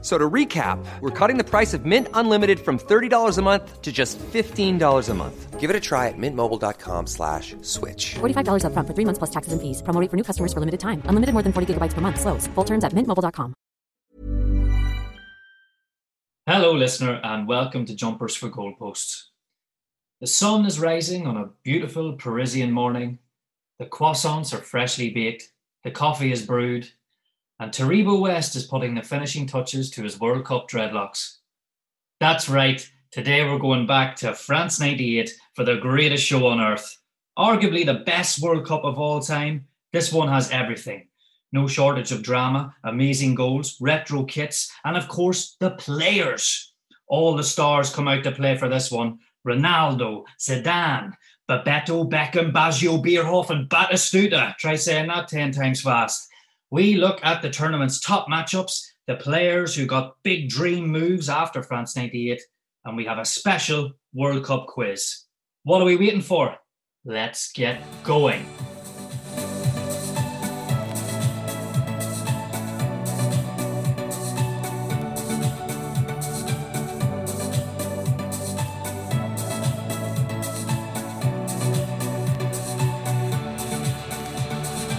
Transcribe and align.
So 0.00 0.16
to 0.16 0.30
recap, 0.30 0.78
we're 1.00 1.10
cutting 1.10 1.38
the 1.38 1.44
price 1.44 1.74
of 1.74 1.84
Mint 1.84 2.06
Unlimited 2.14 2.60
from 2.60 2.78
$30 2.78 3.36
a 3.36 3.42
month 3.42 3.82
to 3.82 3.90
just 3.90 4.16
$15 4.18 5.08
a 5.08 5.14
month. 5.14 5.58
Give 5.58 5.70
it 5.70 5.74
a 5.74 5.80
try 5.80 6.06
at 6.06 6.14
mintmobile.com 6.16 7.08
slash 7.08 7.56
switch. 7.62 8.14
$45 8.20 8.62
upfront 8.62 8.86
for 8.86 8.94
three 8.94 9.04
months 9.04 9.18
plus 9.18 9.30
taxes 9.30 9.52
and 9.52 9.60
fees. 9.60 9.82
Promo 9.82 10.00
rate 10.00 10.08
for 10.08 10.16
new 10.16 10.22
customers 10.22 10.52
for 10.52 10.60
limited 10.60 10.78
time. 10.78 11.02
Unlimited 11.06 11.32
more 11.32 11.42
than 11.42 11.52
40 11.52 11.74
gigabytes 11.74 11.94
per 11.94 12.00
month. 12.00 12.20
Slows. 12.20 12.46
Full 12.54 12.64
terms 12.64 12.84
at 12.84 12.92
mintmobile.com. 12.92 13.54
Hello, 16.46 16.72
listener, 16.72 17.20
and 17.24 17.48
welcome 17.48 17.84
to 17.84 17.94
Jumpers 17.94 18.36
for 18.36 18.48
Goalposts. 18.48 19.24
The 20.20 20.26
sun 20.26 20.64
is 20.64 20.80
rising 20.80 21.26
on 21.26 21.36
a 21.36 21.50
beautiful 21.62 22.14
Parisian 22.14 22.70
morning. 22.72 23.18
The 23.78 23.86
croissants 23.86 24.54
are 24.54 24.62
freshly 24.62 25.10
baked. 25.10 25.52
The 25.84 25.90
coffee 25.90 26.32
is 26.32 26.46
brewed 26.46 26.88
and 27.60 27.72
Taribo 27.72 28.20
West 28.20 28.54
is 28.54 28.66
putting 28.66 28.94
the 28.94 29.02
finishing 29.02 29.46
touches 29.46 29.90
to 29.90 30.02
his 30.02 30.20
World 30.20 30.44
Cup 30.44 30.68
dreadlocks. 30.68 31.38
That's 32.20 32.48
right, 32.48 32.88
today 33.10 33.42
we're 33.42 33.58
going 33.58 33.86
back 33.86 34.16
to 34.16 34.34
France 34.34 34.78
98 34.78 35.32
for 35.54 35.64
the 35.64 35.76
greatest 35.76 36.24
show 36.24 36.46
on 36.46 36.60
earth. 36.60 36.98
Arguably 37.36 37.84
the 37.84 38.04
best 38.04 38.40
World 38.40 38.66
Cup 38.66 38.84
of 38.84 38.98
all 38.98 39.20
time, 39.20 39.66
this 39.92 40.12
one 40.12 40.28
has 40.28 40.50
everything. 40.50 41.08
No 41.52 41.66
shortage 41.66 42.12
of 42.12 42.22
drama, 42.22 42.74
amazing 42.84 43.34
goals, 43.34 43.76
retro 43.80 44.24
kits, 44.24 44.70
and 44.84 44.96
of 44.96 45.08
course, 45.08 45.56
the 45.58 45.70
players. 45.70 46.74
All 47.08 47.34
the 47.34 47.42
stars 47.42 47.92
come 47.92 48.06
out 48.06 48.22
to 48.24 48.32
play 48.32 48.56
for 48.56 48.68
this 48.68 48.90
one. 48.90 49.18
Ronaldo, 49.46 50.24
Zidane, 50.38 51.14
Bebeto, 51.48 52.08
Beckham, 52.08 52.52
Baggio, 52.52 53.02
Bierhoff, 53.02 53.50
and 53.50 53.68
Batistuta. 53.68 54.54
Try 54.58 54.76
saying 54.76 55.08
that 55.08 55.28
10 55.28 55.52
times 55.52 55.80
fast. 55.80 56.28
We 56.70 56.96
look 56.96 57.18
at 57.24 57.40
the 57.40 57.48
tournament's 57.48 57.98
top 57.98 58.28
matchups, 58.28 58.82
the 59.06 59.14
players 59.14 59.74
who 59.74 59.86
got 59.86 60.16
big 60.22 60.50
dream 60.50 60.86
moves 60.86 61.30
after 61.30 61.62
France 61.62 61.96
98, 61.96 62.42
and 62.84 62.94
we 62.94 63.06
have 63.06 63.16
a 63.16 63.24
special 63.24 63.92
World 64.12 64.44
Cup 64.44 64.66
quiz. 64.66 65.24
What 65.62 65.80
are 65.80 65.86
we 65.86 65.96
waiting 65.96 66.20
for? 66.20 66.54
Let's 67.06 67.52
get 67.52 67.82
going. 68.04 68.44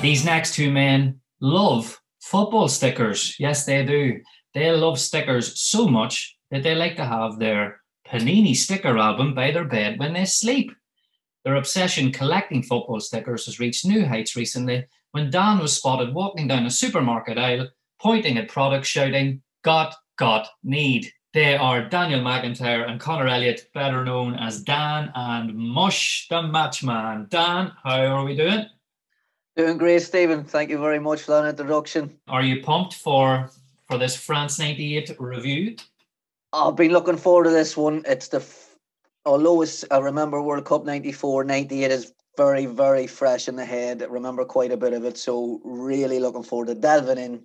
These 0.02 0.26
next 0.26 0.56
two 0.56 0.72
men 0.72 1.20
love 1.42 2.00
football 2.22 2.68
stickers. 2.68 3.36
Yes, 3.40 3.66
they 3.66 3.86
do. 3.86 4.20
They 4.54 4.72
love 4.72 5.00
stickers 5.00 5.60
so 5.60 5.88
much 5.88 6.38
that 6.52 6.64
they 6.64 6.76
like 6.76 6.96
to 6.98 7.06
have 7.06 7.40
their 7.40 7.82
Panini 8.08 8.56
sticker 8.56 8.98
album 8.98 9.34
by 9.36 9.52
their 9.52 9.66
bed 9.66 10.00
when 10.00 10.14
they 10.14 10.26
sleep. 10.26 10.72
Their 11.46 11.56
obsession 11.56 12.12
collecting 12.12 12.64
football 12.64 13.00
stickers 13.00 13.46
has 13.46 13.60
reached 13.60 13.86
new 13.86 14.06
heights 14.06 14.36
recently 14.36 14.86
when 15.12 15.30
Dan 15.30 15.60
was 15.60 15.76
spotted 15.76 16.14
walking 16.14 16.48
down 16.48 16.66
a 16.66 16.72
supermarket 16.72 17.38
aisle, 17.38 17.70
pointing 18.02 18.38
at 18.38 18.50
products, 18.50 18.88
shouting, 18.88 19.42
Got, 19.64 19.96
got, 20.18 20.48
need. 20.64 21.12
They 21.34 21.56
are 21.56 21.90
Daniel 21.90 22.22
McIntyre 22.22 22.90
and 22.90 23.00
Connor 23.00 23.28
Elliott, 23.28 23.68
better 23.74 24.04
known 24.06 24.36
as 24.36 24.64
Dan 24.64 25.12
and 25.14 25.54
Mush 25.54 26.28
the 26.30 26.42
Matchman. 26.42 27.30
Dan, 27.30 27.72
how 27.84 28.06
are 28.06 28.26
we 28.26 28.36
doing? 28.36 28.66
Doing 29.60 29.78
great, 29.78 30.02
Stephen. 30.02 30.46
Thank 30.46 30.70
you 30.70 30.78
very 30.78 31.00
much 31.00 31.24
for 31.24 31.32
that 31.32 31.50
introduction. 31.50 32.18
Are 32.30 32.42
you 32.42 32.64
pumped 32.64 32.94
for 32.94 33.50
for 33.90 33.98
this 33.98 34.16
France 34.16 34.58
'98 34.58 35.18
review? 35.20 35.76
I've 36.54 36.78
been 36.78 36.94
looking 36.94 37.18
forward 37.18 37.44
to 37.44 37.50
this 37.50 37.76
one. 37.76 38.02
It's 38.08 38.30
the 38.30 38.42
although 39.26 39.62
it's, 39.62 39.84
I 39.92 39.98
remember 39.98 40.42
World 40.42 40.64
Cup 40.64 40.86
'94, 40.86 41.44
'98 41.44 41.92
is 41.92 42.14
very 42.38 42.68
very 42.68 43.06
fresh 43.06 43.50
in 43.50 43.58
the 43.58 43.66
head. 43.66 44.02
I 44.02 44.06
remember 44.06 44.46
quite 44.46 44.72
a 44.72 44.78
bit 44.78 44.94
of 44.94 45.04
it, 45.04 45.18
so 45.18 45.60
really 45.66 46.22
looking 46.22 46.44
forward 46.44 46.68
to 46.68 46.76
delving 46.76 47.18
in 47.18 47.44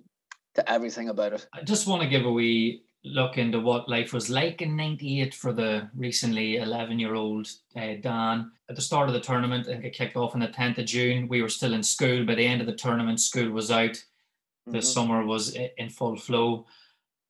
to 0.53 0.71
everything 0.71 1.09
about 1.09 1.33
it. 1.33 1.45
I 1.51 1.63
just 1.63 1.85
want 1.85 2.01
to 2.01 2.07
give 2.07 2.25
a 2.25 2.31
wee 2.31 2.84
look 3.05 3.37
into 3.37 3.59
what 3.59 3.87
life 3.87 4.13
was 4.13 4.29
like 4.29 4.61
in 4.61 4.75
98 4.75 5.33
for 5.33 5.53
the 5.53 5.89
recently 5.95 6.57
11 6.57 6.97
year 6.99 7.13
old 7.13 7.47
uh, 7.75 7.93
Dan. 8.01 8.51
At 8.69 8.75
the 8.75 8.81
start 8.81 9.07
of 9.07 9.13
the 9.13 9.21
tournament, 9.21 9.67
I 9.67 9.73
think 9.73 9.85
it 9.85 9.93
kicked 9.93 10.15
off 10.15 10.33
on 10.33 10.41
the 10.41 10.47
10th 10.47 10.79
of 10.79 10.85
June. 10.85 11.27
We 11.27 11.41
were 11.41 11.49
still 11.49 11.73
in 11.73 11.83
school. 11.83 12.25
By 12.25 12.35
the 12.35 12.45
end 12.45 12.61
of 12.61 12.67
the 12.67 12.73
tournament, 12.73 13.19
school 13.19 13.51
was 13.51 13.69
out. 13.69 14.03
The 14.65 14.79
mm-hmm. 14.79 14.81
summer 14.81 15.23
was 15.23 15.55
in 15.77 15.89
full 15.89 16.17
flow. 16.17 16.65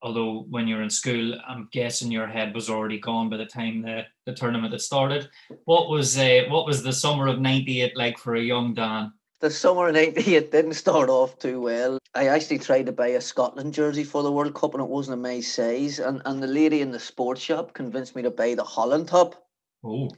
Although 0.01 0.45
when 0.49 0.67
you're 0.67 0.83
in 0.83 0.89
school, 0.89 1.35
I'm 1.47 1.67
guessing 1.71 2.11
your 2.11 2.27
head 2.27 2.53
was 2.53 2.69
already 2.69 2.99
gone 2.99 3.29
by 3.29 3.37
the 3.37 3.45
time 3.45 3.81
the, 3.81 4.03
the 4.25 4.33
tournament 4.33 4.71
had 4.71 4.81
started. 4.81 5.29
What 5.65 5.89
was 5.89 6.17
uh, 6.17 6.43
what 6.47 6.65
was 6.65 6.83
the 6.83 6.93
summer 6.93 7.27
of 7.27 7.41
'98 7.41 7.97
like 7.97 8.17
for 8.17 8.35
a 8.35 8.41
young 8.41 8.73
Dan? 8.73 9.11
The 9.45 9.51
summer 9.51 9.87
in 9.87 9.95
'88 9.95 10.51
didn't 10.51 10.73
start 10.73 11.07
off 11.07 11.37
too 11.37 11.61
well. 11.61 11.99
I 12.15 12.29
actually 12.29 12.57
tried 12.57 12.87
to 12.87 12.91
buy 12.91 13.09
a 13.09 13.21
Scotland 13.21 13.75
jersey 13.75 14.03
for 14.03 14.23
the 14.23 14.31
World 14.31 14.55
Cup 14.55 14.73
and 14.73 14.81
it 14.81 14.89
wasn't 14.89 15.19
a 15.19 15.21
my 15.21 15.39
size. 15.39 15.99
And, 15.99 16.19
and 16.25 16.41
the 16.41 16.47
lady 16.47 16.81
in 16.81 16.89
the 16.89 16.99
sports 16.99 17.41
shop 17.41 17.73
convinced 17.75 18.15
me 18.15 18.23
to 18.23 18.31
buy 18.31 18.55
the 18.55 18.63
Holland 18.63 19.07
top, 19.07 19.45
oh. 19.83 20.09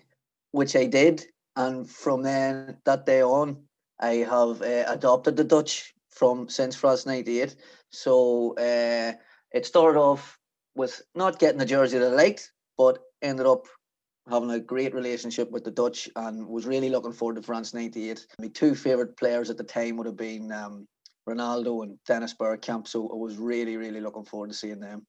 which 0.52 0.78
I 0.78 0.86
did. 0.86 1.26
And 1.58 1.90
from 1.90 2.24
then, 2.24 2.78
that 2.86 3.06
day 3.06 3.22
on, 3.22 3.58
I 4.00 4.26
have 4.36 4.62
uh, 4.62 4.86
adopted 4.88 5.36
the 5.36 5.44
Dutch 5.44 5.94
from 6.12 6.48
since 6.48 6.78
France 6.78 7.06
98. 7.06 7.54
So 7.92 8.56
uh, 8.56 9.12
it 9.52 9.66
started 9.66 10.00
off 10.00 10.40
with 10.76 11.02
not 11.16 11.38
getting 11.40 11.60
the 11.60 11.66
jersey 11.66 11.98
that 11.98 12.14
I 12.14 12.16
liked, 12.16 12.54
but 12.78 13.00
ended 13.22 13.46
up 13.46 13.66
having 14.30 14.52
a 14.52 14.60
great 14.60 14.94
relationship 14.94 15.52
with 15.52 15.64
the 15.64 15.72
Dutch 15.72 16.10
and 16.16 16.48
was 16.48 16.66
really 16.66 16.90
looking 16.90 17.14
forward 17.14 17.36
to 17.36 17.42
France 17.42 17.74
98. 17.74 18.26
My 18.40 18.48
two 18.50 18.76
favourite 18.76 19.18
players 19.18 19.50
at 19.50 19.58
the 19.58 19.64
time 19.64 19.98
would 19.98 20.08
have 20.08 20.18
been 20.18 20.52
um, 20.52 20.88
Ronaldo 21.28 21.84
and 21.84 21.98
Dennis 22.06 22.34
Bergkamp, 22.34 22.88
so 22.88 23.10
I 23.10 23.16
was 23.16 23.38
really, 23.38 23.78
really 23.78 24.02
looking 24.02 24.26
forward 24.26 24.50
to 24.50 24.56
seeing 24.56 24.80
them. 24.80 25.06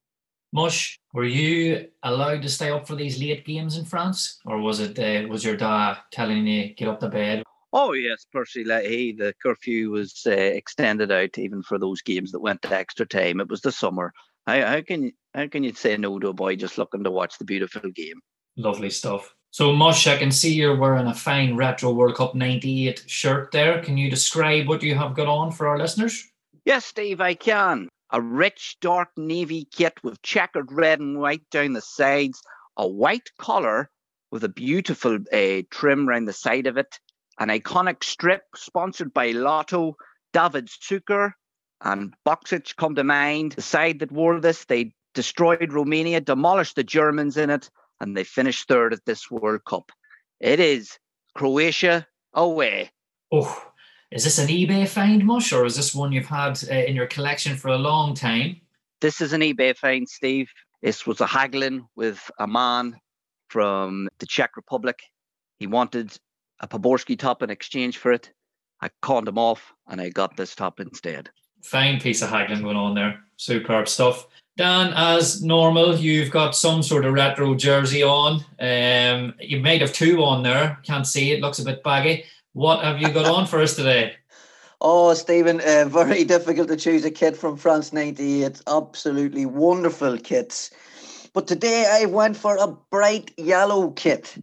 Mush, 0.53 0.99
were 1.13 1.25
you 1.25 1.89
allowed 2.03 2.43
to 2.43 2.49
stay 2.49 2.71
up 2.71 2.87
for 2.87 2.95
these 2.95 3.21
late 3.21 3.45
games 3.45 3.77
in 3.77 3.85
France, 3.85 4.39
or 4.47 4.59
was 4.59 4.81
it 4.81 4.99
uh, 4.99 5.29
was 5.29 5.45
your 5.45 5.57
dad 5.57 5.99
telling 6.11 6.47
you 6.47 6.75
get 6.75 6.89
up 6.89 7.01
to 7.01 7.09
bed? 7.09 7.43
Oh 7.73 7.93
yes, 7.93 8.27
Percy. 8.33 8.65
Hey, 8.65 9.13
the 9.13 9.35
curfew 9.43 9.91
was 9.91 10.23
uh, 10.27 10.31
extended 10.31 11.13
out 11.13 11.37
even 11.37 11.63
for 11.63 11.79
those 11.79 12.01
games 12.01 12.33
that 12.33 12.41
went 12.41 12.63
to 12.63 12.75
extra 12.75 13.07
time. 13.07 13.41
It 13.41 13.51
was 13.51 13.61
the 13.61 13.73
summer. 13.73 14.15
How, 14.47 14.65
how 14.65 14.81
can 14.81 15.13
how 15.35 15.49
can 15.49 15.65
you 15.65 15.75
say 15.75 15.99
no 15.99 16.19
to 16.19 16.29
a 16.29 16.33
boy 16.33 16.57
just 16.57 16.79
looking 16.79 17.05
to 17.05 17.11
watch 17.11 17.37
the 17.37 17.45
beautiful 17.45 17.91
game? 17.91 18.21
Lovely 18.59 18.91
stuff. 18.91 19.37
So, 19.51 19.73
Mush, 19.73 20.09
I 20.09 20.19
can 20.19 20.33
see 20.33 20.53
you're 20.53 20.77
wearing 20.77 21.07
a 21.07 21.15
fine 21.15 21.55
retro 21.55 21.93
World 21.93 22.17
Cup 22.17 22.35
98 22.35 23.05
shirt 23.07 23.53
there. 23.53 23.81
Can 23.81 23.97
you 23.97 24.11
describe 24.11 24.67
what 24.67 24.83
you 24.83 24.97
have 24.97 25.15
got 25.15 25.29
on 25.29 25.53
for 25.53 25.69
our 25.69 25.79
listeners? 25.79 26.29
Yes, 26.65 26.85
Steve, 26.85 27.21
I 27.21 27.35
can. 27.35 27.89
A 28.11 28.21
rich 28.21 28.77
dark 28.81 29.11
navy 29.17 29.65
kit 29.71 29.95
with 30.03 30.21
checkered 30.23 30.73
red 30.73 30.99
and 30.99 31.21
white 31.21 31.49
down 31.53 31.73
the 31.73 31.81
sides, 31.81 32.43
a 32.77 32.87
white 32.87 33.31
collar 33.39 33.91
with 34.33 34.43
a 34.43 34.49
beautiful 34.49 35.19
uh, 35.33 35.63
trim 35.71 36.09
around 36.09 36.25
the 36.25 36.33
side 36.33 36.67
of 36.67 36.77
it, 36.77 36.99
an 37.39 37.49
iconic 37.49 38.03
strip 38.03 38.43
sponsored 38.57 39.15
by 39.15 39.31
Lotto, 39.31 39.95
Davor 40.33 40.63
Suker, 40.63 41.33
and 41.81 42.13
Boksic 42.27 42.75
come 42.77 42.97
to 42.97 43.05
mind. 43.05 43.53
The 43.53 43.63
side 43.63 44.01
that 44.01 44.11
wore 44.11 44.41
this, 44.41 44.65
they 44.65 44.95
destroyed 45.15 45.73
Romania, 45.73 46.21
demolished 46.21 46.75
the 46.75 46.85
Germans 46.85 47.37
in 47.37 47.51
it, 47.51 47.71
and 48.01 48.17
they 48.17 48.25
finished 48.25 48.69
third 48.69 48.93
at 48.93 49.05
this 49.07 49.31
World 49.31 49.65
Cup. 49.65 49.91
It 50.41 50.61
is 50.61 50.99
Croatia 51.35 52.07
away. 52.35 52.91
Oh, 53.33 53.73
is 54.11 54.25
this 54.25 54.39
an 54.39 54.49
eBay 54.49 54.89
find, 54.89 55.25
Mush, 55.25 55.53
or 55.53 55.67
is 55.67 55.77
this 55.77 55.95
one 55.95 56.13
you've 56.13 56.27
had 56.27 56.59
uh, 56.71 56.75
in 56.75 56.97
your 56.97 57.07
collection 57.07 57.57
for 57.57 57.69
a 57.69 57.77
long 57.77 58.15
time? 58.15 58.61
This 59.01 59.21
is 59.21 59.33
an 59.33 59.43
eBay 59.43 59.77
find, 59.77 60.09
Steve. 60.09 60.49
This 60.83 61.07
was 61.07 61.21
a 61.21 61.27
haggling 61.27 61.87
with 61.97 62.31
a 62.39 62.47
man 62.47 62.97
from 63.49 64.09
the 64.19 64.27
Czech 64.27 64.57
Republic. 64.57 64.99
He 65.59 65.67
wanted 65.67 66.17
a 66.61 66.69
Poborski 66.69 67.19
top 67.19 67.43
in 67.43 67.51
exchange 67.51 67.99
for 67.99 68.13
it. 68.13 68.33
I 68.81 68.91
conned 69.03 69.29
him 69.29 69.39
off 69.39 69.73
and 69.89 70.01
I 70.01 70.11
got 70.11 70.37
this 70.37 70.55
top 70.55 70.81
instead. 70.81 71.31
Fine 71.63 72.01
piece 72.01 72.23
of 72.23 72.31
haggling 72.31 72.63
going 72.63 72.77
on 72.77 72.95
there. 72.95 73.21
Superb 73.37 73.89
stuff. 73.89 74.27
Dan, 74.59 74.93
as 74.97 75.41
normal, 75.41 75.97
you've 75.97 76.33
got 76.33 76.57
some 76.57 76.83
sort 76.83 77.05
of 77.05 77.15
retro 77.15 77.55
jersey 77.55 78.03
on. 78.03 78.45
Um, 78.59 79.35
you 79.39 79.61
might 79.61 79.81
have 79.81 79.93
two 79.93 80.25
on 80.25 80.43
there. 80.43 80.81
Can't 80.83 81.07
see 81.07 81.31
it. 81.31 81.41
Looks 81.41 81.61
a 81.61 81.65
bit 81.65 81.85
baggy. 81.85 82.25
What 82.55 82.83
have 82.83 83.01
you 83.01 83.09
got 83.11 83.27
on 83.27 83.47
for 83.47 83.61
us 83.63 83.77
today? 83.77 84.15
Oh, 84.81 85.13
Stephen, 85.15 85.61
uh, 85.61 85.87
very 85.89 86.23
difficult 86.23 86.69
to 86.69 86.77
choose 86.77 87.05
a 87.05 87.11
kit 87.11 87.37
from 87.37 87.57
France 87.57 87.93
98. 87.93 88.63
Absolutely 88.69 89.45
wonderful 89.45 90.17
kits. 90.19 90.71
But 91.35 91.49
today 91.49 91.85
I 91.91 92.05
went 92.05 92.37
for 92.37 92.57
a 92.57 92.69
bright 92.69 93.33
yellow 93.37 93.91
kit 93.91 94.37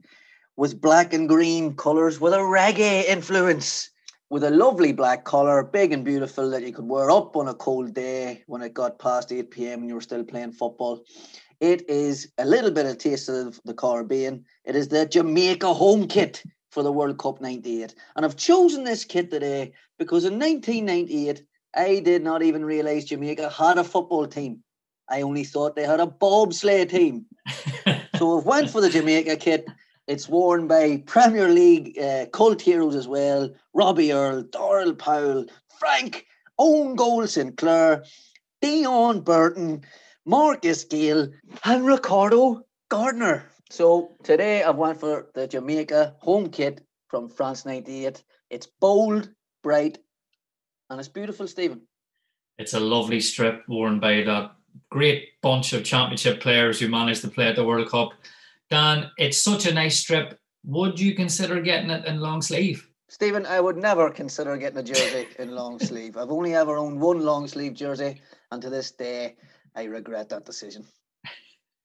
with 0.57 0.81
black 0.81 1.13
and 1.13 1.29
green 1.29 1.73
colours 1.77 2.19
with 2.19 2.33
a 2.33 2.39
reggae 2.39 3.05
influence. 3.05 3.89
With 4.31 4.43
a 4.43 4.49
lovely 4.49 4.91
black 4.91 5.23
collar, 5.23 5.61
big 5.61 5.91
and 5.91 6.03
beautiful, 6.03 6.49
that 6.49 6.63
you 6.63 6.73
could 6.73 6.87
wear 6.87 7.11
up 7.11 7.35
on 7.35 7.47
a 7.47 7.53
cold 7.53 7.93
day 7.93 8.43
when 8.47 8.63
it 8.63 8.73
got 8.73 8.97
past 8.97 9.31
8 9.31 9.51
pm 9.51 9.81
and 9.81 9.89
you 9.89 9.95
were 9.95 10.01
still 10.01 10.23
playing 10.23 10.53
football. 10.53 11.03
It 11.59 11.87
is 11.87 12.31
a 12.39 12.45
little 12.45 12.71
bit 12.71 12.87
of 12.87 12.97
taste 12.97 13.29
of 13.29 13.61
the 13.65 13.73
Caribbean. 13.75 14.43
It 14.63 14.75
is 14.75 14.87
the 14.87 15.05
Jamaica 15.05 15.71
home 15.73 16.07
kit 16.07 16.43
for 16.71 16.81
the 16.81 16.91
World 16.91 17.19
Cup 17.19 17.39
98. 17.39 17.93
And 18.15 18.25
I've 18.25 18.35
chosen 18.35 18.83
this 18.83 19.05
kit 19.05 19.29
today 19.29 19.73
because 19.99 20.25
in 20.25 20.39
1998, 20.39 21.43
I 21.75 21.99
did 21.99 22.23
not 22.23 22.41
even 22.41 22.65
realize 22.65 23.05
Jamaica 23.05 23.49
had 23.51 23.77
a 23.77 23.83
football 23.83 24.25
team. 24.25 24.63
I 25.07 25.21
only 25.21 25.43
thought 25.43 25.75
they 25.75 25.85
had 25.85 25.99
a 25.99 26.07
bobsleigh 26.07 26.89
team. 26.89 27.27
so 28.17 28.39
I've 28.39 28.45
went 28.45 28.71
for 28.71 28.81
the 28.81 28.89
Jamaica 28.89 29.35
kit. 29.35 29.67
It's 30.07 30.29
worn 30.29 30.67
by 30.67 31.03
Premier 31.05 31.49
League 31.49 31.97
uh, 31.97 32.27
cult 32.27 32.61
heroes 32.61 32.95
as 32.95 33.07
well 33.07 33.49
Robbie 33.73 34.13
Earle, 34.13 34.43
Darryl 34.43 34.97
Powell, 34.97 35.45
Frank, 35.79 36.27
Owen 36.59 36.95
Gold 36.95 37.29
Sinclair, 37.29 38.03
Deon 38.63 39.23
Burton, 39.23 39.83
Marcus 40.25 40.83
Gayle, 40.83 41.29
and 41.63 41.85
Ricardo 41.85 42.65
Gardner. 42.89 43.49
So 43.69 44.11
today 44.23 44.63
I've 44.63 44.75
went 44.75 44.99
for 44.99 45.29
the 45.33 45.47
Jamaica 45.47 46.15
home 46.19 46.49
kit 46.49 46.85
from 47.07 47.27
France 47.27 47.65
98. 47.65 48.23
It's 48.51 48.67
bold, 48.79 49.29
bright, 49.63 49.97
and 50.89 50.99
it's 50.99 51.09
beautiful, 51.09 51.47
Stephen. 51.47 51.81
It's 52.59 52.73
a 52.73 52.79
lovely 52.79 53.21
strip 53.21 53.63
worn 53.67 53.99
by 53.99 54.21
that 54.23 54.51
great 54.89 55.41
bunch 55.41 55.73
of 55.73 55.83
championship 55.83 56.41
players 56.41 56.79
who 56.79 56.89
managed 56.89 57.21
to 57.21 57.27
play 57.27 57.47
at 57.47 57.55
the 57.55 57.65
World 57.65 57.89
Cup. 57.89 58.11
Dan, 58.69 59.11
it's 59.17 59.41
such 59.41 59.65
a 59.65 59.73
nice 59.73 59.99
strip. 59.99 60.39
Would 60.65 60.99
you 60.99 61.13
consider 61.15 61.61
getting 61.61 61.89
it 61.89 62.05
in 62.05 62.19
long 62.19 62.41
sleeve? 62.41 62.89
Stephen, 63.07 63.45
I 63.45 63.59
would 63.59 63.77
never 63.77 64.09
consider 64.09 64.57
getting 64.57 64.79
a 64.79 64.83
jersey 64.83 65.27
in 65.37 65.51
long 65.51 65.77
sleeve. 65.79 66.17
I've 66.17 66.31
only 66.31 66.55
ever 66.55 66.75
owned 66.75 66.99
one 66.99 67.19
long 67.19 67.47
sleeve 67.47 67.73
jersey, 67.73 68.21
and 68.51 68.61
to 68.61 68.69
this 68.69 68.91
day, 68.91 69.35
I 69.75 69.83
regret 69.83 70.29
that 70.29 70.45
decision. 70.45 70.85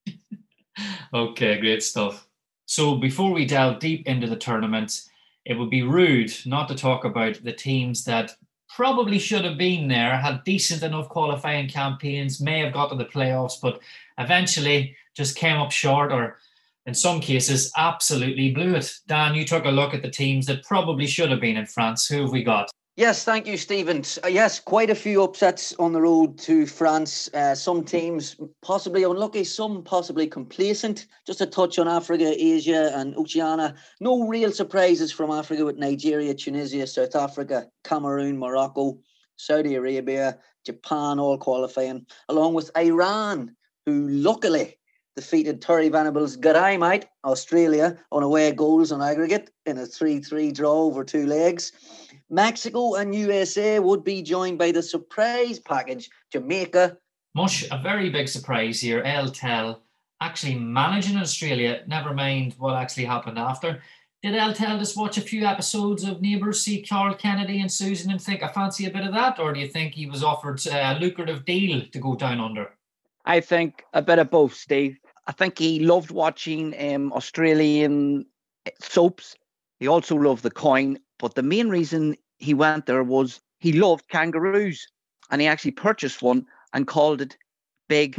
okay, 1.15 1.61
great 1.61 1.83
stuff. 1.83 2.27
So, 2.65 2.97
before 2.97 3.33
we 3.33 3.45
delve 3.45 3.81
deep 3.81 4.07
into 4.07 4.29
the 4.29 4.37
tournament, 4.37 5.03
it 5.45 5.59
would 5.59 5.71
be 5.71 5.83
rude 5.83 6.33
not 6.47 6.69
to 6.69 6.75
talk 6.75 7.05
about 7.05 7.43
the 7.45 7.53
teams 7.53 8.05
that 8.05 8.33
probably 8.69 9.19
should 9.19 9.45
have 9.45 9.59
been 9.59 9.89
there, 9.89 10.17
had 10.17 10.45
decent 10.45 10.83
enough 10.83 11.09
qualifying 11.09 11.69
campaigns, 11.69 12.41
may 12.41 12.61
have 12.61 12.73
got 12.73 12.89
to 12.89 12.95
the 12.95 13.05
playoffs, 13.05 13.61
but 13.61 13.81
eventually 14.19 14.97
just 15.15 15.37
came 15.37 15.57
up 15.57 15.73
short 15.73 16.13
or 16.13 16.39
in 16.91 16.95
some 16.95 17.21
cases 17.21 17.71
absolutely 17.77 18.51
blew 18.51 18.75
it. 18.75 18.93
Dan, 19.07 19.37
you 19.37 19.45
took 19.45 19.65
a 19.65 19.71
look 19.71 19.95
at 19.95 20.03
the 20.03 20.11
teams 20.11 20.45
that 20.47 20.65
probably 20.65 21.07
should 21.07 21.31
have 21.31 21.41
been 21.41 21.57
in 21.57 21.65
France. 21.65 22.09
Who 22.09 22.23
have 22.23 22.33
we 22.33 22.43
got? 22.43 22.69
Yes, 22.97 23.23
thank 23.23 23.47
you, 23.47 23.57
Stephen. 23.57 24.03
Uh, 24.25 24.27
yes, 24.27 24.59
quite 24.59 24.91
a 24.91 24.95
few 24.97 25.23
upsets 25.23 25.73
on 25.79 25.93
the 25.93 26.01
road 26.01 26.37
to 26.39 26.67
France. 26.67 27.33
Uh, 27.33 27.55
some 27.55 27.85
teams 27.85 28.37
possibly 28.61 29.05
unlucky, 29.05 29.45
some 29.45 29.85
possibly 29.85 30.27
complacent. 30.27 31.07
Just 31.29 31.41
a 31.41 31.47
touch 31.47 31.79
on 31.79 31.87
Africa, 31.87 32.35
Asia, 32.37 32.91
and 32.97 33.15
Oceania. 33.17 33.77
No 34.01 34.27
real 34.27 34.51
surprises 34.51 35.13
from 35.13 35.31
Africa 35.31 35.65
with 35.65 35.77
Nigeria, 35.77 36.35
Tunisia, 36.35 36.89
South 36.89 37.15
Africa, 37.15 37.69
Cameroon, 37.85 38.37
Morocco, 38.37 38.99
Saudi 39.37 39.77
Arabia, 39.77 40.39
Japan 40.67 41.21
all 41.21 41.39
qualifying, 41.39 42.05
along 42.29 42.55
with 42.55 42.77
Iran, 42.77 43.55
who 43.87 44.09
luckily 44.09 44.80
defeated 45.17 45.61
Terry 45.61 45.89
Venables' 45.89 46.37
Gadaimite, 46.37 47.05
Australia, 47.25 47.99
on 48.13 48.23
away 48.23 48.53
goals 48.53 48.93
on 48.93 49.03
aggregate 49.03 49.51
in 49.67 49.79
a 49.79 49.87
3 49.87 50.21
3 50.21 50.53
draw 50.53 50.73
over 50.73 51.05
two 51.05 51.27
legs. 51.27 51.73
Mexico 52.31 52.95
and 52.95 53.15
USA 53.15 53.79
would 53.79 54.05
be 54.05 54.23
joined 54.23 54.59
by 54.59 54.73
the 54.73 54.83
surprise 54.83 55.59
package, 55.59 56.11
Jamaica. 56.33 56.97
Mush, 57.35 57.65
a 57.71 57.79
very 57.79 58.11
big 58.11 58.29
surprise 58.29 58.81
here. 58.81 59.03
El 59.03 59.31
Tel 59.31 59.83
actually 60.21 60.55
managing 60.55 61.17
Australia, 61.17 61.83
never 61.87 62.13
mind 62.13 62.55
what 62.59 62.77
actually 62.77 63.05
happened 63.05 63.39
after. 63.39 63.83
Did 64.23 64.35
El 64.35 64.53
Tel 64.53 64.79
just 64.79 64.99
watch 64.99 65.17
a 65.17 65.23
few 65.23 65.47
episodes 65.47 66.05
of 66.05 66.21
Neighbours, 66.21 66.61
see 66.61 66.83
Carl 66.83 67.15
Kennedy 67.15 67.61
and 67.61 67.73
Susan 67.73 68.11
and 68.11 68.21
think, 68.21 68.43
I 68.43 68.49
fancy 68.49 68.85
a 68.85 68.91
bit 68.91 69.07
of 69.07 69.15
that? 69.15 69.39
Or 69.39 69.53
do 69.55 69.61
you 69.61 69.69
think 69.69 69.95
he 69.95 70.07
was 70.07 70.23
offered 70.23 70.61
a 70.67 70.99
lucrative 71.01 71.47
deal 71.47 71.87
to 71.91 71.99
go 71.99 72.15
down 72.17 72.39
under? 72.39 72.71
I 73.25 73.41
think 73.41 73.85
a 73.93 74.03
bit 74.03 74.19
of 74.19 74.31
both, 74.31 74.55
Steve. 74.55 74.99
I 75.27 75.33
think 75.33 75.59
he 75.59 75.81
loved 75.81 76.11
watching 76.11 76.75
um, 76.95 77.13
Australian 77.13 78.27
soaps. 78.81 79.37
He 79.79 79.87
also 79.87 80.17
loved 80.17 80.43
the 80.43 80.51
coin, 80.51 80.99
but 81.19 81.35
the 81.35 81.43
main 81.43 81.69
reason 81.69 82.17
he 82.39 82.55
went 82.55 82.87
there 82.87 83.05
was 83.05 83.41
he 83.59 83.73
loved 83.73 84.09
kangaroos, 84.09 84.87
and 85.31 85.41
he 85.41 85.47
actually 85.47 85.73
purchased 85.73 86.23
one 86.23 86.47
and 86.73 86.87
called 86.87 87.21
it 87.21 87.37
Big 87.89 88.19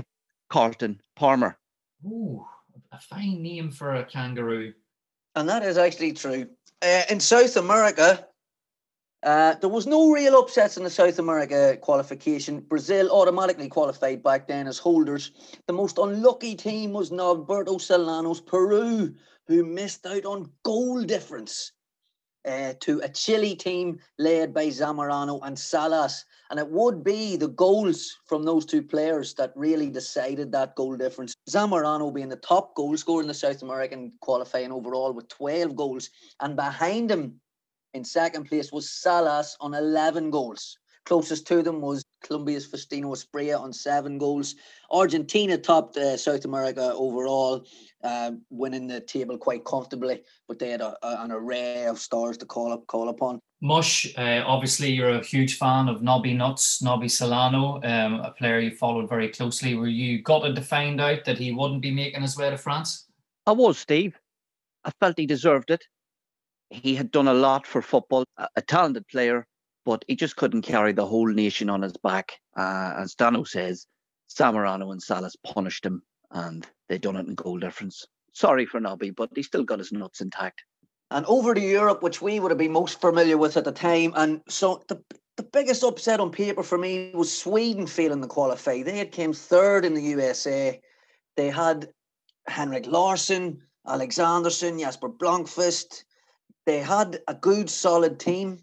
Carlton 0.49 1.01
Palmer. 1.15 1.57
Ooh, 2.05 2.45
a 2.91 2.99
fine 2.99 3.41
name 3.41 3.71
for 3.71 3.95
a 3.95 4.05
kangaroo. 4.05 4.73
And 5.35 5.47
that 5.49 5.63
is 5.63 5.77
actually 5.77 6.13
true. 6.13 6.47
Uh, 6.81 7.03
in 7.09 7.19
South 7.19 7.55
America, 7.57 8.27
uh, 9.23 9.53
there 9.55 9.69
was 9.69 9.85
no 9.85 10.11
real 10.11 10.35
upsets 10.35 10.77
in 10.77 10.83
the 10.83 10.89
South 10.89 11.19
America 11.19 11.77
qualification. 11.81 12.59
Brazil 12.59 13.11
automatically 13.11 13.67
qualified 13.67 14.23
back 14.23 14.47
then 14.47 14.67
as 14.67 14.79
holders. 14.79 15.31
The 15.67 15.73
most 15.73 15.99
unlucky 15.99 16.55
team 16.55 16.91
was 16.91 17.11
Norberto 17.11 17.79
Solano's 17.79 18.41
Peru, 18.41 19.13
who 19.47 19.63
missed 19.63 20.05
out 20.07 20.25
on 20.25 20.51
goal 20.63 21.03
difference 21.03 21.71
uh, 22.45 22.73
to 22.79 22.99
a 23.03 23.09
Chile 23.09 23.55
team 23.55 23.99
led 24.17 24.55
by 24.55 24.67
Zamorano 24.67 25.39
and 25.43 25.57
Salas. 25.57 26.25
And 26.49 26.59
it 26.59 26.67
would 26.69 27.03
be 27.03 27.37
the 27.37 27.49
goals 27.49 28.17
from 28.25 28.43
those 28.43 28.65
two 28.65 28.81
players 28.81 29.35
that 29.35 29.53
really 29.55 29.91
decided 29.91 30.51
that 30.51 30.75
goal 30.75 30.97
difference. 30.97 31.35
Zamorano 31.47 32.11
being 32.11 32.29
the 32.29 32.37
top 32.37 32.73
goal 32.73 32.97
scorer 32.97 33.21
in 33.21 33.27
the 33.27 33.35
South 33.35 33.61
American 33.61 34.13
qualifying 34.19 34.71
overall 34.71 35.13
with 35.13 35.27
12 35.27 35.75
goals. 35.75 36.09
And 36.39 36.55
behind 36.55 37.11
him, 37.11 37.39
in 37.93 38.03
second 38.03 38.45
place 38.45 38.71
was 38.71 38.89
Salas 38.89 39.57
on 39.59 39.73
11 39.73 40.29
goals. 40.29 40.77
Closest 41.05 41.47
to 41.47 41.63
them 41.63 41.81
was 41.81 42.03
Colombia's 42.23 42.67
Faustino 42.67 43.05
Asprilla 43.05 43.59
on 43.59 43.73
seven 43.73 44.19
goals. 44.19 44.55
Argentina 44.91 45.57
topped 45.57 45.97
uh, 45.97 46.15
South 46.15 46.45
America 46.45 46.93
overall, 46.93 47.65
uh, 48.03 48.31
winning 48.51 48.85
the 48.85 48.99
table 49.01 49.35
quite 49.35 49.65
comfortably, 49.65 50.21
but 50.47 50.59
they 50.59 50.69
had 50.69 50.81
a, 50.81 50.95
a, 51.03 51.23
an 51.23 51.31
array 51.31 51.85
of 51.85 51.97
stars 51.97 52.37
to 52.37 52.45
call 52.45 52.71
up 52.71 52.85
call 52.85 53.09
upon. 53.09 53.39
Mush, 53.63 54.13
uh, 54.15 54.43
obviously 54.45 54.91
you're 54.91 55.09
a 55.09 55.23
huge 55.23 55.57
fan 55.57 55.87
of 55.87 56.03
Nobby 56.03 56.35
Nuts, 56.35 56.83
Nobby 56.83 57.09
Solano, 57.09 57.81
um, 57.83 58.19
a 58.19 58.31
player 58.37 58.59
you 58.59 58.71
followed 58.71 59.09
very 59.09 59.29
closely. 59.29 59.73
Were 59.73 59.87
you 59.87 60.21
gutted 60.21 60.55
to 60.55 60.61
find 60.61 61.01
out 61.01 61.25
that 61.25 61.39
he 61.39 61.51
wouldn't 61.51 61.81
be 61.81 61.91
making 61.91 62.21
his 62.21 62.37
way 62.37 62.51
to 62.51 62.57
France? 62.57 63.07
I 63.47 63.53
was, 63.53 63.79
Steve. 63.79 64.15
I 64.83 64.91
felt 64.99 65.17
he 65.17 65.25
deserved 65.25 65.71
it 65.71 65.83
he 66.71 66.95
had 66.95 67.11
done 67.11 67.27
a 67.27 67.33
lot 67.33 67.67
for 67.67 67.81
football, 67.81 68.25
a, 68.55 68.61
talented 68.61 69.07
player, 69.07 69.45
but 69.85 70.05
he 70.07 70.15
just 70.15 70.37
couldn't 70.37 70.61
carry 70.61 70.93
the 70.93 71.05
whole 71.05 71.27
nation 71.27 71.69
on 71.69 71.81
his 71.81 71.95
back. 71.97 72.39
Uh, 72.57 72.93
as 72.97 73.13
Dano 73.13 73.43
says, 73.43 73.85
Zamorano 74.33 74.91
and 74.91 75.03
Salas 75.03 75.35
punished 75.43 75.85
him 75.85 76.01
and 76.31 76.65
they 76.87 76.97
done 76.97 77.17
it 77.17 77.27
in 77.27 77.35
goal 77.35 77.59
difference. 77.59 78.05
Sorry 78.33 78.65
for 78.65 78.79
Nobby, 78.79 79.09
but 79.09 79.29
he 79.35 79.43
still 79.43 79.63
got 79.63 79.79
his 79.79 79.91
nuts 79.91 80.21
intact. 80.21 80.63
And 81.11 81.25
over 81.25 81.53
to 81.53 81.59
Europe, 81.59 82.01
which 82.01 82.21
we 82.21 82.39
would 82.39 82.51
have 82.51 82.57
been 82.57 82.71
most 82.71 83.01
familiar 83.01 83.37
with 83.37 83.57
at 83.57 83.65
the 83.65 83.73
time. 83.73 84.13
And 84.15 84.41
so 84.47 84.81
the 84.87 85.03
the 85.37 85.43
biggest 85.43 85.83
upset 85.83 86.19
on 86.19 86.29
paper 86.29 86.61
for 86.61 86.77
me 86.77 87.11
was 87.13 87.35
Sweden 87.35 87.87
failing 87.87 88.21
to 88.21 88.27
qualify. 88.27 88.83
They 88.83 88.97
had 88.97 89.11
came 89.11 89.33
third 89.33 89.85
in 89.85 89.93
the 89.93 90.01
USA. 90.01 90.79
They 91.35 91.49
had 91.49 91.89
Henrik 92.47 92.85
Larsson, 92.85 93.61
Alexandersson, 93.87 94.79
Jesper 94.79 95.09
Blomqvist, 95.09 96.03
they 96.65 96.79
had 96.79 97.19
a 97.27 97.33
good 97.33 97.69
solid 97.69 98.19
team, 98.19 98.59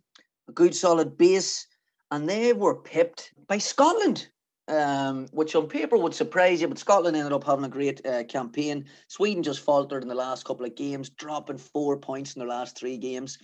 a 0.49 0.53
good 0.53 0.75
solid 0.75 1.17
base, 1.17 1.67
and 2.11 2.29
they 2.29 2.53
were 2.53 2.75
pipped 2.75 3.33
by 3.49 3.59
Scotland, 3.59 4.29
um, 4.69 5.27
which 5.33 5.55
on 5.55 5.69
paper 5.69 5.97
would 5.97 6.15
surprise 6.15 6.61
you, 6.61 6.69
but 6.69 6.79
Scotland 6.79 7.17
ended 7.17 7.33
up 7.33 7.45
having 7.45 7.65
a 7.65 7.69
great 7.69 8.05
uh, 8.07 8.25
campaign. 8.25 8.85
Sweden 9.09 9.43
just 9.43 9.61
faltered 9.61 10.03
in 10.03 10.09
the 10.09 10.15
last 10.15 10.45
couple 10.45 10.65
of 10.65 10.77
games, 10.77 11.11
dropping 11.11 11.59
four 11.59 11.97
points 11.97 12.35
in 12.35 12.41
their 12.41 12.49
last 12.49 12.79
three 12.79 12.97
games, 12.97 13.39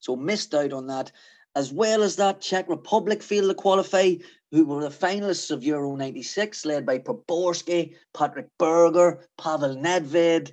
so 0.00 0.16
missed 0.16 0.54
out 0.54 0.72
on 0.72 0.86
that. 0.88 1.12
As 1.56 1.72
well 1.72 2.02
as 2.04 2.14
that, 2.16 2.40
Czech 2.40 2.68
Republic 2.68 3.22
failed 3.22 3.48
to 3.48 3.54
qualify, 3.54 4.14
who 4.52 4.64
were 4.64 4.82
the 4.82 4.88
finalists 4.88 5.50
of 5.50 5.64
Euro 5.64 5.96
96, 5.96 6.64
led 6.64 6.86
by 6.86 6.98
Poborský, 6.98 7.94
Patrick 8.14 8.46
Berger, 8.58 9.26
Pavel 9.36 9.76
Nedved. 9.76 10.52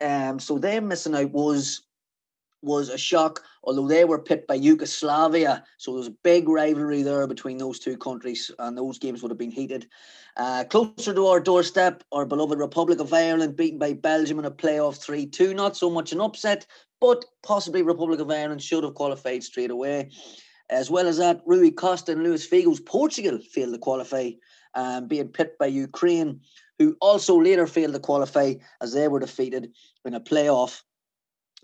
Um, 0.00 0.38
so 0.38 0.58
them 0.58 0.86
missing 0.88 1.16
out 1.16 1.32
was 1.32 1.82
was 2.62 2.88
a 2.88 2.98
shock, 2.98 3.42
although 3.64 3.88
they 3.88 4.04
were 4.04 4.18
pit 4.18 4.46
by 4.46 4.54
Yugoslavia. 4.54 5.64
So 5.78 5.92
there 5.92 5.98
was 5.98 6.08
a 6.08 6.16
big 6.22 6.48
rivalry 6.48 7.02
there 7.02 7.26
between 7.26 7.58
those 7.58 7.78
two 7.78 7.96
countries, 7.96 8.50
and 8.58 8.76
those 8.76 8.98
games 8.98 9.22
would 9.22 9.30
have 9.30 9.38
been 9.38 9.50
heated. 9.50 9.86
Uh, 10.36 10.64
closer 10.64 11.14
to 11.14 11.26
our 11.26 11.40
doorstep, 11.40 12.04
our 12.12 12.26
beloved 12.26 12.58
Republic 12.58 13.00
of 13.00 13.12
Ireland 13.12 13.56
beaten 13.56 13.78
by 13.78 13.92
Belgium 13.92 14.38
in 14.38 14.44
a 14.44 14.50
playoff 14.50 14.96
3 14.96 15.26
2. 15.26 15.54
Not 15.54 15.76
so 15.76 15.90
much 15.90 16.12
an 16.12 16.20
upset, 16.20 16.66
but 17.00 17.24
possibly 17.42 17.82
Republic 17.82 18.20
of 18.20 18.30
Ireland 18.30 18.62
should 18.62 18.84
have 18.84 18.94
qualified 18.94 19.42
straight 19.42 19.70
away. 19.70 20.10
As 20.68 20.90
well 20.90 21.08
as 21.08 21.18
that, 21.18 21.40
Rui 21.46 21.72
Costa 21.72 22.12
and 22.12 22.22
Luis 22.22 22.46
Figo's 22.46 22.80
Portugal 22.80 23.38
failed 23.38 23.72
to 23.72 23.78
qualify, 23.78 24.30
um, 24.74 25.08
being 25.08 25.28
pit 25.28 25.56
by 25.58 25.66
Ukraine, 25.66 26.40
who 26.78 26.96
also 27.00 27.40
later 27.40 27.66
failed 27.66 27.94
to 27.94 27.98
qualify 27.98 28.54
as 28.80 28.92
they 28.92 29.08
were 29.08 29.18
defeated 29.18 29.72
in 30.04 30.14
a 30.14 30.20
playoff 30.20 30.82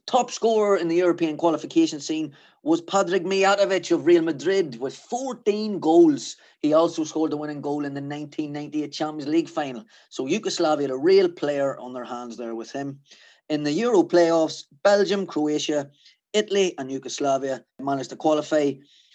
Top 0.07 0.31
scorer 0.31 0.77
in 0.77 0.87
the 0.87 0.95
European 0.95 1.37
qualification 1.37 1.99
scene 1.99 2.33
was 2.63 2.81
Patrick 2.81 3.25
Mijatovic 3.25 3.91
of 3.91 4.07
Real 4.07 4.23
Madrid 4.23 4.79
with 4.79 4.95
14 4.97 5.81
goals. 5.81 6.37
He 6.61 6.73
also 6.73 7.03
scored 7.03 7.33
the 7.33 7.37
winning 7.37 7.61
goal 7.61 7.85
in 7.85 7.93
the 7.95 8.01
1998 8.01 8.93
Champions 8.93 9.29
League 9.29 9.49
final. 9.49 9.85
So 10.09 10.27
Yugoslavia 10.27 10.85
had 10.85 10.95
a 10.95 10.97
real 10.97 11.29
player 11.29 11.77
on 11.79 11.93
their 11.93 12.05
hands 12.05 12.37
there 12.37 12.55
with 12.55 12.71
him. 12.71 13.01
In 13.49 13.65
the 13.65 13.73
Euro 13.73 14.05
playoffs, 14.05 14.65
Belgium, 14.85 15.27
Croatia, 15.27 15.91
Italy, 16.33 16.75
and 16.79 16.91
Yugoslavia 16.91 17.65
managed 17.81 18.11
to 18.11 18.17
qualify, 18.17 18.73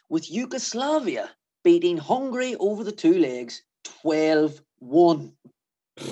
with 0.09 0.29
Yugoslavia 0.29 1.29
beating 1.63 1.97
Hungary 1.97 2.55
over 2.59 2.83
the 2.83 2.91
two 2.91 3.17
legs 3.17 3.63
12 4.01 4.61
1. 4.79 5.31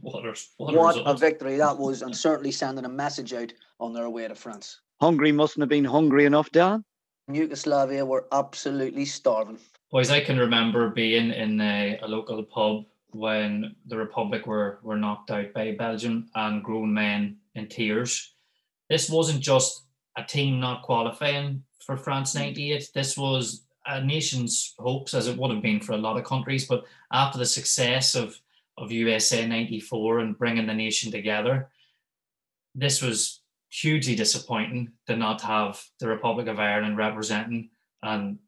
What 0.00 0.24
a, 0.24 0.34
what, 0.56 0.74
what 0.74 0.96
a, 0.96 1.10
a 1.10 1.16
victory 1.16 1.56
that 1.56 1.76
was, 1.76 2.00
and 2.00 2.16
certainly 2.16 2.52
sending 2.52 2.86
a 2.86 2.88
message 2.88 3.34
out 3.34 3.52
on 3.80 3.92
their 3.92 4.10
way 4.10 4.28
to 4.28 4.34
France. 4.34 4.80
Hungary 5.00 5.32
mustn't 5.32 5.62
have 5.62 5.68
been 5.68 5.84
hungry 5.84 6.24
enough, 6.24 6.50
Dan. 6.50 6.84
Yugoslavia 7.30 8.04
were 8.04 8.26
absolutely 8.32 9.04
starving. 9.04 9.58
Boys, 9.90 10.10
I 10.10 10.20
can 10.20 10.38
remember 10.38 10.90
being 10.90 11.30
in 11.30 11.60
a, 11.60 11.98
a, 12.02 12.08
local 12.08 12.42
pub 12.42 12.84
when 13.10 13.74
the 13.86 13.96
Republic 13.96 14.46
were, 14.46 14.78
were 14.82 14.96
knocked 14.96 15.30
out 15.30 15.52
by 15.52 15.72
Belgium 15.72 16.28
and 16.34 16.62
grown 16.62 16.92
men 16.92 17.38
in 17.54 17.68
tears. 17.68 18.34
This 18.88 19.08
wasn't 19.08 19.40
just 19.40 19.84
a 20.16 20.24
team 20.24 20.60
not 20.60 20.82
qualifying 20.82 21.62
for 21.84 21.96
France 21.96 22.32
hmm. 22.32 22.40
98. 22.40 22.90
This 22.94 23.16
was 23.16 23.62
a 23.86 24.04
nation's 24.04 24.74
hopes, 24.78 25.14
as 25.14 25.26
it 25.26 25.38
would 25.38 25.50
have 25.50 25.62
been 25.62 25.80
for 25.80 25.92
a 25.92 25.98
lot 25.98 26.18
of 26.18 26.24
countries. 26.24 26.66
But 26.66 26.84
after 27.12 27.38
the 27.38 27.46
success 27.46 28.14
of, 28.14 28.38
of 28.76 28.92
USA 28.92 29.46
94 29.46 30.18
and 30.18 30.38
bringing 30.38 30.66
the 30.66 30.74
nation 30.74 31.10
together, 31.10 31.70
this 32.74 33.00
was 33.00 33.40
hugely 33.70 34.14
disappointing 34.14 34.92
to 35.06 35.16
not 35.16 35.40
have 35.42 35.82
the 36.00 36.08
Republic 36.08 36.46
of 36.46 36.58
Ireland 36.58 36.96
representing 36.96 37.70
and 38.02 38.38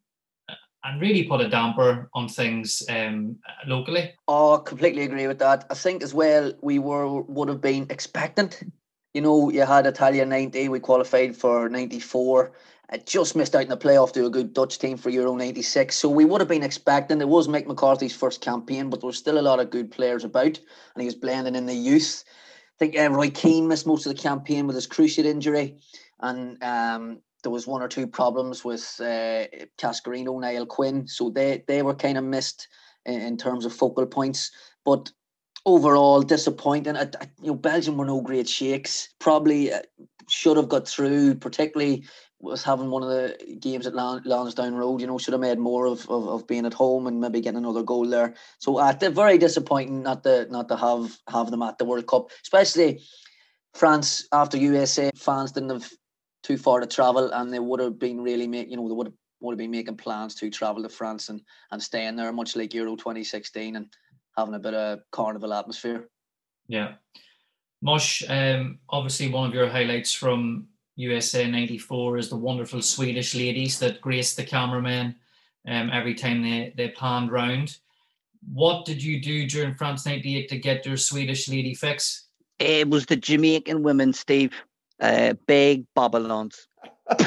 and 0.83 0.99
really 0.99 1.23
put 1.23 1.41
a 1.41 1.47
damper 1.47 2.09
on 2.15 2.27
things 2.27 2.81
um, 2.89 3.37
locally. 3.67 4.15
Oh, 4.27 4.57
completely 4.57 5.03
agree 5.03 5.27
with 5.27 5.37
that. 5.39 5.65
I 5.69 5.75
think 5.75 6.01
as 6.01 6.13
well 6.13 6.53
we 6.61 6.79
were 6.79 7.21
would 7.21 7.49
have 7.49 7.61
been 7.61 7.85
expectant. 7.89 8.63
You 9.13 9.21
know, 9.21 9.51
you 9.51 9.61
had 9.61 9.85
Italia 9.85 10.25
ninety, 10.25 10.69
we 10.69 10.79
qualified 10.79 11.35
for 11.35 11.69
ninety 11.69 11.99
four. 11.99 12.53
I 12.93 12.97
just 12.97 13.37
missed 13.37 13.55
out 13.55 13.61
in 13.61 13.69
the 13.69 13.77
playoff 13.77 14.11
to 14.13 14.25
a 14.25 14.29
good 14.29 14.53
Dutch 14.53 14.77
team 14.77 14.97
for 14.97 15.09
Euro 15.11 15.33
96. 15.33 15.95
So 15.95 16.09
we 16.09 16.25
would 16.25 16.41
have 16.41 16.49
been 16.49 16.61
expecting 16.61 17.21
it 17.21 17.29
was 17.29 17.47
Mick 17.47 17.65
McCarthy's 17.65 18.13
first 18.13 18.41
campaign, 18.41 18.89
but 18.89 18.99
there 18.99 19.07
was 19.07 19.17
still 19.17 19.39
a 19.39 19.41
lot 19.41 19.61
of 19.61 19.69
good 19.69 19.89
players 19.91 20.25
about 20.25 20.57
and 20.57 20.97
he 20.97 21.05
was 21.05 21.15
blending 21.15 21.55
in 21.55 21.65
the 21.65 21.73
youth 21.73 22.25
think 22.81 22.97
uh, 22.97 23.11
Roy 23.11 23.29
Keane 23.29 23.67
missed 23.67 23.85
most 23.85 24.07
of 24.07 24.15
the 24.15 24.21
campaign 24.21 24.65
with 24.65 24.75
his 24.75 24.87
cruciate 24.87 25.25
injury, 25.25 25.77
and 26.19 26.61
um, 26.63 27.19
there 27.43 27.51
was 27.51 27.67
one 27.67 27.83
or 27.83 27.87
two 27.87 28.07
problems 28.07 28.65
with 28.65 28.99
uh, 28.99 29.45
Cascarino, 29.77 30.41
Niall 30.41 30.65
Quinn, 30.65 31.07
so 31.07 31.29
they 31.29 31.63
they 31.67 31.83
were 31.83 31.93
kind 31.93 32.17
of 32.17 32.23
missed 32.23 32.67
in, 33.05 33.21
in, 33.21 33.37
terms 33.37 33.65
of 33.65 33.73
focal 33.73 34.07
points. 34.07 34.49
But 34.83 35.11
overall, 35.67 36.23
disappointing. 36.23 36.97
I, 36.97 37.03
I, 37.03 37.29
you 37.39 37.51
know, 37.51 37.55
Belgium 37.55 37.97
were 37.97 38.05
no 38.05 38.19
great 38.19 38.49
shakes. 38.49 39.09
Probably 39.19 39.71
uh, 39.71 39.81
should 40.27 40.57
have 40.57 40.69
got 40.69 40.87
through, 40.87 41.35
particularly 41.35 42.05
was 42.41 42.63
having 42.63 42.89
one 42.89 43.03
of 43.03 43.09
the 43.09 43.57
games 43.59 43.85
at 43.85 43.95
Lansdowne 43.95 44.75
Road, 44.75 45.01
you 45.01 45.07
know, 45.07 45.17
should 45.17 45.33
have 45.33 45.41
made 45.41 45.59
more 45.59 45.85
of, 45.85 46.09
of, 46.09 46.27
of 46.27 46.47
being 46.47 46.65
at 46.65 46.73
home 46.73 47.07
and 47.07 47.21
maybe 47.21 47.41
getting 47.41 47.59
another 47.59 47.83
goal 47.83 48.07
there. 48.07 48.33
So 48.59 48.79
uh, 48.79 48.93
very 49.11 49.37
disappointing 49.37 50.03
not 50.03 50.23
to 50.23 50.47
not 50.49 50.67
to 50.69 50.75
have 50.75 51.17
have 51.27 51.51
them 51.51 51.61
at 51.61 51.77
the 51.77 51.85
World 51.85 52.07
Cup, 52.07 52.31
especially 52.43 53.01
France 53.73 54.27
after 54.31 54.57
USA 54.57 55.11
fans 55.15 55.51
didn't 55.51 55.69
have 55.69 55.89
too 56.43 56.57
far 56.57 56.79
to 56.79 56.87
travel 56.87 57.31
and 57.31 57.53
they 57.53 57.59
would 57.59 57.79
have 57.79 57.99
been 57.99 58.19
really 58.21 58.47
make 58.47 58.69
you 58.69 58.75
know 58.75 58.87
they 58.87 58.95
would 58.95 59.07
have 59.07 59.15
would 59.39 59.53
have 59.53 59.59
been 59.59 59.71
making 59.71 59.97
plans 59.97 60.35
to 60.35 60.49
travel 60.49 60.83
to 60.83 60.89
France 60.89 61.29
and 61.29 61.41
and 61.71 61.81
staying 61.81 62.15
there 62.15 62.31
much 62.31 62.55
like 62.55 62.73
Euro 62.73 62.95
2016 62.95 63.75
and 63.75 63.87
having 64.37 64.55
a 64.55 64.59
bit 64.59 64.73
of 64.73 64.99
carnival 65.11 65.53
atmosphere. 65.53 66.09
Yeah. 66.67 66.93
Mosh, 67.81 68.23
um, 68.29 68.79
obviously 68.89 69.29
one 69.29 69.47
of 69.47 69.55
your 69.55 69.67
highlights 69.67 70.13
from 70.13 70.67
USA 70.95 71.47
94 71.47 72.17
is 72.17 72.29
the 72.29 72.35
wonderful 72.35 72.81
Swedish 72.81 73.33
ladies 73.35 73.79
that 73.79 74.01
graced 74.01 74.37
the 74.37 74.43
cameramen 74.43 75.15
um, 75.67 75.89
every 75.91 76.13
time 76.13 76.41
they, 76.41 76.73
they 76.75 76.89
panned 76.89 77.31
round. 77.31 77.77
What 78.51 78.85
did 78.85 79.03
you 79.03 79.21
do 79.21 79.47
during 79.47 79.75
France 79.75 80.05
98 80.05 80.49
to 80.49 80.57
get 80.57 80.85
your 80.85 80.97
Swedish 80.97 81.47
lady 81.47 81.73
fix? 81.73 82.27
It 82.59 82.89
was 82.89 83.05
the 83.05 83.15
Jamaican 83.15 83.83
women, 83.83 84.13
Steve. 84.13 84.53
Uh, 84.99 85.33
big 85.47 85.85
bobolons. 85.97 86.55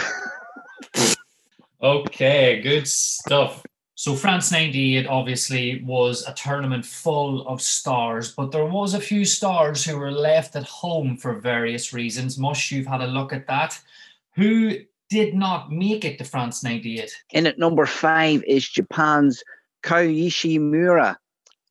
okay, 1.83 2.61
good 2.61 2.87
stuff. 2.87 3.65
So 4.05 4.15
France 4.15 4.53
98 4.53 5.07
obviously 5.07 5.83
was 5.83 6.29
a 6.29 6.35
tournament 6.35 6.85
full 6.85 7.49
of 7.49 7.63
stars, 7.63 8.33
but 8.33 8.53
there 8.53 8.67
was 8.67 8.93
a 8.93 9.01
few 9.01 9.25
stars 9.25 9.83
who 9.83 9.97
were 9.97 10.13
left 10.13 10.55
at 10.57 10.65
home 10.65 11.17
for 11.17 11.33
various 11.33 11.95
reasons. 11.95 12.37
Mush, 12.37 12.71
you've 12.71 12.87
had 12.87 13.01
a 13.01 13.07
look 13.07 13.33
at 13.33 13.47
that. 13.47 13.81
Who 14.35 14.77
did 15.09 15.33
not 15.33 15.73
make 15.73 16.05
it 16.05 16.19
to 16.19 16.25
France 16.25 16.63
98? 16.63 17.11
In 17.31 17.47
at 17.47 17.59
number 17.59 17.87
five 17.87 18.45
is 18.47 18.69
Japan's 18.69 19.43
Koichi 19.83 20.61
Miura, 20.61 21.19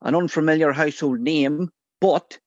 an 0.02 0.16
unfamiliar 0.16 0.72
household 0.72 1.20
name, 1.20 1.70
but 2.02 2.40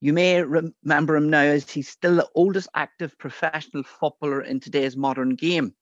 you 0.00 0.12
may 0.12 0.44
remember 0.44 1.16
him 1.16 1.28
now 1.28 1.40
as 1.40 1.68
he's 1.68 1.88
still 1.88 2.14
the 2.14 2.28
oldest 2.36 2.68
active 2.76 3.18
professional 3.18 3.82
footballer 3.82 4.42
in 4.42 4.60
today's 4.60 4.96
modern 4.96 5.34
game, 5.34 5.74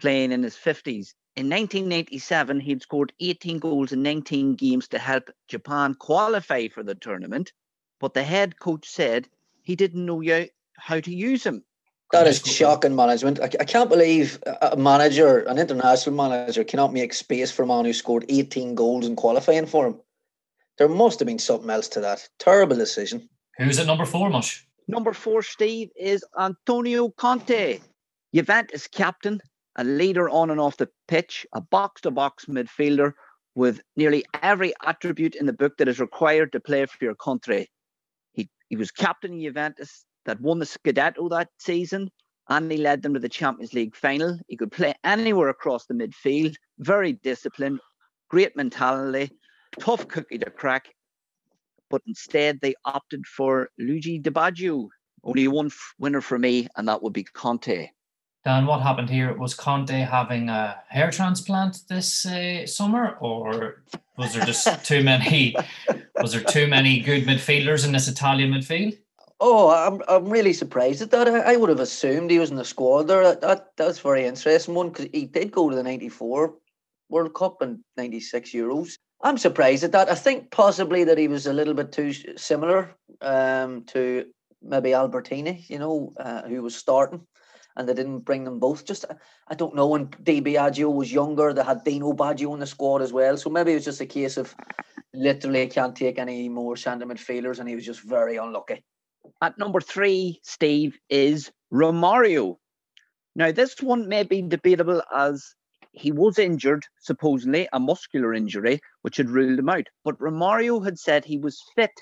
playing 0.00 0.32
in 0.32 0.42
his 0.42 0.56
50s. 0.56 1.14
In 1.34 1.48
1997, 1.48 2.60
he'd 2.60 2.82
scored 2.82 3.14
18 3.18 3.58
goals 3.58 3.92
in 3.92 4.02
19 4.02 4.54
games 4.54 4.86
to 4.88 4.98
help 4.98 5.30
Japan 5.48 5.94
qualify 5.94 6.68
for 6.68 6.82
the 6.82 6.94
tournament, 6.94 7.52
but 8.00 8.12
the 8.12 8.22
head 8.22 8.58
coach 8.58 8.86
said 8.86 9.28
he 9.62 9.74
didn't 9.74 10.04
know 10.04 10.22
how 10.76 11.00
to 11.00 11.14
use 11.14 11.44
him. 11.44 11.64
That 12.10 12.26
is 12.26 12.42
shocking 12.42 12.94
management. 12.94 13.40
I, 13.40 13.44
I 13.44 13.64
can't 13.64 13.88
believe 13.88 14.42
a 14.60 14.76
manager, 14.76 15.38
an 15.44 15.58
international 15.58 16.14
manager, 16.14 16.64
cannot 16.64 16.92
make 16.92 17.14
space 17.14 17.50
for 17.50 17.62
a 17.62 17.66
man 17.66 17.86
who 17.86 17.94
scored 17.94 18.26
18 18.28 18.74
goals 18.74 19.06
in 19.06 19.16
qualifying 19.16 19.64
for 19.64 19.86
him. 19.86 20.00
There 20.76 20.88
must 20.88 21.18
have 21.20 21.26
been 21.26 21.38
something 21.38 21.70
else 21.70 21.88
to 21.88 22.00
that. 22.00 22.28
Terrible 22.38 22.76
decision. 22.76 23.30
Who's 23.56 23.78
at 23.78 23.86
number 23.86 24.04
four, 24.04 24.28
Mush? 24.28 24.66
Number 24.86 25.14
four, 25.14 25.42
Steve, 25.42 25.88
is 25.96 26.22
Antonio 26.38 27.08
Conte, 27.08 27.80
Juventus 28.34 28.86
captain 28.86 29.40
a 29.76 29.84
leader 29.84 30.28
on 30.28 30.50
and 30.50 30.60
off 30.60 30.76
the 30.76 30.88
pitch, 31.08 31.46
a 31.54 31.60
box 31.60 32.02
to 32.02 32.10
box 32.10 32.46
midfielder 32.46 33.12
with 33.54 33.80
nearly 33.96 34.24
every 34.42 34.72
attribute 34.84 35.34
in 35.34 35.46
the 35.46 35.52
book 35.52 35.76
that 35.78 35.88
is 35.88 36.00
required 36.00 36.52
to 36.52 36.60
play 36.60 36.84
for 36.86 37.04
your 37.04 37.14
country. 37.14 37.70
He, 38.32 38.48
he 38.68 38.76
was 38.76 38.90
captain 38.90 39.34
of 39.34 39.40
Juventus 39.40 40.04
that 40.24 40.40
won 40.40 40.58
the 40.58 40.66
Scudetto 40.66 41.28
that 41.30 41.48
season 41.58 42.10
and 42.48 42.70
he 42.70 42.78
led 42.78 43.02
them 43.02 43.14
to 43.14 43.20
the 43.20 43.28
Champions 43.28 43.72
League 43.72 43.94
final. 43.94 44.38
He 44.48 44.56
could 44.56 44.72
play 44.72 44.94
anywhere 45.04 45.48
across 45.48 45.86
the 45.86 45.94
midfield, 45.94 46.54
very 46.78 47.14
disciplined, 47.14 47.80
great 48.28 48.56
mentality, 48.56 49.30
tough 49.80 50.08
cookie 50.08 50.38
to 50.38 50.50
crack. 50.50 50.88
But 51.90 52.02
instead, 52.06 52.60
they 52.60 52.74
opted 52.84 53.26
for 53.26 53.68
Luigi 53.78 54.18
Di 54.18 54.30
Biagio. 54.30 54.88
Only 55.24 55.46
one 55.46 55.70
winner 55.98 56.20
for 56.20 56.38
me, 56.38 56.66
and 56.76 56.88
that 56.88 57.02
would 57.02 57.12
be 57.12 57.24
Conte. 57.24 57.88
Dan, 58.44 58.66
what 58.66 58.80
happened 58.80 59.08
here? 59.08 59.32
Was 59.36 59.54
Conte 59.54 59.92
having 59.92 60.48
a 60.48 60.82
hair 60.88 61.12
transplant 61.12 61.82
this 61.88 62.26
uh, 62.26 62.66
summer, 62.66 63.16
or 63.20 63.84
was 64.18 64.34
there 64.34 64.44
just 64.44 64.84
too 64.84 65.04
many? 65.04 65.54
Was 66.20 66.32
there 66.32 66.42
too 66.42 66.66
many 66.66 67.00
good 67.00 67.24
midfielders 67.24 67.86
in 67.86 67.92
this 67.92 68.08
Italian 68.08 68.52
midfield? 68.52 68.98
Oh, 69.38 69.70
I'm 69.70 70.02
I'm 70.08 70.28
really 70.28 70.52
surprised 70.52 71.02
at 71.02 71.12
that. 71.12 71.28
I, 71.28 71.52
I 71.52 71.56
would 71.56 71.68
have 71.68 71.78
assumed 71.78 72.30
he 72.30 72.40
was 72.40 72.50
in 72.50 72.56
the 72.56 72.64
squad 72.64 73.04
there. 73.04 73.22
That, 73.22 73.40
that 73.42 73.72
that's 73.76 74.00
very 74.00 74.26
interesting 74.26 74.74
one 74.74 74.88
because 74.88 75.06
he 75.12 75.26
did 75.26 75.52
go 75.52 75.70
to 75.70 75.76
the 75.76 75.82
'94 75.82 76.54
World 77.10 77.34
Cup 77.34 77.62
and 77.62 77.78
'96 77.96 78.50
Euros. 78.50 78.94
I'm 79.22 79.38
surprised 79.38 79.84
at 79.84 79.92
that. 79.92 80.10
I 80.10 80.16
think 80.16 80.50
possibly 80.50 81.04
that 81.04 81.18
he 81.18 81.28
was 81.28 81.46
a 81.46 81.52
little 81.52 81.74
bit 81.74 81.92
too 81.92 82.12
similar 82.36 82.96
um, 83.20 83.84
to 83.84 84.26
maybe 84.60 84.90
Albertini, 84.90 85.68
you 85.70 85.78
know, 85.78 86.12
uh, 86.18 86.42
who 86.42 86.60
was 86.60 86.74
starting 86.74 87.24
and 87.76 87.88
they 87.88 87.94
didn't 87.94 88.20
bring 88.20 88.44
them 88.44 88.58
both. 88.58 88.84
Just 88.84 89.04
uh, 89.08 89.14
I 89.48 89.54
don't 89.54 89.74
know. 89.74 89.88
When 89.88 90.10
Di 90.22 90.40
Biagio 90.40 90.92
was 90.92 91.12
younger, 91.12 91.52
they 91.52 91.62
had 91.62 91.84
Dino 91.84 92.12
Baggio 92.12 92.52
in 92.54 92.60
the 92.60 92.66
squad 92.66 93.02
as 93.02 93.12
well. 93.12 93.36
So 93.36 93.50
maybe 93.50 93.72
it 93.72 93.76
was 93.76 93.84
just 93.84 94.00
a 94.00 94.06
case 94.06 94.36
of 94.36 94.54
literally 95.14 95.66
can't 95.68 95.96
take 95.96 96.18
any 96.18 96.48
more 96.48 96.76
centre 96.76 97.06
midfielders, 97.06 97.58
and 97.58 97.68
he 97.68 97.74
was 97.74 97.86
just 97.86 98.00
very 98.00 98.36
unlucky. 98.36 98.84
At 99.40 99.58
number 99.58 99.80
three, 99.80 100.40
Steve, 100.42 100.98
is 101.08 101.50
Romario. 101.72 102.56
Now, 103.34 103.52
this 103.52 103.80
one 103.80 104.08
may 104.08 104.24
be 104.24 104.42
debatable 104.42 105.02
as 105.14 105.54
he 105.92 106.10
was 106.10 106.38
injured, 106.38 106.84
supposedly 107.00 107.68
a 107.72 107.80
muscular 107.80 108.34
injury, 108.34 108.80
which 109.02 109.16
had 109.16 109.30
ruled 109.30 109.58
him 109.58 109.68
out. 109.68 109.86
But 110.04 110.18
Romario 110.18 110.84
had 110.84 110.98
said 110.98 111.24
he 111.24 111.38
was 111.38 111.62
fit 111.74 111.92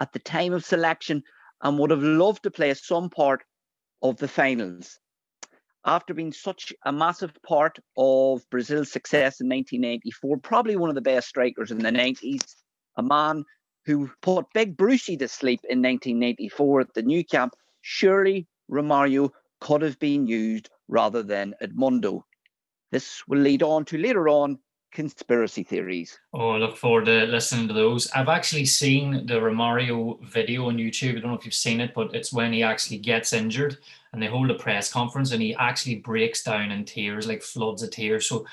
at 0.00 0.12
the 0.12 0.18
time 0.18 0.52
of 0.52 0.64
selection 0.64 1.22
and 1.62 1.78
would 1.78 1.90
have 1.90 2.02
loved 2.02 2.42
to 2.42 2.50
play 2.50 2.74
some 2.74 3.10
part 3.10 3.42
of 4.02 4.16
the 4.16 4.28
finals. 4.28 4.98
After 5.86 6.14
being 6.14 6.32
such 6.32 6.72
a 6.86 6.92
massive 6.92 7.32
part 7.46 7.78
of 7.96 8.48
Brazil's 8.48 8.90
success 8.90 9.40
in 9.40 9.48
1984, 9.48 10.38
probably 10.38 10.76
one 10.76 10.88
of 10.88 10.94
the 10.94 11.02
best 11.02 11.28
strikers 11.28 11.70
in 11.70 11.78
the 11.78 11.90
90s, 11.90 12.42
a 12.96 13.02
man 13.02 13.44
who 13.84 14.10
put 14.22 14.46
Big 14.54 14.78
Brucey 14.78 15.16
to 15.18 15.28
sleep 15.28 15.60
in 15.68 15.82
1984 15.82 16.80
at 16.80 16.94
the 16.94 17.02
Nou 17.02 17.22
Camp, 17.24 17.54
surely 17.82 18.46
Romario 18.70 19.30
could 19.60 19.82
have 19.82 19.98
been 19.98 20.26
used 20.26 20.70
rather 20.88 21.22
than 21.22 21.54
Edmundo. 21.62 22.22
This 22.90 23.22
will 23.28 23.40
lead 23.40 23.62
on 23.62 23.84
to 23.86 23.98
later 23.98 24.28
on 24.28 24.58
conspiracy 24.92 25.64
theories. 25.64 26.18
Oh, 26.32 26.50
I 26.50 26.58
look 26.58 26.76
forward 26.76 27.06
to 27.06 27.26
listening 27.26 27.68
to 27.68 27.74
those. 27.74 28.10
I've 28.12 28.28
actually 28.28 28.64
seen 28.64 29.26
the 29.26 29.34
Romario 29.34 30.24
video 30.24 30.68
on 30.68 30.78
YouTube. 30.78 31.16
I 31.16 31.20
don't 31.20 31.32
know 31.32 31.36
if 31.36 31.44
you've 31.44 31.52
seen 31.52 31.80
it, 31.80 31.92
but 31.94 32.14
it's 32.14 32.32
when 32.32 32.52
he 32.52 32.62
actually 32.62 32.98
gets 32.98 33.32
injured 33.32 33.78
and 34.14 34.22
they 34.22 34.28
hold 34.28 34.50
a 34.50 34.54
press 34.54 34.92
conference 34.92 35.32
and 35.32 35.42
he 35.42 35.54
actually 35.56 35.96
breaks 35.96 36.44
down 36.44 36.70
in 36.70 36.84
tears, 36.84 37.26
like 37.26 37.42
floods 37.42 37.82
of 37.82 37.90
tears. 37.90 38.28
So 38.28 38.42
a 38.42 38.44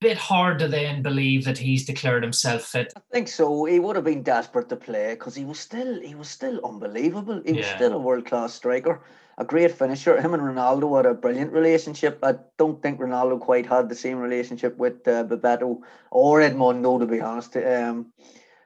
bit 0.00 0.16
hard 0.16 0.60
to 0.60 0.68
then 0.68 1.02
believe 1.02 1.44
that 1.44 1.58
he's 1.58 1.84
declared 1.84 2.22
himself 2.22 2.62
fit. 2.62 2.92
I 2.96 3.00
think 3.12 3.26
so. 3.26 3.64
He 3.64 3.80
would 3.80 3.96
have 3.96 4.04
been 4.04 4.22
desperate 4.22 4.68
to 4.68 4.76
play 4.76 5.14
because 5.14 5.34
he 5.34 5.44
was 5.44 5.58
still 5.58 6.00
he 6.00 6.14
was 6.14 6.28
still 6.28 6.64
unbelievable. 6.64 7.42
He 7.44 7.54
was 7.54 7.66
still 7.66 7.92
a 7.92 7.98
world 7.98 8.26
class 8.26 8.54
striker, 8.54 9.02
a 9.38 9.44
great 9.44 9.72
finisher. 9.72 10.20
Him 10.20 10.34
and 10.34 10.42
Ronaldo 10.42 10.96
had 10.96 11.06
a 11.06 11.14
brilliant 11.14 11.52
relationship. 11.52 12.20
I 12.22 12.36
don't 12.56 12.80
think 12.80 13.00
Ronaldo 13.00 13.40
quite 13.40 13.66
had 13.66 13.88
the 13.88 13.96
same 13.96 14.18
relationship 14.18 14.78
with 14.78 15.06
uh, 15.08 15.24
Bebeto 15.24 15.80
or 16.12 16.40
Edmundo, 16.40 17.00
to 17.00 17.06
be 17.06 17.20
honest. 17.20 17.56
Um, 17.56 18.12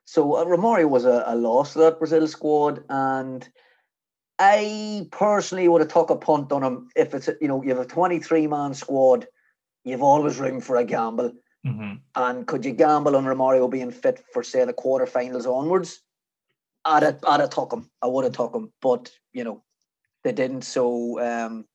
so 0.04 0.34
uh, 0.34 0.44
Romario 0.44 0.87
was 0.88 1.06
a, 1.06 1.25
a 1.26 1.34
loss 1.34 1.73
to 1.73 1.78
that 1.78 1.99
Brazil 1.99 2.28
squad, 2.28 2.84
and 2.90 3.49
I 4.38 5.07
personally 5.12 5.69
would 5.69 5.81
have 5.81 5.93
took 5.93 6.11
a 6.11 6.17
punt 6.17 6.50
on 6.53 6.62
him 6.62 6.88
if 6.97 7.14
it's 7.14 7.29
a- 7.29 7.37
you 7.41 7.49
know 7.49 7.62
you 7.62 7.71
have 7.71 7.79
a 7.79 7.87
twenty 7.87 8.19
three 8.19 8.47
man 8.47 8.75
squad. 8.75 9.26
You've 9.85 10.03
always 10.03 10.38
room 10.38 10.61
for 10.61 10.76
a 10.76 10.85
gamble. 10.85 11.33
hmm 11.64 11.95
And 12.17 12.47
could 12.47 12.64
you 12.64 12.73
gamble 12.73 13.17
on 13.17 13.25
Romario 13.25 13.71
being 13.71 13.91
fit 13.91 14.25
for 14.33 14.43
say 14.43 14.64
the 14.64 14.73
quarterfinals 14.73 15.47
onwards? 15.47 16.00
I'd 16.85 17.03
have, 17.03 17.21
I'd 17.26 17.41
have 17.41 17.50
took 17.50 17.73
him. 17.73 17.91
I 18.03 18.07
would 18.07 18.25
have 18.25 18.35
took 18.35 18.55
him, 18.55 18.73
but 18.83 19.11
you 19.33 19.45
know 19.45 19.62
they 20.23 20.33
didn't. 20.33 20.62
So 20.62 21.21
um, 21.21 21.67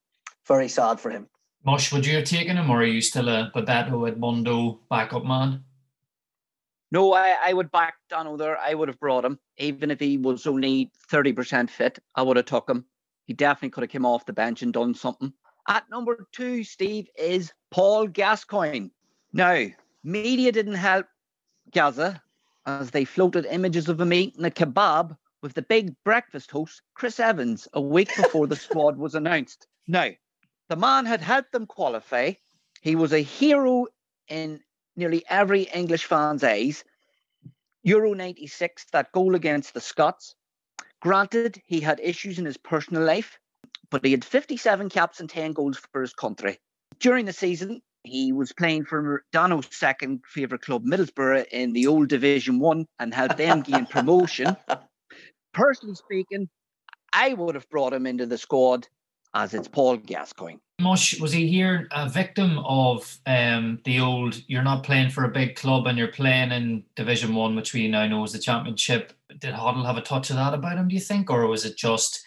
very 0.48 0.68
sad 0.68 1.00
for 1.00 1.10
him. 1.12 1.28
Mush, 1.66 1.92
would 1.92 2.06
you 2.06 2.16
have 2.16 2.26
taken 2.26 2.58
him 2.58 2.70
or 2.70 2.82
are 2.82 2.86
you 2.86 3.02
still 3.02 3.30
a 3.30 3.52
Bebeto 3.56 4.10
Edmundo 4.10 4.80
backup 4.90 5.26
man? 5.26 5.64
No, 6.92 7.14
I, 7.14 7.36
I 7.44 7.54
would 7.54 7.72
back 7.72 7.96
Dano 8.10 8.36
there. 8.36 8.58
I 8.58 8.74
would 8.74 8.88
have 8.88 9.00
brought 9.00 9.26
him, 9.26 9.40
even 9.58 9.92
if 9.92 10.00
he 10.00 10.18
was 10.18 10.48
only 10.48 10.92
30% 11.12 11.70
fit. 11.70 12.00
I 12.16 12.24
would 12.24 12.38
have 12.38 12.48
took 12.48 12.70
him. 12.70 12.86
He 13.26 13.34
definitely 13.34 13.70
could 13.70 13.84
have 13.84 13.92
come 13.92 14.06
off 14.06 14.26
the 14.26 14.34
bench 14.34 14.64
and 14.64 14.74
done 14.74 14.96
something. 14.96 15.32
At 15.68 15.88
number 15.92 16.28
two, 16.32 16.64
Steve, 16.64 17.08
is 17.16 17.54
Paul 17.70 18.08
Gascoigne. 18.08 18.90
Now, 19.34 19.68
media 20.04 20.52
didn't 20.52 20.74
help 20.74 21.06
Gazza 21.72 22.22
as 22.66 22.90
they 22.90 23.06
floated 23.06 23.46
images 23.46 23.88
of 23.88 24.02
him 24.02 24.12
eating 24.12 24.46
a 24.46 24.50
kebab 24.50 25.16
with 25.42 25.54
the 25.54 25.62
big 25.62 25.96
breakfast 26.04 26.50
host, 26.50 26.82
Chris 26.96 27.20
Evans, 27.20 27.68
a 27.74 27.82
week 27.82 28.10
before 28.16 28.48
the 28.48 28.56
squad 28.56 28.98
was 28.98 29.14
announced. 29.14 29.68
Now, 29.88 30.10
the 30.70 30.76
man 30.76 31.06
had 31.06 31.22
helped 31.22 31.52
them 31.52 31.68
qualify. 31.68 32.34
He 32.82 32.96
was 32.96 33.14
a 33.14 33.20
hero 33.20 33.86
in 34.28 34.60
nearly 35.00 35.24
every 35.30 35.64
English 35.64 36.06
fan's 36.06 36.44
eyes. 36.44 36.84
Euro 37.84 38.14
96, 38.14 38.86
that 38.92 39.12
goal 39.12 39.36
against 39.36 39.74
the 39.74 39.82
Scots. 39.82 40.36
Granted, 41.02 41.62
he 41.66 41.80
had 41.80 42.00
issues 42.02 42.38
in 42.38 42.46
his 42.46 42.58
personal 42.58 43.04
life, 43.04 43.40
but 43.90 44.04
he 44.04 44.12
had 44.12 44.26
57 44.26 44.90
caps 44.90 45.20
and 45.20 45.30
10 45.30 45.54
goals 45.54 45.80
for 45.92 46.02
his 46.02 46.14
country. 46.14 46.60
During 47.00 47.26
the 47.26 47.34
season, 47.34 47.82
he 48.04 48.34
was 48.34 48.52
playing 48.52 48.86
for 48.86 49.24
Dano's 49.32 49.68
second 49.72 50.22
favourite 50.28 50.62
club, 50.62 50.86
Middlesbrough, 50.86 51.46
in 51.52 51.74
the 51.74 51.88
old 51.88 52.10
Division 52.10 52.60
1 52.60 52.86
and 53.00 53.14
helped 53.14 53.38
them 53.38 53.62
gain 53.62 53.86
promotion. 53.90 54.56
Personally 55.54 55.96
speaking, 55.96 56.50
I 57.14 57.34
would 57.34 57.56
have 57.56 57.70
brought 57.70 57.94
him 57.94 58.06
into 58.06 58.26
the 58.26 58.38
squad 58.38 58.88
as 59.34 59.54
it's 59.54 59.68
Paul 59.68 59.98
Gascoigne. 59.98 60.60
Mush, 60.80 61.20
was 61.20 61.34
he 61.34 61.48
here 61.48 61.88
a 61.92 62.08
victim 62.08 62.60
of 62.60 63.20
um, 63.26 63.80
the 63.84 64.00
old 64.00 64.42
you're 64.48 64.64
not 64.64 64.84
playing 64.84 65.10
for 65.10 65.26
a 65.26 65.30
big 65.30 65.56
club 65.56 65.88
and 65.88 65.98
you're 65.98 66.08
playing 66.08 66.52
in 66.52 66.84
Division 66.96 67.36
One, 67.36 67.56
which 67.56 67.74
we 67.74 67.88
now 67.88 68.08
know 68.08 68.24
is 68.24 68.32
the 68.32 68.40
championship? 68.40 69.14
Did 69.40 69.54
Hoddle 69.54 69.86
have 69.86 69.98
a 69.98 70.02
touch 70.02 70.30
of 70.30 70.38
that 70.38 70.54
about 70.54 70.78
him, 70.78 70.88
do 70.88 70.96
you 70.96 71.02
think? 71.02 71.30
Or 71.30 71.48
was 71.48 71.66
it 71.66 71.78
just 71.78 72.24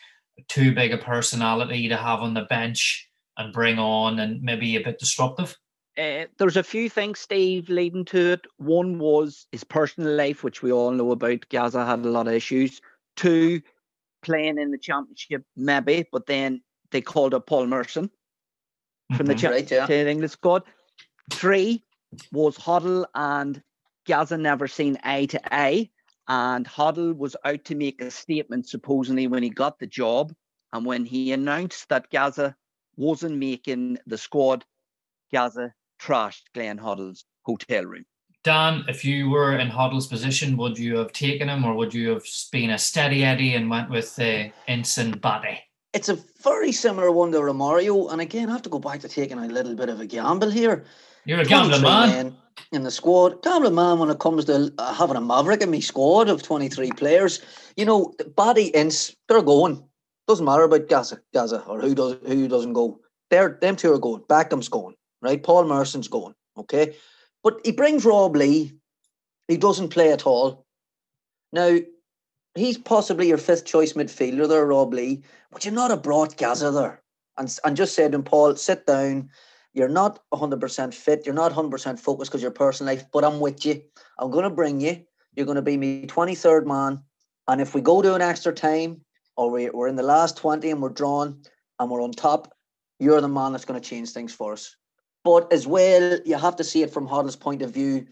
too 0.48 0.74
big 0.74 0.92
a 0.92 0.98
personality 0.98 1.88
to 1.88 1.96
have 1.96 2.20
on 2.20 2.34
the 2.34 2.42
bench 2.42 3.08
and 3.38 3.52
bring 3.52 3.78
on 3.78 4.18
and 4.18 4.42
maybe 4.42 4.76
a 4.76 4.84
bit 4.84 4.98
disruptive? 4.98 5.56
Uh, 5.98 6.24
there's 6.38 6.56
a 6.56 6.62
few 6.62 6.88
things, 6.88 7.20
Steve, 7.20 7.68
leading 7.68 8.04
to 8.06 8.32
it. 8.32 8.40
One 8.56 8.98
was 8.98 9.46
his 9.52 9.64
personal 9.64 10.14
life, 10.14 10.42
which 10.42 10.62
we 10.62 10.72
all 10.72 10.90
know 10.90 11.10
about. 11.10 11.48
Gazza 11.50 11.84
had 11.84 12.00
a 12.00 12.08
lot 12.08 12.28
of 12.28 12.32
issues. 12.34 12.80
Two, 13.16 13.60
playing 14.22 14.58
in 14.58 14.70
the 14.70 14.78
championship, 14.78 15.44
maybe, 15.54 16.06
but 16.10 16.26
then 16.26 16.62
they 16.92 17.00
called 17.00 17.34
up 17.34 17.46
Paul 17.46 17.66
Merson 17.66 18.10
from 19.16 19.26
the 19.26 19.34
Mhm. 19.34 19.38
cha- 19.40 19.48
Right, 19.50 19.70
yeah. 19.70 19.86
to 19.86 19.92
the 19.92 20.10
English 20.10 20.32
squad. 20.32 20.62
Three 21.32 21.84
was 22.30 22.56
Hoddle 22.56 23.06
and 23.14 23.62
Gazza 24.06 24.36
never 24.38 24.68
seen 24.68 24.98
eye 25.02 25.26
to 25.26 25.54
eye. 25.54 25.90
And 26.28 26.66
Hoddle 26.66 27.16
was 27.16 27.34
out 27.44 27.64
to 27.64 27.74
make 27.74 28.00
a 28.00 28.10
statement, 28.10 28.68
supposedly, 28.68 29.26
when 29.26 29.42
he 29.42 29.50
got 29.50 29.78
the 29.78 29.86
job. 29.86 30.32
And 30.72 30.86
when 30.86 31.04
he 31.04 31.32
announced 31.32 31.88
that 31.88 32.10
Gazza 32.10 32.56
wasn't 32.96 33.36
making 33.36 33.98
the 34.06 34.16
squad, 34.18 34.64
Gazza 35.32 35.74
trashed 36.00 36.44
Glenn 36.54 36.78
Hoddle's 36.78 37.24
hotel 37.42 37.84
room. 37.84 38.04
Dan, 38.44 38.84
if 38.88 39.04
you 39.04 39.30
were 39.30 39.56
in 39.58 39.68
Hoddle's 39.68 40.06
position, 40.08 40.56
would 40.56 40.76
you 40.78 40.96
have 40.96 41.12
taken 41.12 41.48
him 41.48 41.64
or 41.64 41.74
would 41.74 41.94
you 41.94 42.10
have 42.10 42.24
been 42.50 42.70
a 42.70 42.78
steady 42.78 43.24
Eddie 43.24 43.54
and 43.54 43.70
went 43.70 43.88
with 43.90 44.18
uh, 44.18 44.48
Ince 44.66 44.98
and 44.98 45.20
Batty? 45.20 45.58
It's 45.92 46.08
a 46.08 46.18
very 46.42 46.72
similar 46.72 47.10
one 47.10 47.32
to 47.32 47.38
Romario, 47.38 48.10
and 48.10 48.20
again, 48.20 48.48
I 48.48 48.52
have 48.52 48.62
to 48.62 48.70
go 48.70 48.78
back 48.78 49.00
to 49.00 49.08
taking 49.08 49.38
a 49.38 49.46
little 49.46 49.74
bit 49.74 49.90
of 49.90 50.00
a 50.00 50.06
gamble 50.06 50.50
here. 50.50 50.84
You're 51.24 51.40
a 51.40 51.44
gambling 51.44 51.82
man. 51.82 52.36
in 52.72 52.82
the 52.82 52.90
squad. 52.90 53.42
Gambling 53.42 53.74
man 53.74 53.98
when 53.98 54.10
it 54.10 54.18
comes 54.18 54.46
to 54.46 54.72
having 54.78 55.16
a 55.16 55.20
maverick 55.20 55.60
in 55.60 55.70
me 55.70 55.80
squad 55.80 56.28
of 56.28 56.42
23 56.42 56.90
players. 56.92 57.40
You 57.76 57.84
know, 57.84 58.14
body 58.34 58.70
ints, 58.72 59.14
they're 59.28 59.42
going. 59.42 59.82
Doesn't 60.26 60.44
matter 60.44 60.62
about 60.62 60.88
Gazza, 60.88 61.20
Gazza 61.34 61.62
or 61.66 61.80
who 61.80 61.94
does 61.94 62.16
who 62.26 62.48
doesn't 62.48 62.72
go. 62.72 63.00
They're 63.30 63.58
them 63.60 63.76
two 63.76 63.92
are 63.92 63.98
going. 63.98 64.22
Beckham's 64.28 64.68
going, 64.68 64.94
right? 65.20 65.42
Paul 65.42 65.64
Merson's 65.64 66.08
going. 66.08 66.34
Okay. 66.56 66.96
But 67.42 67.60
he 67.64 67.72
brings 67.72 68.04
Rob 68.04 68.36
Lee. 68.36 68.72
He 69.48 69.56
doesn't 69.56 69.88
play 69.88 70.12
at 70.12 70.26
all. 70.26 70.64
Now, 71.52 71.78
he's 72.54 72.78
possibly 72.78 73.28
your 73.28 73.38
fifth 73.38 73.64
choice 73.64 73.94
midfielder 73.94 74.48
there, 74.48 74.66
Rob 74.66 74.92
Lee, 74.92 75.22
but 75.50 75.64
you're 75.64 75.74
not 75.74 75.90
a 75.90 75.96
Gazza 76.36 76.70
there. 76.70 77.02
And, 77.38 77.56
and 77.64 77.76
just 77.76 77.94
said 77.94 78.12
to 78.12 78.18
him, 78.18 78.24
Paul, 78.24 78.56
sit 78.56 78.86
down. 78.86 79.30
You're 79.72 79.88
not 79.88 80.20
100% 80.34 80.92
fit. 80.92 81.24
You're 81.24 81.34
not 81.34 81.52
100% 81.52 81.98
focused 81.98 82.30
because 82.30 82.42
your 82.42 82.50
personal 82.50 82.94
life, 82.94 83.04
but 83.10 83.24
I'm 83.24 83.40
with 83.40 83.64
you. 83.64 83.82
I'm 84.18 84.30
going 84.30 84.44
to 84.44 84.50
bring 84.50 84.80
you. 84.80 85.02
You're 85.34 85.46
going 85.46 85.56
to 85.56 85.62
be 85.62 85.78
me 85.78 86.06
23rd 86.06 86.66
man. 86.66 87.02
And 87.48 87.60
if 87.60 87.74
we 87.74 87.80
go 87.80 88.02
to 88.02 88.14
an 88.14 88.20
extra 88.20 88.52
time 88.52 89.00
or 89.36 89.50
we, 89.50 89.70
we're 89.70 89.88
in 89.88 89.96
the 89.96 90.02
last 90.02 90.36
20 90.36 90.70
and 90.70 90.82
we're 90.82 90.90
drawn 90.90 91.40
and 91.78 91.90
we're 91.90 92.02
on 92.02 92.12
top, 92.12 92.52
you're 92.98 93.20
the 93.22 93.28
man 93.28 93.52
that's 93.52 93.64
going 93.64 93.80
to 93.80 93.88
change 93.88 94.10
things 94.10 94.34
for 94.34 94.52
us. 94.52 94.76
But 95.24 95.50
as 95.52 95.66
well, 95.66 96.18
you 96.26 96.36
have 96.36 96.56
to 96.56 96.64
see 96.64 96.82
it 96.82 96.92
from 96.92 97.08
Hoddle's 97.08 97.36
point 97.36 97.62
of 97.62 97.72
view. 97.72 98.06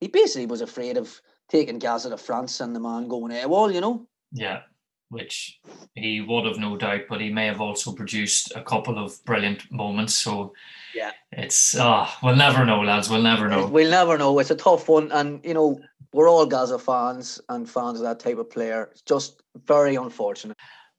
He 0.00 0.08
basically 0.08 0.46
was 0.46 0.60
afraid 0.60 0.98
of 0.98 1.20
taking 1.48 1.78
Gazza 1.78 2.10
to 2.10 2.16
France 2.16 2.60
and 2.60 2.74
the 2.74 2.80
man 2.80 3.08
going 3.08 3.32
AWOL, 3.32 3.72
you 3.72 3.80
know? 3.80 4.06
Yeah, 4.32 4.62
which 5.10 5.60
he 5.94 6.20
would 6.20 6.44
have 6.46 6.58
no 6.58 6.76
doubt, 6.76 7.02
but 7.08 7.20
he 7.20 7.30
may 7.30 7.46
have 7.46 7.60
also 7.60 7.92
produced 7.92 8.52
a 8.56 8.62
couple 8.62 8.98
of 8.98 9.24
brilliant 9.24 9.70
moments. 9.70 10.14
So 10.18 10.52
Yeah. 10.94 11.12
it's 11.32 11.76
ah, 11.78 12.18
we'll 12.22 12.36
never 12.36 12.64
know, 12.64 12.80
lads. 12.80 13.08
We'll 13.08 13.22
never 13.22 13.48
know. 13.48 13.66
We'll 13.68 13.90
never 13.90 14.18
know. 14.18 14.38
It's 14.38 14.50
a 14.50 14.56
tough 14.56 14.88
one. 14.88 15.12
And, 15.12 15.44
you 15.44 15.54
know, 15.54 15.78
we're 16.12 16.28
all 16.28 16.46
Gazza 16.46 16.78
fans 16.78 17.40
and 17.48 17.68
fans 17.68 17.98
of 18.00 18.04
that 18.04 18.20
type 18.20 18.38
of 18.38 18.50
player. 18.50 18.88
It's 18.92 19.02
just 19.02 19.42
very 19.66 19.94
unfortunate. 19.96 20.56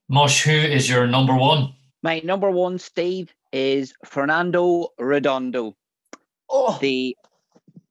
Mush, 0.09 0.43
who 0.43 0.51
is 0.51 0.89
your 0.89 1.05
number 1.07 1.35
one? 1.35 1.73
My 2.03 2.19
number 2.23 2.49
one, 2.49 2.79
Steve, 2.79 3.33
is 3.51 3.93
Fernando 4.05 4.89
Redondo, 4.99 5.75
Oh, 6.49 6.77
the 6.79 7.17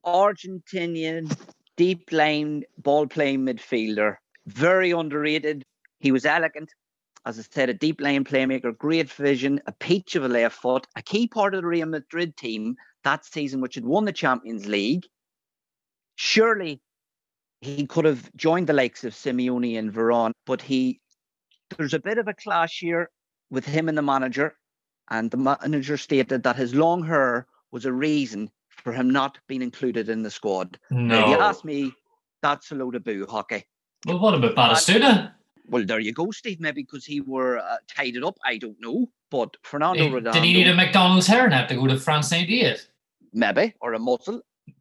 Argentinian 0.07 1.37
deep 1.77 2.11
line 2.13 2.65
ball 2.79 3.07
playing 3.07 3.45
midfielder. 3.45 4.17
Very 4.47 4.91
underrated. 4.91 5.65
He 6.01 6.13
was 6.13 6.25
elegant. 6.25 6.73
As 7.25 7.39
I 7.39 7.43
said, 7.43 7.69
a 7.69 7.75
deep 7.75 8.01
line 8.01 8.25
playmaker, 8.25 8.77
great 8.77 9.11
vision, 9.11 9.61
a 9.67 9.73
peach 9.73 10.15
of 10.15 10.25
a 10.25 10.29
left 10.29 10.57
foot, 10.57 10.87
a 10.95 11.03
key 11.03 11.27
part 11.27 11.55
of 11.55 11.63
the 11.63 11.67
Real 11.67 11.87
Madrid 11.87 12.37
team 12.37 12.77
that 13.03 13.25
season, 13.25 13.61
which 13.61 13.75
had 13.75 13.85
won 13.85 14.05
the 14.05 14.13
Champions 14.13 14.67
League. 14.67 15.07
Surely 16.15 16.81
he 17.61 17.87
could 17.87 18.05
have 18.05 18.35
joined 18.37 18.69
the 18.69 18.73
likes 18.73 19.05
of 19.05 19.13
Simeone 19.13 19.79
and 19.79 19.93
Veron, 19.93 20.33
but 20.45 20.63
he 20.63 21.01
there's 21.77 21.95
a 21.95 21.99
bit 21.99 22.19
of 22.19 22.29
a 22.29 22.35
clash 22.35 22.79
here 22.79 23.11
with 23.51 23.65
him 23.65 23.89
and 23.89 23.99
the 23.99 24.03
manager. 24.03 24.57
And 25.11 25.31
the 25.31 25.37
manager 25.37 25.97
stated 25.97 26.43
that 26.45 26.57
his 26.57 26.75
long 26.75 27.05
hair 27.05 27.47
was 27.71 27.85
a 27.85 27.93
reason 27.93 28.51
for 28.87 28.93
him 28.93 29.11
not 29.11 29.37
being 29.49 29.63
included 29.63 30.09
in 30.09 30.23
the 30.23 30.31
squad. 30.31 30.79
Now, 30.93 31.25
if 31.25 31.29
you 31.31 31.37
No. 31.37 31.43
ask 31.43 31.65
me, 31.65 31.93
that's 32.41 32.71
a 32.71 32.77
load 32.77 32.95
of 32.95 33.03
boo 33.03 33.27
hockey. 33.29 33.65
Well, 34.07 34.21
what 34.21 34.35
about 34.35 34.55
Batistuta? 34.55 35.33
Well, 35.69 35.85
there 35.85 35.99
you 35.99 36.13
go, 36.13 36.31
Steve. 36.31 36.61
Maybe 36.61 36.83
because 36.83 37.05
he 37.05 37.21
were 37.21 37.59
uh, 37.59 37.79
tied 37.89 38.15
it 38.15 38.23
up. 38.23 38.39
I 38.45 38.59
don't 38.59 38.81
know. 38.81 39.09
But 39.29 39.57
Fernando 39.65 40.05
Did 40.05 40.13
Redondo, 40.15 40.41
he 40.41 40.53
need 40.53 40.69
a 40.69 40.75
McDonald's 40.77 41.27
hairnet 41.27 41.67
to 41.67 41.75
go 41.75 41.89
to 41.89 41.99
France 41.99 42.31
98? 42.31 42.89
maybe, 43.33 43.75
or 43.81 43.93
a 43.95 43.99
muscle. 43.99 44.41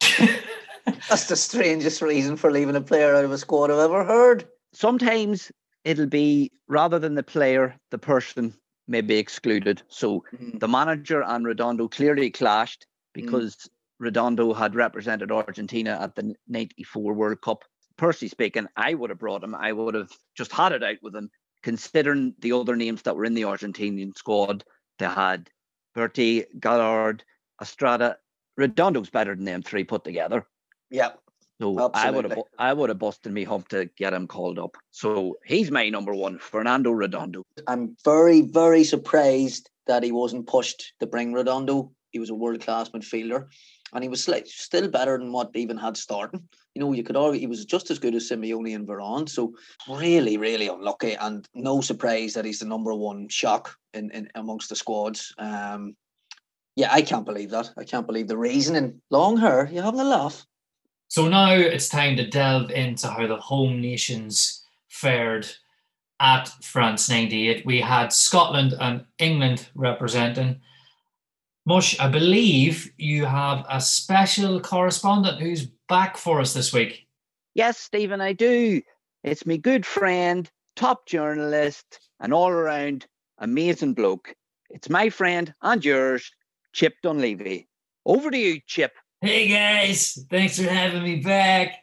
that's 1.08 1.26
the 1.26 1.34
strangest 1.34 2.00
reason 2.00 2.36
for 2.36 2.52
leaving 2.52 2.76
a 2.76 2.80
player 2.80 3.12
out 3.16 3.24
of 3.24 3.32
a 3.32 3.38
squad 3.38 3.72
I've 3.72 3.80
ever 3.80 4.04
heard. 4.04 4.46
Sometimes 4.72 5.50
it'll 5.82 6.06
be 6.06 6.52
rather 6.68 7.00
than 7.00 7.16
the 7.16 7.24
player, 7.24 7.74
the 7.90 7.98
person 7.98 8.54
may 8.86 9.00
be 9.00 9.16
excluded. 9.18 9.82
So 9.88 10.22
Mm. 10.40 10.60
the 10.60 10.68
manager 10.68 11.24
and 11.24 11.44
Redondo 11.44 11.88
clearly 11.88 12.30
clashed 12.30 12.86
because 13.12 13.68
Redondo 13.98 14.52
had 14.52 14.74
represented 14.74 15.32
Argentina 15.32 15.98
at 16.00 16.14
the 16.14 16.34
94 16.48 17.12
World 17.14 17.40
Cup. 17.40 17.64
Personally 17.96 18.28
speaking, 18.28 18.66
I 18.76 18.94
would 18.94 19.10
have 19.10 19.18
brought 19.18 19.42
him. 19.42 19.54
I 19.54 19.72
would 19.72 19.94
have 19.94 20.10
just 20.36 20.52
had 20.52 20.72
it 20.72 20.82
out 20.82 20.98
with 21.02 21.14
him, 21.14 21.30
considering 21.62 22.34
the 22.38 22.52
other 22.52 22.76
names 22.76 23.02
that 23.02 23.16
were 23.16 23.24
in 23.24 23.34
the 23.34 23.42
Argentinian 23.42 24.16
squad. 24.16 24.64
They 24.98 25.06
had 25.06 25.48
Berti, 25.96 26.44
Gallard, 26.60 27.24
Estrada. 27.60 28.18
Redondo's 28.58 29.10
better 29.10 29.34
than 29.34 29.44
them 29.44 29.62
three 29.62 29.84
put 29.84 30.04
together. 30.04 30.46
Yeah. 30.90 31.12
So 31.60 31.90
I 31.94 32.10
would 32.10 32.30
have 32.30 32.38
I 32.58 32.72
would 32.72 32.90
have 32.90 32.98
busted 32.98 33.32
me 33.32 33.44
hump 33.44 33.68
to 33.68 33.86
get 33.96 34.12
him 34.12 34.26
called 34.26 34.58
up. 34.58 34.76
So 34.90 35.38
he's 35.44 35.70
my 35.70 35.88
number 35.88 36.14
one, 36.14 36.38
Fernando 36.38 36.90
Redondo. 36.90 37.42
I'm 37.66 37.96
very, 38.04 38.42
very 38.42 38.84
surprised 38.84 39.70
that 39.86 40.02
he 40.02 40.12
wasn't 40.12 40.46
pushed 40.46 40.92
to 41.00 41.06
bring 41.06 41.32
Redondo. 41.32 41.92
He 42.10 42.18
was 42.18 42.28
a 42.30 42.34
world 42.34 42.60
class 42.60 42.90
midfielder, 42.90 43.46
and 43.92 44.02
he 44.02 44.08
was 44.08 44.24
slight, 44.24 44.48
still 44.48 44.88
better 44.88 45.18
than 45.18 45.32
what 45.32 45.52
they 45.52 45.60
even 45.60 45.76
had 45.76 45.96
starting. 45.96 46.48
You 46.74 46.80
know, 46.80 46.92
you 46.92 47.02
could 47.02 47.16
argue 47.16 47.40
he 47.40 47.46
was 47.46 47.64
just 47.64 47.90
as 47.90 47.98
good 47.98 48.14
as 48.14 48.28
Simeone 48.28 48.74
and 48.74 48.86
Veron. 48.86 49.28
So 49.28 49.54
really, 49.88 50.36
really 50.36 50.68
unlucky, 50.68 51.14
and 51.14 51.48
no 51.54 51.80
surprise 51.80 52.34
that 52.34 52.44
he's 52.44 52.58
the 52.58 52.66
number 52.66 52.94
one 52.94 53.28
shock 53.28 53.76
in, 53.94 54.10
in 54.10 54.28
amongst 54.34 54.68
the 54.68 54.76
squads. 54.76 55.34
Um, 55.38 55.96
yeah, 56.74 56.92
I 56.92 57.00
can't 57.02 57.24
believe 57.24 57.50
that. 57.50 57.70
I 57.78 57.84
can't 57.84 58.06
believe 58.06 58.28
the 58.28 58.36
reasoning. 58.36 59.00
Long 59.10 59.36
hair, 59.38 59.68
you 59.72 59.80
having 59.80 60.00
a 60.00 60.04
laugh? 60.04 60.44
So 61.08 61.28
now 61.28 61.52
it's 61.52 61.88
time 61.88 62.16
to 62.16 62.26
delve 62.26 62.70
into 62.70 63.08
how 63.08 63.26
the 63.26 63.36
home 63.36 63.80
nations 63.80 64.64
fared 64.88 65.48
at 66.20 66.48
France 66.62 67.08
98. 67.08 67.64
We 67.64 67.80
had 67.80 68.12
Scotland 68.12 68.74
and 68.78 69.04
England 69.18 69.68
representing. 69.74 70.60
Mush, 71.68 71.98
I 71.98 72.06
believe 72.08 72.92
you 72.96 73.24
have 73.24 73.66
a 73.68 73.80
special 73.80 74.60
correspondent 74.60 75.40
who's 75.40 75.66
back 75.88 76.16
for 76.16 76.40
us 76.40 76.54
this 76.54 76.72
week. 76.72 77.08
Yes, 77.54 77.76
Stephen, 77.76 78.20
I 78.20 78.34
do. 78.34 78.80
It's 79.24 79.44
my 79.44 79.56
good 79.56 79.84
friend, 79.84 80.48
top 80.76 81.06
journalist, 81.06 81.98
and 82.20 82.32
all 82.32 82.50
around 82.50 83.06
amazing 83.38 83.94
bloke. 83.94 84.32
It's 84.70 84.88
my 84.88 85.10
friend 85.10 85.52
and 85.60 85.84
yours, 85.84 86.30
Chip 86.72 86.94
Dunleavy. 87.02 87.68
Over 88.04 88.30
to 88.30 88.38
you, 88.38 88.60
Chip. 88.68 88.92
Hey 89.20 89.48
guys, 89.48 90.24
thanks 90.30 90.60
for 90.60 90.70
having 90.70 91.02
me 91.02 91.16
back. 91.16 91.78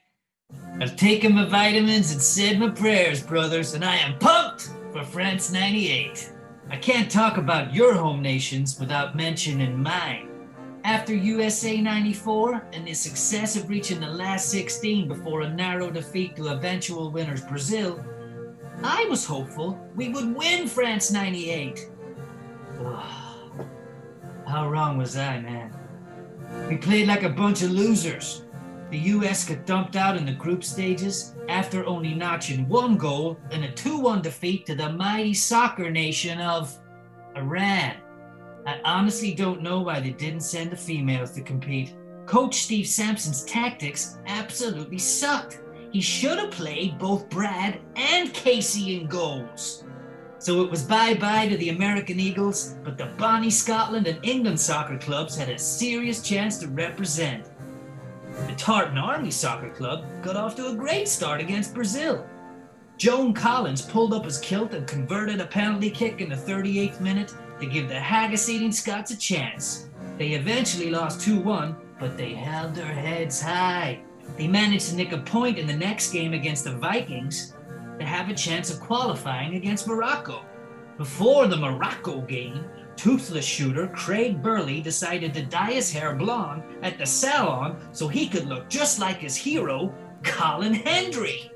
I've 0.79 0.95
taken 0.95 1.35
my 1.35 1.45
vitamins 1.45 2.13
and 2.13 2.21
said 2.21 2.57
my 2.57 2.69
prayers, 2.69 3.21
brothers, 3.21 3.73
and 3.73 3.83
I 3.83 3.97
am 3.97 4.17
pumped 4.17 4.69
for 4.93 5.03
France 5.03 5.51
98. 5.51 6.32
I 6.73 6.77
can't 6.77 7.09
talk 7.09 7.37
about 7.37 7.71
your 7.71 7.93
home 7.93 8.19
nations 8.19 8.79
without 8.79 9.15
mentioning 9.15 9.83
mine. 9.83 10.27
After 10.83 11.13
USA 11.13 11.79
94 11.79 12.65
and 12.73 12.87
the 12.87 12.95
success 12.95 13.55
of 13.55 13.69
reaching 13.69 13.99
the 13.99 14.07
last 14.07 14.49
16 14.49 15.07
before 15.07 15.41
a 15.41 15.53
narrow 15.53 15.91
defeat 15.91 16.35
to 16.35 16.47
eventual 16.47 17.11
winners 17.11 17.41
Brazil, 17.41 18.03
I 18.83 19.05
was 19.07 19.23
hopeful 19.23 19.79
we 19.95 20.09
would 20.09 20.35
win 20.35 20.67
France 20.67 21.11
98. 21.11 21.91
Ah, 22.83 23.51
how 24.47 24.67
wrong 24.67 24.97
was 24.97 25.15
I, 25.15 25.41
man? 25.41 25.77
We 26.67 26.77
played 26.77 27.07
like 27.07 27.21
a 27.21 27.29
bunch 27.29 27.61
of 27.61 27.69
losers. 27.69 28.42
The 28.93 29.09
US 29.09 29.43
got 29.43 29.65
dumped 29.65 29.95
out 29.95 30.17
in 30.17 30.23
the 30.23 30.33
group 30.33 30.63
stages 30.63 31.33
after 31.49 31.83
only 31.83 32.13
notching 32.13 32.69
one 32.69 32.95
goal 32.95 33.39
in 33.49 33.63
a 33.63 33.71
2 33.71 33.97
1 33.97 34.21
defeat 34.21 34.67
to 34.67 34.75
the 34.75 34.93
mighty 34.93 35.33
soccer 35.33 35.89
nation 35.89 36.39
of 36.39 36.79
Iran. 37.35 37.95
I 38.67 38.79
honestly 38.85 39.33
don't 39.33 39.63
know 39.63 39.81
why 39.81 39.99
they 39.99 40.11
didn't 40.11 40.41
send 40.41 40.69
the 40.69 40.77
females 40.77 41.31
to 41.31 41.41
compete. 41.41 41.95
Coach 42.27 42.53
Steve 42.53 42.85
Sampson's 42.85 43.43
tactics 43.45 44.19
absolutely 44.27 44.99
sucked. 44.99 45.59
He 45.91 45.99
should 45.99 46.37
have 46.37 46.51
played 46.51 46.99
both 46.99 47.31
Brad 47.31 47.81
and 47.95 48.31
Casey 48.31 48.99
in 48.99 49.07
goals. 49.07 49.85
So 50.37 50.61
it 50.61 50.69
was 50.69 50.83
bye 50.83 51.15
bye 51.15 51.47
to 51.47 51.57
the 51.57 51.69
American 51.69 52.19
Eagles, 52.19 52.75
but 52.83 52.99
the 52.99 53.07
Bonnie 53.17 53.49
Scotland 53.49 54.05
and 54.05 54.23
England 54.23 54.59
soccer 54.59 54.99
clubs 54.99 55.35
had 55.35 55.49
a 55.49 55.57
serious 55.57 56.21
chance 56.21 56.59
to 56.59 56.67
represent. 56.67 57.49
The 58.47 58.55
Tartan 58.55 58.97
Army 58.97 59.31
Soccer 59.31 59.69
Club 59.69 60.05
got 60.21 60.35
off 60.35 60.55
to 60.55 60.67
a 60.67 60.75
great 60.75 61.07
start 61.07 61.41
against 61.41 61.73
Brazil. 61.73 62.25
Joan 62.97 63.33
Collins 63.33 63.81
pulled 63.81 64.13
up 64.13 64.25
his 64.25 64.39
kilt 64.39 64.73
and 64.73 64.87
converted 64.87 65.41
a 65.41 65.45
penalty 65.45 65.89
kick 65.89 66.21
in 66.21 66.29
the 66.29 66.35
38th 66.35 67.01
minute 67.01 67.33
to 67.59 67.65
give 67.65 67.89
the 67.89 67.99
haggis 67.99 68.49
eating 68.49 68.71
Scots 68.71 69.11
a 69.11 69.17
chance. 69.17 69.89
They 70.17 70.29
eventually 70.29 70.89
lost 70.89 71.21
2 71.21 71.39
1, 71.39 71.75
but 71.99 72.17
they 72.17 72.33
held 72.33 72.75
their 72.75 72.85
heads 72.85 73.41
high. 73.41 74.01
They 74.37 74.47
managed 74.47 74.89
to 74.89 74.95
nick 74.95 75.11
a 75.11 75.17
point 75.17 75.57
in 75.57 75.67
the 75.67 75.75
next 75.75 76.11
game 76.11 76.33
against 76.33 76.63
the 76.63 76.77
Vikings 76.77 77.53
to 77.99 78.05
have 78.05 78.29
a 78.29 78.33
chance 78.33 78.71
of 78.71 78.79
qualifying 78.79 79.55
against 79.55 79.87
Morocco. 79.87 80.45
Before 80.97 81.47
the 81.47 81.57
Morocco 81.57 82.21
game, 82.21 82.65
toothless 82.95 83.45
shooter 83.45 83.87
Craig 83.87 84.41
Burley 84.41 84.81
decided 84.81 85.33
to 85.33 85.45
dye 85.45 85.73
his 85.73 85.91
hair 85.91 86.15
blonde 86.15 86.63
at 86.81 86.97
the 86.97 87.05
salon 87.05 87.77
so 87.91 88.07
he 88.07 88.27
could 88.27 88.47
look 88.47 88.69
just 88.69 88.99
like 88.99 89.17
his 89.17 89.35
hero, 89.35 89.93
Colin 90.23 90.73
Hendry. 90.73 91.51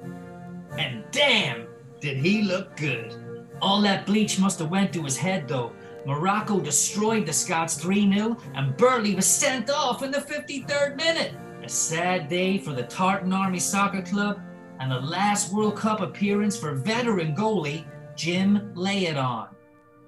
And 0.77 1.03
damn, 1.11 1.67
did 1.99 2.17
he 2.17 2.43
look 2.43 2.75
good. 2.75 3.15
All 3.61 3.81
that 3.81 4.05
bleach 4.05 4.39
must 4.39 4.59
have 4.59 4.69
went 4.69 4.93
to 4.93 5.03
his 5.03 5.17
head 5.17 5.47
though. 5.47 5.73
Morocco 6.05 6.59
destroyed 6.59 7.25
the 7.25 7.33
Scots 7.33 7.83
3-0 7.83 8.39
and 8.55 8.77
Burley 8.77 9.15
was 9.15 9.25
sent 9.25 9.69
off 9.69 10.03
in 10.03 10.11
the 10.11 10.19
53rd 10.19 10.95
minute. 10.95 11.33
A 11.63 11.69
sad 11.69 12.29
day 12.29 12.57
for 12.57 12.71
the 12.71 12.83
Tartan 12.83 13.33
Army 13.33 13.59
Soccer 13.59 14.01
Club 14.01 14.39
and 14.79 14.91
the 14.91 15.01
last 15.01 15.51
World 15.51 15.75
Cup 15.75 16.01
appearance 16.01 16.57
for 16.57 16.75
veteran 16.75 17.35
goalie 17.35 17.85
Jim 18.15 18.71
Layadon. 18.75 19.49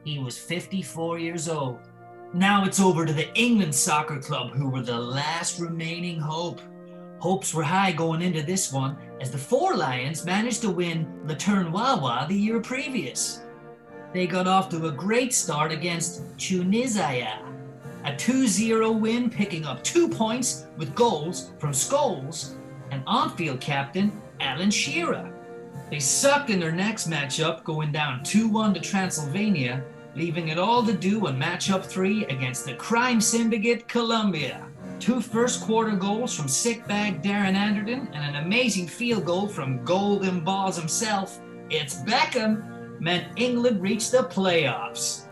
He 0.04 0.20
was 0.20 0.38
54 0.38 1.20
years 1.20 1.50
old. 1.50 1.80
Now 2.34 2.64
it's 2.64 2.80
over 2.80 3.06
to 3.06 3.14
the 3.14 3.34
England 3.38 3.74
Soccer 3.74 4.20
Club, 4.20 4.52
who 4.52 4.70
were 4.70 4.82
the 4.82 5.00
last 5.00 5.60
remaining 5.60 6.20
hope. 6.20 6.62
Hopes 7.20 7.54
were 7.54 7.64
high 7.64 7.92
going 7.92 8.22
into 8.22 8.42
this 8.42 8.72
one, 8.72 8.98
as 9.20 9.32
the 9.32 9.38
Four 9.38 9.76
Lions 9.76 10.26
managed 10.26 10.62
to 10.62 10.70
win 10.70 11.08
Le 11.26 11.36
Tournois 11.36 12.28
the 12.28 12.36
year 12.36 12.62
previous. 12.62 13.42
They 14.14 14.26
got 14.26 14.48
off 14.48 14.70
to 14.70 14.88
a 14.88 14.92
great 14.92 15.34
start 15.34 15.72
against 15.72 16.22
Tunisia, 16.38 17.40
a 18.06 18.16
2 18.16 18.48
0 18.48 18.92
win, 18.92 19.30
picking 19.30 19.66
up 19.66 19.84
two 19.84 20.08
points 20.08 20.66
with 20.78 20.96
goals 20.96 21.52
from 21.60 21.72
Scholes 21.72 22.56
and 22.92 23.04
on 23.06 23.36
field 23.36 23.60
captain 23.60 24.22
Alan 24.40 24.72
Shearer. 24.72 25.39
They 25.90 26.00
sucked 26.00 26.50
in 26.50 26.60
their 26.60 26.72
next 26.72 27.10
matchup, 27.10 27.64
going 27.64 27.92
down 27.92 28.24
2 28.24 28.48
1 28.48 28.76
to 28.76 28.80
Transylvania, 28.80 29.84
leaving 30.16 30.50
it 30.50 30.60
all 30.60 30.84
to 30.86 30.94
do 30.94 31.28
on 31.28 31.40
matchup 31.40 31.84
3 31.84 32.26
against 32.26 32.66
the 32.66 32.76
crime 32.76 33.20
syndicate 33.20 33.88
Colombia. 33.88 34.66
Two 35.00 35.22
first 35.22 35.62
quarter 35.62 35.96
goals 35.96 36.36
from 36.36 36.48
sick 36.48 36.86
bag 36.88 37.24
Darren 37.24 37.56
Anderton 37.56 38.08
and 38.14 38.36
an 38.36 38.44
amazing 38.44 38.88
field 38.88 39.26
goal 39.26 39.48
from 39.48 39.84
Golden 39.84 40.42
Balls 40.42 40.78
himself, 40.78 41.40
it's 41.70 42.02
Beckham, 42.04 43.00
meant 43.00 43.28
England 43.38 43.82
reached 43.82 44.12
the 44.12 44.24
playoffs. 44.24 45.24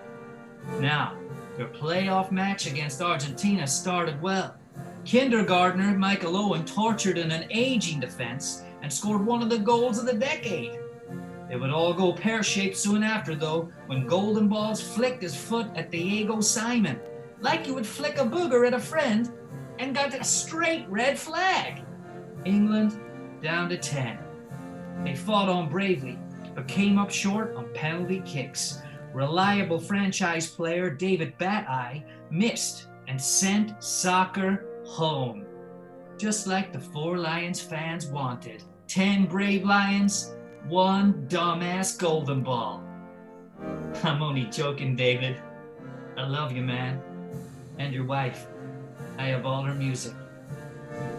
Now, 0.79 1.17
Their 1.57 1.67
playoff 1.67 2.31
match 2.31 2.67
against 2.67 3.01
Argentina 3.01 3.65
started 3.65 4.21
well. 4.21 4.55
Kindergartner 5.05 5.97
Michael 5.97 6.37
Owen 6.37 6.63
tortured 6.65 7.17
in 7.17 7.31
an 7.31 7.47
aging 7.49 7.99
defense 7.99 8.61
and 8.87 8.93
scored 8.93 9.25
one 9.25 9.41
of 9.41 9.49
the 9.49 9.59
goals 9.59 9.99
of 9.99 10.05
the 10.05 10.13
decade. 10.13 10.79
It 11.51 11.59
would 11.59 11.71
all 11.71 11.93
go 11.93 12.13
pear 12.13 12.41
shaped 12.41 12.77
soon 12.77 13.03
after, 13.03 13.35
though, 13.35 13.69
when 13.87 14.07
Golden 14.07 14.47
Balls 14.47 14.81
flicked 14.81 15.23
his 15.23 15.35
foot 15.35 15.67
at 15.75 15.91
Diego 15.91 16.39
Simon, 16.39 16.97
like 17.41 17.67
you 17.67 17.73
would 17.73 17.85
flick 17.85 18.17
a 18.17 18.23
booger 18.23 18.65
at 18.65 18.73
a 18.73 18.79
friend, 18.79 19.29
and 19.77 19.93
got 19.93 20.13
a 20.13 20.23
straight 20.23 20.87
red 20.87 21.19
flag. 21.19 21.83
England 22.45 22.97
down 23.41 23.67
to 23.67 23.77
10. 23.77 24.19
They 25.03 25.15
fought 25.15 25.49
on 25.49 25.67
bravely, 25.67 26.17
but 26.55 26.69
came 26.69 26.97
up 26.97 27.11
short 27.11 27.57
on 27.57 27.67
penalty 27.73 28.21
kicks. 28.25 28.81
Reliable 29.13 29.81
franchise 29.81 30.47
player 30.47 30.89
David 30.89 31.37
Bateye 31.37 32.05
missed 32.31 32.87
and 33.09 33.21
sent 33.21 33.83
soccer 33.83 34.63
home. 34.85 35.45
Just 36.17 36.47
like 36.47 36.71
the 36.71 36.79
four 36.79 37.17
Lions 37.17 37.59
fans 37.59 38.07
wanted. 38.07 38.63
10 38.87 39.25
brave 39.25 39.65
Lions, 39.65 40.33
one 40.69 41.27
dumbass 41.27 41.99
golden 41.99 42.41
ball. 42.41 42.81
I'm 44.03 44.23
only 44.23 44.45
joking, 44.45 44.95
David. 44.95 45.35
I 46.15 46.25
love 46.25 46.53
you, 46.53 46.61
man. 46.61 47.01
And 47.79 47.93
your 47.93 48.05
wife. 48.05 48.47
I 49.17 49.25
have 49.25 49.45
all 49.45 49.61
her 49.63 49.73
music. 49.73 50.13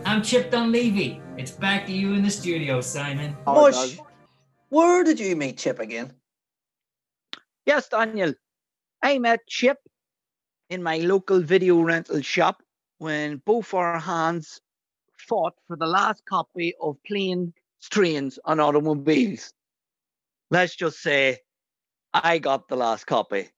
I'm 0.06 0.22
Chip 0.22 0.50
Dunleavy. 0.50 1.20
It's 1.36 1.50
back 1.50 1.86
to 1.86 1.92
you 1.92 2.14
in 2.14 2.22
the 2.22 2.30
studio, 2.30 2.80
Simon. 2.80 3.36
Mush, 3.46 3.98
where 4.70 5.04
did 5.04 5.20
you 5.20 5.36
meet 5.36 5.58
Chip 5.58 5.78
again? 5.78 6.14
Yes, 7.66 7.88
Daniel. 7.88 8.32
I 9.02 9.18
met 9.18 9.40
Chip 9.46 9.76
in 10.70 10.82
my 10.82 10.98
local 10.98 11.40
video 11.40 11.80
rental 11.82 12.22
shop 12.22 12.62
when 12.96 13.42
both 13.44 13.74
our 13.74 13.98
hands 13.98 14.60
fought 15.18 15.54
for 15.66 15.76
the 15.76 15.86
last 15.86 16.24
copy 16.24 16.74
of 16.80 16.96
Plain 17.06 17.52
Strains 17.80 18.38
on 18.44 18.60
Automobiles. 18.60 19.52
Let's 20.50 20.74
just 20.74 21.00
say 21.00 21.38
I 22.12 22.38
got 22.38 22.68
the 22.68 22.76
last 22.76 23.06
copy, 23.06 23.48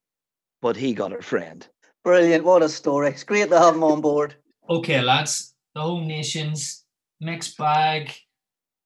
but 0.61 0.77
he 0.77 0.93
got 0.93 1.13
a 1.13 1.23
friend. 1.23 1.67
Brilliant. 2.05 2.45
What 2.45 2.63
a 2.63 2.69
story. 2.69 3.09
It's 3.09 3.25
great 3.25 3.51
to 3.51 3.59
have 3.59 3.75
him 3.75 3.85
on 3.85 4.01
board. 4.01 4.35
Okay, 4.69 5.01
lads. 5.01 5.55
The 5.75 5.83
home 5.83 6.09
nations, 6.09 6.85
mixed 7.21 7.57
bag. 7.57 8.13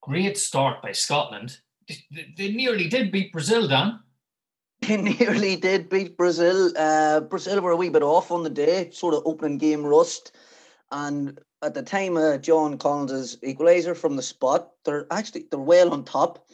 Great 0.02 0.36
start 0.36 0.82
by 0.82 0.92
Scotland. 0.92 1.58
They, 1.88 2.34
they 2.36 2.52
nearly 2.52 2.88
did 2.88 3.10
beat 3.10 3.32
Brazil, 3.32 3.68
Dan. 3.68 4.00
They 4.80 4.98
nearly 4.98 5.56
did 5.56 5.88
beat 5.88 6.16
Brazil. 6.16 6.70
Uh, 6.76 7.20
Brazil 7.20 7.62
were 7.62 7.70
a 7.70 7.76
wee 7.76 7.88
bit 7.88 8.02
off 8.02 8.30
on 8.30 8.42
the 8.42 8.50
day, 8.50 8.90
sort 8.90 9.14
of 9.14 9.22
opening 9.24 9.56
game 9.56 9.84
rust. 9.84 10.32
And 10.90 11.40
at 11.64 11.74
the 11.74 11.82
time 11.82 12.16
of 12.16 12.42
John 12.42 12.78
Collins' 12.78 13.36
equaliser 13.36 13.96
from 13.96 14.16
the 14.16 14.22
spot, 14.22 14.70
they're 14.84 15.06
actually 15.10 15.46
they're 15.50 15.58
well 15.58 15.92
on 15.92 16.04
top. 16.04 16.46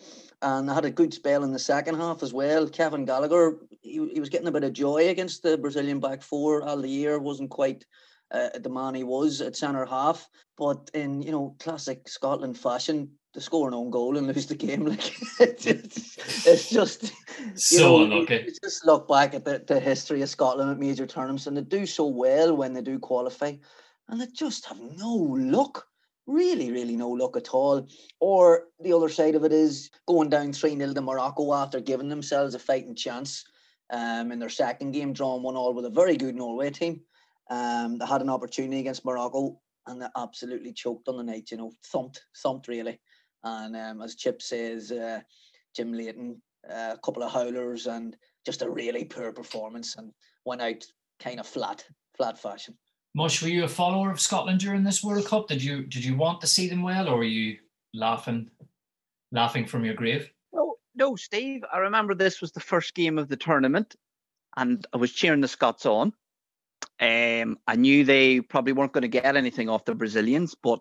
And 0.43 0.69
they 0.69 0.73
had 0.73 0.87
a 0.87 0.91
good 0.91 1.13
spell 1.13 1.45
in 1.45 1.53
the 1.53 1.59
second 1.59 1.97
half 1.97 2.23
as 2.23 2.33
well. 2.33 2.67
Kevin 2.67 3.05
Gallagher, 3.05 3.59
he, 3.83 4.09
he 4.15 4.21
was 4.21 4.31
getting 4.31 4.49
a 4.49 4.53
bit 4.53 4.65
of 4.65 4.73
joy 4.73 5.09
against 5.11 5.43
the 5.43 5.59
Brazilian 5.59 6.01
back 6.01 6.23
four. 6.23 6.63
Aldair 6.63 7.21
wasn't 7.21 7.51
quite 7.51 7.85
uh, 8.31 8.49
the 8.59 8.71
man 8.71 8.95
he 8.95 9.05
was 9.05 9.43
at 9.43 9.57
centre 9.57 9.85
half. 9.85 10.27
But 10.57 10.91
in 10.95 11.21
you 11.21 11.33
know 11.33 11.57
classic 11.59 12.09
Scotland 12.09 12.57
fashion, 12.57 13.11
to 13.33 13.41
score 13.41 13.69
an 13.69 13.75
own 13.75 13.91
goal 13.91 14.17
and 14.17 14.27
lose 14.35 14.47
the 14.47 14.55
game, 14.55 14.87
like 14.87 15.13
it's, 15.41 15.67
it's, 15.67 16.47
it's 16.47 16.71
just 16.71 17.13
So 17.55 17.99
know, 17.99 18.05
unlucky. 18.05 18.45
you 18.47 18.53
just 18.63 18.87
look 18.87 19.09
back 19.09 19.35
at 19.35 19.45
the, 19.45 19.63
the 19.67 19.81
history 19.81 20.23
of 20.23 20.29
Scotland 20.29 20.71
at 20.71 20.79
major 20.79 21.07
tournaments, 21.07 21.47
and 21.47 21.57
they 21.57 21.63
do 21.63 21.87
so 21.87 22.07
well 22.07 22.57
when 22.57 22.73
they 22.73 22.83
do 22.83 22.99
qualify, 22.99 23.53
and 24.11 24.21
they 24.21 24.27
just 24.27 24.67
have 24.67 24.81
no 24.81 25.15
luck. 25.15 25.87
Really, 26.27 26.71
really 26.71 26.97
no 26.97 27.09
luck 27.09 27.37
at 27.37 27.51
all. 27.51 27.89
Or 28.21 28.67
the 28.81 28.93
other 28.93 29.09
side 29.09 29.35
of 29.35 29.45
it 29.45 29.53
is 29.53 29.91
going 30.07 30.31
down 30.31 30.53
3 30.53 30.77
0 30.77 30.93
to 30.95 31.01
Morocco 31.01 31.55
after 31.55 31.81
giving 31.81 32.09
themselves 32.09 32.55
a 32.55 32.59
fighting 32.59 32.95
chance 32.95 33.45
um, 33.91 34.33
in 34.33 34.39
their 34.39 34.49
second 34.49 34.93
game, 34.93 35.13
drawing 35.13 35.43
one 35.43 35.57
all 35.57 35.75
with 35.75 35.85
a 35.85 35.91
very 35.91 36.17
good 36.17 36.35
Norway 36.35 36.71
team. 36.71 37.01
Um, 37.51 37.99
they 37.99 38.07
had 38.07 38.21
an 38.21 38.31
opportunity 38.31 38.81
against 38.81 39.05
Morocco 39.05 39.61
and 39.87 40.03
they 40.03 40.07
absolutely 40.17 40.73
choked 40.73 41.09
on 41.09 41.17
the 41.17 41.23
night, 41.25 41.51
you 41.51 41.57
know, 41.57 41.73
thumped, 41.87 42.25
thumped 42.43 42.69
really. 42.69 43.01
And 43.43 43.77
um, 43.77 44.03
as 44.03 44.17
Chip 44.17 44.43
says, 44.43 44.93
uh, 44.93 45.21
Jim 45.75 45.93
Leighton, 45.93 46.41
uh, 46.69 46.95
a 46.95 46.99
couple 47.03 47.23
of 47.23 47.33
howlers 47.33 47.87
and 47.87 48.17
just 48.45 48.63
a 48.63 48.71
really 48.71 49.05
poor 49.05 49.33
performance 49.33 49.97
and 49.97 50.13
went 50.45 50.63
out 50.63 50.85
kind 51.21 51.41
of 51.41 51.47
flat, 51.47 51.85
flat 52.17 52.39
fashion. 52.39 52.77
Mush, 53.15 53.43
were 53.43 53.49
you 53.49 53.65
a 53.65 53.69
follower 53.69 54.11
of 54.11 54.21
Scotland 54.21 54.61
during 54.61 54.85
this 54.85 55.03
World 55.03 55.27
Cup? 55.27 55.49
Did 55.49 55.63
you 55.63 55.83
did 55.83 56.05
you 56.05 56.17
want 56.17 56.41
to 56.41 56.47
see 56.47 56.69
them 56.69 56.83
well, 56.83 57.09
or 57.09 57.19
were 57.19 57.25
you 57.25 57.59
laughing, 57.93 58.51
laughing 59.33 59.67
from 59.67 59.85
your 59.85 59.95
grave? 59.95 60.31
No, 60.53 60.77
no, 60.95 61.17
Steve. 61.17 61.65
I 61.73 61.79
remember 61.79 62.15
this 62.15 62.41
was 62.41 62.53
the 62.53 62.61
first 62.61 62.95
game 62.95 63.19
of 63.19 63.29
the 63.29 63.37
tournament, 63.37 63.97
and 64.57 64.87
I 64.93 64.99
was 64.99 65.13
cheering 65.13 65.41
the 65.41 65.49
Scots 65.49 65.87
on. 65.87 66.13
Um, 67.01 67.59
I 67.67 67.77
knew 67.77 68.05
they 68.05 68.41
probably 68.41 68.73
weren't 68.73 68.93
going 68.93 69.03
to 69.03 69.09
get 69.09 69.37
anything 69.37 69.69
off 69.69 69.85
the 69.85 69.95
Brazilians, 69.95 70.55
but 70.55 70.81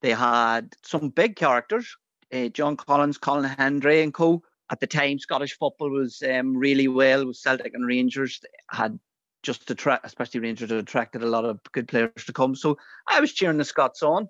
they 0.00 0.10
had 0.10 0.74
some 0.82 1.10
big 1.10 1.36
characters. 1.36 1.96
Uh, 2.32 2.48
John 2.48 2.76
Collins, 2.76 3.18
Colin 3.18 3.44
Hendry, 3.44 4.02
and 4.02 4.12
co. 4.12 4.42
At 4.70 4.80
the 4.80 4.86
time, 4.86 5.18
Scottish 5.18 5.56
football 5.58 5.90
was 5.90 6.22
um, 6.22 6.56
really 6.56 6.88
well. 6.88 7.26
With 7.26 7.36
Celtic 7.36 7.74
and 7.74 7.86
Rangers 7.86 8.40
They 8.42 8.48
had 8.70 8.98
just 9.42 9.66
to 9.66 9.72
attract, 9.72 10.06
especially 10.06 10.40
Rangers, 10.40 10.70
had 10.70 10.78
attracted 10.78 11.22
a 11.22 11.26
lot 11.26 11.44
of 11.44 11.60
good 11.72 11.88
players 11.88 12.24
to 12.26 12.32
come. 12.32 12.54
So 12.54 12.78
I 13.08 13.20
was 13.20 13.32
cheering 13.32 13.58
the 13.58 13.64
Scots 13.64 14.02
on. 14.02 14.28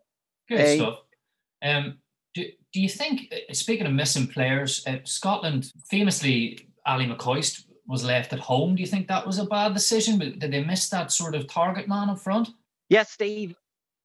Good 0.48 0.59
Hey. 0.59 0.77
stuff. 0.79 0.98
Um, 1.62 1.98
do, 2.35 2.44
do 2.72 2.81
you 2.81 2.88
think, 2.88 3.33
uh, 3.33 3.53
speaking 3.53 3.87
of 3.87 3.92
missing 3.92 4.27
players, 4.27 4.87
uh, 4.87 4.98
Scotland 5.05 5.70
famously, 5.88 6.68
Ally 6.87 7.07
McCoist 7.07 7.64
was 7.87 8.05
left 8.05 8.33
at 8.33 8.38
home. 8.38 8.75
Do 8.75 8.81
you 8.81 8.87
think 8.88 9.07
that 9.09 9.27
was 9.27 9.38
a 9.38 9.44
bad 9.44 9.75
decision? 9.75 10.18
Did 10.18 10.40
they 10.51 10.64
miss 10.64 10.88
that 10.88 11.12
sort 11.12 11.35
of 11.35 11.46
target 11.46 11.88
man 11.88 12.11
up 12.11 12.18
front? 12.18 12.48
Yes, 12.88 13.11
Steve. 13.11 13.55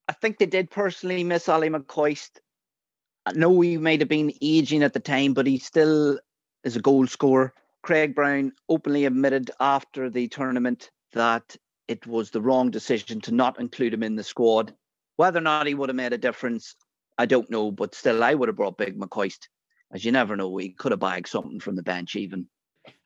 I 0.08 0.14
think 0.14 0.38
they 0.38 0.46
did 0.46 0.70
personally 0.70 1.24
miss 1.24 1.50
Ally 1.50 1.70
McCoist. 1.70 2.40
I 3.26 3.34
know 3.34 3.60
he 3.60 3.78
might 3.78 4.00
have 4.00 4.10
been 4.10 4.34
aging 4.42 4.84
at 4.84 4.94
the 4.94 5.00
time, 5.00 5.34
but 5.34 5.48
he 5.48 5.58
still 5.58 6.20
is 6.64 6.76
a 6.76 6.82
goal 6.82 7.08
scorer. 7.08 7.54
Craig 7.84 8.16
Brown 8.16 8.54
openly 8.70 9.06
admitted 9.06 9.52
after 9.60 10.10
the 10.10 10.28
tournament 10.28 10.92
that 11.18 11.56
it 11.88 12.06
was 12.08 12.30
the 12.30 12.42
wrong 12.42 12.72
decision 12.72 13.22
to 13.22 13.34
not 13.34 13.60
include 13.60 13.94
him 13.94 14.04
in 14.04 14.16
the 14.16 14.24
squad. 14.24 14.74
Whether 15.16 15.40
or 15.40 15.42
not 15.44 15.68
he 15.68 15.74
would 15.74 15.90
have 15.90 15.96
made 15.96 16.14
a 16.14 16.18
difference, 16.18 16.76
I 17.18 17.26
don't 17.26 17.50
know, 17.50 17.72
but 17.72 17.96
still, 17.96 18.24
I 18.24 18.34
would 18.34 18.50
have 18.50 18.56
brought 18.56 18.78
Big 18.78 19.00
McCoist. 19.00 19.48
As 19.94 20.04
you 20.06 20.12
never 20.12 20.36
know, 20.36 20.56
he 20.58 20.70
could 20.70 20.92
have 20.92 21.00
bagged 21.00 21.28
something 21.28 21.60
from 21.60 21.76
the 21.76 21.84
bench, 21.84 22.16
even. 22.16 22.48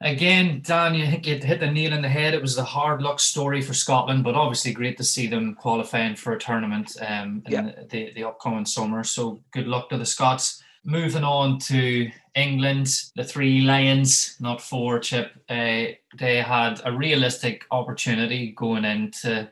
Again, 0.01 0.61
Dan, 0.63 0.93
you 0.93 1.05
hit, 1.05 1.41
the 1.41 1.71
nail 1.71 1.93
in 1.93 2.01
the 2.01 2.09
head. 2.09 2.33
It 2.33 2.41
was 2.41 2.57
a 2.57 2.63
hard 2.63 3.01
luck 3.01 3.19
story 3.19 3.61
for 3.61 3.73
Scotland, 3.73 4.23
but 4.23 4.35
obviously 4.35 4.73
great 4.73 4.97
to 4.97 5.03
see 5.03 5.27
them 5.27 5.55
qualifying 5.55 6.15
for 6.15 6.33
a 6.33 6.39
tournament 6.39 6.95
um, 7.01 7.43
in 7.45 7.51
Yeah. 7.51 7.71
the, 7.89 8.11
the 8.13 8.23
upcoming 8.23 8.65
summer. 8.65 9.03
So 9.03 9.41
good 9.51 9.67
luck 9.67 9.89
to 9.89 9.97
the 9.97 10.05
Scots. 10.05 10.61
Moving 10.83 11.23
on 11.23 11.59
to 11.59 12.09
England, 12.35 12.87
the 13.15 13.23
three 13.23 13.61
Lions, 13.61 14.35
not 14.39 14.61
four, 14.61 14.99
Chip. 14.99 15.31
Uh, 15.47 15.93
they 16.17 16.41
had 16.41 16.81
a 16.85 16.91
realistic 16.91 17.65
opportunity 17.69 18.51
going 18.51 18.83
into 18.83 19.49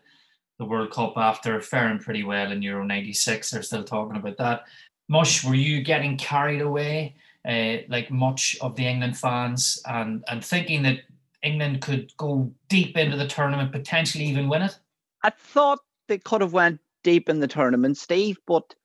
the 0.58 0.66
World 0.66 0.92
Cup 0.92 1.14
after 1.18 1.62
faring 1.62 2.00
pretty 2.00 2.24
well 2.24 2.52
in 2.52 2.62
Euro 2.64 2.84
96. 2.84 3.52
They're 3.52 3.62
still 3.62 3.84
talking 3.84 4.18
about 4.18 4.38
that. 4.38 4.64
Mush, 5.08 5.44
were 5.44 5.56
you 5.56 5.82
getting 5.84 6.18
carried 6.18 6.62
away? 6.62 7.16
uh, 7.48 7.78
like 7.88 8.12
much 8.12 8.58
of 8.62 8.76
the 8.76 8.86
England 8.86 9.18
fans, 9.18 9.82
and 9.86 10.24
and 10.28 10.44
thinking 10.44 10.84
that 10.84 11.00
England 11.44 11.82
could 11.82 12.16
go 12.18 12.52
deep 12.68 12.98
into 12.98 13.18
the 13.18 13.28
tournament, 13.28 13.72
potentially 13.72 14.26
even 14.26 14.50
win 14.50 14.64
it. 14.64 14.78
I 15.24 15.30
thought 15.30 15.80
they 16.08 16.18
could 16.18 16.42
have 16.42 16.54
went 16.54 16.80
deep 17.04 17.30
in 17.30 17.40
the 17.40 17.48
tournament, 17.48 17.98
Steve, 17.98 18.38
but 18.46 18.76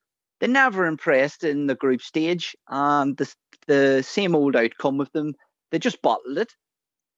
they 0.44 0.48
never 0.48 0.84
impressed 0.84 1.42
in 1.42 1.68
the 1.68 1.74
group 1.74 2.02
stage, 2.02 2.54
and 2.68 3.16
the 3.16 3.34
the 3.66 4.02
same 4.02 4.34
old 4.34 4.54
outcome 4.54 4.98
with 4.98 5.10
them. 5.12 5.32
They 5.70 5.78
just 5.78 6.02
bottled 6.02 6.36
it. 6.36 6.52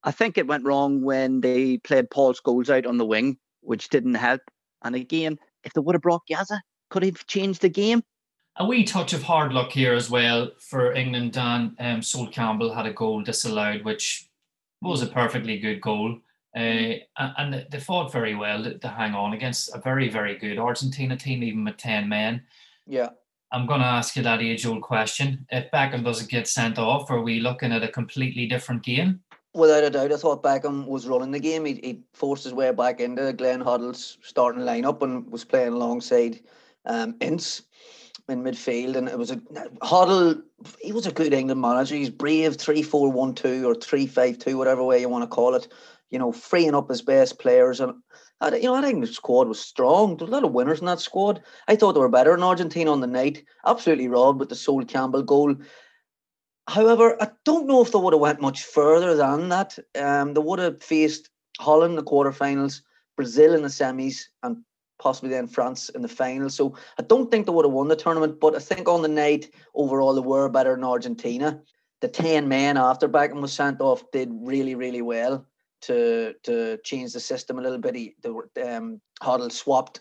I 0.05 0.13
think 0.13 0.39
it 0.39 0.47
went 0.47 0.65
wrong 0.65 1.03
when 1.03 1.41
they 1.41 1.79
played 1.79 2.09
Paul 2.09 2.35
Scholes 2.35 2.71
out 2.71 2.87
on 2.87 2.99
the 2.99 3.05
wing, 3.05 3.37
which 3.63 3.89
didn't 3.89 4.15
help. 4.15 4.43
And 4.85 4.95
again, 4.95 5.39
if 5.65 5.73
they 5.73 5.81
would 5.81 5.97
have 5.97 6.03
brought 6.03 6.23
Gaza, 6.31 6.63
could 6.89 7.03
have 7.03 7.27
changed 7.27 7.63
the 7.63 7.69
game. 7.69 8.05
A 8.59 8.65
wee 8.65 8.85
touch 8.85 9.13
of 9.13 9.25
hard 9.25 9.53
luck 9.53 9.73
here 9.73 9.95
as 9.95 10.09
well 10.09 10.53
for 10.61 10.93
England. 10.93 11.33
Dan 11.33 11.75
um, 11.81 12.03
Sol 12.03 12.29
Campbell 12.29 12.73
had 12.73 12.87
a 12.87 12.93
goal 12.93 13.23
disallowed, 13.23 13.85
which 13.85 14.29
was 14.81 15.03
a 15.03 15.07
perfectly 15.07 15.59
good 15.59 15.81
goal. 15.81 16.17
Uh, 16.57 16.95
and 17.17 17.67
they 17.73 17.81
fought 17.81 18.13
very 18.13 18.37
well 18.37 18.73
to 18.73 18.89
hang 18.89 19.15
on 19.15 19.33
against 19.33 19.75
a 19.75 19.81
very, 19.81 20.09
very 20.09 20.39
good 20.39 20.59
Argentina 20.59 21.17
team, 21.17 21.43
even 21.43 21.65
with 21.65 21.77
10 21.77 22.09
men. 22.09 22.43
Yeah. 22.87 23.11
I'm 23.53 23.67
going 23.67 23.81
to 23.81 23.87
ask 23.87 24.17
you 24.17 24.23
that 24.23 24.43
age 24.43 24.67
old 24.67 24.83
question. 24.83 25.47
If 25.51 25.71
Beckham 25.71 26.05
doesn't 26.05 26.31
get 26.31 26.49
sent 26.49 26.79
off, 26.79 27.11
are 27.11 27.23
we 27.23 27.41
looking 27.41 27.73
at 27.73 27.83
a 27.83 27.89
completely 27.89 28.47
different 28.47 28.83
game? 28.83 29.21
Without 29.55 29.85
a 29.85 29.91
doubt, 29.91 30.13
I 30.13 30.17
thought 30.17 30.43
Beckham 30.43 30.87
was 30.87 31.07
running 31.07 31.31
the 31.31 31.41
game. 31.41 31.65
He, 31.65 31.75
he 31.75 32.01
forced 32.13 32.45
his 32.45 32.53
way 32.53 32.73
back 32.73 33.01
into 33.01 33.33
Glenn 33.33 33.63
Hoddle's 33.63 34.19
starting 34.23 34.63
lineup 34.63 35.03
and 35.03 35.31
was 35.31 35.45
playing 35.45 35.73
alongside 35.73 36.41
um, 36.85 37.17
Ince 37.21 37.63
in 38.29 38.43
midfield. 38.43 38.97
And 38.97 39.09
it 39.09 39.17
was 39.17 39.31
a 39.31 39.37
Hoddle, 39.83 40.43
he 40.83 40.93
was 40.93 41.07
a 41.07 41.13
good 41.13 41.33
England 41.33 41.61
manager. 41.61 41.95
He's 41.95 42.11
brave 42.11 42.57
3 42.57 42.83
4 42.83 43.11
1 43.11 43.35
2 43.35 43.67
or 43.67 43.75
3 43.75 44.07
5 44.07 44.39
2, 44.39 44.59
whatever 44.59 44.83
way 44.83 45.01
you 45.01 45.09
want 45.09 45.23
to 45.23 45.29
call 45.29 45.55
it, 45.55 45.69
you 46.11 46.19
know, 46.19 46.33
freeing 46.33 46.75
up 46.75 46.91
his 46.91 47.01
best 47.01 47.39
players. 47.39 47.81
And, 47.81 47.95
you 48.43 48.63
know, 48.63 48.75
I 48.75 48.83
think 48.83 49.01
the 49.01 49.07
squad 49.07 49.49
was 49.49 49.61
strong. 49.61 50.17
There's 50.17 50.29
a 50.29 50.33
lot 50.33 50.45
of 50.45 50.53
winners 50.53 50.81
in 50.81 50.87
that 50.87 51.01
squad. 51.01 51.43
I 51.69 51.77
thought 51.77 51.95
they 51.95 52.01
were 52.01 52.09
better 52.09 52.35
in 52.35 52.43
Argentina 52.43 52.93
on 52.93 53.01
the 53.01 53.07
night. 53.07 53.45
Absolutely 53.65 54.09
robbed 54.09 54.41
with 54.41 54.51
the 54.51 54.55
Sol 54.55 54.85
Campbell 54.85 55.23
goal. 55.23 55.57
However, 56.69 57.17
I 57.23 57.31
don't 57.45 57.67
know 57.67 57.81
if 57.83 57.93
they 57.93 57.99
would 57.99 58.13
have 58.13 58.21
went 58.21 58.41
much 58.41 58.65
further 58.65 59.15
than 59.15 59.49
that. 59.49 59.79
Um, 59.99 60.35
they 60.35 60.41
would 60.41 60.59
have 60.59 60.83
faced 60.83 61.31
Holland 61.59 61.93
in 61.93 61.97
the 61.97 62.03
quarterfinals, 62.03 62.83
Brazil 63.17 63.55
in 63.55 63.63
the 63.63 63.69
semis, 63.69 64.25
and 64.43 64.59
possibly 64.99 65.31
then 65.31 65.47
France 65.47 65.89
in 65.91 66.03
the 66.03 66.09
final. 66.09 66.51
So 66.51 66.75
I 66.99 67.03
don't 67.03 67.31
think 67.31 67.47
they 67.47 67.53
would 67.53 67.65
have 67.65 67.73
won 67.73 67.89
the 67.89 67.97
tournament, 67.97 68.41
but 68.41 68.55
I 68.55 68.59
think 68.59 68.89
on 68.89 69.03
the 69.03 69.09
night 69.09 69.51
overall 69.75 70.15
they 70.15 70.21
were 70.21 70.49
better 70.49 70.75
than 70.75 70.85
Argentina. 70.85 71.63
The 72.01 72.09
ten 72.09 72.49
men 72.49 72.77
after 72.77 73.09
Beckham 73.09 73.41
was 73.41 73.53
sent 73.53 73.81
off 73.81 74.11
did 74.11 74.31
really, 74.33 74.75
really 74.75 75.03
well 75.03 75.47
to 75.83 76.35
to 76.45 76.79
change 76.85 77.13
the 77.13 77.21
system 77.21 77.59
a 77.59 77.63
little 77.63 77.79
bit. 77.79 77.95
He, 77.95 78.15
the 78.23 78.77
um, 78.77 79.01
Hoddle 79.23 79.53
swapped 79.53 80.01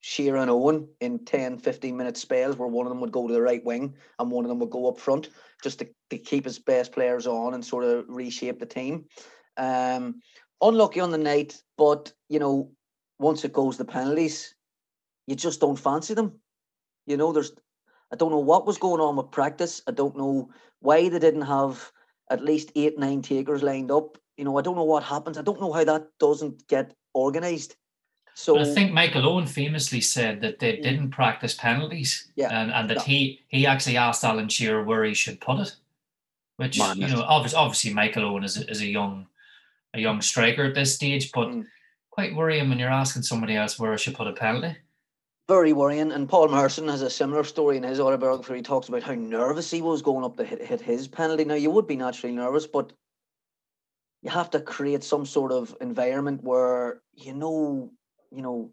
Shearer 0.00 0.38
and 0.38 0.50
Owen 0.50 0.88
in 1.00 1.24
10, 1.24 1.58
15 1.58 1.96
minute 1.96 2.16
spells 2.16 2.56
where 2.56 2.68
one 2.68 2.86
of 2.86 2.90
them 2.90 3.00
would 3.00 3.12
go 3.12 3.26
to 3.26 3.32
the 3.32 3.42
right 3.42 3.64
wing 3.64 3.94
and 4.18 4.30
one 4.30 4.44
of 4.44 4.48
them 4.48 4.58
would 4.60 4.70
go 4.70 4.88
up 4.88 4.98
front 4.98 5.28
just 5.62 5.80
to, 5.80 5.88
to 6.10 6.18
keep 6.18 6.44
his 6.44 6.58
best 6.58 6.92
players 6.92 7.26
on 7.26 7.54
and 7.54 7.64
sort 7.64 7.84
of 7.84 8.04
reshape 8.08 8.60
the 8.60 8.66
team. 8.66 9.06
Um, 9.56 10.20
unlucky 10.62 11.00
on 11.00 11.10
the 11.10 11.18
night, 11.18 11.60
but 11.76 12.12
you 12.28 12.38
know, 12.38 12.70
once 13.18 13.44
it 13.44 13.52
goes 13.52 13.76
the 13.76 13.84
penalties, 13.84 14.54
you 15.26 15.34
just 15.34 15.60
don't 15.60 15.78
fancy 15.78 16.14
them. 16.14 16.40
You 17.06 17.16
know, 17.16 17.32
there's 17.32 17.52
I 18.12 18.16
don't 18.16 18.30
know 18.30 18.38
what 18.38 18.66
was 18.66 18.78
going 18.78 19.00
on 19.00 19.16
with 19.16 19.30
practice. 19.30 19.82
I 19.86 19.90
don't 19.90 20.16
know 20.16 20.50
why 20.80 21.08
they 21.08 21.18
didn't 21.18 21.42
have 21.42 21.92
at 22.30 22.42
least 22.42 22.72
eight, 22.74 22.98
nine 22.98 23.22
takers 23.22 23.62
lined 23.62 23.90
up. 23.90 24.16
You 24.38 24.44
know, 24.44 24.56
I 24.56 24.62
don't 24.62 24.76
know 24.76 24.84
what 24.84 25.02
happens. 25.02 25.36
I 25.36 25.42
don't 25.42 25.60
know 25.60 25.72
how 25.72 25.84
that 25.84 26.06
doesn't 26.20 26.66
get 26.68 26.94
organized. 27.12 27.74
So 28.34 28.54
but 28.54 28.68
I 28.68 28.72
think 28.72 28.92
Michael 28.92 29.28
Owen 29.28 29.46
famously 29.46 30.00
said 30.00 30.40
that 30.42 30.60
they 30.60 30.76
didn't 30.76 31.10
practice 31.10 31.54
penalties, 31.54 32.30
Yeah, 32.36 32.50
and, 32.50 32.70
and 32.70 32.88
that 32.88 33.02
he 33.02 33.40
he 33.48 33.66
actually 33.66 33.96
asked 33.96 34.22
Alan 34.22 34.48
Shearer 34.48 34.84
where 34.84 35.02
he 35.04 35.12
should 35.12 35.40
put 35.40 35.58
it, 35.58 35.74
which 36.56 36.78
you 36.78 37.08
know 37.08 37.22
obviously 37.26 37.58
obviously 37.58 37.92
Michael 37.92 38.24
Owen 38.26 38.44
is 38.44 38.56
a, 38.56 38.70
is 38.70 38.80
a 38.80 38.86
young 38.86 39.26
a 39.92 39.98
young 40.00 40.22
striker 40.22 40.64
at 40.66 40.74
this 40.74 40.94
stage, 40.94 41.32
but 41.32 41.48
Mm. 41.48 41.66
quite 42.10 42.36
worrying 42.36 42.68
when 42.68 42.78
you're 42.78 42.90
asking 43.02 43.22
somebody 43.22 43.56
else 43.56 43.76
where 43.76 43.92
I 43.92 43.96
should 43.96 44.14
put 44.14 44.28
a 44.28 44.32
penalty. 44.32 44.76
very 45.48 45.72
worrying. 45.72 46.12
And 46.12 46.28
Paul 46.28 46.48
Merson 46.48 46.86
has 46.88 47.00
a 47.02 47.08
similar 47.10 47.42
story 47.42 47.78
in 47.78 47.82
his 47.82 47.98
autobiography. 48.00 48.56
He 48.56 48.62
talks 48.62 48.88
about 48.88 49.02
how 49.02 49.14
nervous 49.14 49.70
he 49.70 49.80
was 49.82 50.02
going 50.02 50.24
up 50.24 50.36
to 50.36 50.44
hit, 50.44 50.60
hit 50.62 50.80
his 50.80 51.08
penalty. 51.08 51.44
Now, 51.44 51.54
you 51.54 51.70
would 51.70 51.86
be 51.86 51.96
naturally 51.96 52.36
nervous, 52.36 52.66
but 52.66 52.92
you 54.22 54.30
have 54.30 54.50
to 54.50 54.60
create 54.60 55.04
some 55.04 55.24
sort 55.24 55.52
of 55.52 55.76
environment 55.80 56.42
where 56.42 57.02
you 57.14 57.34
know, 57.34 57.90
you 58.30 58.42
know, 58.42 58.72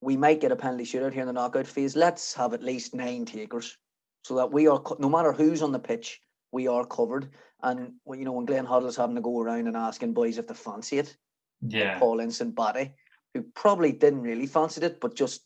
we 0.00 0.16
might 0.16 0.40
get 0.40 0.52
a 0.52 0.56
penalty 0.56 0.84
shootout 0.84 1.12
here 1.12 1.22
in 1.22 1.26
the 1.28 1.32
knockout 1.32 1.66
phase. 1.66 1.94
Let's 1.96 2.34
have 2.34 2.54
at 2.54 2.62
least 2.62 2.94
nine 2.94 3.24
takers 3.24 3.78
so 4.24 4.34
that 4.36 4.52
we 4.52 4.66
are, 4.68 4.82
no 4.98 5.08
matter 5.08 5.32
who's 5.32 5.62
on 5.62 5.72
the 5.72 5.78
pitch, 5.78 6.20
we 6.52 6.66
are 6.68 6.84
covered. 6.84 7.30
And 7.62 7.92
well, 8.04 8.18
you 8.18 8.24
know, 8.24 8.32
when 8.32 8.44
Glenn 8.46 8.66
Hoddle's 8.66 8.96
having 8.96 9.14
to 9.16 9.20
go 9.22 9.40
around 9.40 9.68
and 9.68 9.76
asking 9.76 10.12
boys 10.14 10.38
if 10.38 10.48
they 10.48 10.54
fancy 10.54 10.98
it, 10.98 11.16
Yeah, 11.60 11.98
Paul 11.98 12.20
Ince 12.20 12.40
and 12.40 12.54
Batty, 12.54 12.92
who 13.34 13.42
probably 13.54 13.92
didn't 13.92 14.22
really 14.22 14.46
fancy 14.46 14.80
it, 14.82 15.00
but 15.00 15.14
just 15.14 15.42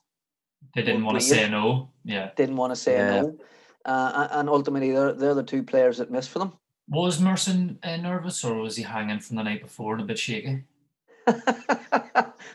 they 0.75 0.83
didn't 0.83 1.05
want 1.05 1.21
to 1.21 1.27
brave. 1.27 1.43
say 1.45 1.51
no. 1.51 1.91
Yeah, 2.05 2.31
didn't 2.37 2.57
want 2.57 2.73
to 2.73 2.77
say 2.77 2.95
Yeah. 2.97 3.21
no. 3.21 3.39
Uh, 3.85 4.29
and 4.33 4.49
ultimately, 4.49 4.91
they're, 4.93 5.13
they're 5.13 5.35
the 5.35 5.43
two 5.45 5.63
players 5.63 5.99
that 5.99 6.11
missed 6.11 6.31
for 6.31 6.41
them. 6.41 6.53
Was 6.89 7.21
Merson 7.21 7.79
uh, 7.83 7.97
nervous 7.97 8.45
or 8.45 8.55
was 8.55 8.77
he 8.77 8.83
hanging 8.83 9.21
from 9.21 9.37
the 9.37 9.43
night 9.43 9.63
before 9.63 9.95
and 9.95 10.03
a 10.03 10.07
bit 10.07 10.19
shaky? 10.19 10.63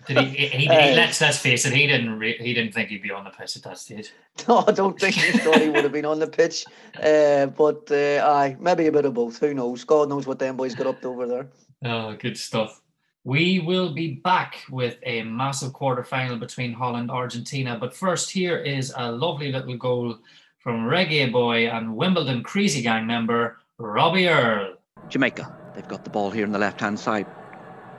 Did 0.08 0.18
he? 0.18 0.26
he, 0.26 0.48
he, 0.48 0.58
he 0.66 0.70
Uh, 0.70 0.96
let's 0.96 1.20
let's 1.20 1.38
face 1.38 1.66
it. 1.66 1.74
He 1.74 1.88
didn't. 1.88 2.18
Re- 2.18 2.38
he 2.38 2.54
didn't 2.54 2.74
think 2.74 2.90
he'd 2.90 3.02
be 3.02 3.12
on 3.12 3.26
the 3.26 3.30
pitch 3.30 3.58
at 3.58 3.64
that 3.64 3.78
stage. 3.78 4.12
no, 4.48 4.64
I 4.66 4.72
don't 4.72 5.00
think 5.00 5.16
he 5.16 5.38
thought 5.38 5.62
he 5.62 5.70
would 5.70 5.84
have 5.84 5.92
been 5.92 6.06
on 6.06 6.20
the 6.20 6.28
pitch. 6.28 6.66
Uh, 7.02 7.48
but 7.48 7.90
uh, 7.90 8.22
aye, 8.28 8.56
maybe 8.60 8.86
a 8.86 8.92
bit 8.92 9.06
of 9.06 9.14
both. 9.14 9.40
Who 9.40 9.54
knows? 9.54 9.84
God 9.84 10.10
knows 10.10 10.28
what 10.28 10.38
them 10.38 10.58
boys 10.58 10.76
got 10.76 10.88
up 10.88 11.02
to 11.02 11.08
over 11.08 11.26
there. 11.26 11.48
Oh, 11.84 12.16
good 12.16 12.38
stuff. 12.38 12.82
We 13.24 13.60
will 13.60 13.94
be 13.94 14.16
back 14.16 14.58
with 14.70 14.98
a 15.04 15.24
massive 15.24 15.74
quarter 15.74 16.04
final 16.04 16.38
between 16.38 16.74
Holland 16.74 17.10
Argentina. 17.10 17.78
But 17.80 17.96
first, 17.96 18.30
here 18.30 18.58
is 18.58 18.94
a 18.96 19.12
lovely 19.12 19.52
little 19.52 19.78
goal 19.78 20.18
from 20.60 20.86
Reggae 20.86 21.32
Boy 21.32 21.70
and 21.70 21.96
Wimbledon 21.96 22.44
Crazy 22.44 22.82
Gang 22.84 23.08
member 23.08 23.61
Robbie 23.82 24.28
Earle. 24.28 24.76
Jamaica. 25.10 25.58
They've 25.74 25.88
got 25.88 26.04
the 26.04 26.12
ball 26.12 26.30
here 26.30 26.46
on 26.46 26.52
the 26.52 26.60
left 26.60 26.82
hand 26.82 27.00
side. 27.00 27.26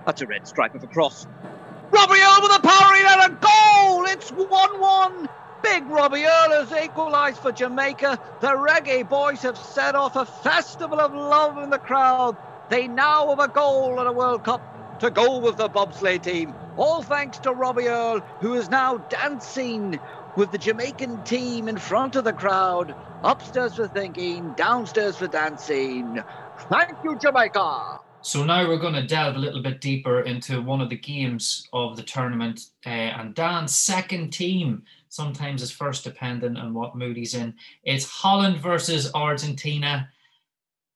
That's 0.06 0.22
a 0.22 0.26
red 0.26 0.46
stripe 0.46 0.74
of 0.76 0.84
a 0.84 0.86
cross. 0.86 1.26
Robbie 1.90 2.20
Earle 2.20 2.42
with 2.42 2.56
a 2.56 2.60
powering 2.62 3.04
and 3.04 3.32
a 3.32 3.38
goal! 3.40 4.04
It's 4.06 4.30
1 4.30 4.48
1. 4.48 5.28
Big 5.62 5.84
Robbie 5.86 6.24
Earle 6.24 6.64
has 6.64 6.84
equalised 6.84 7.38
for 7.38 7.50
Jamaica. 7.50 8.18
The 8.40 8.48
Reggae 8.48 9.08
Boys 9.08 9.42
have 9.42 9.58
set 9.58 9.94
off 9.94 10.14
a 10.14 10.24
festival 10.24 11.00
of 11.00 11.12
love 11.14 11.58
in 11.58 11.70
the 11.70 11.78
crowd. 11.78 12.36
They 12.70 12.86
now 12.86 13.28
have 13.30 13.40
a 13.40 13.48
goal 13.48 14.00
at 14.00 14.06
a 14.06 14.12
World 14.12 14.44
Cup 14.44 15.00
to 15.00 15.10
go 15.10 15.38
with 15.38 15.56
the 15.56 15.68
bobsleigh 15.68 16.22
team. 16.22 16.54
All 16.76 17.02
thanks 17.02 17.38
to 17.40 17.52
Robbie 17.52 17.88
Earle, 17.88 18.20
who 18.40 18.54
is 18.54 18.70
now 18.70 18.98
dancing 18.98 19.98
with 20.36 20.50
the 20.50 20.58
Jamaican 20.58 21.22
team 21.24 21.68
in 21.68 21.76
front 21.76 22.16
of 22.16 22.24
the 22.24 22.32
crowd. 22.32 22.94
Upstairs 23.22 23.76
for 23.76 23.88
thinking, 23.88 24.52
downstairs 24.56 25.16
for 25.16 25.26
dancing. 25.26 26.22
Thank 26.70 26.96
you, 27.04 27.18
Jamaica. 27.18 28.00
So 28.24 28.44
now 28.44 28.68
we're 28.68 28.78
going 28.78 28.94
to 28.94 29.06
delve 29.06 29.34
a 29.34 29.38
little 29.40 29.62
bit 29.62 29.80
deeper 29.80 30.20
into 30.20 30.62
one 30.62 30.80
of 30.80 30.88
the 30.88 30.96
games 30.96 31.68
of 31.72 31.96
the 31.96 32.04
tournament. 32.04 32.66
Uh, 32.86 32.90
and 32.90 33.34
Dan's 33.34 33.76
second 33.76 34.30
team 34.30 34.84
sometimes 35.08 35.60
is 35.60 35.72
first 35.72 36.04
dependent 36.04 36.56
on 36.56 36.72
what 36.72 36.96
mood 36.96 37.16
he's 37.16 37.34
in. 37.34 37.54
It's 37.82 38.08
Holland 38.08 38.58
versus 38.58 39.10
Argentina. 39.12 40.08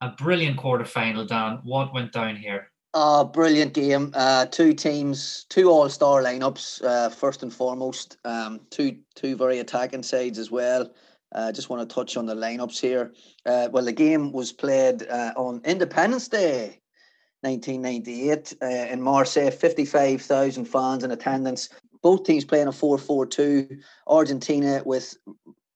A 0.00 0.10
brilliant 0.10 0.56
quarter 0.56 0.84
final, 0.84 1.26
Dan. 1.26 1.58
What 1.64 1.92
went 1.92 2.12
down 2.12 2.36
here? 2.36 2.70
Ah, 2.98 3.24
brilliant 3.24 3.74
game. 3.74 4.10
Uh, 4.14 4.46
two 4.46 4.72
teams, 4.72 5.44
two 5.50 5.68
all-star 5.68 6.22
lineups. 6.22 6.82
Uh, 6.82 7.10
first 7.10 7.42
and 7.42 7.52
foremost, 7.52 8.16
um, 8.24 8.58
two 8.70 8.96
two 9.14 9.36
very 9.36 9.58
attacking 9.58 10.02
sides 10.02 10.38
as 10.38 10.50
well. 10.50 10.90
I 11.34 11.48
uh, 11.48 11.52
just 11.52 11.68
want 11.68 11.86
to 11.86 11.94
touch 11.94 12.16
on 12.16 12.24
the 12.24 12.34
lineups 12.34 12.80
here. 12.80 13.12
Uh, 13.44 13.68
well, 13.70 13.84
the 13.84 13.92
game 13.92 14.32
was 14.32 14.50
played 14.50 15.06
uh, 15.10 15.34
on 15.36 15.60
Independence 15.66 16.28
Day, 16.28 16.80
1998, 17.42 18.54
uh, 18.62 18.66
in 18.66 19.02
Marseille. 19.02 19.50
55,000 19.50 20.64
fans 20.64 21.04
in 21.04 21.10
attendance. 21.10 21.68
Both 22.00 22.24
teams 22.24 22.46
playing 22.46 22.68
a 22.68 22.72
4-4-2. 22.72 23.78
Argentina 24.06 24.80
with 24.86 25.18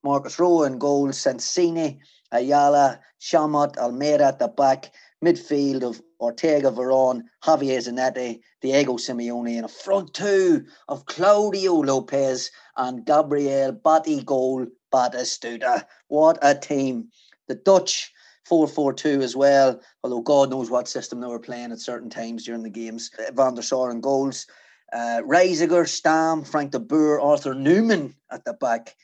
Marcus 0.03 0.39
Roa 0.39 0.69
in 0.69 0.79
goal, 0.79 1.09
Sensini, 1.09 1.99
Ayala, 2.33 2.99
Chamot, 3.21 3.77
Almeida 3.77 4.25
at 4.25 4.39
the 4.39 4.49
back 4.49 4.91
midfield 5.23 5.83
of 5.83 6.01
Ortega 6.21 6.71
Veron, 6.71 7.23
Javier 7.43 7.79
Zanetti, 7.79 8.41
Diego 8.61 8.95
Simeone, 8.95 9.57
and 9.57 9.65
a 9.65 9.69
front 9.69 10.13
two 10.13 10.67
of 10.89 11.07
Claudio 11.07 11.75
Lopez 11.75 12.51
and 12.77 13.05
Gabriel 13.07 13.73
Batigol 13.73 14.69
Batistuta. 14.93 15.85
What 16.09 16.39
a 16.43 16.55
team. 16.55 17.09
The 17.49 17.55
Dutch 17.55 18.13
4-4-2 18.49 19.23
as 19.23 19.35
well, 19.35 19.81
although 20.05 20.21
God 20.21 20.51
knows 20.51 20.71
what 20.71 20.89
system 20.89 21.21
they 21.21 21.27
were 21.27 21.39
playing 21.39 21.73
at 21.73 21.81
certain 21.81 22.11
times 22.11 22.45
during 22.45 22.63
the 22.63 22.71
games. 22.71 23.11
Van 23.33 23.55
der 23.55 23.63
Sar 23.63 23.91
in 23.91 24.01
goals. 24.01 24.47
Uh, 24.93 25.23
Reiziger, 25.25 25.89
Stam, 25.89 26.45
Frank 26.45 26.73
de 26.73 26.81
Boer, 26.81 27.21
Arthur 27.21 27.55
Numan 27.55 28.15
at 28.31 28.45
the 28.45 28.55
back. 28.55 28.97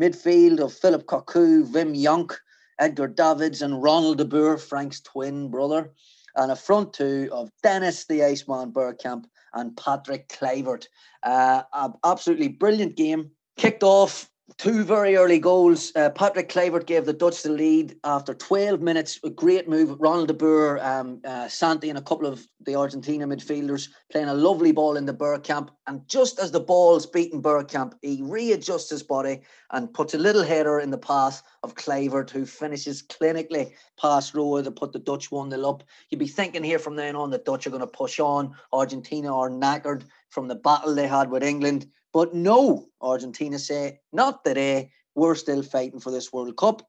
Midfield 0.00 0.58
of 0.58 0.72
Philip 0.72 1.06
Cocu, 1.06 1.70
Wim 1.70 1.94
Jonk, 1.94 2.32
Edgar 2.80 3.06
Davids 3.06 3.62
and 3.62 3.82
Ronald 3.82 4.18
de 4.18 4.24
Boer, 4.24 4.56
Frank's 4.58 5.00
twin 5.00 5.50
brother, 5.50 5.92
and 6.36 6.50
a 6.50 6.56
front 6.56 6.92
two 6.92 7.28
of 7.32 7.50
Dennis 7.62 8.06
the 8.06 8.24
Iceman 8.24 8.72
Bergkamp 8.72 9.24
and 9.52 9.76
Patrick 9.76 10.28
Kluivert. 10.28 10.86
Uh, 11.22 11.62
absolutely 12.04 12.48
brilliant 12.48 12.96
game. 12.96 13.30
Kicked 13.56 13.82
off 13.82 14.28
Two 14.58 14.84
very 14.84 15.16
early 15.16 15.38
goals. 15.38 15.90
Uh, 15.96 16.10
Patrick 16.10 16.50
Kluivert 16.50 16.84
gave 16.84 17.06
the 17.06 17.14
Dutch 17.14 17.42
the 17.42 17.48
lead 17.48 17.96
after 18.04 18.34
12 18.34 18.82
minutes. 18.82 19.18
A 19.24 19.30
great 19.30 19.70
move. 19.70 19.96
Ronald 19.98 20.28
de 20.28 20.34
Boer, 20.34 20.84
um, 20.84 21.22
uh, 21.24 21.48
Santi, 21.48 21.88
and 21.88 21.98
a 21.98 22.02
couple 22.02 22.26
of 22.26 22.46
the 22.60 22.76
Argentina 22.76 23.26
midfielders 23.26 23.88
playing 24.12 24.28
a 24.28 24.34
lovely 24.34 24.70
ball 24.70 24.98
in 24.98 25.06
the 25.06 25.14
Bergkamp. 25.14 25.70
And 25.86 26.06
just 26.08 26.38
as 26.38 26.50
the 26.50 26.60
ball's 26.60 27.06
beating 27.06 27.42
Bergkamp, 27.42 27.94
he 28.02 28.20
readjusts 28.22 28.90
his 28.90 29.02
body 29.02 29.40
and 29.70 29.92
puts 29.92 30.12
a 30.12 30.18
little 30.18 30.44
header 30.44 30.78
in 30.78 30.90
the 30.90 30.98
path 30.98 31.42
of 31.62 31.74
Kluivert, 31.74 32.28
who 32.28 32.44
finishes 32.44 33.02
clinically 33.02 33.72
past 33.98 34.34
Roa 34.34 34.62
to 34.62 34.70
put 34.70 34.92
the 34.92 34.98
Dutch 34.98 35.32
1 35.32 35.50
0 35.50 35.66
up. 35.66 35.84
You'd 36.10 36.18
be 36.18 36.28
thinking 36.28 36.62
here 36.62 36.78
from 36.78 36.96
then 36.96 37.16
on 37.16 37.30
the 37.30 37.38
Dutch 37.38 37.66
are 37.66 37.70
going 37.70 37.80
to 37.80 37.86
push 37.86 38.20
on. 38.20 38.54
Argentina 38.74 39.34
are 39.34 39.48
knackered 39.48 40.04
from 40.28 40.48
the 40.48 40.54
battle 40.54 40.94
they 40.94 41.08
had 41.08 41.30
with 41.30 41.42
England. 41.42 41.86
But 42.14 42.32
no, 42.32 42.86
Argentina 43.02 43.58
say, 43.58 43.98
not 44.12 44.44
today. 44.44 44.76
Eh, 44.76 44.84
we're 45.16 45.34
still 45.34 45.64
fighting 45.64 45.98
for 45.98 46.12
this 46.12 46.32
World 46.32 46.56
Cup. 46.56 46.88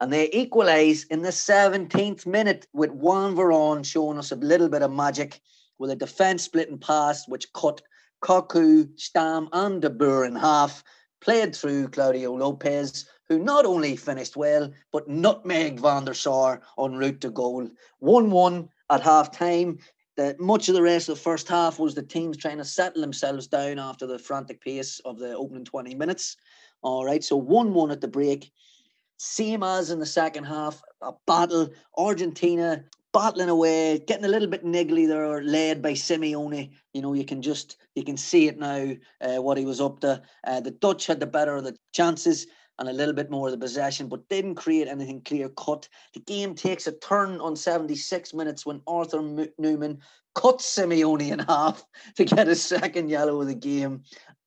And 0.00 0.12
they 0.12 0.30
equalise 0.32 1.04
in 1.04 1.22
the 1.22 1.30
17th 1.30 2.24
minute 2.24 2.66
with 2.72 2.90
Juan 2.92 3.34
Veron 3.34 3.84
showing 3.84 4.16
us 4.16 4.30
a 4.30 4.36
little 4.36 4.68
bit 4.68 4.82
of 4.82 4.92
magic 4.92 5.40
with 5.78 5.90
a 5.90 5.96
defence 5.96 6.44
splitting 6.44 6.78
pass 6.78 7.26
which 7.26 7.52
cut 7.52 7.82
Cocu, 8.22 8.88
Stam, 8.96 9.48
and 9.52 9.82
De 9.82 9.90
Boer 9.90 10.24
in 10.24 10.36
half, 10.36 10.84
played 11.20 11.54
through 11.54 11.88
Claudio 11.88 12.32
Lopez, 12.34 13.06
who 13.28 13.40
not 13.40 13.66
only 13.66 13.96
finished 13.96 14.36
well, 14.36 14.70
but 14.92 15.08
nutmegged 15.08 15.80
Van 15.80 16.04
der 16.04 16.14
Sar 16.14 16.62
en 16.78 16.96
route 16.96 17.20
to 17.22 17.30
goal. 17.30 17.68
1 17.98 18.30
1 18.30 18.68
at 18.90 19.02
half 19.02 19.36
time 19.36 19.78
that 20.16 20.38
much 20.38 20.68
of 20.68 20.74
the 20.74 20.82
rest 20.82 21.08
of 21.08 21.16
the 21.16 21.20
first 21.20 21.48
half 21.48 21.78
was 21.78 21.94
the 21.94 22.02
teams 22.02 22.36
trying 22.36 22.58
to 22.58 22.64
settle 22.64 23.00
themselves 23.00 23.46
down 23.46 23.78
after 23.78 24.06
the 24.06 24.18
frantic 24.18 24.60
pace 24.60 25.00
of 25.00 25.18
the 25.18 25.36
opening 25.36 25.64
20 25.64 25.94
minutes. 25.94 26.36
All 26.82 27.04
right, 27.04 27.24
so 27.24 27.36
1 27.36 27.74
1 27.74 27.90
at 27.90 28.00
the 28.00 28.08
break. 28.08 28.52
Same 29.16 29.62
as 29.62 29.90
in 29.90 30.00
the 30.00 30.06
second 30.06 30.44
half, 30.44 30.82
a 31.00 31.12
battle. 31.26 31.70
Argentina 31.96 32.84
battling 33.12 33.48
away, 33.48 34.00
getting 34.06 34.24
a 34.24 34.28
little 34.28 34.48
bit 34.48 34.64
niggly 34.64 35.06
there, 35.06 35.42
led 35.42 35.80
by 35.80 35.92
Simeone. 35.92 36.72
You 36.92 37.00
know, 37.00 37.14
you 37.14 37.24
can 37.24 37.40
just 37.40 37.76
you 37.94 38.04
can 38.04 38.16
see 38.16 38.48
it 38.48 38.58
now 38.58 38.92
uh, 39.20 39.40
what 39.40 39.56
he 39.56 39.64
was 39.64 39.80
up 39.80 40.00
to. 40.00 40.20
Uh, 40.44 40.60
the 40.60 40.72
Dutch 40.72 41.06
had 41.06 41.20
the 41.20 41.26
better 41.26 41.56
of 41.56 41.64
the 41.64 41.76
chances 41.92 42.46
and 42.78 42.88
a 42.88 42.92
little 42.92 43.14
bit 43.14 43.30
more 43.30 43.48
of 43.48 43.52
the 43.52 43.58
possession, 43.58 44.08
but 44.08 44.28
didn't 44.28 44.56
create 44.56 44.88
anything 44.88 45.20
clear 45.22 45.48
cut. 45.50 45.88
The 46.12 46.20
game 46.20 46.54
takes 46.54 46.86
a 46.86 46.92
turn 46.92 47.40
on 47.40 47.56
76 47.56 48.34
minutes 48.34 48.66
when 48.66 48.82
Arthur 48.86 49.18
M- 49.18 49.48
Numan 49.60 49.98
cuts 50.34 50.76
Simeone 50.76 51.30
in 51.30 51.38
half 51.40 51.84
to 52.16 52.24
get 52.24 52.46
his 52.46 52.62
second 52.62 53.08
yellow 53.08 53.40
of 53.40 53.46
the 53.46 53.54
game. 53.54 54.02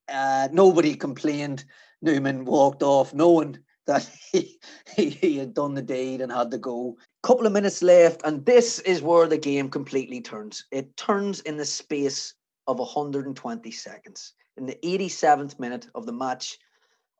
Uh, 0.08 0.48
nobody 0.52 0.94
complained. 0.94 1.64
Numan 2.04 2.44
walked 2.44 2.82
off 2.82 3.12
knowing 3.12 3.58
that 3.86 4.08
he, 4.32 4.58
he, 4.94 5.10
he 5.10 5.38
had 5.38 5.54
done 5.54 5.74
the 5.74 5.82
deed 5.82 6.20
and 6.20 6.30
had 6.30 6.50
to 6.50 6.58
go. 6.58 6.96
Couple 7.22 7.46
of 7.46 7.52
minutes 7.52 7.82
left, 7.82 8.20
and 8.24 8.44
this 8.46 8.78
is 8.80 9.02
where 9.02 9.26
the 9.26 9.38
game 9.38 9.68
completely 9.68 10.20
turns. 10.20 10.64
It 10.70 10.96
turns 10.96 11.40
in 11.40 11.56
the 11.56 11.64
space 11.64 12.34
of 12.68 12.78
120 12.78 13.70
seconds. 13.70 14.34
In 14.56 14.66
the 14.66 14.78
87th 14.84 15.58
minute 15.58 15.88
of 15.94 16.06
the 16.06 16.12
match, 16.12 16.58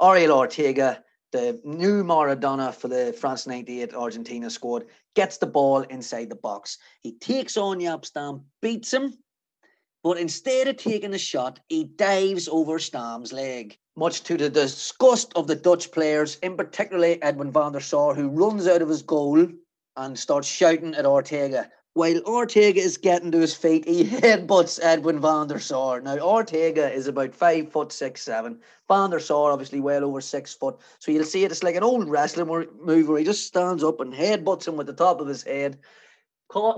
Ariel 0.00 0.32
Ortega, 0.32 1.02
the 1.32 1.60
new 1.64 2.04
Maradona 2.04 2.72
for 2.72 2.88
the 2.88 3.12
France 3.12 3.46
98 3.46 3.94
Argentina 3.94 4.48
squad, 4.48 4.84
gets 5.16 5.38
the 5.38 5.46
ball 5.46 5.82
inside 5.82 6.30
the 6.30 6.36
box. 6.36 6.78
He 7.02 7.12
takes 7.18 7.56
on 7.56 7.80
Jaap 7.80 8.04
Stam, 8.04 8.44
beats 8.62 8.92
him, 8.92 9.14
but 10.04 10.18
instead 10.18 10.68
of 10.68 10.76
taking 10.76 11.10
the 11.10 11.18
shot, 11.18 11.58
he 11.68 11.84
dives 11.84 12.48
over 12.48 12.78
Stam's 12.78 13.32
leg, 13.32 13.76
much 13.96 14.22
to 14.22 14.36
the 14.36 14.48
disgust 14.48 15.32
of 15.34 15.48
the 15.48 15.56
Dutch 15.56 15.90
players, 15.90 16.36
in 16.42 16.56
particularly 16.56 17.20
Edwin 17.20 17.50
van 17.50 17.72
der 17.72 17.80
Sar, 17.80 18.14
who 18.14 18.28
runs 18.28 18.68
out 18.68 18.82
of 18.82 18.88
his 18.88 19.02
goal 19.02 19.48
and 19.96 20.18
starts 20.18 20.46
shouting 20.46 20.94
at 20.94 21.06
Ortega. 21.06 21.68
While 21.94 22.20
Ortega 22.26 22.80
is 22.80 22.96
getting 22.96 23.32
to 23.32 23.40
his 23.40 23.54
feet, 23.54 23.88
he 23.88 24.04
headbutts 24.08 24.78
Edwin 24.82 25.20
van 25.20 25.48
der 25.48 25.58
Sar. 25.58 26.00
Now, 26.00 26.18
Ortega 26.18 26.92
is 26.92 27.06
about 27.06 27.34
five 27.34 27.72
foot 27.72 27.92
six, 27.92 28.22
seven. 28.22 28.60
Van 28.88 29.10
der 29.10 29.18
Sar, 29.18 29.50
obviously, 29.50 29.80
well 29.80 30.04
over 30.04 30.20
six 30.20 30.54
foot. 30.54 30.76
So 30.98 31.10
you'll 31.10 31.24
see 31.24 31.44
it. 31.44 31.50
It's 31.50 31.62
like 31.62 31.76
an 31.76 31.82
old 31.82 32.08
wrestling 32.08 32.66
move 32.82 33.08
where 33.08 33.18
he 33.18 33.24
just 33.24 33.46
stands 33.46 33.82
up 33.82 34.00
and 34.00 34.12
headbutts 34.12 34.68
him 34.68 34.76
with 34.76 34.86
the 34.86 34.92
top 34.92 35.20
of 35.20 35.26
his 35.26 35.42
head, 35.42 35.78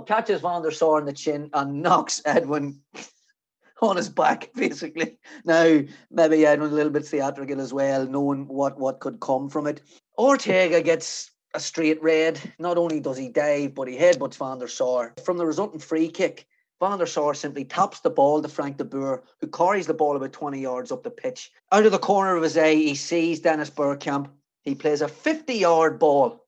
catches 0.07 0.41
Van 0.41 0.63
der 0.63 0.71
Sar 0.71 0.99
in 0.99 1.05
the 1.05 1.13
chin, 1.13 1.51
and 1.53 1.83
knocks 1.83 2.23
Edwin 2.25 2.81
on 3.83 3.97
his 3.97 4.09
back, 4.09 4.51
basically. 4.55 5.19
Now, 5.45 5.81
maybe 6.11 6.47
Edwin 6.47 6.71
a 6.71 6.75
little 6.75 6.93
bit 6.93 7.07
theatrical 7.07 7.61
as 7.61 7.73
well, 7.73 8.07
knowing 8.07 8.47
what, 8.47 8.79
what 8.79 9.01
could 9.01 9.21
come 9.21 9.49
from 9.49 9.67
it. 9.67 9.83
Ortega 10.19 10.83
gets 10.83 11.30
a 11.55 11.61
straight 11.61 12.03
red. 12.03 12.41
Not 12.59 12.79
only 12.79 13.01
does 13.01 13.17
he 13.17 13.29
dive, 13.29 13.75
but 13.75 13.89
he 13.89 13.97
headbutts 13.97 14.37
Van 14.37 14.59
der 14.59 14.69
Sar. 14.69 15.15
From 15.25 15.37
the 15.37 15.47
resulting 15.47 15.81
free 15.81 16.09
kick, 16.09 16.47
Van 16.81 16.99
der 16.99 17.07
Sar 17.07 17.35
simply 17.35 17.65
taps 17.65 18.01
the 18.01 18.11
ball 18.11 18.41
to 18.41 18.49
Frank 18.49 18.79
de 18.79 18.85
Boer, 18.85 19.23
who 19.41 19.47
carries 19.49 19.87
the 19.87 19.95
ball 19.95 20.17
about 20.17 20.33
20 20.33 20.61
yards 20.61 20.91
up 20.91 21.03
the 21.03 21.11
pitch. 21.11 21.53
Out 21.73 21.87
of 21.87 21.93
the 21.93 21.99
corner 21.99 22.37
of 22.37 22.43
his 22.43 22.57
eye, 22.57 22.75
he 22.75 22.95
sees 22.95 23.41
Dennis 23.41 23.71
Bergkamp. 23.71 24.29
He 24.63 24.75
plays 24.75 25.03
a 25.03 25.09
50 25.09 25.55
yard 25.55 25.99
ball. 25.99 26.45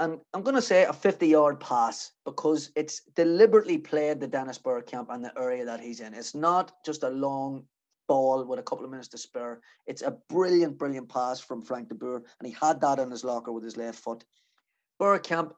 And 0.00 0.18
I'm 0.32 0.42
going 0.42 0.56
to 0.56 0.62
say 0.62 0.84
a 0.84 0.92
50 0.92 1.28
yard 1.28 1.60
pass 1.60 2.10
because 2.24 2.70
it's 2.74 3.02
deliberately 3.14 3.78
played 3.78 4.18
the 4.18 4.26
Dennis 4.26 4.58
Bergkamp 4.58 5.06
and 5.08 5.24
the 5.24 5.32
area 5.38 5.64
that 5.64 5.80
he's 5.80 6.00
in. 6.00 6.14
It's 6.14 6.34
not 6.34 6.84
just 6.84 7.04
a 7.04 7.10
long 7.10 7.64
ball 8.06 8.44
with 8.44 8.58
a 8.58 8.62
couple 8.62 8.84
of 8.84 8.90
minutes 8.90 9.08
to 9.08 9.18
spare. 9.18 9.60
It's 9.86 10.02
a 10.02 10.16
brilliant, 10.28 10.78
brilliant 10.78 11.08
pass 11.08 11.40
from 11.40 11.62
Frank 11.62 11.88
de 11.88 11.94
Boer, 11.94 12.22
and 12.38 12.48
he 12.48 12.56
had 12.60 12.80
that 12.80 12.98
in 12.98 13.10
his 13.10 13.24
locker 13.24 13.52
with 13.52 13.64
his 13.64 13.76
left 13.76 13.98
foot. 13.98 14.24
Bergkamp 15.00 15.52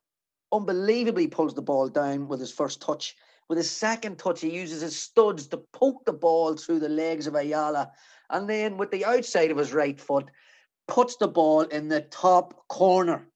unbelievably 0.52 1.28
pulls 1.28 1.54
the 1.54 1.62
ball 1.62 1.88
down 1.88 2.28
with 2.28 2.40
his 2.40 2.52
first 2.52 2.80
touch. 2.80 3.16
With 3.48 3.58
his 3.58 3.70
second 3.70 4.18
touch, 4.18 4.40
he 4.40 4.50
uses 4.50 4.80
his 4.80 4.98
studs 4.98 5.46
to 5.48 5.58
poke 5.72 6.04
the 6.04 6.12
ball 6.12 6.56
through 6.56 6.80
the 6.80 6.88
legs 6.88 7.26
of 7.26 7.34
Ayala. 7.34 7.92
And 8.30 8.48
then 8.48 8.76
with 8.76 8.90
the 8.90 9.04
outside 9.04 9.50
of 9.50 9.58
his 9.58 9.72
right 9.72 10.00
foot, 10.00 10.30
puts 10.88 11.16
the 11.16 11.28
ball 11.28 11.62
in 11.62 11.88
the 11.88 12.02
top 12.02 12.66
corner. 12.68 13.28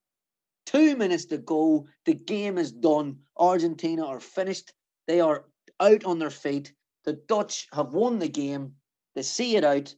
Two 0.67 0.97
minutes 0.97 1.27
to 1.27 1.39
go. 1.39 1.87
The 2.07 2.15
game 2.15 2.59
is 2.59 2.73
done. 2.73 3.19
Argentina 3.37 4.07
are 4.07 4.21
finished. 4.21 4.73
They 5.07 5.21
are 5.21 5.47
out 5.81 6.05
on 6.05 6.19
their 6.19 6.31
feet. 6.31 6.73
The 7.05 7.15
Dutch 7.15 7.67
have 7.73 7.93
won 7.93 8.19
the 8.19 8.29
game 8.29 8.75
they 9.15 9.23
see 9.23 9.57
it 9.57 9.65
out 9.65 9.95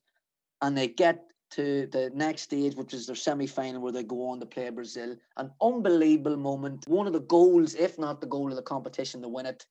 and 0.60 0.76
they 0.76 0.88
get 0.88 1.24
to 1.52 1.86
the 1.92 2.10
next 2.14 2.42
stage, 2.42 2.74
which 2.74 2.94
is 2.94 3.06
their 3.06 3.16
semi 3.16 3.46
final, 3.46 3.82
where 3.82 3.92
they 3.92 4.02
go 4.02 4.28
on 4.28 4.40
to 4.40 4.46
play 4.46 4.70
Brazil. 4.70 5.16
An 5.36 5.50
unbelievable 5.60 6.36
moment. 6.36 6.88
One 6.88 7.06
of 7.06 7.12
the 7.12 7.20
goals, 7.20 7.74
if 7.74 7.98
not 7.98 8.20
the 8.20 8.26
goal 8.26 8.48
of 8.48 8.56
the 8.56 8.62
competition, 8.62 9.20
to 9.22 9.28
win 9.28 9.46
it. 9.46 9.66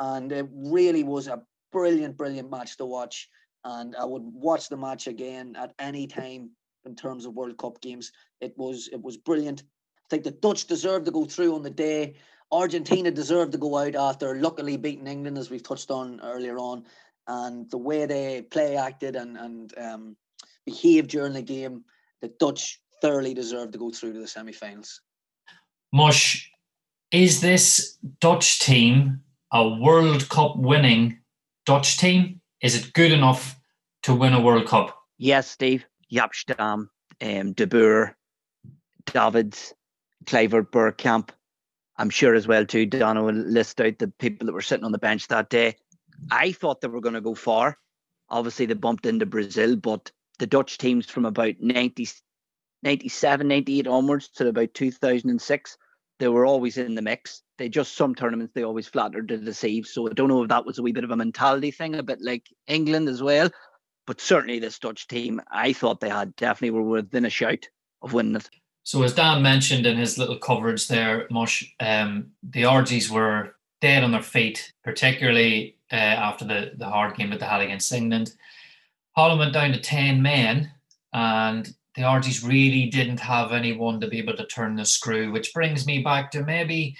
And 0.00 0.32
it 0.32 0.48
really 0.52 1.04
was 1.04 1.28
a 1.28 1.42
brilliant, 1.70 2.16
brilliant 2.16 2.50
match 2.50 2.76
to 2.78 2.84
watch. 2.84 3.28
And 3.64 3.94
I 3.94 4.04
would 4.04 4.24
watch 4.24 4.68
the 4.68 4.76
match 4.76 5.06
again 5.06 5.54
at 5.56 5.72
any 5.78 6.06
time 6.06 6.50
in 6.84 6.96
terms 6.96 7.26
of 7.26 7.34
World 7.34 7.58
Cup 7.58 7.80
games. 7.80 8.10
It 8.40 8.54
was 8.56 8.88
it 8.92 9.00
was 9.00 9.16
brilliant. 9.16 9.62
I 9.62 10.08
think 10.08 10.24
the 10.24 10.32
Dutch 10.32 10.66
deserved 10.66 11.04
to 11.04 11.12
go 11.12 11.26
through 11.26 11.54
on 11.54 11.62
the 11.62 11.70
day. 11.70 12.14
Argentina 12.50 13.12
deserved 13.12 13.52
to 13.52 13.58
go 13.58 13.78
out 13.78 13.94
after 13.94 14.34
luckily 14.34 14.76
beating 14.76 15.06
England, 15.06 15.38
as 15.38 15.50
we've 15.50 15.62
touched 15.62 15.92
on 15.92 16.20
earlier 16.24 16.58
on 16.58 16.84
and 17.30 17.70
the 17.70 17.78
way 17.78 18.06
they 18.06 18.42
play 18.42 18.76
acted 18.76 19.14
and 19.14 19.36
and 19.36 19.78
um, 19.78 20.16
behaved 20.66 21.10
during 21.10 21.32
the 21.32 21.42
game, 21.42 21.84
the 22.22 22.28
Dutch 22.40 22.80
thoroughly 23.00 23.34
deserve 23.34 23.70
to 23.72 23.78
go 23.78 23.90
through 23.90 24.12
to 24.12 24.18
the 24.18 24.28
semi-finals. 24.28 25.00
Mush, 25.92 26.50
is 27.12 27.40
this 27.40 27.98
Dutch 28.20 28.58
team 28.58 29.20
a 29.52 29.68
World 29.68 30.28
Cup 30.28 30.56
winning 30.56 31.18
Dutch 31.66 31.98
team? 31.98 32.40
Is 32.62 32.76
it 32.76 32.92
good 32.92 33.12
enough 33.12 33.56
to 34.02 34.14
win 34.14 34.34
a 34.34 34.40
World 34.40 34.66
Cup? 34.66 34.96
Yes, 35.18 35.50
Steve. 35.50 35.86
Jaap 36.12 36.34
Stam, 36.34 36.90
um, 37.22 37.52
De 37.52 37.66
Boer, 37.66 38.16
Davids, 39.06 39.72
Kluivert, 40.24 40.70
Bergkamp. 40.72 41.30
I'm 41.96 42.10
sure 42.10 42.34
as 42.34 42.48
well 42.48 42.66
too. 42.66 42.86
Donna 42.86 43.22
will 43.22 43.34
list 43.34 43.80
out 43.80 43.98
the 43.98 44.08
people 44.08 44.46
that 44.46 44.52
were 44.52 44.60
sitting 44.60 44.84
on 44.84 44.92
the 44.92 44.98
bench 44.98 45.28
that 45.28 45.50
day. 45.50 45.76
I 46.30 46.52
thought 46.52 46.80
they 46.80 46.88
were 46.88 47.00
going 47.00 47.14
to 47.14 47.20
go 47.20 47.34
far. 47.34 47.78
Obviously, 48.28 48.66
they 48.66 48.74
bumped 48.74 49.06
into 49.06 49.26
Brazil, 49.26 49.76
but 49.76 50.10
the 50.38 50.46
Dutch 50.46 50.78
teams 50.78 51.06
from 51.06 51.26
about 51.26 51.54
90, 51.60 52.08
97, 52.82 53.48
98 53.48 53.86
onwards 53.86 54.28
to 54.30 54.48
about 54.48 54.74
2006, 54.74 55.78
they 56.18 56.28
were 56.28 56.46
always 56.46 56.78
in 56.78 56.94
the 56.94 57.02
mix. 57.02 57.42
They 57.58 57.68
just 57.68 57.96
some 57.96 58.14
tournaments 58.14 58.52
they 58.54 58.62
always 58.62 58.86
flattered 58.86 59.28
to 59.28 59.38
deceive. 59.38 59.86
So 59.86 60.08
I 60.08 60.12
don't 60.12 60.28
know 60.28 60.42
if 60.42 60.48
that 60.48 60.66
was 60.66 60.78
a 60.78 60.82
wee 60.82 60.92
bit 60.92 61.04
of 61.04 61.10
a 61.10 61.16
mentality 61.16 61.70
thing, 61.70 61.94
a 61.94 62.02
bit 62.02 62.20
like 62.20 62.46
England 62.66 63.08
as 63.08 63.22
well. 63.22 63.50
But 64.06 64.20
certainly 64.20 64.58
this 64.58 64.78
Dutch 64.78 65.08
team, 65.08 65.40
I 65.50 65.72
thought 65.72 66.00
they 66.00 66.08
had 66.08 66.36
definitely 66.36 66.70
were 66.70 66.82
within 66.82 67.24
a 67.24 67.30
shout 67.30 67.66
of 68.02 68.12
winning 68.12 68.36
it. 68.36 68.48
So 68.82 69.02
as 69.02 69.14
Dan 69.14 69.42
mentioned 69.42 69.86
in 69.86 69.96
his 69.96 70.18
little 70.18 70.38
coverage 70.38 70.88
there, 70.88 71.26
Mush, 71.30 71.64
um, 71.80 72.30
the 72.42 72.64
Argies 72.64 73.10
were 73.10 73.54
dead 73.80 74.04
on 74.04 74.12
their 74.12 74.22
feet, 74.22 74.72
particularly 74.84 75.76
uh, 75.92 75.96
after 75.96 76.44
the, 76.44 76.72
the 76.76 76.86
hard 76.86 77.16
game 77.16 77.30
that 77.30 77.40
they 77.40 77.46
had 77.46 77.62
against 77.62 77.92
England. 77.92 78.32
Holland 79.16 79.40
went 79.40 79.52
down 79.52 79.72
to 79.72 79.80
10 79.80 80.22
men, 80.22 80.70
and 81.12 81.74
the 81.96 82.02
Argies 82.02 82.44
really 82.44 82.86
didn't 82.86 83.20
have 83.20 83.52
anyone 83.52 84.00
to 84.00 84.06
be 84.06 84.18
able 84.18 84.36
to 84.36 84.46
turn 84.46 84.76
the 84.76 84.84
screw, 84.84 85.32
which 85.32 85.52
brings 85.52 85.86
me 85.86 86.02
back 86.02 86.30
to 86.30 86.44
maybe 86.44 86.96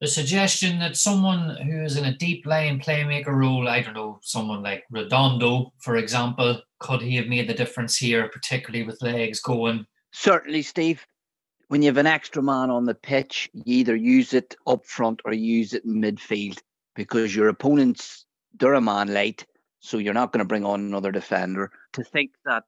the 0.00 0.06
suggestion 0.08 0.78
that 0.80 0.96
someone 0.96 1.56
who 1.62 1.82
is 1.82 1.96
in 1.96 2.04
a 2.04 2.16
deep 2.16 2.44
line 2.44 2.80
playmaker 2.80 3.34
role, 3.34 3.68
I 3.68 3.80
don't 3.80 3.94
know, 3.94 4.18
someone 4.22 4.62
like 4.62 4.84
Redondo, 4.90 5.72
for 5.78 5.96
example, 5.96 6.60
could 6.80 7.00
he 7.00 7.16
have 7.16 7.28
made 7.28 7.48
the 7.48 7.54
difference 7.54 7.96
here, 7.96 8.28
particularly 8.28 8.84
with 8.84 9.00
legs 9.00 9.40
going? 9.40 9.86
Certainly, 10.12 10.62
Steve. 10.62 11.06
When 11.68 11.82
you 11.82 11.88
have 11.88 11.96
an 11.96 12.06
extra 12.06 12.42
man 12.42 12.70
on 12.70 12.84
the 12.84 12.94
pitch, 12.94 13.50
you 13.52 13.62
either 13.66 13.96
use 13.96 14.32
it 14.34 14.54
up 14.66 14.86
front 14.86 15.20
or 15.24 15.32
use 15.32 15.72
it 15.72 15.84
in 15.84 16.00
midfield 16.00 16.58
because 16.94 17.34
your 17.34 17.48
opponent's 17.48 18.26
they're 18.58 18.74
a 18.74 18.80
man 18.80 19.08
late, 19.08 19.46
so 19.80 19.98
you're 19.98 20.14
not 20.14 20.32
going 20.32 20.38
to 20.38 20.44
bring 20.44 20.64
on 20.64 20.80
another 20.80 21.10
defender. 21.10 21.72
To 21.94 22.04
think 22.04 22.30
that 22.44 22.64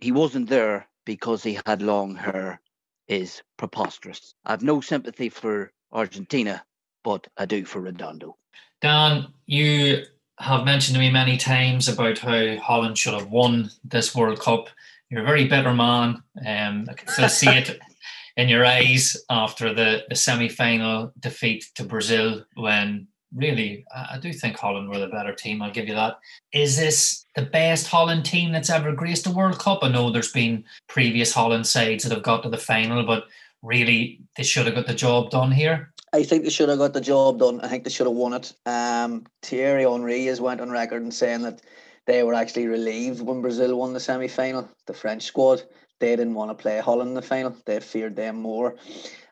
he 0.00 0.12
wasn't 0.12 0.48
there 0.48 0.88
because 1.04 1.42
he 1.42 1.58
had 1.66 1.82
long 1.82 2.16
hair 2.16 2.60
is 3.08 3.42
preposterous. 3.56 4.34
I 4.44 4.52
have 4.52 4.62
no 4.62 4.80
sympathy 4.80 5.28
for 5.28 5.72
Argentina, 5.92 6.64
but 7.04 7.26
I 7.36 7.46
do 7.46 7.64
for 7.64 7.80
Redondo. 7.80 8.36
Dan, 8.80 9.28
you 9.46 10.04
have 10.38 10.64
mentioned 10.64 10.94
to 10.94 11.00
me 11.00 11.10
many 11.10 11.36
times 11.36 11.88
about 11.88 12.18
how 12.18 12.56
Holland 12.58 12.98
should 12.98 13.14
have 13.14 13.30
won 13.30 13.70
this 13.84 14.14
World 14.14 14.40
Cup. 14.40 14.68
You're 15.08 15.22
a 15.22 15.26
very 15.26 15.46
better 15.46 15.72
man. 15.72 16.22
Um, 16.44 16.86
I 16.90 16.94
can 16.94 17.08
still 17.08 17.28
see 17.28 17.48
it 17.48 17.78
in 18.36 18.48
your 18.48 18.64
eyes 18.64 19.16
after 19.30 19.72
the, 19.72 20.04
the 20.08 20.14
semi 20.14 20.48
final 20.48 21.12
defeat 21.18 21.66
to 21.74 21.84
Brazil 21.84 22.44
when 22.54 23.06
really, 23.34 23.84
I 23.94 24.18
do 24.18 24.32
think 24.32 24.56
Holland 24.56 24.88
were 24.88 24.98
the 24.98 25.08
better 25.08 25.34
team. 25.34 25.60
I'll 25.60 25.70
give 25.70 25.88
you 25.88 25.94
that. 25.94 26.18
Is 26.52 26.76
this 26.76 27.24
the 27.34 27.42
best 27.42 27.86
Holland 27.86 28.24
team 28.24 28.52
that's 28.52 28.70
ever 28.70 28.92
graced 28.92 29.26
a 29.26 29.30
World 29.30 29.58
Cup? 29.58 29.80
I 29.82 29.88
know 29.88 30.10
there's 30.10 30.32
been 30.32 30.64
previous 30.88 31.32
Holland 31.32 31.66
sides 31.66 32.04
that 32.04 32.12
have 32.12 32.22
got 32.22 32.42
to 32.42 32.48
the 32.48 32.56
final, 32.56 33.04
but 33.04 33.24
really 33.62 34.20
they 34.36 34.42
should 34.42 34.66
have 34.66 34.74
got 34.74 34.86
the 34.86 34.94
job 34.94 35.30
done 35.30 35.50
here. 35.50 35.92
I 36.12 36.22
think 36.22 36.44
they 36.44 36.50
should 36.50 36.68
have 36.68 36.78
got 36.78 36.94
the 36.94 37.00
job 37.00 37.40
done. 37.40 37.60
I 37.60 37.68
think 37.68 37.84
they 37.84 37.90
should 37.90 38.06
have 38.06 38.16
won 38.16 38.32
it. 38.32 38.52
Um, 38.64 39.26
Thierry 39.42 39.84
Henry 39.84 40.26
has 40.26 40.40
went 40.40 40.60
on 40.60 40.70
record 40.70 41.02
and 41.02 41.12
saying 41.12 41.42
that 41.42 41.62
they 42.06 42.22
were 42.22 42.34
actually 42.34 42.68
relieved 42.68 43.20
when 43.20 43.42
Brazil 43.42 43.76
won 43.76 43.92
the 43.92 44.00
semi 44.00 44.28
final. 44.28 44.68
The 44.86 44.94
French 44.94 45.24
squad 45.24 45.62
they 46.00 46.16
didn't 46.16 46.34
want 46.34 46.50
to 46.50 46.54
play 46.54 46.78
Holland 46.78 47.08
in 47.08 47.14
the 47.14 47.22
final. 47.22 47.56
They 47.64 47.80
feared 47.80 48.16
them 48.16 48.36
more. 48.36 48.76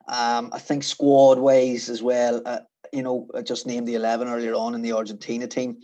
Um, 0.09 0.51
I 0.53 0.59
think 0.59 0.83
squad 0.83 1.39
wise 1.39 1.89
as 1.89 2.03
well. 2.03 2.43
Uh, 2.45 2.61
you 2.93 3.03
know, 3.03 3.29
I 3.35 3.43
just 3.43 3.67
named 3.67 3.89
the 3.89 3.95
11 3.95 4.29
earlier 4.29 4.55
on 4.55 4.75
in 4.75 4.83
the 4.83 4.93
Argentina 4.93 5.47
team. 5.47 5.79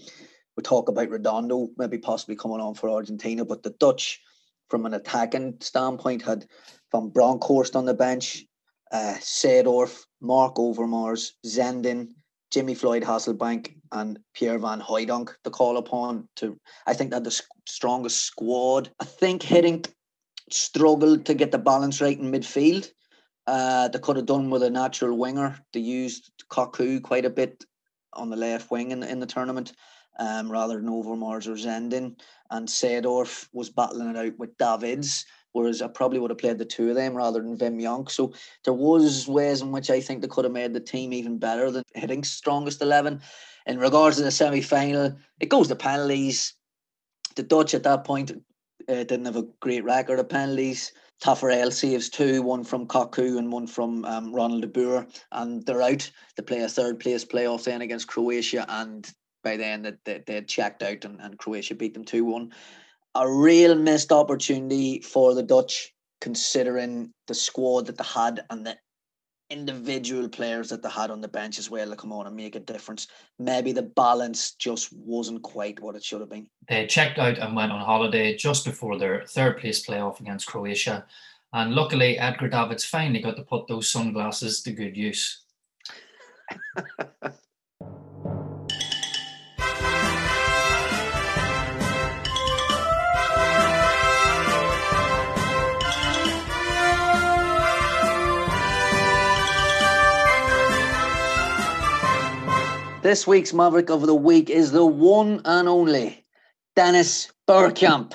We 0.57 0.63
talk 0.63 0.89
about 0.89 1.11
Redondo 1.11 1.69
maybe 1.77 1.99
possibly 1.99 2.37
coming 2.37 2.61
on 2.61 2.75
for 2.75 2.91
Argentina, 2.91 3.45
but 3.45 3.63
the 3.63 3.71
Dutch, 3.71 4.21
from 4.69 4.87
an 4.87 4.95
attacking 4.95 5.57
standpoint, 5.61 6.23
had 6.23 6.47
Van 6.93 7.09
Bronckhorst 7.09 7.77
on 7.77 7.87
the 7.87 7.95
bench, 7.95 8.45
uh, 8.93 9.15
Seedorf, 9.21 10.05
Marc 10.21 10.57
Overmars, 10.57 11.33
Zenden, 11.47 12.09
Jimmy 12.51 12.75
Floyd 12.75 13.03
Hasselbaink, 13.03 13.75
and 13.93 14.19
Pierre 14.35 14.59
Van 14.59 14.81
Hooijdonk 14.81 15.31
to 15.45 15.51
call 15.51 15.77
upon. 15.77 16.29
To 16.37 16.59
I 16.87 16.95
think 16.95 17.11
that 17.11 17.25
the 17.25 17.41
strongest 17.67 18.25
squad. 18.25 18.91
I 19.01 19.05
think 19.05 19.43
Hiddink 19.43 19.93
struggled 20.53 21.27
to 21.27 21.35
get 21.35 21.51
the 21.51 21.59
balance 21.59 22.01
right 22.01 22.19
in 22.19 22.31
midfield. 22.31 22.91
Uh, 23.47 23.89
they 23.89 23.99
could 23.99 24.17
have 24.17 24.27
done 24.27 24.51
with 24.51 24.63
a 24.63 24.71
natural 24.71 25.17
winger. 25.17 25.59
They 25.73 25.81
used 25.81 26.31
Cocu 26.51 27.03
quite 27.03 27.25
a 27.25 27.31
bit 27.31 27.65
on 28.13 28.31
the 28.31 28.37
left 28.37 28.71
wing 28.71 28.91
in, 28.91 29.03
in 29.03 29.21
the 29.21 29.27
tournament, 29.27 29.73
um, 30.19 30.51
rather 30.51 30.77
than 30.77 30.89
Overmars 30.89 31.47
or 31.47 31.55
Zenden. 31.55 32.21
And 32.51 32.69
Seedorf 32.69 33.49
was 33.53 33.71
battling 33.71 34.11
it 34.11 34.17
out 34.17 34.39
with 34.39 34.57
Davids, 34.59 35.25
whereas 35.53 35.81
I 35.83 35.89
probably 35.89 36.19
would 36.19 36.31
have 36.31 36.39
played 36.39 36.59
the 36.59 36.65
two 36.65 36.91
of 36.91 36.97
them 36.97 37.15
rather 37.15 37.41
than 37.41 37.57
Wim 37.57 37.81
Jonk. 37.81 38.11
So 38.11 38.33
there 38.65 38.75
was 38.75 39.27
ways 39.27 39.63
in 39.63 39.73
which 39.73 39.91
I 39.91 40.01
think 40.01 40.21
they 40.21 40.29
could 40.29 40.45
have 40.45 40.53
made 40.53 40.75
the 40.75 40.81
team 40.81 41.13
even 41.13 41.39
better 41.39 41.71
than 41.71 41.85
Hiddink's 41.97 42.31
strongest 42.31 42.83
eleven. 42.83 43.21
In 43.67 43.79
regards 43.79 44.17
to 44.17 44.23
the 44.23 44.31
semi-final, 44.31 45.17
it 45.39 45.49
goes 45.49 45.69
to 45.69 45.77
penalties. 45.77 46.55
The 47.37 47.43
Dutch 47.43 47.75
at 47.75 47.85
that 47.85 48.05
point 48.05 48.33
uh, 48.89 49.05
didn't 49.05 49.27
have 49.27 49.37
a 49.37 49.47
great 49.61 49.85
record 49.85 50.19
of 50.19 50.29
penalties. 50.29 50.93
Taffarel 51.23 51.73
saves 51.73 52.09
two, 52.09 52.43
one 52.43 52.65
from 52.65 52.87
Cocu 52.87 53.37
and 53.39 53.53
one 53.53 53.67
from 53.67 54.05
um, 54.07 54.35
Ronald 54.35 54.63
de 54.63 54.69
Boer, 54.69 55.07
and 55.33 55.65
they're 55.67 55.83
out. 55.83 56.11
They 56.37 56.43
play 56.43 56.61
a 56.63 56.69
third 56.69 56.99
place 56.99 57.25
playoff 57.25 57.65
then 57.65 57.83
against 57.83 58.09
Croatia, 58.09 58.65
and 58.69 59.07
by 59.45 59.57
then 59.57 59.83
they, 59.83 59.93
they, 60.05 60.23
they 60.27 60.41
checked 60.43 60.83
out, 60.83 61.05
and, 61.05 61.21
and 61.21 61.39
Croatia 61.39 61.75
beat 61.75 61.93
them 61.93 62.05
2 62.05 62.25
1. 62.25 62.53
A 63.17 63.31
real 63.31 63.75
missed 63.75 64.13
opportunity 64.13 65.01
for 65.01 65.35
the 65.35 65.43
Dutch, 65.43 65.93
considering 66.21 67.13
the 67.29 67.35
squad 67.35 67.87
that 67.87 67.99
they 67.99 68.05
had 68.05 68.45
and 68.49 68.67
the 68.67 68.77
individual 69.51 70.29
players 70.29 70.69
that 70.69 70.83
they 70.83 70.89
had 70.89 71.11
on 71.11 71.21
the 71.21 71.29
bench 71.29 71.59
as 71.59 71.69
well 71.69 71.91
to 71.91 71.97
come 71.97 72.13
on 72.13 72.27
and 72.27 72.37
make 72.37 72.55
a 72.55 72.61
difference. 72.61 73.09
Maybe 73.39 73.73
the 73.73 73.83
balance 73.83 74.53
just 74.53 74.93
wasn't 74.93 75.43
quite 75.43 75.81
what 75.81 75.97
it 75.97 76.05
should 76.05 76.21
have 76.21 76.31
been. 76.31 76.47
They 76.69 76.87
checked 76.87 77.19
out 77.19 77.39
and 77.39 77.55
went 77.55 77.73
on 77.73 77.81
holiday 77.81 78.37
just 78.37 78.65
before 78.65 78.99
their 78.99 79.25
third 79.27 79.59
place 79.59 79.85
playoff 79.85 80.21
against 80.21 80.47
Croatia. 80.47 81.05
And 81.53 81.75
luckily, 81.75 82.19
Edgar 82.19 82.49
Davids 82.49 82.85
finally 82.85 83.21
got 83.21 83.37
to 83.37 83.43
put 83.43 83.67
those 83.67 83.91
sunglasses 83.91 84.63
to 84.63 84.73
good 84.73 84.97
use. 84.97 85.43
This 103.03 103.27
week's 103.27 103.55
Maverick 103.55 103.89
of 103.89 104.03
the 104.03 104.15
Week 104.15 104.51
is 104.51 104.73
the 104.73 104.85
one 104.85 105.41
and 105.47 105.67
only 105.67 106.23
Dennis 106.77 107.33
Bergkamp, 107.49 108.13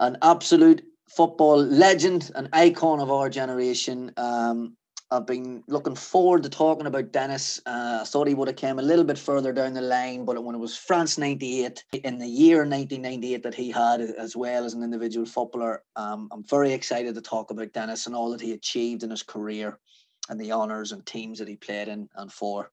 an 0.00 0.18
absolute 0.22 0.84
football 1.08 1.62
legend, 1.62 2.32
an 2.34 2.48
icon 2.52 2.98
of 2.98 3.12
our 3.12 3.30
generation. 3.30 4.10
Um, 4.16 4.76
I've 5.12 5.24
been 5.24 5.62
looking 5.68 5.94
forward 5.94 6.42
to 6.42 6.48
talking 6.48 6.88
about 6.88 7.12
Dennis. 7.12 7.60
Uh, 7.64 8.00
I 8.00 8.04
thought 8.04 8.26
he 8.26 8.34
would 8.34 8.48
have 8.48 8.56
came 8.56 8.80
a 8.80 8.82
little 8.82 9.04
bit 9.04 9.18
further 9.18 9.52
down 9.52 9.72
the 9.72 9.80
line, 9.80 10.24
but 10.24 10.42
when 10.42 10.56
it 10.56 10.60
was 10.60 10.76
France 10.76 11.16
98, 11.16 11.84
in 12.02 12.18
the 12.18 12.26
year 12.26 12.66
1998 12.66 13.44
that 13.44 13.54
he 13.54 13.70
had 13.70 14.00
as 14.00 14.34
well 14.34 14.64
as 14.64 14.74
an 14.74 14.82
individual 14.82 15.26
footballer, 15.26 15.84
um, 15.94 16.28
I'm 16.32 16.42
very 16.42 16.72
excited 16.72 17.14
to 17.14 17.20
talk 17.20 17.52
about 17.52 17.72
Dennis 17.72 18.06
and 18.06 18.16
all 18.16 18.30
that 18.30 18.40
he 18.40 18.50
achieved 18.50 19.04
in 19.04 19.10
his 19.10 19.22
career 19.22 19.78
and 20.28 20.40
the 20.40 20.50
honours 20.50 20.90
and 20.90 21.06
teams 21.06 21.38
that 21.38 21.46
he 21.46 21.54
played 21.54 21.86
in 21.86 22.08
and 22.16 22.32
for. 22.32 22.72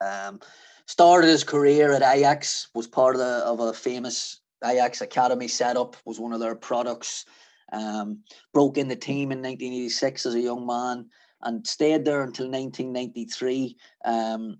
Um, 0.00 0.40
started 0.86 1.28
his 1.28 1.44
career 1.44 1.92
at 1.92 2.02
Ajax, 2.02 2.68
was 2.74 2.86
part 2.86 3.14
of, 3.14 3.20
the, 3.20 3.44
of 3.46 3.60
a 3.60 3.72
famous 3.72 4.40
Ajax 4.64 5.00
academy 5.00 5.48
setup, 5.48 5.96
was 6.04 6.18
one 6.18 6.32
of 6.32 6.40
their 6.40 6.54
products. 6.54 7.24
Um, 7.72 8.18
broke 8.52 8.78
in 8.78 8.88
the 8.88 8.96
team 8.96 9.30
in 9.30 9.38
1986 9.38 10.26
as 10.26 10.34
a 10.34 10.40
young 10.40 10.66
man 10.66 11.06
and 11.42 11.64
stayed 11.64 12.04
there 12.04 12.22
until 12.22 12.46
1993. 12.46 13.76
Um, 14.04 14.58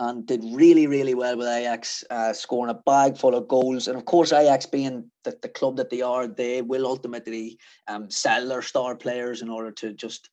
and 0.00 0.26
did 0.26 0.44
really, 0.52 0.86
really 0.86 1.14
well 1.14 1.36
with 1.36 1.48
Ajax, 1.48 2.04
uh, 2.10 2.32
scoring 2.32 2.70
a 2.70 2.74
bag 2.74 3.16
full 3.16 3.34
of 3.34 3.48
goals. 3.48 3.88
And 3.88 3.96
of 3.96 4.04
course, 4.04 4.32
Ajax 4.32 4.64
being 4.64 5.10
the, 5.24 5.36
the 5.42 5.48
club 5.48 5.76
that 5.76 5.90
they 5.90 6.02
are, 6.02 6.28
they 6.28 6.62
will 6.62 6.86
ultimately 6.86 7.58
um, 7.88 8.08
sell 8.08 8.46
their 8.46 8.62
star 8.62 8.94
players 8.94 9.42
in 9.42 9.50
order 9.50 9.72
to 9.72 9.92
just 9.92 10.30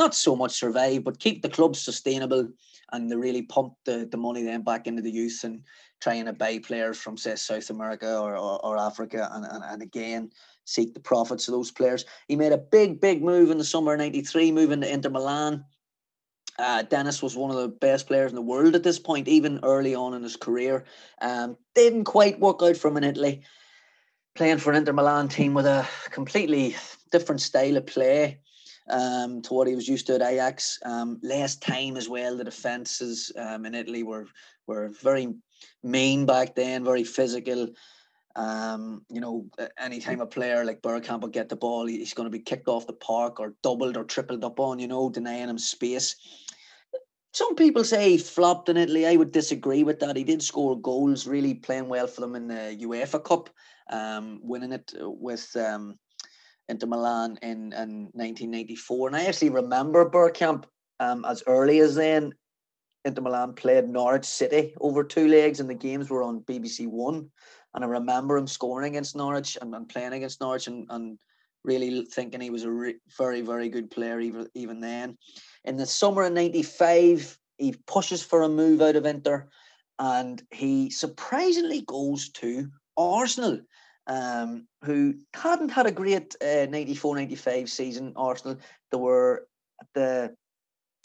not 0.00 0.14
so 0.14 0.34
much 0.34 0.52
survive, 0.52 1.04
but 1.04 1.20
keep 1.20 1.42
the 1.42 1.48
club 1.48 1.76
sustainable 1.76 2.48
and 2.92 3.10
they 3.10 3.16
really 3.16 3.42
pump 3.42 3.74
the, 3.84 4.08
the 4.10 4.16
money 4.16 4.42
then 4.42 4.62
back 4.62 4.86
into 4.86 5.02
the 5.02 5.10
youth 5.10 5.42
and 5.44 5.62
trying 6.00 6.26
to 6.26 6.32
buy 6.32 6.58
players 6.58 6.98
from 6.98 7.16
say 7.16 7.36
South 7.36 7.70
America 7.70 8.18
or, 8.18 8.36
or, 8.36 8.64
or 8.64 8.78
Africa 8.78 9.28
and, 9.32 9.44
and, 9.44 9.64
and 9.64 9.82
again 9.82 10.30
seek 10.64 10.94
the 10.94 11.00
profits 11.00 11.48
of 11.48 11.52
those 11.52 11.70
players. 11.70 12.04
He 12.28 12.36
made 12.36 12.52
a 12.52 12.58
big, 12.58 13.00
big 13.00 13.22
move 13.22 13.50
in 13.50 13.58
the 13.58 13.64
summer 13.64 13.92
of 13.92 13.98
93, 13.98 14.52
moving 14.52 14.80
to 14.80 14.92
Inter 14.92 15.10
Milan. 15.10 15.64
Uh, 16.58 16.82
Dennis 16.82 17.22
was 17.22 17.36
one 17.36 17.50
of 17.50 17.56
the 17.56 17.68
best 17.68 18.06
players 18.06 18.30
in 18.30 18.36
the 18.36 18.42
world 18.42 18.74
at 18.74 18.82
this 18.82 18.98
point, 18.98 19.28
even 19.28 19.60
early 19.62 19.94
on 19.94 20.14
in 20.14 20.22
his 20.22 20.36
career. 20.36 20.84
Um, 21.20 21.56
didn't 21.74 22.04
quite 22.04 22.40
work 22.40 22.60
out 22.62 22.76
for 22.76 22.88
him 22.88 22.96
in 22.98 23.04
Italy. 23.04 23.42
Playing 24.36 24.58
for 24.58 24.70
an 24.70 24.76
Inter 24.76 24.92
Milan 24.92 25.28
team 25.28 25.54
with 25.54 25.66
a 25.66 25.86
completely 26.10 26.76
different 27.10 27.40
style 27.40 27.76
of 27.76 27.86
play 27.86 28.40
um, 28.90 29.42
to 29.42 29.54
what 29.54 29.66
he 29.66 29.74
was 29.74 29.88
used 29.88 30.06
to 30.06 30.14
at 30.14 30.22
Ajax. 30.22 30.78
Um, 30.84 31.18
last 31.22 31.62
time 31.62 31.96
as 31.96 32.08
well, 32.08 32.36
the 32.36 32.44
defenses 32.44 33.32
um, 33.36 33.66
in 33.66 33.74
Italy 33.74 34.02
were 34.02 34.26
were 34.66 34.88
very 35.02 35.34
mean 35.82 36.26
back 36.26 36.54
then, 36.54 36.84
very 36.84 37.04
physical. 37.04 37.68
Um, 38.36 39.04
you 39.10 39.20
know, 39.20 39.46
anytime 39.78 40.20
a 40.20 40.26
player 40.26 40.64
like 40.64 40.82
Bergkamp 40.82 41.20
will 41.20 41.28
get 41.28 41.48
the 41.48 41.56
ball, 41.56 41.86
he's 41.86 42.14
going 42.14 42.26
to 42.26 42.36
be 42.36 42.42
kicked 42.42 42.66
off 42.66 42.86
the 42.86 42.92
park 42.92 43.38
or 43.38 43.54
doubled 43.62 43.96
or 43.96 44.04
tripled 44.04 44.42
up 44.42 44.58
on, 44.58 44.78
you 44.80 44.88
know, 44.88 45.08
denying 45.08 45.48
him 45.48 45.58
space. 45.58 46.16
Some 47.32 47.54
people 47.54 47.84
say 47.84 48.10
he 48.10 48.18
flopped 48.18 48.68
in 48.68 48.76
Italy. 48.76 49.06
I 49.06 49.16
would 49.16 49.32
disagree 49.32 49.84
with 49.84 50.00
that. 50.00 50.16
He 50.16 50.24
did 50.24 50.42
score 50.42 50.80
goals, 50.80 51.26
really 51.26 51.54
playing 51.54 51.88
well 51.88 52.06
for 52.06 52.20
them 52.20 52.34
in 52.34 52.48
the 52.48 52.78
UEFA 52.80 53.22
Cup, 53.22 53.50
um, 53.90 54.40
winning 54.42 54.72
it 54.72 54.92
with 54.96 55.54
um, 55.56 55.98
Inter 56.68 56.86
Milan 56.86 57.38
in, 57.42 57.72
in 57.72 58.10
1994. 58.12 59.08
And 59.08 59.16
I 59.16 59.24
actually 59.24 59.50
remember 59.50 60.08
Bergkamp 60.08 60.64
um, 61.00 61.24
as 61.24 61.42
early 61.46 61.80
as 61.80 61.94
then. 61.94 62.34
Inter 63.04 63.20
Milan 63.20 63.52
played 63.52 63.88
Norwich 63.88 64.24
City 64.24 64.74
over 64.80 65.04
two 65.04 65.28
legs, 65.28 65.60
and 65.60 65.68
the 65.68 65.74
games 65.74 66.08
were 66.08 66.22
on 66.22 66.40
BBC 66.40 66.88
One. 66.88 67.30
And 67.74 67.84
I 67.84 67.86
remember 67.86 68.36
him 68.36 68.46
scoring 68.46 68.92
against 68.92 69.16
Norwich 69.16 69.58
and, 69.60 69.74
and 69.74 69.88
playing 69.88 70.14
against 70.14 70.40
Norwich 70.40 70.68
and, 70.68 70.86
and 70.88 71.18
really 71.64 72.04
thinking 72.06 72.40
he 72.40 72.50
was 72.50 72.64
a 72.64 72.70
re- 72.70 72.96
very, 73.18 73.40
very 73.40 73.68
good 73.68 73.90
player 73.90 74.20
even, 74.20 74.48
even 74.54 74.80
then. 74.80 75.18
In 75.64 75.76
the 75.76 75.86
summer 75.86 76.22
of 76.22 76.32
95, 76.32 77.38
he 77.58 77.74
pushes 77.86 78.22
for 78.22 78.42
a 78.42 78.48
move 78.48 78.80
out 78.80 78.96
of 78.96 79.06
Inter 79.06 79.48
and 79.98 80.42
he 80.50 80.90
surprisingly 80.90 81.82
goes 81.82 82.30
to 82.30 82.68
Arsenal, 82.96 83.60
um, 84.06 84.66
who 84.82 85.14
hadn't 85.34 85.70
had 85.70 85.86
a 85.86 85.92
great 85.92 86.34
uh, 86.42 86.66
94 86.66 87.16
95 87.16 87.70
season. 87.70 88.12
Arsenal, 88.16 88.58
they 88.90 88.98
were 88.98 89.46
at 89.80 89.86
the, 89.94 90.34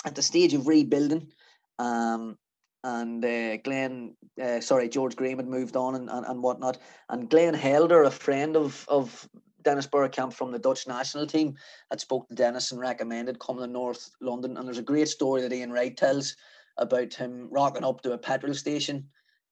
at 0.06 0.16
the 0.16 0.22
stage 0.22 0.54
of 0.54 0.68
rebuilding. 0.68 1.32
Um, 1.78 2.38
and 2.84 3.24
uh, 3.24 3.58
Glenn, 3.58 4.16
uh, 4.42 4.62
sorry, 4.62 4.88
George 4.88 5.16
Graham 5.16 5.38
had 5.38 5.48
moved 5.48 5.76
on 5.76 5.96
and, 5.96 6.10
and, 6.10 6.26
and 6.26 6.42
whatnot. 6.42 6.78
And 7.10 7.30
Glenn 7.30 7.54
Helder, 7.54 8.04
a 8.04 8.12
friend 8.12 8.56
of 8.56 8.86
of 8.88 9.28
Dennis 9.64 9.88
Bergkamp 9.88 10.34
from 10.34 10.52
the 10.52 10.60
Dutch 10.60 10.88
national 10.88 11.28
team, 11.28 11.56
had 11.92 12.00
spoke 12.00 12.28
to 12.30 12.36
Dennis 12.36 12.72
and 12.72 12.80
recommended 12.80 13.40
coming 13.40 13.64
to 13.64 13.72
North 13.72 14.10
London. 14.22 14.58
And 14.58 14.66
there's 14.66 14.78
a 14.78 14.84
great 14.84 15.10
story 15.10 15.42
that 15.42 15.54
Ian 15.54 15.72
Wright 15.72 15.96
tells 15.96 16.36
about 16.78 17.14
him 17.14 17.50
rocking 17.52 17.84
up 17.84 18.02
to 18.02 18.14
a 18.14 18.18
petrol 18.18 18.54
station 18.54 19.06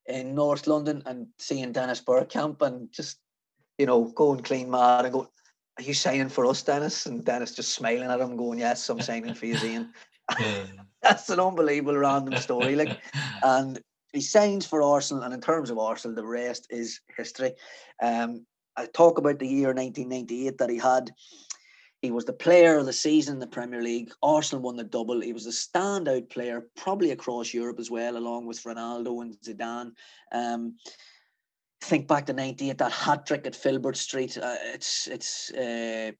in 0.05 0.33
North 0.33 0.67
London 0.67 1.03
and 1.05 1.27
seeing 1.37 1.71
Dennis 1.71 2.01
Bergkamp 2.01 2.61
and 2.61 2.91
just, 2.91 3.19
you 3.77 3.85
know, 3.85 4.05
going 4.05 4.41
clean 4.41 4.69
mad 4.69 5.05
and 5.05 5.13
go, 5.13 5.29
Are 5.77 5.83
you 5.83 5.93
signing 5.93 6.29
for 6.29 6.45
us, 6.45 6.63
Dennis? 6.63 7.05
And 7.05 7.23
Dennis 7.23 7.55
just 7.55 7.73
smiling 7.73 8.09
at 8.09 8.19
him, 8.19 8.37
going, 8.37 8.59
Yes, 8.59 8.89
I'm 8.89 9.01
signing 9.01 9.33
for 9.33 9.45
you, 9.45 9.57
Ian. 9.63 9.93
That's 11.01 11.29
an 11.29 11.39
unbelievable 11.39 11.97
random 11.97 12.39
story. 12.39 12.75
Like, 12.75 12.99
and 13.43 13.79
he 14.13 14.21
signs 14.21 14.65
for 14.65 14.81
Arsenal, 14.81 15.23
and 15.23 15.33
in 15.33 15.41
terms 15.41 15.69
of 15.69 15.77
Arsenal, 15.77 16.15
the 16.15 16.25
rest 16.25 16.67
is 16.69 16.99
history. 17.15 17.53
Um, 18.01 18.45
I 18.75 18.85
talk 18.87 19.17
about 19.17 19.39
the 19.39 19.47
year 19.47 19.73
1998 19.73 20.57
that 20.57 20.69
he 20.69 20.77
had. 20.77 21.11
He 22.01 22.11
was 22.11 22.25
the 22.25 22.33
player 22.33 22.77
of 22.77 22.85
the 22.85 22.93
season 22.93 23.35
in 23.35 23.39
the 23.39 23.47
Premier 23.47 23.81
League. 23.81 24.11
Arsenal 24.21 24.63
won 24.63 24.75
the 24.75 24.83
double. 24.83 25.21
He 25.21 25.33
was 25.33 25.47
a 25.47 25.49
standout 25.49 26.29
player, 26.29 26.67
probably 26.75 27.11
across 27.11 27.53
Europe 27.53 27.79
as 27.79 27.89
well, 27.89 28.17
along 28.17 28.45
with 28.45 28.63
Ronaldo 28.63 29.21
and 29.23 29.35
Zidane. 29.39 29.91
Um, 30.31 30.75
think 31.81 32.07
back 32.07 32.25
to 32.27 32.33
'98, 32.33 32.77
that 32.77 32.91
hat 32.91 33.25
trick 33.25 33.45
at 33.45 33.55
Filbert 33.55 33.97
Street. 33.97 34.37
Uh, 34.37 34.55
it's 34.73 35.07
it's 35.07 35.51
uh, 35.53 36.11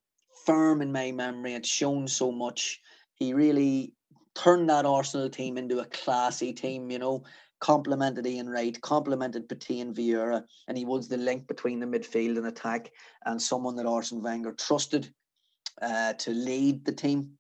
firm 0.46 0.82
in 0.82 0.92
my 0.92 1.12
memory. 1.12 1.54
It's 1.54 1.70
shown 1.70 2.08
so 2.08 2.32
much. 2.32 2.80
He 3.16 3.34
really 3.34 3.94
turned 4.36 4.70
that 4.70 4.86
Arsenal 4.86 5.30
team 5.30 5.58
into 5.58 5.80
a 5.80 5.86
classy 5.86 6.54
team. 6.54 6.90
You 6.92 7.00
know, 7.00 7.24
complemented 7.60 8.28
Ian 8.28 8.50
Wright, 8.50 8.80
complemented 8.82 9.50
Petit 9.50 9.82
and 9.82 9.96
Vieira, 9.96 10.44
and 10.68 10.78
he 10.78 10.86
was 10.86 11.08
the 11.08 11.18
link 11.18 11.48
between 11.48 11.80
the 11.80 11.86
midfield 11.86 12.38
and 12.38 12.48
attack, 12.48 12.92
and 13.26 13.42
someone 13.42 13.76
that 13.78 13.86
Arsene 13.86 14.22
Wenger 14.22 14.54
trusted 14.54 15.12
uh, 15.82 16.14
to 16.14 16.32
lead 16.32 16.86
the 16.86 16.92
team. 16.92 17.32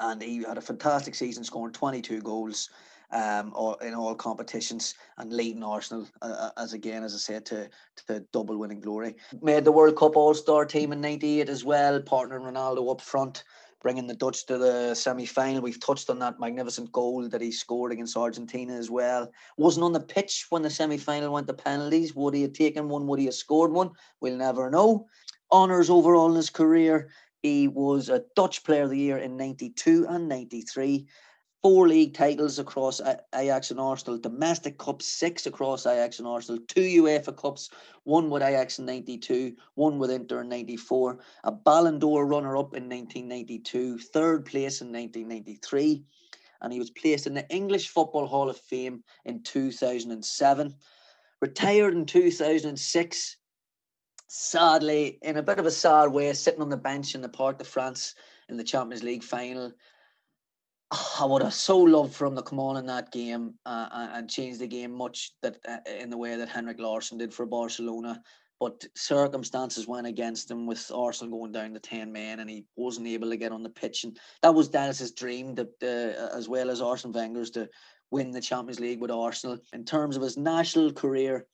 And 0.00 0.20
he 0.20 0.42
had 0.42 0.58
a 0.58 0.62
fantastic 0.62 1.14
season, 1.14 1.44
scoring 1.44 1.72
22 1.72 2.22
goals 2.22 2.70
um, 3.12 3.54
in 3.82 3.94
all 3.94 4.14
competitions 4.14 4.94
and 5.18 5.32
leading 5.32 5.62
Arsenal, 5.62 6.06
uh, 6.22 6.50
uh, 6.56 6.62
as 6.62 6.72
again, 6.72 7.04
as 7.04 7.14
I 7.14 7.18
said, 7.18 7.46
to, 7.46 7.68
to 8.06 8.20
double 8.32 8.56
winning 8.56 8.80
glory. 8.80 9.16
Made 9.40 9.64
the 9.64 9.72
World 9.72 9.96
Cup 9.96 10.16
All 10.16 10.34
Star 10.34 10.64
team 10.64 10.92
in 10.92 11.00
98 11.00 11.48
as 11.48 11.64
well, 11.64 12.00
partnering 12.00 12.50
Ronaldo 12.50 12.90
up 12.90 13.00
front 13.00 13.44
bringing 13.82 14.06
the 14.06 14.14
Dutch 14.14 14.46
to 14.46 14.56
the 14.56 14.94
semi 14.94 15.26
final. 15.26 15.60
We've 15.60 15.80
touched 15.80 16.08
on 16.08 16.20
that 16.20 16.38
magnificent 16.40 16.92
goal 16.92 17.28
that 17.28 17.40
he 17.40 17.50
scored 17.50 17.92
against 17.92 18.16
Argentina 18.16 18.74
as 18.74 18.90
well. 18.90 19.30
Wasn't 19.58 19.84
on 19.84 19.92
the 19.92 20.00
pitch 20.00 20.46
when 20.48 20.62
the 20.62 20.70
semi 20.70 20.96
final 20.96 21.32
went 21.32 21.48
to 21.48 21.52
penalties. 21.52 22.14
Would 22.14 22.34
he 22.34 22.42
have 22.42 22.52
taken 22.52 22.88
one? 22.88 23.06
Would 23.08 23.18
he 23.18 23.26
have 23.26 23.34
scored 23.34 23.72
one? 23.72 23.90
We'll 24.20 24.36
never 24.36 24.70
know. 24.70 25.06
Honours 25.50 25.90
overall 25.90 26.30
in 26.30 26.36
his 26.36 26.48
career. 26.48 27.10
He 27.42 27.66
was 27.66 28.08
a 28.08 28.24
Dutch 28.36 28.62
Player 28.62 28.84
of 28.84 28.90
the 28.90 28.98
Year 28.98 29.18
in 29.18 29.36
92 29.36 30.06
and 30.08 30.28
93. 30.28 31.08
Four 31.62 31.86
league 31.86 32.14
titles 32.14 32.58
across 32.58 33.00
Ajax 33.34 33.70
and 33.70 33.78
Arsenal, 33.78 34.18
domestic 34.18 34.78
cups, 34.78 35.06
six 35.06 35.46
across 35.46 35.86
Ajax 35.86 36.18
and 36.18 36.26
Arsenal, 36.26 36.60
two 36.66 37.02
UEFA 37.02 37.36
Cups, 37.36 37.70
one 38.02 38.30
with 38.30 38.42
Ajax 38.42 38.80
in 38.80 38.86
92, 38.86 39.54
one 39.74 39.98
with 39.98 40.10
Inter 40.10 40.40
in 40.40 40.48
94, 40.48 41.18
a 41.44 41.52
Ballon 41.52 42.00
d'Or 42.00 42.26
runner 42.26 42.56
up 42.56 42.74
in 42.74 42.88
1992, 42.88 43.98
third 43.98 44.44
place 44.44 44.80
in 44.80 44.88
1993, 44.88 46.02
and 46.62 46.72
he 46.72 46.80
was 46.80 46.90
placed 46.90 47.28
in 47.28 47.34
the 47.34 47.48
English 47.48 47.90
Football 47.90 48.26
Hall 48.26 48.50
of 48.50 48.58
Fame 48.58 49.04
in 49.24 49.42
2007. 49.44 50.74
Retired 51.40 51.94
in 51.94 52.06
2006 52.06 53.36
sadly, 54.34 55.18
in 55.20 55.36
a 55.36 55.42
bit 55.42 55.58
of 55.58 55.66
a 55.66 55.70
sad 55.70 56.10
way, 56.10 56.32
sitting 56.32 56.62
on 56.62 56.70
the 56.70 56.76
bench 56.76 57.14
in 57.14 57.20
the 57.20 57.28
Parc 57.28 57.58
de 57.58 57.64
France 57.64 58.14
in 58.48 58.56
the 58.56 58.64
Champions 58.64 59.02
League 59.02 59.22
final. 59.22 59.72
I 60.92 61.24
would 61.24 61.42
have 61.42 61.54
so 61.54 61.78
loved 61.78 62.14
for 62.14 62.26
him 62.26 62.36
to 62.36 62.42
come 62.42 62.60
on 62.60 62.76
in 62.76 62.86
that 62.86 63.12
game 63.12 63.54
uh, 63.64 64.08
and 64.12 64.28
change 64.28 64.58
the 64.58 64.66
game 64.66 64.92
much 64.92 65.32
that 65.40 65.56
uh, 65.66 65.78
in 65.90 66.10
the 66.10 66.18
way 66.18 66.36
that 66.36 66.50
Henrik 66.50 66.78
Larsson 66.78 67.16
did 67.16 67.32
for 67.32 67.46
Barcelona. 67.46 68.22
But 68.60 68.84
circumstances 68.94 69.88
went 69.88 70.06
against 70.06 70.50
him 70.50 70.66
with 70.66 70.90
Arsenal 70.94 71.38
going 71.38 71.52
down 71.52 71.72
to 71.72 71.80
10 71.80 72.12
men 72.12 72.40
and 72.40 72.48
he 72.48 72.66
wasn't 72.76 73.08
able 73.08 73.30
to 73.30 73.36
get 73.36 73.52
on 73.52 73.62
the 73.62 73.70
pitch. 73.70 74.04
And 74.04 74.18
that 74.42 74.54
was 74.54 74.68
Dennis's 74.68 75.12
dream, 75.12 75.54
that, 75.54 75.70
uh, 75.82 76.36
as 76.36 76.48
well 76.48 76.70
as 76.70 76.82
Arsene 76.82 77.12
Wenger's, 77.12 77.50
to 77.52 77.68
win 78.10 78.30
the 78.30 78.40
Champions 78.40 78.78
League 78.78 79.00
with 79.00 79.10
Arsenal. 79.10 79.58
In 79.72 79.84
terms 79.84 80.16
of 80.16 80.22
his 80.22 80.36
national 80.36 80.92
career, 80.92 81.46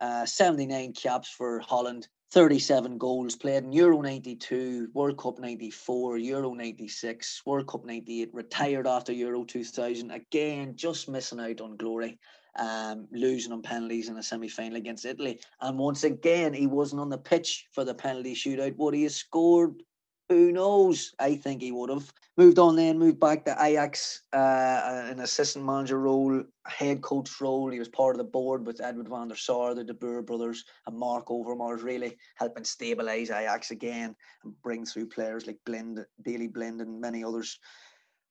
uh, 0.00 0.26
79 0.26 0.92
caps 0.92 1.30
for 1.30 1.60
Holland, 1.60 2.08
37 2.32 2.98
goals 2.98 3.36
played 3.36 3.64
in 3.64 3.72
Euro 3.72 4.00
92, 4.00 4.88
World 4.92 5.16
Cup 5.16 5.38
94, 5.38 6.18
Euro 6.18 6.54
96, 6.54 7.42
World 7.46 7.68
Cup 7.68 7.84
98, 7.84 8.30
retired 8.32 8.86
after 8.86 9.12
Euro 9.12 9.44
2000. 9.44 10.10
Again, 10.10 10.74
just 10.74 11.08
missing 11.08 11.38
out 11.40 11.60
on 11.60 11.76
glory, 11.76 12.18
um, 12.58 13.06
losing 13.12 13.52
on 13.52 13.62
penalties 13.62 14.08
in 14.08 14.16
a 14.16 14.22
semi 14.22 14.48
final 14.48 14.76
against 14.76 15.06
Italy. 15.06 15.38
And 15.60 15.78
once 15.78 16.02
again, 16.02 16.52
he 16.52 16.66
wasn't 16.66 17.00
on 17.00 17.10
the 17.10 17.18
pitch 17.18 17.66
for 17.72 17.84
the 17.84 17.94
penalty 17.94 18.34
shootout. 18.34 18.76
Would 18.76 18.94
he 18.94 19.04
have 19.04 19.12
scored 19.12 19.82
who 20.28 20.50
knows? 20.50 21.14
I 21.18 21.36
think 21.36 21.62
he 21.62 21.70
would 21.70 21.90
have 21.90 22.12
moved 22.36 22.58
on 22.58 22.76
then, 22.76 22.98
moved 22.98 23.20
back 23.20 23.44
to 23.44 23.56
Ajax, 23.60 24.22
uh, 24.32 25.06
an 25.10 25.20
assistant 25.20 25.64
manager 25.64 26.00
role, 26.00 26.42
head 26.66 27.00
coach 27.00 27.40
role. 27.40 27.70
He 27.70 27.78
was 27.78 27.88
part 27.88 28.14
of 28.14 28.18
the 28.18 28.24
board 28.24 28.66
with 28.66 28.80
Edwin 28.80 29.08
van 29.08 29.28
der 29.28 29.36
Sar, 29.36 29.74
the 29.74 29.84
De 29.84 29.94
Boer 29.94 30.22
brothers, 30.22 30.64
and 30.86 30.98
Marc 30.98 31.26
Overmars, 31.28 31.82
really 31.82 32.16
helping 32.34 32.64
stabilise 32.64 33.30
Ajax 33.30 33.70
again 33.70 34.16
and 34.44 34.60
bring 34.62 34.84
through 34.84 35.06
players 35.06 35.46
like 35.46 35.58
Blind, 35.64 36.04
Daley 36.22 36.48
Blind, 36.48 36.80
and 36.80 37.00
many 37.00 37.22
others. 37.22 37.58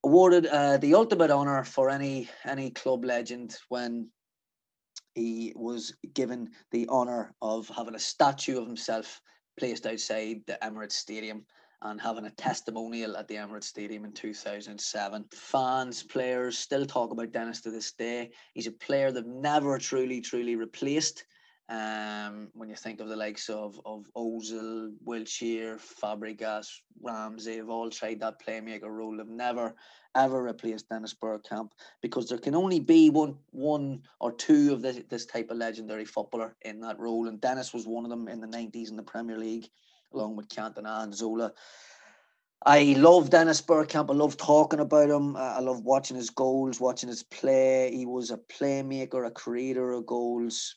Awarded 0.04 0.46
uh, 0.46 0.76
the 0.76 0.94
ultimate 0.94 1.30
honour 1.30 1.64
for 1.64 1.88
any 1.90 2.28
any 2.44 2.70
club 2.70 3.04
legend 3.04 3.56
when 3.70 4.08
he 5.14 5.52
was 5.56 5.94
given 6.12 6.50
the 6.70 6.86
honour 6.88 7.34
of 7.40 7.68
having 7.74 7.94
a 7.94 7.98
statue 7.98 8.60
of 8.60 8.66
himself 8.66 9.20
placed 9.58 9.86
outside 9.86 10.42
the 10.46 10.58
Emirates 10.62 10.92
Stadium 10.92 11.44
and 11.82 12.00
having 12.00 12.26
a 12.26 12.30
testimonial 12.30 13.16
at 13.16 13.28
the 13.28 13.34
Emirates 13.34 13.64
Stadium 13.64 14.04
in 14.04 14.12
2007. 14.12 15.24
Fans, 15.32 16.02
players 16.02 16.58
still 16.58 16.86
talk 16.86 17.10
about 17.10 17.32
Dennis 17.32 17.60
to 17.62 17.70
this 17.70 17.92
day. 17.92 18.30
He's 18.54 18.66
a 18.66 18.72
player 18.72 19.12
they've 19.12 19.26
never 19.26 19.78
truly, 19.78 20.20
truly 20.20 20.56
replaced. 20.56 21.24
Um, 21.68 22.48
when 22.54 22.68
you 22.68 22.76
think 22.76 23.00
of 23.00 23.08
the 23.08 23.16
likes 23.16 23.48
of 23.48 23.80
of 23.84 24.04
Ozil, 24.16 24.92
Wilshere, 25.04 25.80
Fabregas, 25.80 26.68
Ramsey, 27.02 27.56
have 27.56 27.70
all 27.70 27.90
tried 27.90 28.20
that 28.20 28.40
playmaker 28.40 28.88
role. 28.88 29.16
They've 29.16 29.26
never 29.26 29.74
ever 30.14 30.44
replaced 30.44 30.88
Dennis 30.88 31.12
Bergkamp 31.12 31.70
because 32.02 32.28
there 32.28 32.38
can 32.38 32.54
only 32.54 32.78
be 32.78 33.10
one 33.10 33.36
one 33.50 34.02
or 34.20 34.30
two 34.30 34.72
of 34.72 34.80
this 34.80 35.00
this 35.08 35.26
type 35.26 35.50
of 35.50 35.56
legendary 35.56 36.04
footballer 36.04 36.54
in 36.62 36.78
that 36.82 37.00
role, 37.00 37.26
and 37.26 37.40
Dennis 37.40 37.74
was 37.74 37.88
one 37.88 38.04
of 38.04 38.10
them 38.10 38.28
in 38.28 38.40
the 38.40 38.46
90s 38.46 38.90
in 38.90 38.96
the 38.96 39.02
Premier 39.02 39.36
League 39.36 39.68
along 40.16 40.36
with 40.36 40.48
Cantona 40.48 41.02
and 41.02 41.14
Zola. 41.14 41.52
I 42.64 42.94
love 42.98 43.30
Dennis 43.30 43.62
Bergkamp. 43.62 44.10
I 44.10 44.14
love 44.14 44.36
talking 44.36 44.80
about 44.80 45.10
him. 45.10 45.36
I 45.36 45.60
love 45.60 45.82
watching 45.84 46.16
his 46.16 46.30
goals, 46.30 46.80
watching 46.80 47.08
his 47.08 47.22
play. 47.22 47.94
He 47.94 48.06
was 48.06 48.30
a 48.30 48.38
playmaker, 48.38 49.26
a 49.26 49.30
creator 49.30 49.92
of 49.92 50.06
goals, 50.06 50.74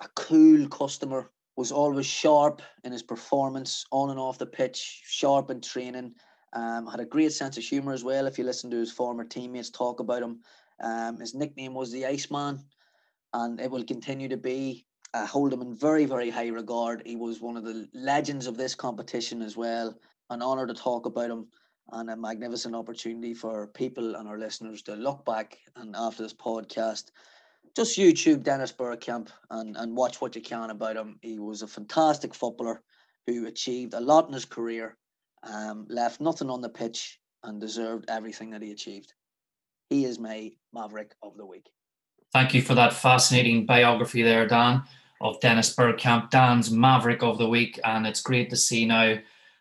a 0.00 0.08
cool 0.16 0.66
customer. 0.68 1.30
Was 1.56 1.72
always 1.72 2.06
sharp 2.06 2.62
in 2.84 2.92
his 2.92 3.02
performance 3.02 3.84
on 3.92 4.08
and 4.08 4.18
off 4.18 4.38
the 4.38 4.46
pitch, 4.46 5.02
sharp 5.04 5.50
in 5.50 5.60
training. 5.60 6.14
Um, 6.54 6.86
had 6.86 7.00
a 7.00 7.04
great 7.04 7.32
sense 7.32 7.58
of 7.58 7.64
humour 7.64 7.92
as 7.92 8.02
well. 8.02 8.26
If 8.26 8.38
you 8.38 8.44
listen 8.44 8.70
to 8.70 8.78
his 8.78 8.90
former 8.90 9.24
teammates 9.24 9.68
talk 9.68 10.00
about 10.00 10.22
him, 10.22 10.40
um, 10.82 11.20
his 11.20 11.34
nickname 11.34 11.74
was 11.74 11.92
the 11.92 12.06
Iceman, 12.06 12.60
and 13.34 13.60
it 13.60 13.70
will 13.70 13.84
continue 13.84 14.28
to 14.28 14.38
be 14.38 14.86
I 15.12 15.24
hold 15.24 15.52
him 15.52 15.62
in 15.62 15.74
very, 15.74 16.04
very 16.04 16.30
high 16.30 16.48
regard. 16.48 17.02
He 17.04 17.16
was 17.16 17.40
one 17.40 17.56
of 17.56 17.64
the 17.64 17.88
legends 17.94 18.46
of 18.46 18.56
this 18.56 18.74
competition 18.74 19.42
as 19.42 19.56
well. 19.56 19.98
An 20.30 20.42
honour 20.42 20.66
to 20.66 20.74
talk 20.74 21.06
about 21.06 21.30
him 21.30 21.48
and 21.92 22.10
a 22.10 22.16
magnificent 22.16 22.76
opportunity 22.76 23.34
for 23.34 23.66
people 23.68 24.14
and 24.14 24.28
our 24.28 24.38
listeners 24.38 24.82
to 24.82 24.94
look 24.94 25.24
back 25.24 25.58
and 25.74 25.96
after 25.96 26.22
this 26.22 26.34
podcast, 26.34 27.10
just 27.76 27.98
YouTube 27.98 28.44
Dennis 28.44 28.72
Bergkamp 28.72 29.28
and, 29.50 29.76
and 29.76 29.96
watch 29.96 30.20
what 30.20 30.36
you 30.36 30.42
can 30.42 30.70
about 30.70 30.96
him. 30.96 31.18
He 31.22 31.38
was 31.38 31.62
a 31.62 31.66
fantastic 31.66 32.32
footballer 32.32 32.82
who 33.26 33.46
achieved 33.46 33.94
a 33.94 34.00
lot 34.00 34.28
in 34.28 34.34
his 34.34 34.44
career, 34.44 34.96
um, 35.42 35.86
left 35.88 36.20
nothing 36.20 36.50
on 36.50 36.60
the 36.60 36.68
pitch, 36.68 37.18
and 37.42 37.60
deserved 37.60 38.04
everything 38.08 38.50
that 38.50 38.62
he 38.62 38.70
achieved. 38.70 39.12
He 39.88 40.04
is 40.04 40.18
my 40.18 40.52
Maverick 40.72 41.14
of 41.22 41.36
the 41.36 41.46
week. 41.46 41.66
Thank 42.32 42.54
you 42.54 42.62
for 42.62 42.74
that 42.74 42.92
fascinating 42.92 43.66
biography 43.66 44.22
there, 44.22 44.46
Dan, 44.46 44.82
of 45.20 45.40
Dennis 45.40 45.74
Bergkamp, 45.74 46.30
Dan's 46.30 46.70
Maverick 46.70 47.22
of 47.22 47.38
the 47.38 47.48
week. 47.48 47.78
And 47.84 48.06
it's 48.06 48.22
great 48.22 48.50
to 48.50 48.56
see 48.56 48.86
now 48.86 49.16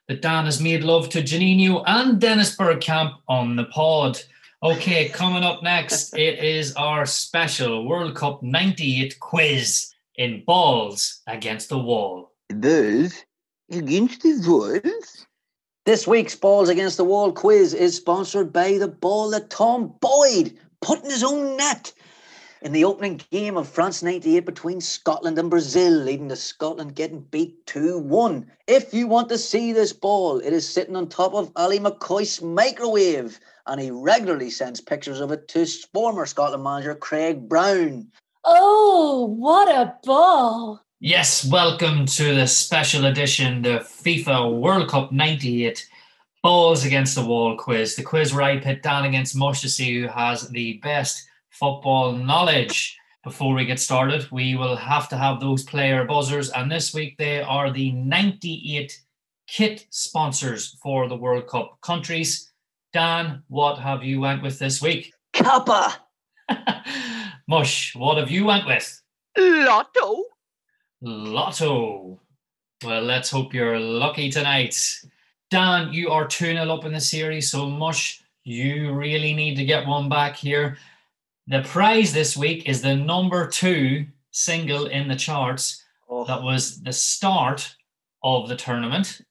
that 0.07 0.21
Dan 0.21 0.45
has 0.45 0.61
made 0.61 0.83
love 0.83 1.09
to 1.09 1.21
Janino 1.21 1.83
and 1.85 2.19
Dennis 2.19 2.55
Bergkamp 2.55 3.15
on 3.27 3.55
the 3.55 3.65
pod. 3.65 4.19
Okay, 4.63 5.09
coming 5.09 5.43
up 5.43 5.63
next, 5.63 6.13
it 6.17 6.39
is 6.43 6.73
our 6.75 7.05
special 7.05 7.87
World 7.87 8.15
Cup 8.15 8.41
98 8.43 9.19
quiz 9.19 9.93
in 10.15 10.43
balls 10.45 11.21
against 11.27 11.69
the 11.69 11.79
wall. 11.79 12.31
Those 12.49 13.23
against 13.71 14.21
the 14.23 14.43
walls. 14.47 15.25
This 15.85 16.05
week's 16.05 16.35
Balls 16.35 16.69
Against 16.69 16.97
the 16.97 17.03
Wall 17.03 17.31
quiz 17.31 17.73
is 17.73 17.95
sponsored 17.95 18.53
by 18.53 18.77
the 18.77 18.87
ball 18.87 19.31
that 19.31 19.49
Tom 19.49 19.95
Boyd 20.01 20.55
put 20.81 21.03
in 21.03 21.09
his 21.09 21.23
own 21.23 21.57
net 21.57 21.91
in 22.61 22.71
the 22.71 22.83
opening 22.83 23.21
game 23.31 23.55
of 23.57 23.69
France 23.69 24.03
98 24.03 24.45
between 24.45 24.81
Scotland 24.81 25.37
and 25.37 25.49
Brazil, 25.49 25.91
leading 25.91 26.29
to 26.29 26.35
Scotland 26.35 26.95
getting 26.95 27.21
beat 27.21 27.65
2 27.67 27.99
1. 27.99 28.51
If 28.67 28.93
you 28.93 29.07
want 29.07 29.29
to 29.29 29.37
see 29.37 29.71
this 29.71 29.93
ball, 29.93 30.39
it 30.39 30.51
is 30.51 30.67
sitting 30.67 30.95
on 30.95 31.07
top 31.07 31.33
of 31.33 31.51
Ally 31.55 31.77
McCoist's 31.77 32.41
microwave, 32.41 33.39
and 33.67 33.79
he 33.79 33.91
regularly 33.91 34.49
sends 34.49 34.81
pictures 34.81 35.21
of 35.21 35.31
it 35.31 35.47
to 35.49 35.65
former 35.93 36.25
Scotland 36.25 36.63
manager 36.63 36.95
Craig 36.95 37.47
Brown. 37.47 38.07
Oh, 38.43 39.33
what 39.37 39.69
a 39.69 39.95
ball! 40.03 40.83
Yes, 40.99 41.45
welcome 41.49 42.05
to 42.07 42.35
the 42.35 42.45
special 42.45 43.05
edition, 43.05 43.61
the 43.61 43.79
FIFA 43.79 44.59
World 44.59 44.89
Cup 44.89 45.13
98 45.13 45.87
Balls 46.43 46.85
Against 46.85 47.15
the 47.15 47.25
Wall 47.25 47.55
quiz. 47.55 47.95
The 47.95 48.03
quiz 48.03 48.33
where 48.33 48.43
I 48.43 48.59
pit 48.59 48.83
Dan 48.83 49.05
against 49.05 49.35
Mush 49.35 49.61
to 49.61 49.83
who 49.83 50.07
has 50.07 50.49
the 50.49 50.73
best 50.83 51.28
football 51.59 52.13
knowledge. 52.13 52.97
Before 53.23 53.53
we 53.53 53.65
get 53.65 53.79
started, 53.79 54.31
we 54.31 54.55
will 54.55 54.77
have 54.77 55.09
to 55.09 55.17
have 55.17 55.39
those 55.39 55.63
player 55.63 56.05
buzzers, 56.05 56.49
and 56.51 56.71
this 56.71 56.93
week 56.93 57.17
they 57.17 57.41
are 57.41 57.71
the 57.71 57.91
98 57.91 58.97
kit 59.45 59.85
sponsors 59.89 60.77
for 60.81 61.09
the 61.09 61.17
World 61.17 61.47
Cup 61.47 61.77
countries. 61.81 62.51
Dan, 62.93 63.43
what 63.49 63.77
have 63.77 64.03
you 64.03 64.21
went 64.21 64.41
with 64.41 64.57
this 64.57 64.81
week? 64.81 65.13
Kappa! 65.33 66.01
Mush, 67.47 67.93
what 67.95 68.17
have 68.17 68.31
you 68.31 68.45
went 68.45 68.65
with? 68.65 69.01
Lotto. 69.37 70.23
Lotto. 71.01 72.21
Well, 72.83 73.01
let's 73.01 73.29
hope 73.29 73.53
you're 73.53 73.79
lucky 73.79 74.31
tonight. 74.31 74.75
Dan, 75.51 75.91
you 75.91 76.09
are 76.09 76.25
2 76.25 76.53
0 76.53 76.69
up 76.69 76.85
in 76.85 76.93
the 76.93 77.01
series, 77.01 77.51
so 77.51 77.69
Mush, 77.69 78.21
you 78.43 78.93
really 78.93 79.33
need 79.33 79.55
to 79.55 79.65
get 79.65 79.85
one 79.85 80.07
back 80.07 80.37
here. 80.37 80.77
The 81.49 81.63
prize 81.63 82.13
this 82.13 82.37
week 82.37 82.69
is 82.69 82.83
the 82.83 82.95
number 82.95 83.47
two 83.47 84.05
single 84.29 84.85
in 84.85 85.07
the 85.07 85.15
charts. 85.15 85.83
Oh. 86.07 86.23
That 86.25 86.43
was 86.43 86.79
the 86.83 86.93
start 86.93 87.75
of 88.23 88.47
the 88.47 88.55
tournament. 88.55 89.21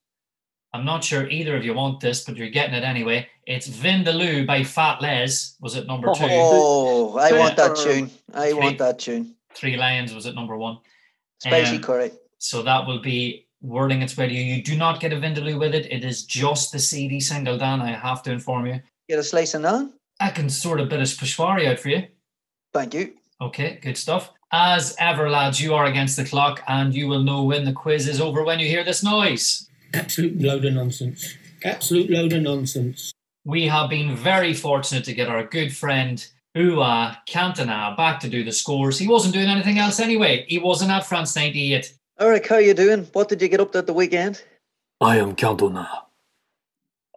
I'm 0.75 0.85
not 0.85 1.05
sure 1.05 1.29
either 1.31 1.57
of 1.57 1.65
you 1.65 1.75
want 1.75 2.01
this, 2.01 2.25
but 2.25 2.37
you're 2.37 2.51
getting 2.51 2.75
it 2.75 2.83
anyway. 2.83 3.29
It's 3.47 3.69
Vindaloo 3.69 4.49
by 4.49 4.65
Fat 4.65 5.01
Les 5.01 5.55
was 5.61 5.77
at 5.77 5.87
number 5.87 6.09
two. 6.13 6.27
Oh, 6.29 7.17
I 7.17 7.39
want 7.39 7.57
that 7.57 7.77
tune. 7.77 8.11
I 8.35 8.53
want 8.53 8.79
that 8.79 8.99
tune. 8.99 9.37
Three 9.55 9.77
Lions 9.77 10.13
was 10.13 10.27
at 10.27 10.35
number 10.35 10.57
one. 10.57 10.79
Spicy 11.39 11.77
Um, 11.77 11.83
curry. 11.83 12.11
So 12.39 12.65
that 12.65 12.85
will 12.85 13.01
be 13.01 13.47
wording 13.61 14.03
its 14.03 14.17
way 14.17 14.27
to 14.27 14.35
you. 14.35 14.43
You 14.57 14.63
do 14.65 14.77
not 14.77 14.99
get 14.99 15.13
a 15.13 15.17
Vindaloo 15.17 15.59
with 15.61 15.73
it. 15.73 15.87
It 15.93 16.05
is 16.05 16.25
just 16.25 16.73
the 16.73 16.81
CD 16.81 17.21
single, 17.21 17.57
Dan. 17.57 17.81
I 17.81 17.93
have 17.93 18.25
to 18.25 18.33
inform 18.33 18.67
you. 18.67 18.81
Get 19.09 19.21
a 19.21 19.23
slice 19.23 19.55
of 19.55 19.63
naan? 19.63 19.93
I 20.21 20.31
can 20.31 20.49
sort 20.49 20.81
a 20.81 20.85
bit 20.85 21.01
of 21.01 21.07
Peshwari 21.07 21.67
out 21.67 21.79
for 21.79 21.91
you. 21.91 22.09
Thank 22.73 22.95
you. 22.95 23.15
Okay, 23.41 23.79
good 23.81 23.97
stuff. 23.97 24.33
As 24.51 24.97
ever, 24.99 25.31
lads, 25.31 25.61
you 25.61 25.75
are 25.75 25.87
against 25.87 26.17
the 26.17 26.25
clock 26.25 26.63
and 26.67 26.95
you 26.95 27.07
will 27.07 27.23
know 27.23 27.45
when 27.45 27.65
the 27.65 27.73
quiz 27.73 28.09
is 28.09 28.21
over 28.21 28.43
when 28.43 28.59
you 28.59 28.67
hear 28.67 28.83
this 28.83 29.05
noise. 29.05 29.69
Absolute 29.95 30.41
load 30.41 30.65
of 30.65 30.75
nonsense. 30.75 31.35
Absolute 31.65 32.11
load 32.11 32.33
of 32.33 32.43
nonsense. 32.43 33.13
We 33.45 33.67
have 33.69 33.91
been 33.91 34.17
very 34.17 34.55
fortunate 34.55 35.05
to 35.05 35.15
get 35.15 35.29
our 35.29 35.45
good 35.45 35.75
friend 35.75 36.27
Ua 36.55 37.19
Cantona 37.29 37.97
back 37.97 38.21
to 38.21 38.29
do 38.29 38.43
the 38.43 38.53
scores. 38.53 38.99
He 38.99 39.07
wasn't 39.07 39.35
doing 39.35 39.49
anything 39.49 39.79
else 39.79 40.01
anyway. 40.01 40.45
He 40.49 40.59
wasn't 40.59 40.91
at 40.91 41.07
France 41.07 41.37
98. 41.37 41.95
Eric, 42.19 42.49
how 42.49 42.57
you 42.57 42.75
doing? 42.75 43.05
What 43.13 43.29
did 43.29 43.41
you 43.41 43.49
get 43.49 43.61
up 43.61 43.73
to 43.73 43.79
at 43.79 43.87
the 43.87 43.93
weekend? 43.93 44.43
I 45.01 45.19
am 45.19 45.37
Cantona. 45.37 45.87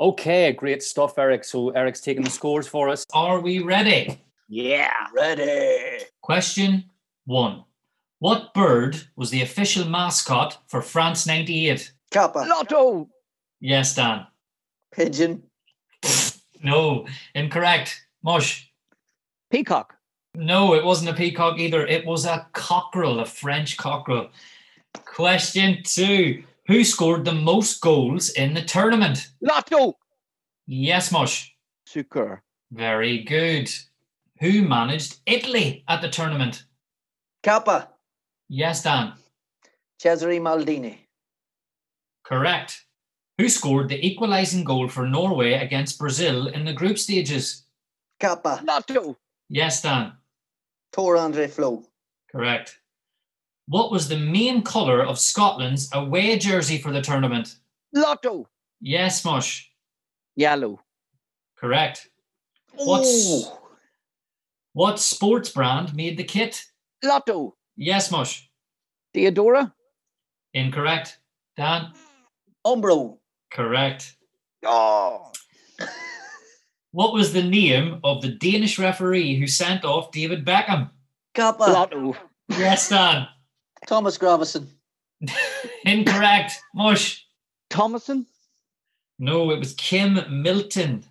Okay, 0.02 0.52
great 0.54 0.82
stuff, 0.82 1.20
Eric. 1.20 1.43
So 1.43 1.70
Eric's 1.70 2.02
taking 2.02 2.24
the 2.24 2.32
scores 2.32 2.68
for 2.68 2.89
us. 2.89 3.06
Are 3.14 3.39
we 3.39 3.60
ready? 3.60 4.20
Yeah. 4.49 4.91
Ready. 5.16 6.06
Question 6.22 6.86
one 7.26 7.66
What 8.18 8.52
bird 8.56 8.99
was 9.16 9.30
the 9.30 9.43
official 9.43 9.88
mascot 9.88 10.58
for 10.66 10.82
France 10.82 11.28
98? 11.28 11.93
Kappa. 12.10 12.39
Lotto. 12.39 13.10
Yes, 13.60 13.93
Dan. 13.93 14.26
Pigeon. 14.91 15.43
No, 16.64 17.06
incorrect. 17.36 18.04
Mush. 18.24 18.72
Peacock. 19.52 19.93
No, 20.34 20.74
it 20.74 20.84
wasn't 20.84 21.12
a 21.12 21.14
peacock 21.14 21.60
either. 21.60 21.86
It 21.86 22.08
was 22.08 22.26
a 22.26 22.47
cockerel, 22.54 23.20
a 23.20 23.26
French 23.26 23.78
cockerel. 23.78 24.32
Question 25.06 25.84
two 25.84 26.43
Who 26.72 26.86
scored 26.86 27.26
the 27.26 27.34
most 27.34 27.82
goals 27.82 28.30
in 28.30 28.53
the 28.53 28.61
tournament? 28.61 29.28
Lotto. 29.41 29.97
Yes, 30.65 31.11
Mush. 31.11 31.53
Suker. 31.86 32.39
Very 32.72 33.26
good. 33.26 33.69
Who 34.39 34.61
managed 34.61 35.19
Italy 35.26 35.84
at 35.89 36.01
the 36.01 36.07
tournament? 36.07 36.63
Kappa. 37.43 37.89
Yes, 38.47 38.84
Dan. 38.84 39.15
Cesare 39.99 40.39
Maldini. 40.39 40.95
Correct. 42.24 42.86
Who 43.38 43.49
scored 43.49 43.89
the 43.89 43.99
equalising 44.07 44.63
goal 44.63 44.88
for 44.88 45.05
Norway 45.05 45.55
against 45.55 45.99
Brazil 45.99 46.47
in 46.47 46.63
the 46.63 46.72
group 46.72 46.97
stages? 46.97 47.65
Kappa. 48.17 48.61
Lotto. 48.63 49.17
Yes, 49.49 49.82
Dan. 49.82 50.13
Tor 50.93 51.17
Andre 51.17 51.49
Flo. 51.49 51.84
Correct. 52.32 52.80
What 53.72 53.89
was 53.89 54.09
the 54.09 54.17
main 54.17 54.63
colour 54.63 55.01
of 55.01 55.17
Scotland's 55.17 55.88
away 55.93 56.38
jersey 56.38 56.78
for 56.78 56.91
the 56.91 57.01
tournament? 57.01 57.55
Lotto. 57.93 58.49
Yes, 58.82 59.24
Mush. 59.24 59.72
Yellow. 60.36 60.82
Correct. 61.55 62.09
What's 62.76 63.32
Ooh. 63.32 63.43
what 64.74 64.99
sports 64.99 65.51
brand 65.51 65.95
made 65.95 66.17
the 66.17 66.26
kit? 66.26 66.65
Lotto. 67.01 67.55
Yes, 67.78 68.11
Mush. 68.11 68.49
Theodora. 69.13 69.74
Incorrect. 70.53 71.19
Dan. 71.55 71.93
Umbro. 72.67 73.19
Correct. 73.51 74.17
Oh. 74.65 75.32
What 76.93 77.13
was 77.13 77.32
the 77.32 77.41
name 77.41 78.01
of 78.03 78.22
the 78.22 78.32
Danish 78.36 78.78
referee 78.78 79.39
who 79.39 79.47
sent 79.47 79.86
off 79.86 80.11
David 80.11 80.43
Beckham? 80.43 80.89
Kappa. 81.34 81.63
Lotto. 81.63 82.17
Yes, 82.49 82.89
Dan. 82.89 83.28
Thomas 83.88 84.18
Gravison. 84.18 84.68
Incorrect. 85.86 86.54
Mush. 86.74 87.26
Thomason. 87.70 88.26
No, 89.20 89.52
it 89.52 89.60
was 89.60 89.74
Kim 89.74 90.20
Milton. 90.42 91.04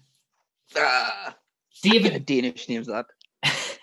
Ah. 0.76 1.36
Get 1.82 1.94
a 1.94 2.00
David 2.00 2.26
Danish 2.26 2.68
names 2.68 2.86
that. 2.88 3.06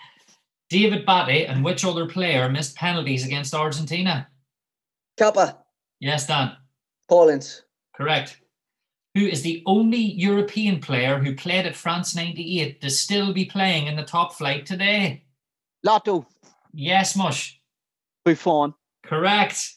David 0.70 1.06
Batty 1.06 1.46
and 1.46 1.64
which 1.64 1.86
other 1.86 2.08
player 2.08 2.50
missed 2.50 2.76
penalties 2.76 3.26
against 3.26 3.56
Argentina? 3.56 4.28
Kappa. 5.18 5.58
Yes, 6.00 6.28
Dan. 6.28 6.52
Paul 7.10 7.30
Ince. 7.30 7.64
Correct. 7.96 8.40
Who 9.16 9.26
is 9.26 9.42
the 9.42 9.64
only 9.66 9.98
European 9.98 10.80
player 10.80 11.18
who 11.18 11.36
played 11.36 11.66
at 11.66 11.76
France 11.76 12.16
98 12.16 12.82
to 12.82 12.90
still 12.90 13.34
be 13.34 13.46
playing 13.46 13.88
in 13.88 13.96
the 13.96 14.04
top 14.04 14.34
flight 14.34 14.66
today? 14.66 15.24
Lotto. 15.84 16.28
Yes, 16.74 17.16
Mush. 17.16 17.57
Buffon. 18.28 18.74
Correct. 19.06 19.76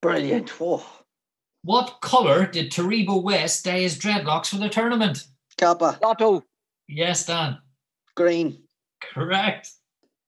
Brilliant. 0.00 0.48
Whoa. 0.58 0.82
What 1.64 1.98
colour 2.00 2.46
did 2.46 2.72
Taribo 2.72 3.22
West 3.22 3.64
dye 3.64 3.80
his 3.80 3.98
dreadlocks 3.98 4.46
for 4.46 4.56
the 4.56 4.70
tournament? 4.70 5.26
Kappa. 5.58 5.98
Lotto. 6.02 6.44
Yes, 6.88 7.26
Dan. 7.26 7.58
Green. 8.16 8.62
Correct. 9.12 9.68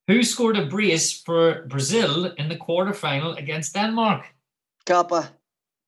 Who 0.07 0.21
scored 0.23 0.57
a 0.57 0.67
brace 0.67 1.19
for 1.21 1.65
Brazil 1.67 2.25
in 2.37 2.47
the 2.49 2.57
quarterfinal 2.57 3.37
against 3.39 3.73
Denmark? 3.73 4.25
Kappa, 4.85 5.31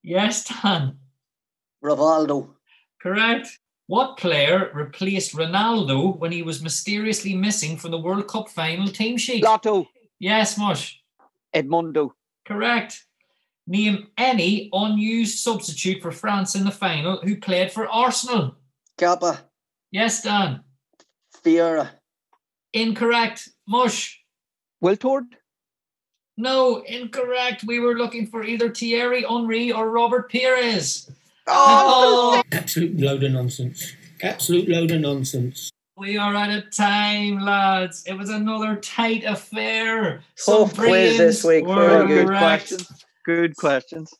Yes, 0.01 0.45
Dan. 0.45 0.97
Rivaldo, 1.83 2.49
Correct. 3.01 3.59
What 3.87 4.17
player 4.17 4.71
replaced 4.73 5.35
Ronaldo 5.35 6.17
when 6.17 6.31
he 6.31 6.41
was 6.41 6.63
mysteriously 6.63 7.35
missing 7.35 7.77
from 7.77 7.91
the 7.91 7.99
World 7.99 8.27
Cup 8.27 8.49
final 8.49 8.87
team 8.87 9.17
sheet? 9.17 9.43
Lotto, 9.43 9.87
Yes, 10.19 10.57
Mush. 10.57 11.02
Edmundo, 11.55 12.11
Correct. 12.45 13.05
Name 13.65 14.07
any 14.17 14.69
unused 14.73 15.39
substitute 15.39 16.01
for 16.01 16.11
France 16.11 16.55
in 16.55 16.65
the 16.65 16.71
final 16.71 17.21
who 17.23 17.37
played 17.37 17.71
for 17.71 17.87
Arsenal. 17.87 18.55
Kappa, 18.97 19.45
Yes, 19.91 20.21
Dan. 20.21 20.61
Vieira, 21.45 21.89
Incorrect. 22.73 23.49
Mush. 23.67 24.19
Wiltord, 24.83 25.25
No, 26.35 26.83
incorrect. 26.83 27.63
We 27.65 27.79
were 27.79 27.95
looking 27.95 28.27
for 28.27 28.43
either 28.43 28.73
Thierry 28.73 29.23
Henry 29.23 29.71
or 29.71 29.89
Robert 29.89 30.29
Pires. 30.31 31.09
Oh, 31.47 32.41
oh! 32.41 32.43
Absolute 32.51 32.99
load 32.99 33.23
of 33.23 33.31
nonsense. 33.31 33.93
Absolute 34.21 34.67
load 34.67 34.91
of 34.91 35.01
nonsense. 35.01 35.69
We 35.95 36.17
are 36.17 36.33
out 36.33 36.49
of 36.49 36.71
time, 36.71 37.39
lads. 37.39 38.03
It 38.07 38.17
was 38.17 38.29
another 38.29 38.77
tight 38.77 39.23
affair. 39.25 40.21
Tough 40.43 40.75
quiz 40.75 41.19
this 41.19 41.43
week. 41.43 41.67
Very 41.67 42.07
good 42.07 42.27
correct. 42.27 42.41
questions. 42.41 43.05
Good 43.23 43.55
questions. 43.55 44.13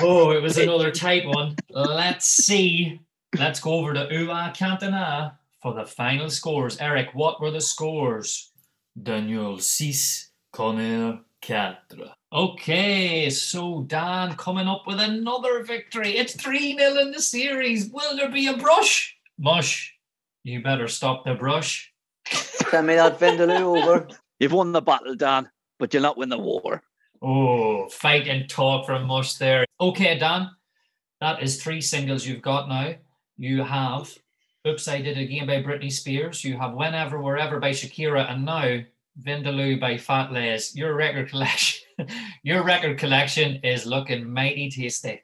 Oh, 0.00 0.30
it 0.30 0.40
was 0.40 0.56
another 0.56 0.92
tight 0.92 1.26
one. 1.26 1.56
Let's 1.70 2.26
see. 2.26 3.00
Let's 3.36 3.58
go 3.58 3.72
over 3.72 3.92
to 3.94 4.06
Ua 4.10 4.52
Cantona 4.54 5.32
for 5.60 5.74
the 5.74 5.84
final 5.84 6.30
scores. 6.30 6.78
Eric, 6.78 7.08
what 7.14 7.40
were 7.40 7.50
the 7.50 7.60
scores? 7.60 8.52
Daniel 9.02 9.58
6, 9.58 10.30
Connor 10.52 11.20
4. 11.42 11.76
Okay, 12.32 13.28
so 13.28 13.82
Dan 13.88 14.36
coming 14.36 14.68
up 14.68 14.84
with 14.86 15.00
another 15.00 15.64
victory. 15.64 16.16
It's 16.16 16.40
3 16.40 16.76
0 16.76 16.96
in 16.98 17.10
the 17.10 17.20
series. 17.20 17.90
Will 17.90 18.16
there 18.16 18.30
be 18.30 18.46
a 18.46 18.56
brush? 18.56 19.16
Mush, 19.36 19.97
you 20.48 20.62
better 20.62 20.88
stop 20.88 21.24
the 21.24 21.34
brush. 21.34 21.92
send 22.26 22.86
me 22.86 22.94
that 22.94 23.18
Vindaloo 23.18 23.82
over. 23.82 24.08
You've 24.40 24.52
won 24.52 24.72
the 24.72 24.80
battle, 24.80 25.14
Dan, 25.14 25.50
but 25.78 25.92
you'll 25.92 26.04
not 26.04 26.16
win 26.16 26.28
the 26.28 26.38
war. 26.38 26.82
Oh, 27.20 27.88
fight 27.88 28.28
and 28.28 28.48
talk 28.48 28.86
from 28.86 29.08
Mush 29.08 29.34
there. 29.34 29.64
Okay, 29.80 30.16
Dan, 30.16 30.50
that 31.20 31.42
is 31.42 31.60
three 31.60 31.80
singles 31.80 32.24
you've 32.24 32.42
got 32.42 32.68
now. 32.68 32.94
You 33.36 33.64
have 33.64 34.16
Oops, 34.66 34.86
I 34.86 35.00
Did 35.00 35.18
It 35.18 35.22
Again 35.22 35.46
by 35.46 35.62
Britney 35.62 35.90
Spears. 35.90 36.44
You 36.44 36.56
have 36.58 36.74
Whenever, 36.74 37.20
Wherever 37.20 37.58
by 37.58 37.70
Shakira. 37.70 38.30
And 38.30 38.44
now 38.44 38.80
Vindaloo 39.20 39.80
by 39.80 39.96
Fat 39.96 40.32
Les. 40.32 40.76
Your 40.76 40.94
record 40.94 41.30
collection, 41.30 41.88
your 42.42 42.62
record 42.62 42.98
collection 42.98 43.60
is 43.64 43.86
looking 43.86 44.30
mighty 44.30 44.70
tasty. 44.70 45.22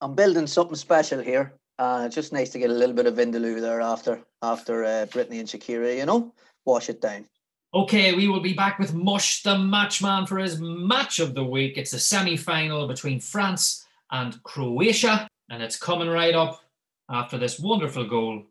I'm 0.00 0.14
building 0.14 0.46
something 0.46 0.76
special 0.76 1.20
here. 1.20 1.54
Uh, 1.80 2.02
it's 2.04 2.14
just 2.14 2.30
nice 2.30 2.50
to 2.50 2.58
get 2.58 2.68
a 2.68 2.74
little 2.74 2.94
bit 2.94 3.06
of 3.06 3.14
Vindaloo 3.14 3.58
there 3.58 3.80
after 3.80 4.20
after 4.42 4.84
uh, 4.84 5.06
Britney 5.06 5.40
and 5.40 5.48
Shakira, 5.48 5.96
you 5.96 6.04
know? 6.04 6.30
Wash 6.66 6.90
it 6.90 7.00
down. 7.00 7.24
Okay, 7.72 8.14
we 8.14 8.28
will 8.28 8.40
be 8.40 8.52
back 8.52 8.78
with 8.78 8.92
Mush 8.92 9.42
the 9.42 9.54
Matchman 9.54 10.28
for 10.28 10.36
his 10.36 10.60
match 10.60 11.20
of 11.20 11.34
the 11.34 11.42
week. 11.42 11.78
It's 11.78 11.94
a 11.94 11.98
semi 11.98 12.36
final 12.36 12.86
between 12.86 13.18
France 13.18 13.86
and 14.10 14.42
Croatia, 14.42 15.26
and 15.48 15.62
it's 15.62 15.78
coming 15.78 16.08
right 16.08 16.34
up 16.34 16.60
after 17.08 17.38
this 17.38 17.58
wonderful 17.58 18.06
goal 18.06 18.42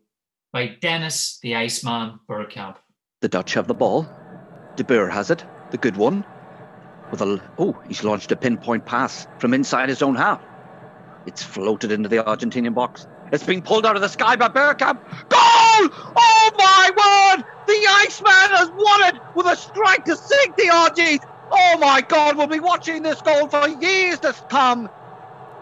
by 0.52 0.76
Dennis 0.80 1.38
the 1.40 1.54
Iceman 1.54 2.18
Bergkamp. 2.28 2.78
The 3.20 3.28
Dutch 3.28 3.54
have 3.54 3.68
the 3.68 3.74
ball. 3.74 4.08
De 4.74 4.82
Boer 4.82 5.08
has 5.08 5.30
it, 5.30 5.44
the 5.70 5.78
good 5.78 5.96
one. 5.96 6.24
With 7.12 7.22
a 7.22 7.40
oh, 7.58 7.80
he's 7.86 8.02
launched 8.02 8.32
a 8.32 8.36
pinpoint 8.36 8.86
pass 8.86 9.28
from 9.38 9.54
inside 9.54 9.88
his 9.88 10.02
own 10.02 10.16
half. 10.16 10.42
It's 11.26 11.44
floated 11.44 11.92
into 11.92 12.08
the 12.08 12.24
Argentinian 12.24 12.74
box. 12.74 13.06
It's 13.32 13.44
being 13.44 13.62
pulled 13.62 13.86
out 13.86 13.96
of 13.96 14.02
the 14.02 14.08
sky 14.08 14.36
by 14.36 14.48
Bergkamp. 14.48 14.98
Goal! 15.28 15.90
Oh 16.16 16.50
my 16.58 16.90
word! 17.36 17.44
The 17.66 17.86
Iceman 17.88 18.56
has 18.56 18.70
won 18.70 19.14
it 19.14 19.20
with 19.34 19.46
a 19.46 19.56
strike 19.56 20.04
to 20.06 20.16
sink 20.16 20.56
the 20.56 20.70
Argies. 20.70 21.20
Oh 21.50 21.78
my 21.78 22.00
God! 22.00 22.36
We'll 22.36 22.48
be 22.48 22.60
watching 22.60 23.02
this 23.02 23.20
goal 23.22 23.48
for 23.48 23.68
years 23.68 24.18
to 24.20 24.34
come. 24.48 24.88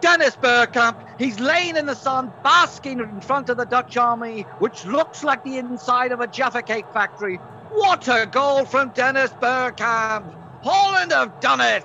Dennis 0.00 0.36
Bergkamp, 0.36 1.18
he's 1.18 1.40
laying 1.40 1.76
in 1.76 1.86
the 1.86 1.94
sun, 1.94 2.32
basking 2.44 3.00
in 3.00 3.20
front 3.20 3.48
of 3.50 3.56
the 3.56 3.64
Dutch 3.64 3.96
army, 3.96 4.42
which 4.60 4.84
looks 4.86 5.24
like 5.24 5.42
the 5.44 5.58
inside 5.58 6.12
of 6.12 6.20
a 6.20 6.26
Jaffa 6.26 6.62
cake 6.62 6.86
factory. 6.92 7.36
What 7.70 8.06
a 8.08 8.26
goal 8.26 8.64
from 8.64 8.90
Dennis 8.90 9.30
Bergkamp! 9.32 10.34
Holland 10.62 11.12
have 11.12 11.40
done 11.40 11.60
it! 11.60 11.84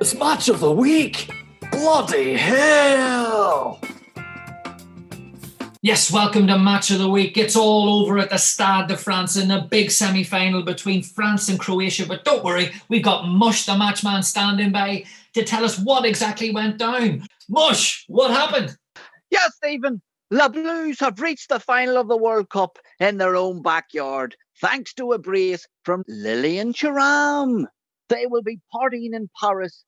It's 0.00 0.14
match 0.14 0.48
of 0.48 0.60
the 0.60 0.72
week. 0.72 1.30
Bloody 1.80 2.34
hell! 2.34 3.80
Yes, 5.80 6.12
welcome 6.12 6.46
to 6.46 6.58
Match 6.58 6.90
of 6.90 6.98
the 6.98 7.08
Week. 7.08 7.38
It's 7.38 7.56
all 7.56 8.04
over 8.04 8.18
at 8.18 8.28
the 8.28 8.36
Stade 8.36 8.88
de 8.88 8.98
France 8.98 9.38
in 9.38 9.48
the 9.48 9.66
big 9.70 9.90
semi 9.90 10.22
final 10.22 10.62
between 10.62 11.02
France 11.02 11.48
and 11.48 11.58
Croatia. 11.58 12.04
But 12.06 12.22
don't 12.22 12.44
worry, 12.44 12.70
we've 12.90 13.02
got 13.02 13.28
Mush 13.28 13.64
the 13.64 13.72
Matchman 13.72 14.22
standing 14.22 14.72
by 14.72 15.04
to 15.32 15.42
tell 15.42 15.64
us 15.64 15.78
what 15.78 16.04
exactly 16.04 16.50
went 16.50 16.76
down. 16.76 17.26
Mush, 17.48 18.04
what 18.08 18.30
happened? 18.30 18.76
Yes, 19.30 19.54
Stephen. 19.56 20.02
La 20.30 20.48
Blues 20.48 21.00
have 21.00 21.18
reached 21.18 21.48
the 21.48 21.60
final 21.60 21.96
of 21.96 22.08
the 22.08 22.18
World 22.18 22.50
Cup 22.50 22.78
in 22.98 23.16
their 23.16 23.36
own 23.36 23.62
backyard, 23.62 24.36
thanks 24.60 24.92
to 24.92 25.12
a 25.12 25.18
brace 25.18 25.66
from 25.84 26.04
Lilian 26.06 26.74
Thuram. 26.74 27.64
They 28.10 28.26
will 28.26 28.42
be 28.42 28.60
partying 28.70 29.14
in 29.14 29.30
Paris, 29.40 29.82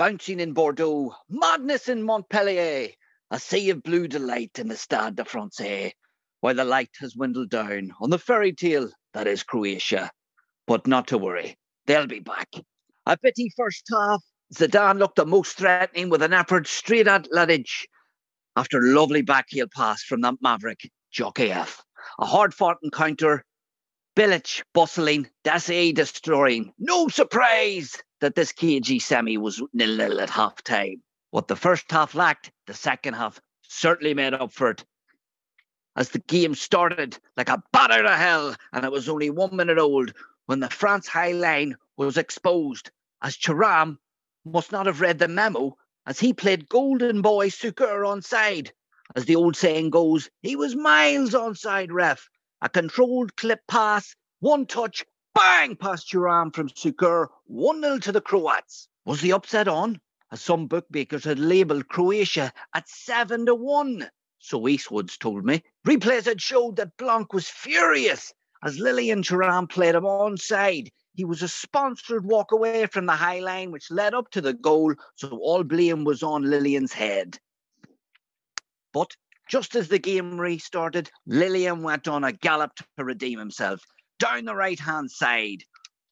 bouncing 0.00 0.40
in 0.40 0.54
Bordeaux, 0.54 1.14
madness 1.28 1.86
in 1.86 2.02
Montpellier, 2.02 2.88
a 3.30 3.38
sea 3.38 3.68
of 3.68 3.82
blue 3.82 4.08
delight 4.08 4.58
in 4.58 4.68
the 4.68 4.74
Stade 4.74 5.16
de 5.16 5.26
France, 5.26 5.60
while 6.40 6.54
the 6.54 6.64
light 6.64 6.88
has 7.00 7.12
dwindled 7.12 7.50
down 7.50 7.90
on 8.00 8.08
the 8.08 8.18
fairy 8.18 8.54
tale 8.54 8.88
that 9.12 9.26
is 9.26 9.42
Croatia. 9.42 10.10
But 10.66 10.86
not 10.86 11.08
to 11.08 11.18
worry, 11.18 11.58
they'll 11.84 12.06
be 12.06 12.20
back. 12.20 12.48
A 13.04 13.18
pity 13.18 13.52
first 13.54 13.86
half. 13.92 14.22
Zidane 14.54 14.98
looked 14.98 15.16
the 15.16 15.26
most 15.26 15.58
threatening 15.58 16.08
with 16.08 16.22
an 16.22 16.32
effort 16.32 16.66
straight 16.66 17.06
at 17.06 17.28
Ladic 17.30 17.68
after 18.56 18.78
a 18.78 18.92
lovely 18.94 19.22
backheel 19.22 19.70
pass 19.70 20.02
from 20.02 20.22
that 20.22 20.36
maverick, 20.40 20.80
Djorkaeff. 21.14 21.78
A 22.18 22.24
hard 22.24 22.54
fought 22.54 22.78
encounter, 22.82 23.44
Bilic 24.16 24.62
bustling, 24.72 25.28
Desailly 25.44 25.94
destroying. 25.94 26.72
No 26.78 27.08
surprise 27.08 27.98
that 28.20 28.34
this 28.34 28.52
KG 28.52 29.00
semi 29.00 29.36
was 29.36 29.62
nil 29.72 29.96
nil 29.96 30.20
at 30.20 30.30
half 30.30 30.62
time. 30.62 31.02
What 31.30 31.48
the 31.48 31.56
first 31.56 31.90
half 31.90 32.14
lacked, 32.14 32.50
the 32.66 32.74
second 32.74 33.14
half 33.14 33.40
certainly 33.62 34.14
made 34.14 34.34
up 34.34 34.52
for 34.52 34.70
it. 34.70 34.84
As 35.96 36.10
the 36.10 36.18
game 36.20 36.54
started 36.54 37.18
like 37.36 37.48
a 37.48 37.62
bat 37.72 37.90
out 37.90 38.06
of 38.06 38.18
hell, 38.18 38.56
and 38.72 38.84
it 38.84 38.92
was 38.92 39.08
only 39.08 39.30
one 39.30 39.54
minute 39.56 39.78
old 39.78 40.12
when 40.46 40.60
the 40.60 40.70
France 40.70 41.06
high 41.06 41.32
line 41.32 41.76
was 41.96 42.16
exposed, 42.16 42.90
as 43.22 43.36
Thuram 43.36 43.98
must 44.44 44.72
not 44.72 44.86
have 44.86 45.00
read 45.00 45.18
the 45.18 45.28
memo 45.28 45.76
as 46.06 46.18
he 46.18 46.32
played 46.32 46.68
golden 46.68 47.22
boy 47.22 47.48
Suker 47.48 48.04
onside. 48.04 48.70
As 49.14 49.24
the 49.24 49.36
old 49.36 49.56
saying 49.56 49.90
goes, 49.90 50.30
he 50.42 50.56
was 50.56 50.74
miles 50.74 51.30
onside 51.30 51.90
ref. 51.90 52.28
A 52.62 52.68
controlled 52.68 53.36
clip 53.36 53.60
pass, 53.68 54.14
one 54.40 54.66
touch, 54.66 55.04
bang 55.34 55.76
past 55.76 56.10
Thuram 56.10 56.54
from 56.54 56.68
Suker, 56.68 57.28
1 57.46 57.82
0 57.82 57.98
to 57.98 58.12
the 58.12 58.20
Croats. 58.20 58.88
Was 59.04 59.20
the 59.20 59.32
upset 59.32 59.68
on? 59.68 60.00
As 60.32 60.40
some 60.40 60.66
bookmakers 60.66 61.24
had 61.24 61.38
labelled 61.38 61.88
Croatia 61.88 62.52
at 62.74 62.88
7 62.88 63.46
to 63.46 63.54
1. 63.54 64.08
So 64.38 64.60
Eastwoods 64.62 65.18
told 65.18 65.44
me. 65.44 65.62
Replays 65.86 66.24
had 66.24 66.40
showed 66.40 66.76
that 66.76 66.96
Blanc 66.96 67.32
was 67.32 67.48
furious 67.48 68.32
as 68.64 68.78
Lilian 68.78 69.22
Thuram 69.22 69.68
played 69.68 69.94
him 69.94 70.04
onside. 70.04 70.88
He 71.14 71.24
was 71.24 71.42
a 71.42 71.48
sponsored 71.48 72.24
walk 72.24 72.52
away 72.52 72.86
from 72.86 73.06
the 73.06 73.12
high 73.12 73.40
line, 73.40 73.70
which 73.70 73.90
led 73.90 74.14
up 74.14 74.30
to 74.30 74.40
the 74.40 74.54
goal, 74.54 74.94
so 75.16 75.28
all 75.42 75.64
blame 75.64 76.04
was 76.04 76.22
on 76.22 76.48
Lilian's 76.48 76.92
head. 76.92 77.38
But 78.92 79.16
just 79.48 79.74
as 79.74 79.88
the 79.88 79.98
game 79.98 80.40
restarted, 80.40 81.10
Lilian 81.26 81.82
went 81.82 82.06
on 82.06 82.24
a 82.24 82.32
gallop 82.32 82.76
to 82.96 83.04
redeem 83.04 83.38
himself. 83.38 83.80
Down 84.20 84.44
the 84.44 84.54
right 84.54 84.78
hand 84.78 85.10
side, 85.10 85.64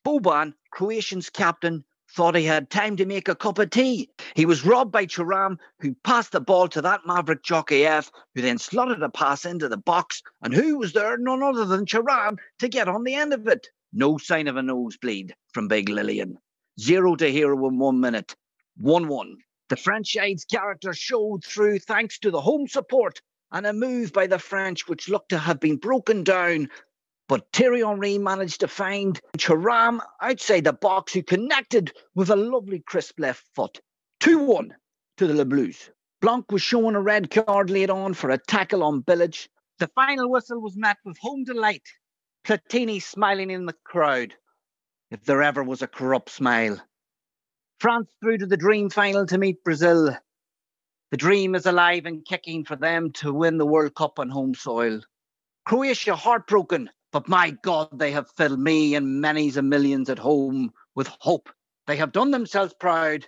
Boban, 0.03 0.55
Croatian's 0.73 1.29
captain, 1.29 1.85
thought 2.11 2.35
he 2.35 2.45
had 2.45 2.71
time 2.71 2.97
to 2.97 3.05
make 3.05 3.29
a 3.29 3.35
cup 3.35 3.59
of 3.59 3.69
tea. 3.69 4.09
He 4.35 4.47
was 4.47 4.65
robbed 4.65 4.93
by 4.93 5.05
Thuram, 5.05 5.59
who 5.81 5.95
passed 6.05 6.33
the 6.33 6.41
ball 6.41 6.69
to 6.69 6.81
that 6.81 7.03
maverick 7.05 7.43
Djorkaeff, 7.43 8.11
who 8.35 8.41
then 8.41 8.57
slotted 8.57 9.03
a 9.03 9.11
pass 9.11 9.45
into 9.45 9.69
the 9.69 9.77
box, 9.77 10.23
and 10.41 10.55
who 10.55 10.79
was 10.79 10.95
there? 10.95 11.19
None 11.19 11.43
other 11.43 11.67
than 11.67 11.85
Thuram 11.85 12.39
to 12.61 12.69
get 12.69 12.89
on 12.89 13.05
the 13.05 13.15
end 13.15 13.35
of 13.35 13.47
it. 13.47 13.69
No 13.93 14.17
sign 14.17 14.49
of 14.49 14.57
a 14.57 14.63
nosebleed 14.63 15.35
from 15.53 15.69
Big 15.69 15.91
Lilian. 15.91 16.39
Zero 16.81 17.15
to 17.15 17.31
hero 17.31 17.69
in 17.69 17.79
one 17.79 18.01
minute. 18.01 18.35
1 18.79 19.07
1. 19.07 19.37
The 19.69 19.77
French 19.77 20.15
side's 20.15 20.47
character 20.47 20.95
showed 20.95 21.45
through 21.45 21.81
thanks 21.81 22.19
to 22.21 22.31
the 22.31 22.41
home 22.41 22.69
support 22.69 23.21
and 23.53 23.67
a 23.67 23.73
move 23.73 24.13
by 24.13 24.27
the 24.27 24.39
French 24.39 24.89
which 24.89 25.09
looked 25.09 25.31
to 25.31 25.39
have 25.39 25.61
been 25.61 25.77
broken 25.77 26.25
down. 26.25 26.69
But 27.29 27.47
Thierry 27.53 27.83
Henry 27.83 28.17
managed 28.17 28.61
to 28.61 28.69
find 28.69 29.21
Thuram 29.37 30.01
outside 30.23 30.65
the 30.65 30.73
box, 30.73 31.13
who 31.13 31.23
connected 31.23 31.93
with 32.15 32.31
a 32.31 32.37
lovely 32.37 32.81
crisp 32.81 33.21
left 33.21 33.45
foot. 33.55 33.81
2 34.21 34.39
1 34.39 34.75
to 35.19 35.27
the 35.27 35.35
Le 35.35 35.45
Blues. 35.45 35.91
Blanc 36.23 36.51
was 36.51 36.63
shown 36.63 36.97
a 36.97 37.01
red 37.01 37.31
card 37.31 37.69
laid 37.69 37.91
on 37.91 38.15
for 38.15 38.31
a 38.31 38.39
tackle 38.39 38.83
on 38.83 39.03
Bilic. 39.03 39.47
The 39.79 39.89
final 39.95 40.31
whistle 40.31 40.61
was 40.61 40.77
met 40.77 40.97
with 41.05 41.19
home 41.19 41.45
delight. 41.45 41.87
Platini 42.45 43.01
smiling 43.03 43.51
in 43.51 43.67
the 43.67 43.77
crowd, 43.85 44.35
if 45.11 45.23
there 45.25 45.43
ever 45.43 45.63
was 45.63 45.83
a 45.83 45.87
corrupt 45.87 46.31
smile. 46.31 46.81
France 47.79 48.09
through 48.21 48.39
to 48.39 48.47
the 48.47 48.57
dream 48.57 48.89
final 48.89 49.27
to 49.27 49.37
meet 49.37 49.63
Brazil. 49.63 50.17
The 51.11 51.17
dream 51.17 51.55
is 51.55 51.67
alive 51.67 52.07
and 52.07 52.25
kicking 52.25 52.65
for 52.65 52.75
them 52.75 53.13
to 53.15 53.35
win 53.35 53.59
the 53.59 53.67
World 53.67 53.95
Cup 53.95 54.19
on 54.19 54.31
home 54.31 54.55
soil. 54.55 55.03
Croatia 55.67 56.17
heartbroken, 56.17 56.91
but 57.13 57.29
my 57.29 57.51
God, 57.63 57.99
they 57.99 58.11
have 58.13 58.31
filled 58.33 58.61
me 58.61 58.95
and 58.95 59.21
many's 59.21 59.57
a 59.57 59.63
millions 59.63 60.11
at 60.11 60.19
home 60.19 60.73
with 60.95 61.09
hope. 61.21 61.49
They 61.87 61.97
have 61.97 62.13
done 62.13 62.31
themselves 62.31 62.75
proud. 62.79 63.27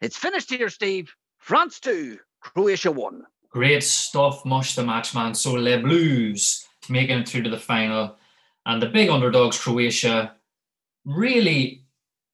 It's 0.00 0.16
finished 0.16 0.50
here, 0.50 0.68
Steve. 0.68 1.14
France 1.38 1.80
2, 1.80 2.18
Croatia 2.40 2.92
1. 2.92 3.22
Great 3.50 3.82
stuff, 3.82 4.44
Mush 4.44 4.74
the 4.74 4.82
matchman. 4.82 5.34
So 5.34 5.52
Le 5.52 5.78
Blues 5.80 6.66
making 6.88 7.18
it 7.18 7.28
through 7.28 7.42
to 7.44 7.50
the 7.50 7.58
final. 7.58 8.16
And 8.66 8.80
the 8.80 8.86
big 8.86 9.08
underdogs, 9.08 9.58
Croatia, 9.58 10.34
really 11.04 11.84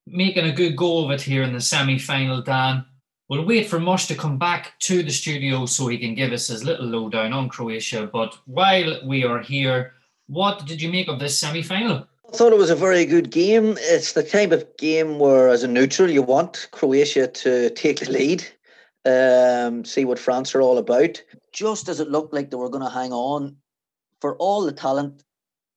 making 0.07 0.47
a 0.47 0.53
good 0.53 0.77
go 0.77 1.05
of 1.05 1.11
it 1.11 1.21
here 1.21 1.43
in 1.43 1.53
the 1.53 1.61
semi 1.61 1.99
final, 1.99 2.43
Dan. 2.43 2.85
We'll 3.29 3.45
wait 3.45 3.69
for 3.69 3.79
Mush 3.79 4.07
to 4.07 4.15
come 4.15 4.39
back 4.39 4.79
to 4.81 5.03
the 5.03 5.11
studio 5.11 5.67
so 5.67 5.87
he 5.87 5.99
can 5.99 6.15
give 6.15 6.33
us 6.33 6.49
his 6.49 6.65
little 6.65 6.87
lowdown 6.87 7.33
on 7.33 7.49
Croatia. 7.49 8.09
But 8.11 8.39
while 8.47 9.01
we 9.07 9.25
are 9.25 9.41
here, 9.41 9.93
what 10.29 10.67
did 10.67 10.81
you 10.81 10.91
make 10.91 11.09
of 11.09 11.19
this 11.19 11.39
semi 11.39 11.63
final? 11.63 12.07
I 12.33 12.37
thought 12.37 12.53
it 12.53 12.59
was 12.59 12.71
a 12.71 12.77
very 12.77 13.07
good 13.07 13.31
game. 13.31 13.77
It's 13.81 14.13
the 14.13 14.23
type 14.23 14.53
of 14.53 14.77
game 14.77 15.19
where, 15.19 15.49
as 15.49 15.63
a 15.63 15.69
neutral, 15.69 16.11
you 16.11 16.23
want 16.23 16.69
Croatia 16.73 17.27
to 17.27 17.71
take 17.71 18.01
the 18.01 18.11
lead, 18.11 18.47
um, 19.07 19.85
see 19.85 20.05
what 20.05 20.19
France 20.19 20.55
are 20.55 20.61
all 20.61 20.77
about. 20.77 21.23
Just 21.53 21.89
as 21.89 22.01
it 22.01 22.11
looked 22.11 22.35
like 22.35 22.51
they 22.51 22.59
were 22.59 22.69
going 22.69 22.85
to 22.85 22.91
hang 22.91 23.13
on, 23.13 23.57
for 24.21 24.37
all 24.37 24.63
the 24.63 24.73
talent 24.73 25.25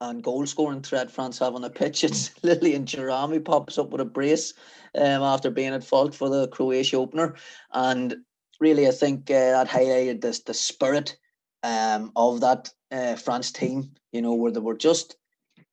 and 0.02 0.24
goal 0.24 0.46
scoring 0.46 0.82
threat 0.82 1.10
France 1.10 1.40
have 1.40 1.56
on 1.56 1.62
the 1.62 1.70
pitch, 1.70 2.04
it's 2.04 2.32
Lilian 2.44 2.86
Thuram 2.86 3.30
who 3.30 3.40
pops 3.40 3.78
up 3.78 3.92
with 3.92 4.02
a 4.02 4.06
brace 4.06 4.54
um, 4.96 5.24
after 5.24 5.50
being 5.50 5.74
at 5.74 5.86
fault 5.86 6.14
for 6.14 6.28
the 6.30 6.50
Croatia 6.50 6.98
opener. 6.98 7.36
And 7.72 8.18
really, 8.60 8.90
I 8.90 8.92
think 8.92 9.32
uh, 9.32 9.64
that 9.64 9.70
highlighted 9.70 10.20
this 10.20 10.40
the 10.40 10.54
spirit 10.54 11.16
um, 11.64 12.12
of 12.16 12.42
that 12.42 12.70
uh, 12.92 13.16
France 13.16 13.52
team, 13.52 13.92
you 14.12 14.22
know, 14.22 14.34
where 14.34 14.52
they 14.52 14.60
were 14.60 14.78
just 14.78 15.16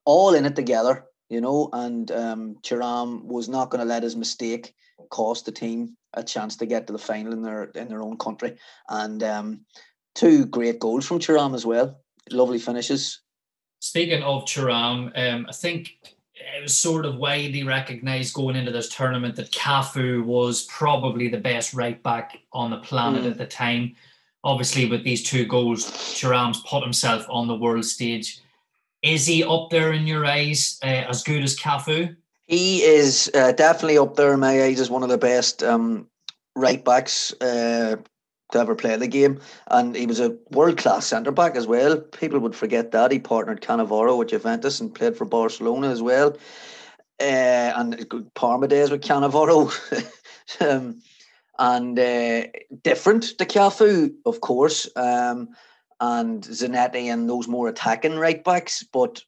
all 0.04 0.34
in 0.34 0.46
it 0.46 0.56
together, 0.56 1.04
you 1.28 1.40
know, 1.40 1.68
and 1.72 2.10
um, 2.10 2.56
Thuram 2.62 3.24
was 3.24 3.48
not 3.48 3.70
going 3.70 3.80
to 3.80 3.84
let 3.84 4.02
his 4.02 4.16
mistake 4.16 4.74
cost 5.10 5.46
the 5.46 5.52
team 5.52 5.96
a 6.14 6.22
chance 6.22 6.56
to 6.56 6.66
get 6.66 6.86
to 6.86 6.92
the 6.92 6.98
final 6.98 7.32
in 7.32 7.42
their 7.42 7.64
in 7.64 7.88
their 7.88 8.02
own 8.02 8.16
country. 8.16 8.56
And 8.88 9.22
um, 9.22 9.60
two 10.14 10.46
great 10.46 10.80
goals 10.80 11.06
from 11.06 11.18
Thuram 11.18 11.54
as 11.54 11.66
well. 11.66 12.00
Lovely 12.30 12.58
finishes. 12.58 13.20
Speaking 13.80 14.22
of 14.22 14.44
Thuram, 14.44 15.12
um, 15.16 15.46
I 15.48 15.52
think 15.52 15.96
it 16.34 16.62
was 16.62 16.78
sort 16.78 17.06
of 17.06 17.16
widely 17.16 17.62
recognised 17.62 18.34
going 18.34 18.56
into 18.56 18.72
this 18.72 18.88
tournament 18.88 19.36
that 19.36 19.50
Cafu 19.52 20.24
was 20.24 20.64
probably 20.64 21.28
the 21.28 21.38
best 21.38 21.74
right 21.74 22.02
back 22.02 22.38
on 22.52 22.70
the 22.70 22.78
planet 22.78 23.24
Mm. 23.24 23.30
at 23.30 23.38
the 23.38 23.46
time. 23.46 23.94
Obviously, 24.44 24.88
with 24.88 25.02
these 25.04 25.22
two 25.22 25.44
goals, 25.44 25.84
Thuram's 25.84 26.62
put 26.62 26.82
himself 26.82 27.26
on 27.28 27.48
the 27.48 27.56
world 27.56 27.84
stage. 27.84 28.40
Is 29.02 29.26
he 29.26 29.44
up 29.44 29.70
there 29.70 29.92
in 29.92 30.06
your 30.06 30.24
eyes 30.24 30.78
uh, 30.82 31.04
as 31.08 31.22
good 31.22 31.42
as 31.42 31.56
Cafu? 31.56 32.16
He 32.46 32.82
is 32.82 33.30
uh, 33.34 33.52
definitely 33.52 33.98
up 33.98 34.16
there 34.16 34.32
in 34.32 34.40
my 34.40 34.62
eyes 34.62 34.80
as 34.80 34.90
one 34.90 35.02
of 35.02 35.08
the 35.08 35.18
best 35.18 35.62
um, 35.62 36.08
right 36.56 36.84
backs 36.84 37.32
uh, 37.40 37.96
to 38.52 38.58
ever 38.58 38.74
play 38.74 38.96
the 38.96 39.06
game, 39.06 39.40
and 39.68 39.94
he 39.94 40.06
was 40.06 40.20
a 40.20 40.36
world 40.50 40.78
class 40.78 41.06
centre 41.06 41.30
back 41.30 41.54
as 41.56 41.66
well. 41.66 41.98
People 41.98 42.38
would 42.40 42.56
forget 42.56 42.92
that 42.92 43.12
he 43.12 43.18
partnered 43.18 43.60
Cannavaro 43.60 44.16
with 44.16 44.28
Juventus 44.28 44.80
and 44.80 44.94
played 44.94 45.16
for 45.16 45.26
Barcelona 45.26 45.90
as 45.90 46.00
well, 46.00 46.36
uh, 47.20 47.72
and 47.76 48.06
Parma 48.34 48.66
days 48.66 48.90
with 48.90 49.02
Cannavaro. 49.02 49.70
um, 50.60 51.00
and 51.58 51.98
uh, 51.98 52.44
different 52.82 53.36
to 53.38 53.44
Cafu, 53.44 54.14
of 54.24 54.40
course, 54.40 54.88
um, 54.96 55.48
and 56.00 56.42
Zanetti 56.44 57.12
and 57.12 57.28
those 57.28 57.48
more 57.48 57.68
attacking 57.68 58.16
right 58.16 58.42
backs, 58.42 58.84
but 58.84 59.22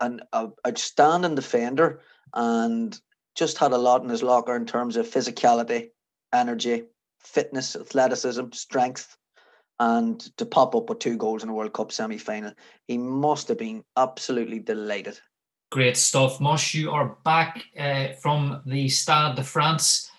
an 0.00 0.20
a 0.32 0.48
outstanding 0.66 1.34
defender 1.34 2.00
and 2.34 2.98
just 3.34 3.58
had 3.58 3.72
a 3.72 3.78
lot 3.78 4.02
in 4.02 4.08
his 4.08 4.22
locker 4.22 4.56
in 4.56 4.66
terms 4.66 4.96
of 4.96 5.08
physicality, 5.08 5.90
energy, 6.32 6.84
fitness, 7.20 7.76
athleticism, 7.76 8.50
strength, 8.52 9.16
and 9.78 10.20
to 10.36 10.44
pop 10.44 10.74
up 10.74 10.88
with 10.88 10.98
two 10.98 11.16
goals 11.16 11.42
in 11.42 11.48
a 11.48 11.54
World 11.54 11.72
Cup 11.72 11.92
semi 11.92 12.18
final. 12.18 12.52
He 12.88 12.98
must 12.98 13.48
have 13.48 13.58
been 13.58 13.84
absolutely 13.96 14.58
delighted. 14.58 15.18
Great 15.70 15.96
stuff. 15.96 16.40
Mosh, 16.40 16.74
you 16.74 16.90
are 16.90 17.16
back 17.24 17.64
uh, 17.78 18.08
from 18.20 18.60
the 18.66 18.88
Stade 18.88 19.36
de 19.36 19.44
France. 19.44 20.09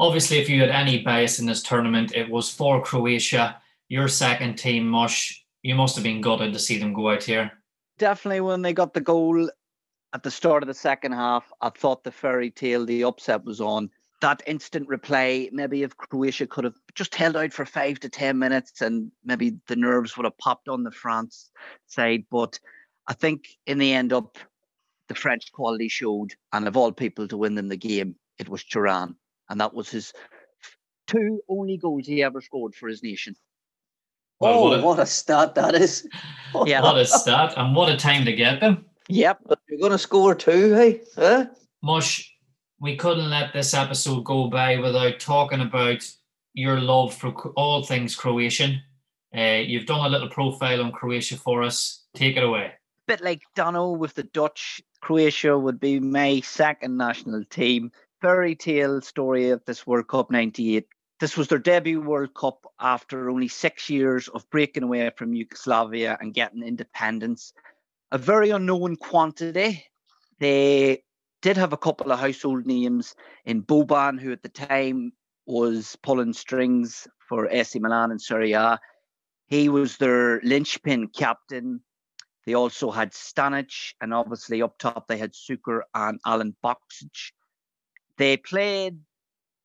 Obviously, 0.00 0.38
if 0.38 0.48
you 0.48 0.60
had 0.60 0.70
any 0.70 1.02
bias 1.02 1.40
in 1.40 1.46
this 1.46 1.62
tournament, 1.62 2.14
it 2.14 2.30
was 2.30 2.48
for 2.48 2.80
Croatia, 2.82 3.60
your 3.88 4.06
second 4.06 4.54
team, 4.54 4.88
Mosh. 4.88 5.40
You 5.62 5.74
must 5.74 5.96
have 5.96 6.04
been 6.04 6.20
gutted 6.20 6.52
to 6.52 6.58
see 6.58 6.78
them 6.78 6.92
go 6.92 7.10
out 7.10 7.24
here. 7.24 7.50
Definitely 7.98 8.42
when 8.42 8.62
they 8.62 8.72
got 8.72 8.94
the 8.94 9.00
goal 9.00 9.50
at 10.12 10.22
the 10.22 10.30
start 10.30 10.62
of 10.62 10.68
the 10.68 10.74
second 10.74 11.12
half, 11.12 11.50
I 11.60 11.70
thought 11.70 12.04
the 12.04 12.12
fairy 12.12 12.50
tale, 12.50 12.86
the 12.86 13.02
upset 13.02 13.44
was 13.44 13.60
on. 13.60 13.90
That 14.20 14.40
instant 14.46 14.88
replay, 14.88 15.50
maybe 15.52 15.82
if 15.82 15.96
Croatia 15.96 16.46
could 16.46 16.64
have 16.64 16.76
just 16.94 17.14
held 17.16 17.36
out 17.36 17.52
for 17.52 17.66
five 17.66 17.98
to 18.00 18.08
10 18.08 18.38
minutes 18.38 18.80
and 18.80 19.10
maybe 19.24 19.56
the 19.66 19.76
nerves 19.76 20.16
would 20.16 20.24
have 20.24 20.38
popped 20.38 20.68
on 20.68 20.84
the 20.84 20.92
France 20.92 21.50
side. 21.86 22.24
But 22.30 22.58
I 23.08 23.14
think 23.14 23.48
in 23.66 23.78
the 23.78 23.92
end 23.92 24.12
up, 24.12 24.38
the 25.08 25.14
French 25.14 25.50
quality 25.52 25.88
showed, 25.88 26.34
and 26.52 26.68
of 26.68 26.76
all 26.76 26.92
people 26.92 27.26
to 27.28 27.36
win 27.36 27.56
them 27.56 27.68
the 27.68 27.76
game, 27.76 28.14
it 28.38 28.48
was 28.48 28.62
Thuram. 28.62 29.16
And 29.50 29.60
that 29.60 29.74
was 29.74 29.88
his 29.90 30.12
two 31.06 31.40
only 31.48 31.76
goals 31.76 32.06
he 32.06 32.22
ever 32.22 32.40
scored 32.40 32.74
for 32.74 32.88
his 32.88 33.02
nation. 33.02 33.34
Well, 34.40 34.54
oh, 34.54 34.62
what 34.62 34.78
a- 34.78 34.82
what 34.82 34.98
a 35.00 35.06
stat 35.06 35.54
that 35.56 35.74
is. 35.74 36.06
Yeah. 36.64 36.82
What 36.82 36.98
a 36.98 37.04
stat, 37.04 37.54
and 37.56 37.74
what 37.74 37.90
a 37.90 37.96
time 37.96 38.24
to 38.24 38.32
get 38.32 38.60
them. 38.60 38.86
Yep. 39.08 39.40
You're 39.68 39.80
going 39.80 39.92
to 39.92 39.98
score 39.98 40.34
two, 40.34 40.74
hey? 40.74 41.00
Huh? 41.16 41.46
Mush, 41.82 42.30
we 42.80 42.96
couldn't 42.96 43.30
let 43.30 43.52
this 43.52 43.74
episode 43.74 44.24
go 44.24 44.48
by 44.48 44.76
without 44.78 45.18
talking 45.18 45.60
about 45.60 46.06
your 46.54 46.80
love 46.80 47.14
for 47.14 47.30
all 47.56 47.82
things 47.84 48.14
Croatian. 48.14 48.80
Uh, 49.36 49.60
you've 49.66 49.86
done 49.86 50.04
a 50.04 50.08
little 50.08 50.28
profile 50.28 50.82
on 50.82 50.92
Croatia 50.92 51.36
for 51.36 51.62
us. 51.62 52.04
Take 52.14 52.36
it 52.36 52.42
away. 52.44 52.72
bit 53.06 53.20
like 53.22 53.42
Dono 53.54 53.92
with 53.92 54.14
the 54.14 54.22
Dutch, 54.24 54.80
Croatia 55.00 55.58
would 55.58 55.80
be 55.80 55.98
my 56.00 56.40
second 56.40 56.96
national 56.96 57.44
team. 57.44 57.90
Fairy 58.20 58.56
tale 58.56 59.00
story 59.00 59.50
of 59.50 59.64
this 59.64 59.86
World 59.86 60.08
Cup 60.08 60.28
98. 60.32 60.88
This 61.20 61.36
was 61.36 61.46
their 61.46 61.60
debut 61.60 62.00
World 62.00 62.34
Cup 62.34 62.66
after 62.80 63.30
only 63.30 63.46
six 63.46 63.88
years 63.88 64.26
of 64.26 64.50
breaking 64.50 64.82
away 64.82 65.08
from 65.16 65.34
Yugoslavia 65.34 66.18
and 66.20 66.34
getting 66.34 66.64
independence. 66.64 67.52
A 68.10 68.18
very 68.18 68.50
unknown 68.50 68.96
quantity. 68.96 69.84
They 70.40 71.04
did 71.42 71.56
have 71.58 71.72
a 71.72 71.76
couple 71.76 72.10
of 72.10 72.18
household 72.18 72.66
names 72.66 73.14
in 73.44 73.62
Boban, 73.62 74.20
who 74.20 74.32
at 74.32 74.42
the 74.42 74.48
time 74.48 75.12
was 75.46 75.96
pulling 76.02 76.32
strings 76.32 77.06
for 77.28 77.48
AC 77.48 77.78
Milan 77.78 78.10
and 78.10 78.20
Serie 78.20 78.52
A. 78.54 78.80
He 79.46 79.68
was 79.68 79.96
their 79.96 80.40
linchpin 80.40 81.06
captain. 81.08 81.82
They 82.46 82.54
also 82.54 82.90
had 82.90 83.12
Stanic, 83.12 83.94
and 84.00 84.12
obviously 84.12 84.60
up 84.60 84.76
top 84.76 85.06
they 85.06 85.18
had 85.18 85.34
Suker 85.34 85.82
and 85.94 86.18
Alen 86.26 86.56
Boksic. 86.64 87.30
They 88.18 88.36
played 88.36 88.98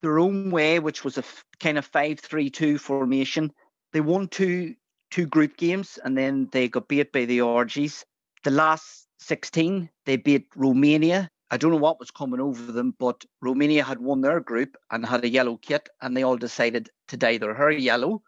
their 0.02 0.20
own 0.20 0.52
way, 0.52 0.80
which 0.80 1.04
was 1.04 1.18
a 1.18 1.22
f- 1.22 1.44
kind 1.60 1.78
of 1.78 1.92
5-3-2 1.92 2.80
formation. 2.80 3.52
They 3.92 4.02
won 4.02 4.28
two 4.28 4.76
two 5.12 5.26
group 5.28 5.58
games, 5.58 6.00
and 6.04 6.18
then 6.18 6.50
they 6.52 6.68
got 6.68 6.88
beat 6.88 7.12
by 7.12 7.26
the 7.26 7.40
Argies. 7.40 8.04
The 8.44 8.50
last 8.50 9.08
16, 9.20 9.88
they 10.06 10.18
beat 10.18 10.48
Romania. 10.56 11.30
I 11.52 11.58
don't 11.58 11.70
know 11.70 11.78
what 11.78 12.00
was 12.00 12.10
coming 12.10 12.40
over 12.40 12.72
them, 12.72 12.96
but 12.98 13.24
Romania 13.40 13.84
had 13.84 14.00
won 14.00 14.22
their 14.22 14.40
group 14.40 14.76
and 14.90 15.06
had 15.06 15.24
a 15.24 15.30
yellow 15.30 15.58
kit, 15.58 15.88
and 16.02 16.18
they 16.18 16.24
all 16.24 16.38
decided 16.38 16.90
to 17.10 17.18
dye 17.18 17.38
their 17.38 17.54
hair 17.54 17.70
yellow. 17.70 18.24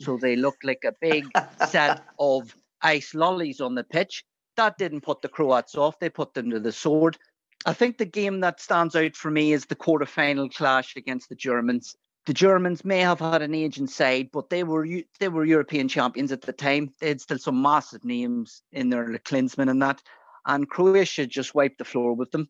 So 0.00 0.16
they 0.16 0.34
looked 0.34 0.64
like 0.64 0.82
a 0.84 0.94
big 1.00 1.26
set 1.68 2.02
of 2.18 2.52
ice 2.82 3.14
lollies 3.14 3.60
on 3.60 3.76
the 3.76 3.84
pitch. 3.84 4.24
That 4.56 4.76
didn't 4.76 5.02
put 5.02 5.22
the 5.22 5.28
Croats 5.28 5.76
off. 5.76 6.00
They 6.00 6.10
put 6.10 6.34
them 6.34 6.50
to 6.50 6.58
the 6.58 6.72
sword. 6.72 7.16
I 7.66 7.72
think 7.72 7.96
the 7.96 8.04
game 8.04 8.40
that 8.40 8.60
stands 8.60 8.94
out 8.94 9.16
for 9.16 9.30
me 9.30 9.52
is 9.52 9.66
the 9.66 9.74
quarter-final 9.74 10.50
clash 10.50 10.96
against 10.96 11.28
the 11.28 11.34
Germans. 11.34 11.96
the 12.26 12.34
Germans 12.34 12.84
may 12.84 13.00
have 13.00 13.20
had 13.20 13.42
an 13.42 13.54
age 13.54 13.78
inside, 13.78 14.30
but 14.32 14.48
they 14.48 14.64
were 14.64 14.86
they 15.20 15.28
were 15.28 15.44
European 15.44 15.88
champions 15.88 16.32
at 16.32 16.42
the 16.42 16.52
time. 16.52 16.92
They 17.00 17.08
had 17.08 17.20
still 17.20 17.38
some 17.38 17.60
massive 17.60 18.04
names 18.04 18.62
in 18.72 18.88
there, 18.88 19.08
like 19.08 19.24
Klinsmann 19.24 19.70
and 19.70 19.82
that. 19.82 20.02
And 20.46 20.68
Croatia 20.68 21.26
just 21.26 21.54
wiped 21.54 21.78
the 21.78 21.84
floor 21.84 22.14
with 22.14 22.30
them 22.30 22.48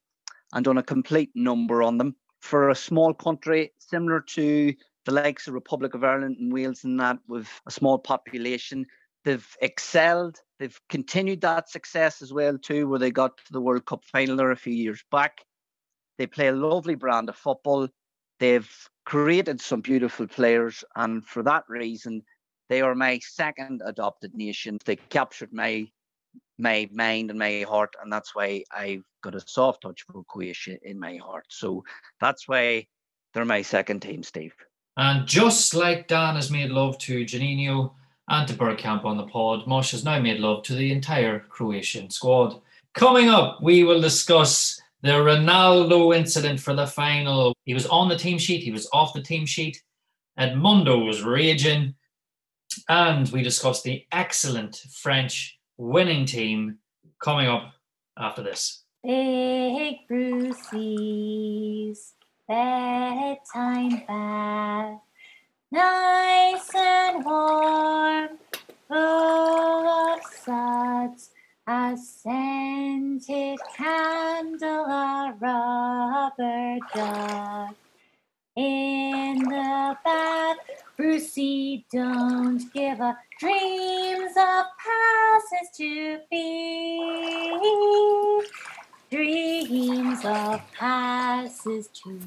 and 0.53 0.65
done 0.65 0.79
a 0.79 0.83
complete 0.83 1.31
number 1.35 1.83
on 1.83 1.99
them. 1.99 2.17
For 2.41 2.69
a 2.69 2.75
small 2.75 3.15
country 3.15 3.73
similar 3.79 4.21
to 4.21 4.75
the 5.07 5.13
likes 5.13 5.49
of 5.49 5.55
Republic 5.55 5.95
of 5.95 6.05
Ireland 6.05 6.37
and 6.39 6.53
Wales 6.53 6.85
and 6.85 6.99
that, 7.01 7.19
with 7.27 7.49
a 7.67 7.71
small 7.71 7.99
population, 7.99 8.87
they've 9.25 9.57
excelled. 9.61 10.39
They've 10.59 10.79
continued 10.89 11.41
that 11.43 11.69
success 11.69 12.23
as 12.23 12.33
well 12.33 12.59
too, 12.59 12.89
where 12.89 12.99
they 12.99 13.11
got 13.11 13.37
to 13.39 13.53
the 13.53 13.61
World 13.61 13.87
Cup 13.87 14.05
final 14.05 14.37
there 14.37 14.51
a 14.51 14.57
few 14.57 14.75
years 14.75 15.03
back. 15.11 15.45
They 16.19 16.27
play 16.27 16.49
a 16.49 16.53
lovely 16.53 16.95
brand 16.95 17.29
of 17.29 17.37
football. 17.37 17.89
They've 18.39 18.71
created 19.05 19.61
some 19.61 19.81
beautiful 19.81 20.27
players, 20.27 20.85
and 20.97 21.27
for 21.27 21.43
that 21.43 21.65
reason, 21.69 22.23
they 22.69 22.81
are 22.81 22.95
my 22.95 23.19
second 23.19 23.83
adopted 23.85 24.35
nation. 24.35 24.79
They 24.85 24.97
captured 24.97 25.53
my 25.53 25.87
my 26.59 26.89
mind 26.93 27.31
and 27.31 27.39
my 27.39 27.65
heart, 27.69 27.95
and 28.03 28.13
that's 28.13 28.35
why 28.35 28.65
I've 28.71 29.05
got 29.23 29.35
a 29.35 29.41
soft 29.47 29.83
touch 29.83 30.03
for 30.03 30.23
Croatia 30.25 30.77
in 30.83 30.99
my 30.99 31.17
heart. 31.17 31.47
So 31.49 31.85
that's 32.21 32.47
why 32.47 32.87
they're 33.33 33.45
my 33.45 33.63
second 33.63 34.01
team, 34.01 34.23
Steve. 34.23 34.55
And 34.97 35.27
just 35.27 35.75
like 35.75 36.07
Dan 36.07 36.37
has 36.37 36.51
made 36.53 36.71
love 36.71 36.99
to 36.99 37.25
Janino 37.25 37.95
and 38.29 38.49
to 38.49 38.55
Bergkamp 38.55 39.05
on 39.05 39.17
the 39.17 39.27
pod, 39.27 39.67
Mosh 39.67 39.91
has 39.93 40.05
now 40.05 40.19
made 40.19 40.41
love 40.41 40.63
to 40.65 40.75
the 40.75 40.93
entire 40.93 41.41
Croatian 41.41 42.11
squad. 42.11 42.61
Coming 42.95 43.29
up, 43.29 43.63
we 43.63 43.85
will 43.85 44.01
discuss 44.01 44.81
the 45.03 45.11
Ronaldo 45.11 46.17
incident 46.17 46.61
for 46.61 46.75
the 46.75 46.87
final. 46.87 47.55
He 47.65 47.75
was 47.75 47.87
on 47.87 48.09
the 48.09 48.17
team 48.17 48.39
sheet, 48.39 48.63
he 48.63 48.73
was 48.73 48.89
off 48.93 49.13
the 49.13 49.23
team 49.23 49.45
sheet. 49.47 49.83
Edmundo 50.39 51.05
was 51.05 51.23
raging. 51.23 51.95
And 52.89 53.29
we 53.31 53.43
discussed 53.43 53.85
the 53.85 54.05
excellent 54.11 54.77
French 54.91 55.59
winning 55.77 56.25
team 56.27 56.79
coming 57.23 57.47
up 57.47 57.75
after 58.19 58.43
this. 58.43 58.85
Big 59.05 59.97
Brucey's 60.09 61.35
bedtime 62.49 64.03
bath, 64.09 64.99
nice 65.75 66.73
and 66.73 67.25
warm, 67.25 68.29
full 68.87 69.89
of 69.89 70.21
suds, 70.45 71.31
a 71.67 71.97
scented 71.97 73.59
candle, 73.77 74.85
a 74.85 75.35
rubber 75.41 76.79
duck. 76.95 77.75
In 78.55 79.39
the 79.39 79.97
bath, 80.05 80.59
Brucey 80.97 81.85
don't 81.93 82.73
give 82.73 83.01
up 83.01 83.17
dreams 83.41 84.33
of 84.37 84.67
passes 84.79 85.69
to 85.77 86.21
be. 86.31 87.01
Dreams 89.11 90.25
of 90.25 90.61
passes 90.79 91.89
to 92.05 92.21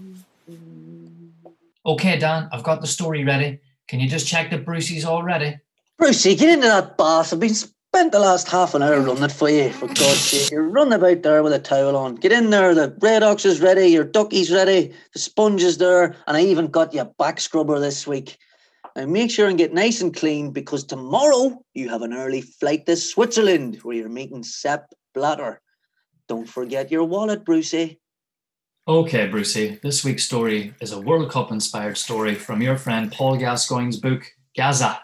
be. 0.46 1.57
Okay, 1.88 2.20
Dan, 2.20 2.50
I've 2.52 2.64
got 2.64 2.82
the 2.82 2.88
story 2.88 3.24
ready. 3.24 3.62
Can 3.88 4.02
you 4.02 4.10
just 4.10 4.28
check 4.28 4.50
that 4.52 4.66
Brucey's 4.66 5.06
all 5.06 5.24
ready? 5.24 5.58
Brucey, 5.98 6.36
get 6.36 6.50
into 6.50 6.68
that 6.68 6.98
bath. 6.98 7.32
I've 7.32 7.40
been 7.40 7.56
spent 7.56 8.12
the 8.12 8.20
last 8.20 8.50
half 8.50 8.76
an 8.76 8.84
hour 8.84 9.00
running 9.00 9.24
it 9.24 9.32
for 9.32 9.50
you, 9.50 9.72
for 9.72 9.88
God's 9.88 10.20
sake. 10.20 10.52
You're 10.52 10.68
running 10.68 10.92
about 10.92 11.24
there 11.24 11.42
with 11.42 11.54
a 11.54 11.60
towel 11.60 11.96
on. 11.96 12.16
Get 12.16 12.34
in 12.34 12.50
there. 12.50 12.76
The 12.76 12.90
Radox 13.00 13.46
is 13.46 13.62
ready. 13.62 13.88
Your 13.88 14.04
ducky's 14.04 14.52
ready. 14.52 14.94
The 15.14 15.20
sponge 15.20 15.64
is 15.64 15.78
there. 15.78 16.18
And 16.28 16.36
I 16.36 16.42
even 16.42 16.68
got 16.68 16.94
you 16.94 17.02
a 17.02 17.06
back 17.06 17.40
scrubber 17.40 17.80
this 17.80 18.06
week. 18.06 18.38
Now 18.98 19.06
make 19.06 19.32
sure 19.32 19.48
and 19.48 19.58
get 19.58 19.74
nice 19.74 20.02
and 20.02 20.14
clean 20.14 20.52
because 20.52 20.84
tomorrow 20.84 21.58
you 21.74 21.88
have 21.88 22.02
an 22.02 22.14
early 22.14 22.42
flight 22.42 22.86
to 22.88 22.98
Switzerland 22.98 23.80
where 23.84 23.96
you're 23.96 24.10
meeting 24.10 24.44
Sepp 24.44 24.94
Blatter. 25.14 25.62
Don't 26.28 26.50
forget 26.50 26.92
your 26.92 27.06
wallet, 27.06 27.46
Brucey. 27.46 28.02
Okay, 28.90 29.28
Brucey, 29.28 29.78
this 29.84 30.06
week's 30.06 30.24
story 30.24 30.74
is 30.80 30.94
a 30.94 31.02
World 31.02 31.30
Cup 31.30 31.52
inspired 31.52 31.98
story 31.98 32.36
from 32.36 32.62
your 32.62 32.78
friend 32.78 33.12
Paul 33.12 33.36
Gascoigne's 33.36 33.98
book, 33.98 34.24
Gazza 34.56 35.02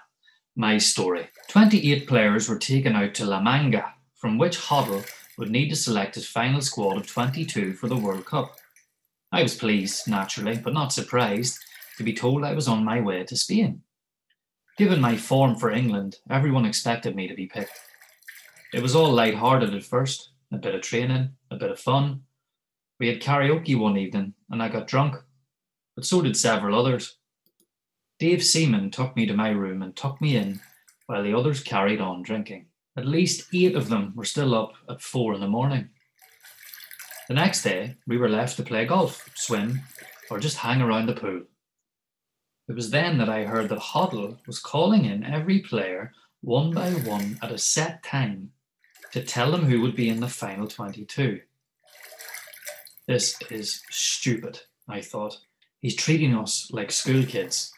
My 0.56 0.78
Story. 0.78 1.28
28 1.50 2.08
players 2.08 2.48
were 2.48 2.58
taken 2.58 2.96
out 2.96 3.14
to 3.16 3.26
La 3.26 3.42
Manga, 3.42 3.94
from 4.16 4.38
which 4.38 4.58
Hoddle 4.58 5.06
would 5.38 5.50
need 5.50 5.68
to 5.68 5.76
select 5.76 6.16
his 6.16 6.26
final 6.26 6.62
squad 6.62 6.96
of 6.96 7.08
22 7.08 7.74
for 7.74 7.90
the 7.90 7.98
World 7.98 8.26
Cup. 8.26 8.56
I 9.34 9.44
was 9.44 9.56
pleased, 9.56 10.08
naturally, 10.08 10.58
but 10.58 10.72
not 10.72 10.94
surprised, 10.94 11.60
to 11.98 12.06
be 12.06 12.14
told 12.14 12.46
I 12.46 12.54
was 12.54 12.70
on 12.70 12.86
my 12.86 13.02
way 13.02 13.26
to 13.26 13.36
Spain. 13.36 13.82
Given 14.78 15.02
my 15.02 15.18
form 15.18 15.58
for 15.58 15.72
England, 15.72 16.20
everyone 16.30 16.64
expected 16.64 17.18
me 17.18 17.28
to 17.28 17.36
be 17.36 17.48
picked. 17.48 17.82
It 18.74 18.82
was 18.82 18.96
all 18.96 19.12
light-hearted 19.12 19.76
at 19.76 19.84
first, 19.84 20.30
a 20.54 20.58
bit 20.58 20.74
of 20.74 20.80
training, 20.80 21.32
a 21.52 21.58
bit 21.58 21.70
of 21.70 21.82
fun. 21.82 22.22
We 23.00 23.08
had 23.08 23.22
karaoke 23.22 23.78
one 23.78 23.98
evening, 23.98 24.34
and 24.50 24.62
I 24.62 24.70
got 24.70 24.88
drunk, 24.88 25.16
but 25.96 26.06
so 26.06 26.22
did 26.22 26.38
several 26.38 26.78
others. 26.78 27.18
Dave 28.20 28.44
Seaman 28.44 28.92
took 28.92 29.16
me 29.16 29.26
to 29.26 29.34
my 29.34 29.50
room 29.50 29.82
and 29.82 29.96
tucked 29.96 30.22
me 30.22 30.38
in 30.38 30.62
while 31.08 31.24
the 31.24 31.34
others 31.34 31.62
carried 31.62 32.00
on 32.00 32.22
drinking. 32.22 32.68
At 32.96 33.08
least 33.08 33.50
eight 33.54 33.76
of 33.76 33.90
them 33.90 34.14
were 34.16 34.26
still 34.26 34.54
up 34.54 34.74
at 34.90 35.02
four 35.02 35.34
in 35.34 35.42
the 35.42 35.48
morning. 35.48 35.90
The 37.28 37.34
next 37.34 37.64
day, 37.64 37.96
we 38.06 38.18
were 38.18 38.30
left 38.30 38.58
to 38.58 38.64
play 38.64 38.86
golf, 38.86 39.30
swim, 39.34 39.82
or 40.30 40.40
just 40.40 40.58
hang 40.58 40.82
around 40.82 41.08
the 41.08 41.14
pool. 41.14 41.44
It 42.68 42.76
was 42.76 42.92
then 42.92 43.18
that 43.18 43.30
I 43.30 43.44
heard 43.44 43.70
that 43.70 43.80
Hoddle 43.80 44.38
was 44.48 44.60
calling 44.60 45.06
in 45.06 45.24
every 45.24 45.60
player 45.60 46.14
one 46.42 46.72
by 46.72 46.92
one 46.92 47.40
at 47.42 47.52
a 47.52 47.58
set 47.58 48.04
time 48.04 48.52
to 49.12 49.24
tell 49.24 49.52
them 49.52 49.66
who 49.66 49.82
would 49.82 49.96
be 49.96 50.10
in 50.10 50.20
the 50.20 50.28
final 50.28 50.68
22. 50.68 51.42
This 53.08 53.38
is 53.52 53.82
stupid, 53.90 54.62
I 54.88 55.02
thought. 55.02 55.40
He's 55.82 55.96
treating 55.96 56.34
us 56.34 56.70
like 56.72 56.92
school 56.92 57.26
kids. 57.26 57.74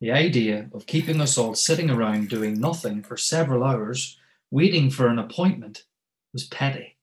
The 0.00 0.12
idea 0.12 0.68
of 0.74 0.86
keeping 0.86 1.20
us 1.20 1.38
all 1.38 1.54
sitting 1.54 1.90
around 1.90 2.28
doing 2.28 2.60
nothing 2.60 3.02
for 3.02 3.16
several 3.16 3.64
hours, 3.64 4.18
waiting 4.50 4.90
for 4.90 5.08
an 5.08 5.18
appointment, 5.18 5.84
was 6.32 6.44
petty. 6.44 6.96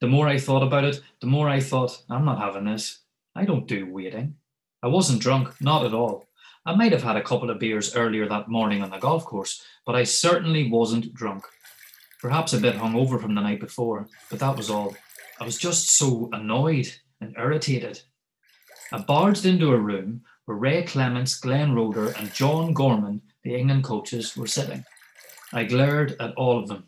The 0.00 0.08
more 0.08 0.28
I 0.28 0.38
thought 0.38 0.62
about 0.62 0.84
it, 0.84 1.00
the 1.20 1.26
more 1.26 1.48
I 1.48 1.60
thought, 1.60 2.02
I'm 2.10 2.26
not 2.26 2.38
having 2.38 2.66
this. 2.66 2.98
I 3.34 3.46
don't 3.46 3.66
do 3.66 3.90
waiting. 3.90 4.36
I 4.82 4.88
wasn't 4.88 5.22
drunk, 5.22 5.60
not 5.60 5.86
at 5.86 5.94
all. 5.94 6.26
I 6.66 6.74
might 6.74 6.92
have 6.92 7.02
had 7.02 7.16
a 7.16 7.22
couple 7.22 7.48
of 7.48 7.58
beers 7.58 7.96
earlier 7.96 8.28
that 8.28 8.48
morning 8.48 8.82
on 8.82 8.90
the 8.90 8.98
golf 8.98 9.24
course, 9.24 9.62
but 9.86 9.94
I 9.94 10.04
certainly 10.04 10.70
wasn't 10.70 11.14
drunk. 11.14 11.44
Perhaps 12.20 12.52
a 12.52 12.60
bit 12.60 12.76
hungover 12.76 13.20
from 13.20 13.34
the 13.34 13.40
night 13.40 13.60
before, 13.60 14.06
but 14.28 14.38
that 14.40 14.56
was 14.56 14.70
all. 14.70 14.94
I 15.40 15.44
was 15.44 15.56
just 15.56 15.88
so 15.88 16.28
annoyed 16.32 16.92
and 17.22 17.34
irritated. 17.38 18.02
I 18.92 18.98
barged 18.98 19.46
into 19.46 19.72
a 19.72 19.78
room 19.78 20.22
where 20.44 20.58
Ray 20.58 20.82
Clemence, 20.82 21.34
Glenn 21.36 21.74
Roeder, 21.74 22.08
and 22.18 22.34
John 22.34 22.74
Gorman, 22.74 23.22
the 23.42 23.54
England 23.54 23.84
coaches, 23.84 24.36
were 24.36 24.46
sitting. 24.46 24.84
I 25.52 25.64
glared 25.64 26.14
at 26.20 26.34
all 26.34 26.58
of 26.58 26.68
them, 26.68 26.84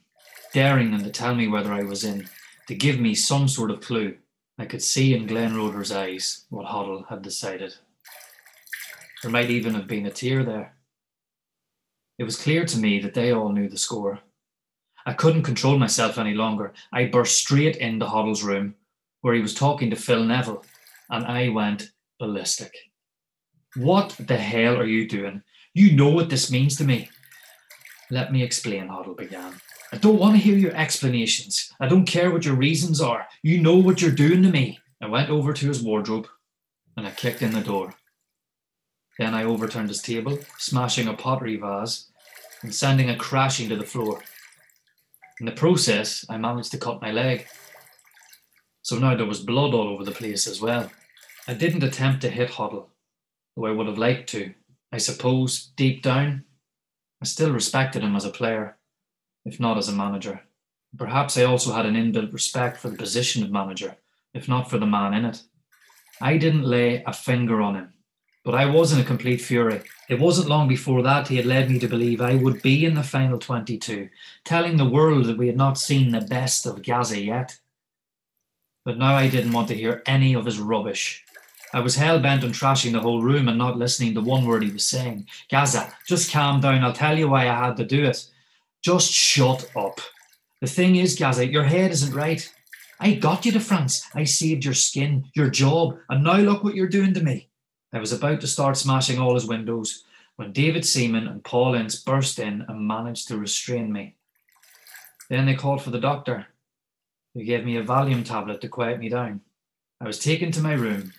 daring 0.52 0.90
them 0.90 1.02
to 1.02 1.10
tell 1.10 1.34
me 1.34 1.48
whether 1.48 1.72
I 1.72 1.82
was 1.82 2.04
in, 2.04 2.28
to 2.68 2.74
give 2.74 3.00
me 3.00 3.14
some 3.14 3.48
sort 3.48 3.70
of 3.70 3.80
clue. 3.80 4.16
I 4.58 4.66
could 4.66 4.82
see 4.82 5.14
in 5.14 5.26
Glenn 5.26 5.56
Roeder's 5.56 5.90
eyes 5.90 6.44
what 6.50 6.66
Hoddle 6.66 7.08
had 7.08 7.22
decided. 7.22 7.74
There 9.22 9.30
might 9.30 9.50
even 9.50 9.74
have 9.74 9.86
been 9.86 10.04
a 10.04 10.10
tear 10.10 10.44
there. 10.44 10.76
It 12.18 12.24
was 12.24 12.36
clear 12.36 12.66
to 12.66 12.78
me 12.78 13.00
that 13.00 13.14
they 13.14 13.32
all 13.32 13.50
knew 13.50 13.68
the 13.68 13.78
score. 13.78 14.20
I 15.06 15.12
couldn't 15.12 15.42
control 15.42 15.78
myself 15.78 16.18
any 16.18 16.34
longer. 16.34 16.72
I 16.92 17.06
burst 17.06 17.38
straight 17.38 17.76
into 17.76 18.06
Hoddle's 18.06 18.42
room, 18.42 18.74
where 19.20 19.34
he 19.34 19.40
was 19.40 19.54
talking 19.54 19.90
to 19.90 19.96
Phil 19.96 20.24
Neville, 20.24 20.64
and 21.10 21.24
I 21.24 21.48
went 21.48 21.90
ballistic. 22.18 22.72
What 23.76 24.16
the 24.18 24.36
hell 24.36 24.76
are 24.76 24.86
you 24.86 25.08
doing? 25.08 25.42
You 25.74 25.96
know 25.96 26.10
what 26.10 26.28
this 26.28 26.50
means 26.50 26.76
to 26.76 26.84
me. 26.84 27.08
Let 28.10 28.32
me 28.32 28.42
explain, 28.42 28.88
Hoddle 28.88 29.16
began. 29.16 29.54
I 29.92 29.96
don't 29.98 30.18
want 30.18 30.34
to 30.34 30.42
hear 30.42 30.56
your 30.56 30.74
explanations. 30.74 31.72
I 31.80 31.88
don't 31.88 32.06
care 32.06 32.30
what 32.30 32.44
your 32.44 32.54
reasons 32.54 33.00
are. 33.00 33.26
You 33.42 33.60
know 33.60 33.76
what 33.76 34.00
you're 34.00 34.10
doing 34.10 34.42
to 34.42 34.50
me. 34.50 34.78
I 35.02 35.06
went 35.06 35.30
over 35.30 35.52
to 35.52 35.66
his 35.66 35.82
wardrobe 35.82 36.28
and 36.96 37.06
I 37.06 37.10
kicked 37.10 37.42
in 37.42 37.52
the 37.52 37.60
door. 37.60 37.94
Then 39.18 39.34
I 39.34 39.44
overturned 39.44 39.88
his 39.88 40.00
table, 40.00 40.38
smashing 40.58 41.08
a 41.08 41.14
pottery 41.14 41.56
vase 41.56 42.10
and 42.62 42.74
sending 42.74 43.08
it 43.08 43.18
crashing 43.18 43.68
to 43.68 43.76
the 43.76 43.84
floor. 43.84 44.22
In 45.40 45.46
the 45.46 45.52
process, 45.52 46.24
I 46.28 46.36
managed 46.36 46.70
to 46.72 46.78
cut 46.78 47.02
my 47.02 47.10
leg. 47.10 47.46
So 48.82 48.98
now 48.98 49.16
there 49.16 49.26
was 49.26 49.40
blood 49.40 49.74
all 49.74 49.88
over 49.88 50.04
the 50.04 50.10
place 50.10 50.46
as 50.46 50.60
well. 50.60 50.90
I 51.48 51.54
didn't 51.54 51.82
attempt 51.82 52.20
to 52.22 52.30
hit 52.30 52.50
Hoddle, 52.50 52.86
though 53.56 53.66
I 53.66 53.72
would 53.72 53.86
have 53.86 53.98
liked 53.98 54.28
to. 54.30 54.54
I 54.92 54.98
suppose, 54.98 55.72
deep 55.76 56.02
down, 56.02 56.44
I 57.20 57.24
still 57.24 57.52
respected 57.52 58.02
him 58.02 58.14
as 58.14 58.24
a 58.24 58.30
player, 58.30 58.76
if 59.44 59.58
not 59.58 59.78
as 59.78 59.88
a 59.88 59.92
manager. 59.92 60.42
Perhaps 60.96 61.38
I 61.38 61.44
also 61.44 61.72
had 61.72 61.86
an 61.86 61.94
inbuilt 61.94 62.32
respect 62.32 62.76
for 62.76 62.90
the 62.90 62.96
position 62.96 63.42
of 63.42 63.50
manager, 63.50 63.96
if 64.34 64.48
not 64.48 64.68
for 64.68 64.78
the 64.78 64.86
man 64.86 65.14
in 65.14 65.24
it. 65.24 65.42
I 66.20 66.36
didn't 66.36 66.64
lay 66.64 67.02
a 67.04 67.12
finger 67.12 67.62
on 67.62 67.76
him, 67.76 67.94
But 68.44 68.54
I 68.56 68.66
was 68.66 68.92
in 68.92 69.00
a 69.00 69.04
complete 69.04 69.40
fury. 69.40 69.82
It 70.08 70.18
wasn't 70.18 70.48
long 70.48 70.66
before 70.66 71.02
that 71.02 71.28
he 71.28 71.36
had 71.36 71.46
led 71.46 71.70
me 71.70 71.78
to 71.78 71.88
believe 71.88 72.20
I 72.20 72.34
would 72.34 72.60
be 72.60 72.84
in 72.84 72.94
the 72.94 73.02
final 73.04 73.38
22, 73.38 74.08
telling 74.44 74.76
the 74.76 74.88
world 74.88 75.26
that 75.26 75.38
we 75.38 75.46
had 75.46 75.56
not 75.56 75.78
seen 75.78 76.10
the 76.10 76.20
best 76.20 76.66
of 76.66 76.82
Gazza 76.82 77.20
yet. 77.20 77.58
But 78.84 78.98
now 78.98 79.14
I 79.14 79.28
didn't 79.28 79.52
want 79.52 79.68
to 79.68 79.76
hear 79.76 80.02
any 80.06 80.34
of 80.34 80.44
his 80.44 80.58
rubbish. 80.58 81.24
I 81.72 81.80
was 81.80 81.94
hell 81.94 82.18
bent 82.18 82.42
on 82.42 82.50
trashing 82.50 82.92
the 82.92 83.00
whole 83.00 83.22
room 83.22 83.48
and 83.48 83.56
not 83.56 83.78
listening 83.78 84.12
to 84.14 84.20
one 84.20 84.44
word 84.44 84.64
he 84.64 84.70
was 84.70 84.86
saying. 84.86 85.28
Gazza, 85.48 85.92
just 86.06 86.32
calm 86.32 86.60
down. 86.60 86.82
I'll 86.82 86.92
tell 86.92 87.16
you 87.16 87.28
why 87.28 87.42
I 87.42 87.66
had 87.66 87.76
to 87.76 87.84
do 87.84 88.04
it. 88.04 88.26
Just 88.82 89.10
shut 89.12 89.70
up. 89.76 90.00
The 90.60 90.66
thing 90.66 90.96
is, 90.96 91.14
Gazza, 91.14 91.46
your 91.46 91.64
head 91.64 91.92
isn't 91.92 92.14
right. 92.14 92.52
I 92.98 93.14
got 93.14 93.46
you 93.46 93.52
to 93.52 93.60
France. 93.60 94.08
I 94.14 94.24
saved 94.24 94.64
your 94.64 94.74
skin, 94.74 95.26
your 95.34 95.48
job, 95.48 95.98
and 96.08 96.24
now 96.24 96.36
look 96.36 96.62
what 96.62 96.74
you're 96.74 96.88
doing 96.88 97.14
to 97.14 97.22
me. 97.22 97.48
I 97.92 97.98
was 97.98 98.12
about 98.12 98.40
to 98.40 98.46
start 98.46 98.76
smashing 98.76 99.18
all 99.18 99.34
his 99.34 99.46
windows 99.46 100.04
when 100.36 100.52
David 100.52 100.84
Seaman 100.84 101.26
and 101.26 101.44
Paul 101.44 101.74
Ince 101.74 101.96
burst 101.96 102.38
in 102.38 102.64
and 102.66 102.88
managed 102.88 103.28
to 103.28 103.36
restrain 103.36 103.92
me. 103.92 104.16
Then 105.28 105.46
they 105.46 105.54
called 105.54 105.82
for 105.82 105.90
the 105.90 106.00
doctor, 106.00 106.46
who 107.34 107.44
gave 107.44 107.64
me 107.64 107.76
a 107.76 107.84
Valium 107.84 108.24
tablet 108.24 108.60
to 108.62 108.68
quiet 108.68 108.98
me 108.98 109.08
down. 109.08 109.42
I 110.00 110.06
was 110.06 110.18
taken 110.18 110.50
to 110.52 110.62
my 110.62 110.72
room. 110.72 111.12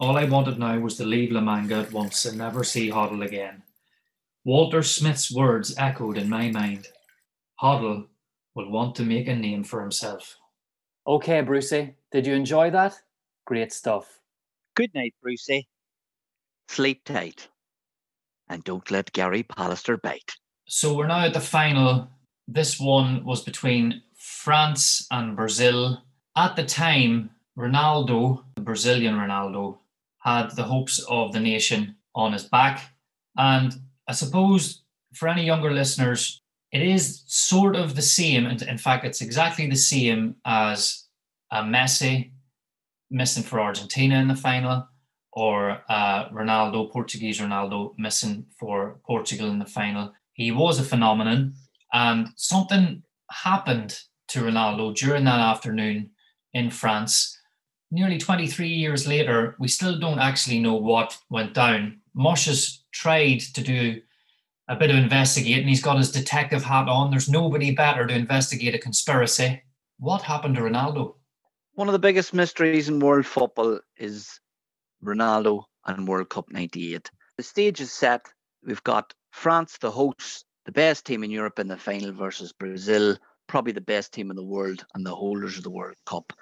All 0.00 0.16
I 0.16 0.24
wanted 0.24 0.58
now 0.58 0.78
was 0.78 0.96
to 0.96 1.04
leave 1.04 1.30
La 1.30 1.40
Manga 1.40 1.76
at 1.76 1.92
once 1.92 2.24
and 2.24 2.38
never 2.38 2.64
see 2.64 2.90
Hoddle 2.90 3.24
again. 3.24 3.62
Walter 4.44 4.82
Smith's 4.82 5.32
words 5.32 5.74
echoed 5.78 6.18
in 6.18 6.28
my 6.28 6.50
mind. 6.50 6.88
Hoddle 7.62 8.06
will 8.54 8.70
want 8.70 8.94
to 8.96 9.04
make 9.04 9.28
a 9.28 9.36
name 9.36 9.62
for 9.62 9.80
himself. 9.80 10.36
Okay, 11.06 11.42
Brucey, 11.42 11.94
did 12.10 12.26
you 12.26 12.34
enjoy 12.34 12.70
that? 12.70 12.94
Great 13.46 13.72
stuff. 13.72 14.20
Good 14.74 14.94
night, 14.94 15.14
Brucey. 15.22 15.68
Sleep 16.68 17.04
tight. 17.04 17.48
And 18.48 18.62
don't 18.64 18.90
let 18.90 19.12
Gary 19.12 19.42
Pallister 19.42 20.00
bite. 20.00 20.36
So 20.66 20.94
we're 20.94 21.06
now 21.06 21.24
at 21.24 21.34
the 21.34 21.40
final. 21.40 22.08
This 22.46 22.78
one 22.78 23.24
was 23.24 23.42
between 23.42 24.02
France 24.16 25.06
and 25.10 25.36
Brazil. 25.36 26.02
At 26.36 26.56
the 26.56 26.64
time, 26.64 27.30
Ronaldo, 27.56 28.44
the 28.56 28.62
Brazilian 28.62 29.14
Ronaldo, 29.14 29.78
had 30.18 30.50
the 30.56 30.64
hopes 30.64 30.98
of 31.08 31.32
the 31.32 31.40
nation 31.40 31.96
on 32.14 32.32
his 32.32 32.44
back. 32.44 32.90
And 33.36 33.74
I 34.08 34.12
suppose 34.12 34.82
for 35.14 35.28
any 35.28 35.44
younger 35.44 35.70
listeners, 35.70 36.40
it 36.72 36.82
is 36.82 37.22
sort 37.26 37.76
of 37.76 37.94
the 37.94 38.02
same. 38.02 38.46
and 38.46 38.60
In 38.62 38.78
fact, 38.78 39.04
it's 39.04 39.20
exactly 39.20 39.68
the 39.68 39.76
same 39.76 40.36
as 40.44 41.04
a 41.50 41.62
Messi 41.62 42.32
missing 43.10 43.44
for 43.44 43.60
Argentina 43.60 44.18
in 44.18 44.28
the 44.28 44.34
final, 44.34 44.88
or 45.34 45.82
uh, 45.88 46.28
Ronaldo, 46.28 46.90
Portuguese 46.92 47.40
Ronaldo, 47.40 47.92
missing 47.98 48.46
for 48.56 49.00
Portugal 49.04 49.50
in 49.50 49.58
the 49.58 49.66
final. 49.66 50.12
He 50.32 50.52
was 50.52 50.78
a 50.78 50.84
phenomenon, 50.84 51.54
and 51.92 52.28
something 52.36 53.02
happened 53.30 53.98
to 54.28 54.40
Ronaldo 54.40 54.94
during 54.94 55.24
that 55.24 55.40
afternoon 55.40 56.10
in 56.52 56.70
France. 56.70 57.36
Nearly 57.90 58.18
23 58.18 58.68
years 58.68 59.06
later, 59.06 59.56
we 59.58 59.68
still 59.68 59.98
don't 59.98 60.20
actually 60.20 60.60
know 60.60 60.74
what 60.74 61.18
went 61.30 61.52
down. 61.52 62.00
Mosh 62.14 62.46
has 62.46 62.84
tried 62.92 63.40
to 63.40 63.60
do 63.60 64.00
a 64.68 64.76
bit 64.76 64.90
of 64.90 64.96
investigating. 64.96 65.68
He's 65.68 65.82
got 65.82 65.98
his 65.98 66.12
detective 66.12 66.62
hat 66.62 66.88
on. 66.88 67.10
There's 67.10 67.28
nobody 67.28 67.74
better 67.74 68.06
to 68.06 68.14
investigate 68.14 68.74
a 68.74 68.78
conspiracy. 68.78 69.62
What 69.98 70.22
happened 70.22 70.56
to 70.56 70.62
Ronaldo? 70.62 71.14
One 71.74 71.88
of 71.88 71.92
the 71.92 71.98
biggest 71.98 72.32
mysteries 72.32 72.88
in 72.88 73.00
world 73.00 73.26
football 73.26 73.80
is 73.96 74.40
Ronaldo 75.04 75.64
and 75.86 76.08
World 76.08 76.30
Cup 76.30 76.50
98. 76.50 77.10
The 77.36 77.42
stage 77.42 77.80
is 77.80 77.92
set. 77.92 78.26
We've 78.64 78.82
got 78.84 79.14
France, 79.30 79.78
the 79.78 79.90
hosts, 79.90 80.44
the 80.64 80.72
best 80.72 81.04
team 81.04 81.22
in 81.24 81.30
Europe 81.30 81.58
in 81.58 81.68
the 81.68 81.76
final 81.76 82.12
versus 82.12 82.52
Brazil, 82.52 83.16
probably 83.46 83.72
the 83.72 83.80
best 83.80 84.12
team 84.12 84.30
in 84.30 84.36
the 84.36 84.44
world 84.44 84.84
and 84.94 85.04
the 85.04 85.14
holders 85.14 85.58
of 85.58 85.64
the 85.64 85.70
World 85.70 85.96
Cup. 86.06 86.32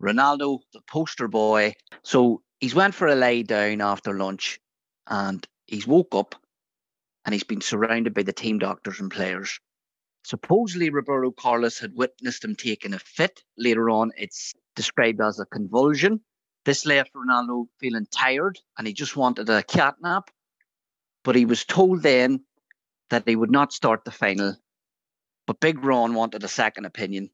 Ronaldo, 0.00 0.60
the 0.72 0.80
poster 0.86 1.26
boy. 1.26 1.74
So 2.02 2.42
he's 2.60 2.74
went 2.74 2.94
for 2.94 3.08
a 3.08 3.14
lay 3.14 3.42
down 3.42 3.80
after 3.80 4.16
lunch 4.16 4.60
and 5.08 5.44
he's 5.66 5.86
woke 5.86 6.14
up 6.14 6.34
and 7.24 7.32
he's 7.32 7.44
been 7.44 7.60
surrounded 7.60 8.14
by 8.14 8.22
the 8.22 8.32
team 8.32 8.58
doctors 8.58 9.00
and 9.00 9.10
players. 9.10 9.58
Supposedly, 10.24 10.90
Roberto 10.90 11.30
Carlos 11.30 11.78
had 11.78 11.94
witnessed 11.94 12.44
him 12.44 12.54
taking 12.54 12.94
a 12.94 12.98
fit. 12.98 13.42
Later 13.56 13.90
on, 13.90 14.12
it's 14.16 14.54
described 14.76 15.20
as 15.20 15.40
a 15.40 15.46
convulsion. 15.46 16.20
This 16.68 16.84
left 16.84 17.14
Ronaldo 17.14 17.66
feeling 17.80 18.06
tired 18.10 18.58
and 18.76 18.86
he 18.86 18.92
just 18.92 19.16
wanted 19.16 19.48
a 19.48 19.62
cat 19.62 19.94
nap. 20.02 20.28
But 21.24 21.34
he 21.34 21.46
was 21.46 21.64
told 21.64 22.02
then 22.02 22.44
that 23.08 23.24
they 23.24 23.36
would 23.36 23.50
not 23.50 23.72
start 23.72 24.04
the 24.04 24.10
final. 24.10 24.54
But 25.46 25.60
Big 25.60 25.82
Ron 25.82 26.12
wanted 26.12 26.44
a 26.44 26.48
second 26.48 26.84
opinion. 26.84 27.30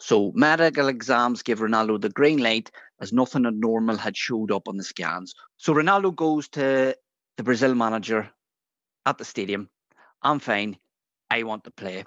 So 0.00 0.32
medical 0.34 0.88
exams 0.88 1.44
give 1.44 1.60
Ronaldo 1.60 2.00
the 2.00 2.08
green 2.08 2.38
light 2.38 2.72
as 3.00 3.12
nothing 3.12 3.46
abnormal 3.46 3.98
had 3.98 4.16
showed 4.16 4.50
up 4.50 4.66
on 4.66 4.78
the 4.78 4.82
scans. 4.82 5.32
So 5.58 5.72
Ronaldo 5.72 6.16
goes 6.16 6.48
to 6.48 6.96
the 7.36 7.42
Brazil 7.44 7.76
manager 7.76 8.32
at 9.06 9.16
the 9.16 9.24
stadium. 9.24 9.70
I'm 10.22 10.40
fine. 10.40 10.76
I 11.30 11.44
want 11.44 11.62
to 11.66 11.70
play. 11.70 12.04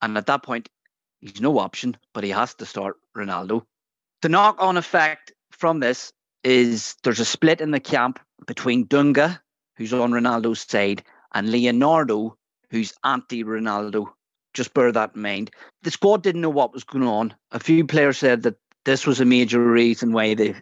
And 0.00 0.18
at 0.18 0.26
that 0.26 0.42
point, 0.42 0.68
he's 1.20 1.40
no 1.40 1.60
option, 1.60 1.96
but 2.12 2.24
he 2.24 2.30
has 2.30 2.54
to 2.54 2.66
start 2.66 2.96
Ronaldo. 3.16 3.66
The 4.22 4.30
knock 4.30 4.56
on 4.58 4.76
effect 4.76 5.32
from 5.62 5.78
this 5.78 6.12
is 6.42 6.96
there's 7.04 7.20
a 7.20 7.24
split 7.24 7.60
in 7.60 7.70
the 7.70 7.78
camp 7.78 8.18
between 8.48 8.88
Dunga, 8.88 9.38
who's 9.76 9.92
on 9.92 10.10
Ronaldo's 10.10 10.66
side, 10.68 11.04
and 11.32 11.48
Leonardo, 11.48 12.36
who's 12.72 12.92
anti 13.04 13.44
Ronaldo. 13.44 14.06
Just 14.54 14.74
bear 14.74 14.90
that 14.90 15.12
in 15.14 15.22
mind. 15.22 15.52
The 15.82 15.92
squad 15.92 16.24
didn't 16.24 16.40
know 16.40 16.50
what 16.50 16.72
was 16.72 16.82
going 16.82 17.06
on. 17.06 17.36
A 17.52 17.60
few 17.60 17.86
players 17.86 18.18
said 18.18 18.42
that 18.42 18.56
this 18.84 19.06
was 19.06 19.20
a 19.20 19.24
major 19.24 19.60
reason 19.60 20.12
why 20.12 20.34
they 20.34 20.56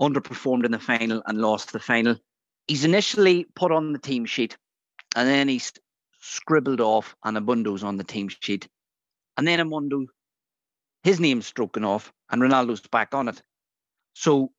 underperformed 0.00 0.64
in 0.64 0.72
the 0.72 0.80
final 0.80 1.22
and 1.24 1.38
lost 1.38 1.72
the 1.72 1.78
final. 1.78 2.16
He's 2.66 2.84
initially 2.84 3.46
put 3.54 3.70
on 3.70 3.92
the 3.92 4.00
team 4.00 4.24
sheet 4.24 4.56
and 5.14 5.28
then 5.28 5.46
he's 5.46 5.72
scribbled 6.20 6.80
off 6.80 7.14
and 7.24 7.36
Edmundo's 7.36 7.84
on 7.84 7.96
the 7.96 8.02
team 8.02 8.28
sheet. 8.28 8.66
And 9.36 9.46
then 9.46 9.60
Edmundo, 9.60 10.06
his 11.04 11.20
name's 11.20 11.46
stroking 11.46 11.84
off 11.84 12.12
and 12.28 12.42
Ronaldo's 12.42 12.80
back 12.80 13.14
on 13.14 13.28
it. 13.28 13.40
So 14.14 14.52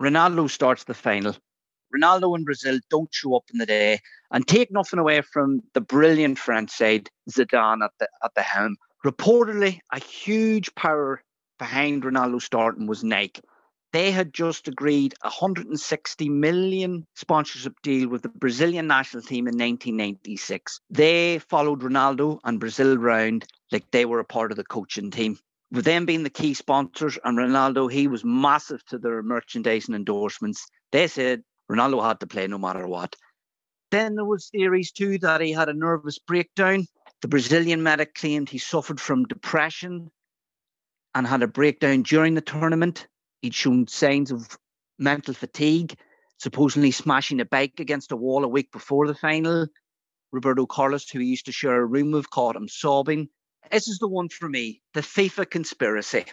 Ronaldo 0.00 0.48
starts 0.50 0.84
the 0.84 0.94
final. 0.94 1.36
Ronaldo 1.94 2.34
and 2.34 2.44
Brazil 2.44 2.78
don't 2.90 3.12
show 3.12 3.34
up 3.36 3.44
in 3.52 3.58
the 3.58 3.66
day 3.66 4.00
and 4.30 4.46
take 4.46 4.70
nothing 4.70 4.98
away 4.98 5.22
from 5.22 5.62
the 5.74 5.80
brilliant 5.80 6.38
French 6.38 6.70
side, 6.70 7.08
Zidane 7.30 7.82
at 7.82 7.92
the 7.98 8.08
at 8.22 8.34
the 8.34 8.42
helm. 8.42 8.76
Reportedly, 9.04 9.78
a 9.92 10.00
huge 10.00 10.74
power 10.74 11.22
behind 11.58 12.02
Ronaldo 12.02 12.42
starting 12.42 12.86
was 12.86 13.02
Nike. 13.02 13.40
They 13.92 14.10
had 14.10 14.34
just 14.34 14.68
agreed 14.68 15.14
a 15.22 15.28
160 15.28 16.28
million 16.28 17.06
sponsorship 17.14 17.80
deal 17.82 18.08
with 18.08 18.22
the 18.22 18.28
Brazilian 18.28 18.86
national 18.86 19.22
team 19.22 19.48
in 19.48 19.54
1996. 19.54 20.80
They 20.90 21.38
followed 21.38 21.80
Ronaldo 21.80 22.38
and 22.44 22.60
Brazil 22.60 22.98
round 22.98 23.46
like 23.72 23.90
they 23.90 24.04
were 24.04 24.20
a 24.20 24.24
part 24.24 24.50
of 24.50 24.58
the 24.58 24.64
coaching 24.64 25.10
team 25.10 25.38
with 25.70 25.84
them 25.84 26.06
being 26.06 26.22
the 26.22 26.30
key 26.30 26.54
sponsors 26.54 27.18
and 27.24 27.38
Ronaldo, 27.38 27.90
he 27.90 28.08
was 28.08 28.24
massive 28.24 28.84
to 28.86 28.98
their 28.98 29.22
merchandising 29.22 29.94
endorsements. 29.94 30.66
They 30.92 31.06
said 31.06 31.42
Ronaldo 31.70 32.02
had 32.02 32.20
to 32.20 32.26
play 32.26 32.46
no 32.46 32.58
matter 32.58 32.86
what. 32.86 33.14
Then 33.90 34.14
there 34.14 34.24
was 34.24 34.48
theories 34.48 34.92
too 34.92 35.18
that 35.18 35.40
he 35.40 35.52
had 35.52 35.68
a 35.68 35.74
nervous 35.74 36.18
breakdown. 36.18 36.86
The 37.20 37.28
Brazilian 37.28 37.82
medic 37.82 38.14
claimed 38.14 38.48
he 38.48 38.58
suffered 38.58 39.00
from 39.00 39.24
depression 39.24 40.10
and 41.14 41.26
had 41.26 41.42
a 41.42 41.48
breakdown 41.48 42.02
during 42.02 42.34
the 42.34 42.40
tournament. 42.40 43.06
He'd 43.42 43.54
shown 43.54 43.86
signs 43.86 44.30
of 44.30 44.58
mental 44.98 45.34
fatigue, 45.34 45.96
supposedly 46.38 46.90
smashing 46.90 47.40
a 47.40 47.44
bike 47.44 47.80
against 47.80 48.12
a 48.12 48.16
wall 48.16 48.44
a 48.44 48.48
week 48.48 48.70
before 48.72 49.06
the 49.06 49.14
final. 49.14 49.66
Roberto 50.32 50.66
Carlos, 50.66 51.08
who 51.08 51.18
he 51.20 51.26
used 51.26 51.46
to 51.46 51.52
share 51.52 51.80
a 51.80 51.86
room 51.86 52.10
with, 52.10 52.30
caught 52.30 52.56
him 52.56 52.68
sobbing. 52.68 53.28
This 53.70 53.88
is 53.88 53.98
the 53.98 54.08
one 54.08 54.28
for 54.28 54.48
me 54.48 54.80
the 54.94 55.00
FIFA 55.00 55.50
conspiracy. 55.50 56.24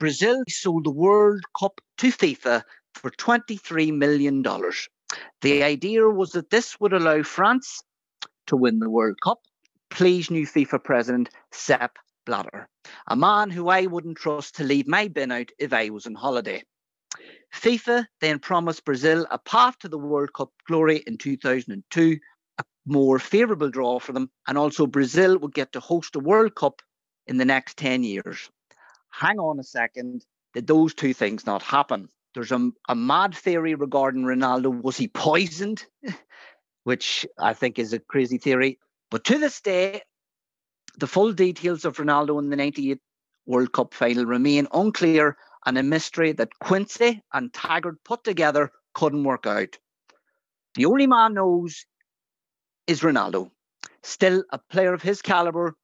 Brazil 0.00 0.42
sold 0.48 0.84
the 0.84 0.90
World 0.90 1.44
Cup 1.58 1.80
to 1.98 2.08
FIFA 2.08 2.62
for 2.94 3.10
$23 3.10 3.96
million. 3.96 4.42
The 5.42 5.62
idea 5.62 6.08
was 6.08 6.32
that 6.32 6.50
this 6.50 6.80
would 6.80 6.92
allow 6.92 7.22
France 7.22 7.82
to 8.48 8.56
win 8.56 8.80
the 8.80 8.90
World 8.90 9.16
Cup. 9.22 9.38
Please, 9.90 10.30
new 10.30 10.46
FIFA 10.46 10.82
president 10.82 11.28
Sepp 11.52 11.98
Blatter, 12.26 12.68
a 13.06 13.16
man 13.16 13.50
who 13.50 13.68
I 13.68 13.86
wouldn't 13.86 14.16
trust 14.16 14.56
to 14.56 14.64
leave 14.64 14.88
my 14.88 15.08
bin 15.08 15.30
out 15.30 15.50
if 15.58 15.72
I 15.72 15.90
was 15.90 16.06
on 16.06 16.14
holiday. 16.14 16.64
FIFA 17.54 18.06
then 18.20 18.38
promised 18.38 18.84
Brazil 18.84 19.26
a 19.30 19.38
path 19.38 19.78
to 19.80 19.88
the 19.88 19.98
World 19.98 20.32
Cup 20.32 20.50
glory 20.66 21.02
in 21.06 21.18
2002 21.18 22.18
more 22.86 23.18
favourable 23.18 23.70
draw 23.70 23.98
for 23.98 24.12
them. 24.12 24.30
And 24.46 24.58
also, 24.58 24.86
Brazil 24.86 25.38
would 25.38 25.54
get 25.54 25.72
to 25.72 25.80
host 25.80 26.16
a 26.16 26.20
World 26.20 26.54
Cup 26.54 26.82
in 27.26 27.36
the 27.36 27.44
next 27.44 27.76
10 27.76 28.02
years. 28.02 28.50
Hang 29.10 29.38
on 29.38 29.58
a 29.58 29.64
second. 29.64 30.24
Did 30.54 30.66
those 30.66 30.94
two 30.94 31.14
things 31.14 31.46
not 31.46 31.62
happen? 31.62 32.08
There's 32.34 32.52
a, 32.52 32.70
a 32.88 32.94
mad 32.94 33.34
theory 33.34 33.74
regarding 33.74 34.24
Ronaldo. 34.24 34.82
Was 34.82 34.96
he 34.96 35.08
poisoned? 35.08 35.84
Which 36.84 37.26
I 37.38 37.54
think 37.54 37.78
is 37.78 37.92
a 37.92 38.00
crazy 38.00 38.38
theory. 38.38 38.78
But 39.10 39.24
to 39.24 39.38
this 39.38 39.60
day, 39.60 40.02
the 40.98 41.06
full 41.06 41.32
details 41.32 41.84
of 41.84 41.96
Ronaldo 41.96 42.38
in 42.38 42.50
the 42.50 42.56
98 42.56 42.98
World 43.46 43.72
Cup 43.72 43.94
final 43.94 44.24
remain 44.24 44.66
unclear 44.72 45.36
and 45.64 45.78
a 45.78 45.82
mystery 45.82 46.32
that 46.32 46.58
Quincy 46.58 47.22
and 47.32 47.52
Taggart 47.52 48.02
put 48.04 48.24
together 48.24 48.72
couldn't 48.94 49.24
work 49.24 49.46
out. 49.46 49.78
The 50.74 50.86
only 50.86 51.06
man 51.06 51.34
knows 51.34 51.84
is 52.86 53.00
Ronaldo. 53.00 53.50
Still, 54.02 54.44
a 54.50 54.58
player 54.58 54.92
of 54.92 55.02
his 55.02 55.22
caliber 55.22 55.74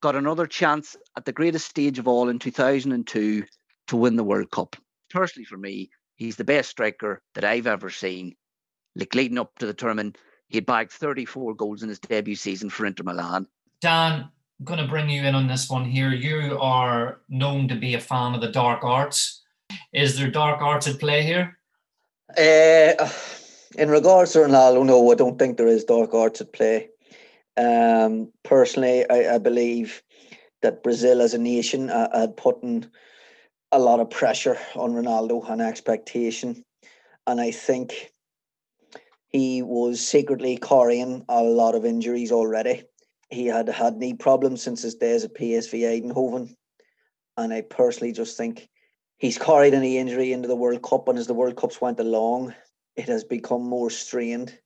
got 0.00 0.16
another 0.16 0.46
chance 0.46 0.96
at 1.16 1.24
the 1.24 1.32
greatest 1.32 1.68
stage 1.68 1.98
of 1.98 2.08
all 2.08 2.28
in 2.28 2.38
2002 2.38 3.44
to 3.88 3.96
win 3.96 4.16
the 4.16 4.24
World 4.24 4.50
Cup. 4.50 4.76
Personally, 5.10 5.44
for 5.44 5.56
me, 5.56 5.90
he's 6.16 6.36
the 6.36 6.44
best 6.44 6.70
striker 6.70 7.22
that 7.34 7.44
I've 7.44 7.66
ever 7.66 7.90
seen. 7.90 8.34
Like 8.96 9.14
leading 9.14 9.38
up 9.38 9.52
to 9.58 9.66
the 9.66 9.74
tournament, 9.74 10.18
he 10.48 10.56
had 10.56 10.66
bagged 10.66 10.92
34 10.92 11.54
goals 11.54 11.82
in 11.82 11.88
his 11.88 11.98
debut 11.98 12.36
season 12.36 12.70
for 12.70 12.86
Inter 12.86 13.04
Milan. 13.04 13.46
Dan, 13.80 14.28
I'm 14.58 14.64
going 14.64 14.80
to 14.80 14.88
bring 14.88 15.08
you 15.08 15.22
in 15.22 15.34
on 15.34 15.46
this 15.46 15.70
one 15.70 15.84
here. 15.84 16.10
You 16.10 16.58
are 16.60 17.20
known 17.28 17.68
to 17.68 17.76
be 17.76 17.94
a 17.94 18.00
fan 18.00 18.34
of 18.34 18.40
the 18.40 18.50
dark 18.50 18.82
arts. 18.82 19.42
Is 19.92 20.18
there 20.18 20.30
dark 20.30 20.60
arts 20.60 20.88
at 20.88 20.98
play 20.98 21.22
here? 21.22 21.58
Uh, 22.36 23.08
in 23.76 23.90
regards 23.90 24.32
to 24.32 24.40
Ronaldo, 24.40 24.84
no, 24.84 25.10
I 25.10 25.14
don't 25.14 25.38
think 25.38 25.56
there 25.56 25.68
is 25.68 25.84
dark 25.84 26.14
arts 26.14 26.40
at 26.40 26.52
play. 26.52 26.88
Um, 27.56 28.32
personally, 28.44 29.08
I, 29.10 29.34
I 29.34 29.38
believe 29.38 30.02
that 30.62 30.82
Brazil 30.82 31.20
as 31.20 31.34
a 31.34 31.38
nation 31.38 31.90
uh, 31.90 32.08
had 32.18 32.36
put 32.36 32.62
in 32.62 32.90
a 33.72 33.78
lot 33.78 34.00
of 34.00 34.10
pressure 34.10 34.58
on 34.74 34.92
Ronaldo 34.92 35.48
and 35.50 35.60
expectation. 35.60 36.64
And 37.26 37.40
I 37.40 37.50
think 37.50 38.10
he 39.28 39.62
was 39.62 40.00
secretly 40.00 40.56
carrying 40.56 41.24
a 41.28 41.42
lot 41.42 41.74
of 41.74 41.84
injuries 41.84 42.32
already. 42.32 42.84
He 43.30 43.46
had 43.46 43.68
had 43.68 43.98
knee 43.98 44.14
problems 44.14 44.62
since 44.62 44.82
his 44.82 44.94
days 44.94 45.24
at 45.24 45.34
PSV 45.34 46.02
Eindhoven. 46.02 46.54
And 47.36 47.52
I 47.52 47.60
personally 47.60 48.12
just 48.12 48.36
think 48.36 48.68
he's 49.18 49.36
carried 49.36 49.74
any 49.74 49.98
injury 49.98 50.32
into 50.32 50.48
the 50.48 50.56
World 50.56 50.82
Cup. 50.82 51.08
And 51.08 51.18
as 51.18 51.26
the 51.26 51.34
World 51.34 51.56
Cups 51.56 51.80
went 51.80 52.00
along, 52.00 52.54
it 52.98 53.06
has 53.08 53.22
become 53.22 53.62
more 53.62 53.90
strained. 53.90 54.58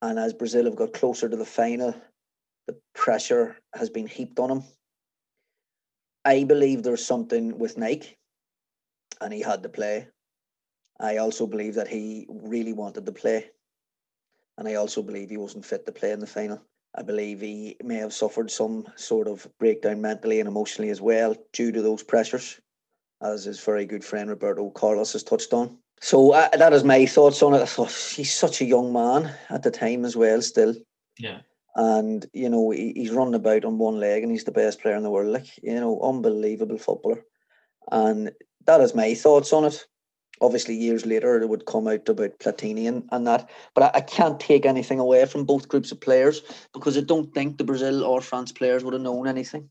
And 0.00 0.18
as 0.18 0.32
Brazil 0.32 0.64
have 0.64 0.76
got 0.76 0.94
closer 0.94 1.28
to 1.28 1.36
the 1.36 1.44
final, 1.44 1.94
the 2.66 2.74
pressure 2.94 3.58
has 3.74 3.90
been 3.90 4.06
heaped 4.06 4.38
on 4.40 4.50
him. 4.50 4.62
I 6.24 6.44
believe 6.44 6.82
there's 6.82 7.04
something 7.04 7.58
with 7.58 7.76
Nike, 7.76 8.16
and 9.20 9.32
he 9.32 9.42
had 9.42 9.62
to 9.62 9.68
play. 9.68 10.08
I 10.98 11.18
also 11.18 11.46
believe 11.46 11.74
that 11.74 11.88
he 11.88 12.26
really 12.30 12.72
wanted 12.72 13.04
to 13.04 13.12
play, 13.12 13.50
and 14.56 14.66
I 14.66 14.74
also 14.74 15.02
believe 15.02 15.28
he 15.28 15.36
wasn't 15.36 15.66
fit 15.66 15.84
to 15.84 15.92
play 15.92 16.12
in 16.12 16.20
the 16.20 16.26
final. 16.26 16.62
I 16.94 17.02
believe 17.02 17.42
he 17.42 17.76
may 17.84 17.96
have 17.96 18.14
suffered 18.14 18.50
some 18.50 18.86
sort 18.96 19.28
of 19.28 19.46
breakdown 19.58 20.00
mentally 20.00 20.40
and 20.40 20.48
emotionally 20.48 20.90
as 20.90 21.00
well 21.00 21.36
due 21.52 21.72
to 21.72 21.82
those 21.82 22.02
pressures, 22.02 22.58
as 23.22 23.44
his 23.44 23.60
very 23.60 23.84
good 23.84 24.04
friend 24.04 24.30
Roberto 24.30 24.70
Carlos 24.70 25.12
has 25.12 25.22
touched 25.22 25.52
on. 25.52 25.79
So 26.00 26.32
uh, 26.32 26.48
that 26.56 26.72
is 26.72 26.82
my 26.82 27.04
thoughts 27.04 27.42
on 27.42 27.54
it. 27.54 27.60
I 27.60 27.66
thought 27.66 27.92
he's 27.92 28.32
such 28.32 28.60
a 28.60 28.64
young 28.64 28.92
man 28.92 29.34
at 29.50 29.62
the 29.62 29.70
time 29.70 30.04
as 30.04 30.16
well, 30.16 30.40
still. 30.40 30.74
Yeah. 31.18 31.40
And 31.76 32.26
you 32.32 32.48
know 32.48 32.70
he, 32.70 32.92
he's 32.96 33.10
running 33.10 33.34
about 33.34 33.64
on 33.64 33.78
one 33.78 34.00
leg, 34.00 34.22
and 34.22 34.32
he's 34.32 34.44
the 34.44 34.50
best 34.50 34.80
player 34.80 34.96
in 34.96 35.02
the 35.02 35.10
world. 35.10 35.32
Like 35.32 35.46
you 35.62 35.74
know, 35.74 36.00
unbelievable 36.00 36.78
footballer. 36.78 37.24
And 37.92 38.32
that 38.66 38.80
is 38.80 38.94
my 38.94 39.14
thoughts 39.14 39.52
on 39.52 39.64
it. 39.64 39.86
Obviously, 40.40 40.74
years 40.74 41.04
later, 41.04 41.40
it 41.40 41.48
would 41.48 41.66
come 41.66 41.86
out 41.86 42.08
about 42.08 42.38
Platini 42.38 42.88
and, 42.88 43.06
and 43.12 43.26
that. 43.26 43.50
But 43.74 43.94
I, 43.94 43.98
I 43.98 44.00
can't 44.00 44.40
take 44.40 44.64
anything 44.64 44.98
away 44.98 45.26
from 45.26 45.44
both 45.44 45.68
groups 45.68 45.92
of 45.92 46.00
players 46.00 46.42
because 46.72 46.96
I 46.96 47.02
don't 47.02 47.32
think 47.34 47.58
the 47.58 47.64
Brazil 47.64 48.04
or 48.04 48.22
France 48.22 48.50
players 48.50 48.82
would 48.82 48.94
have 48.94 49.02
known 49.02 49.28
anything 49.28 49.68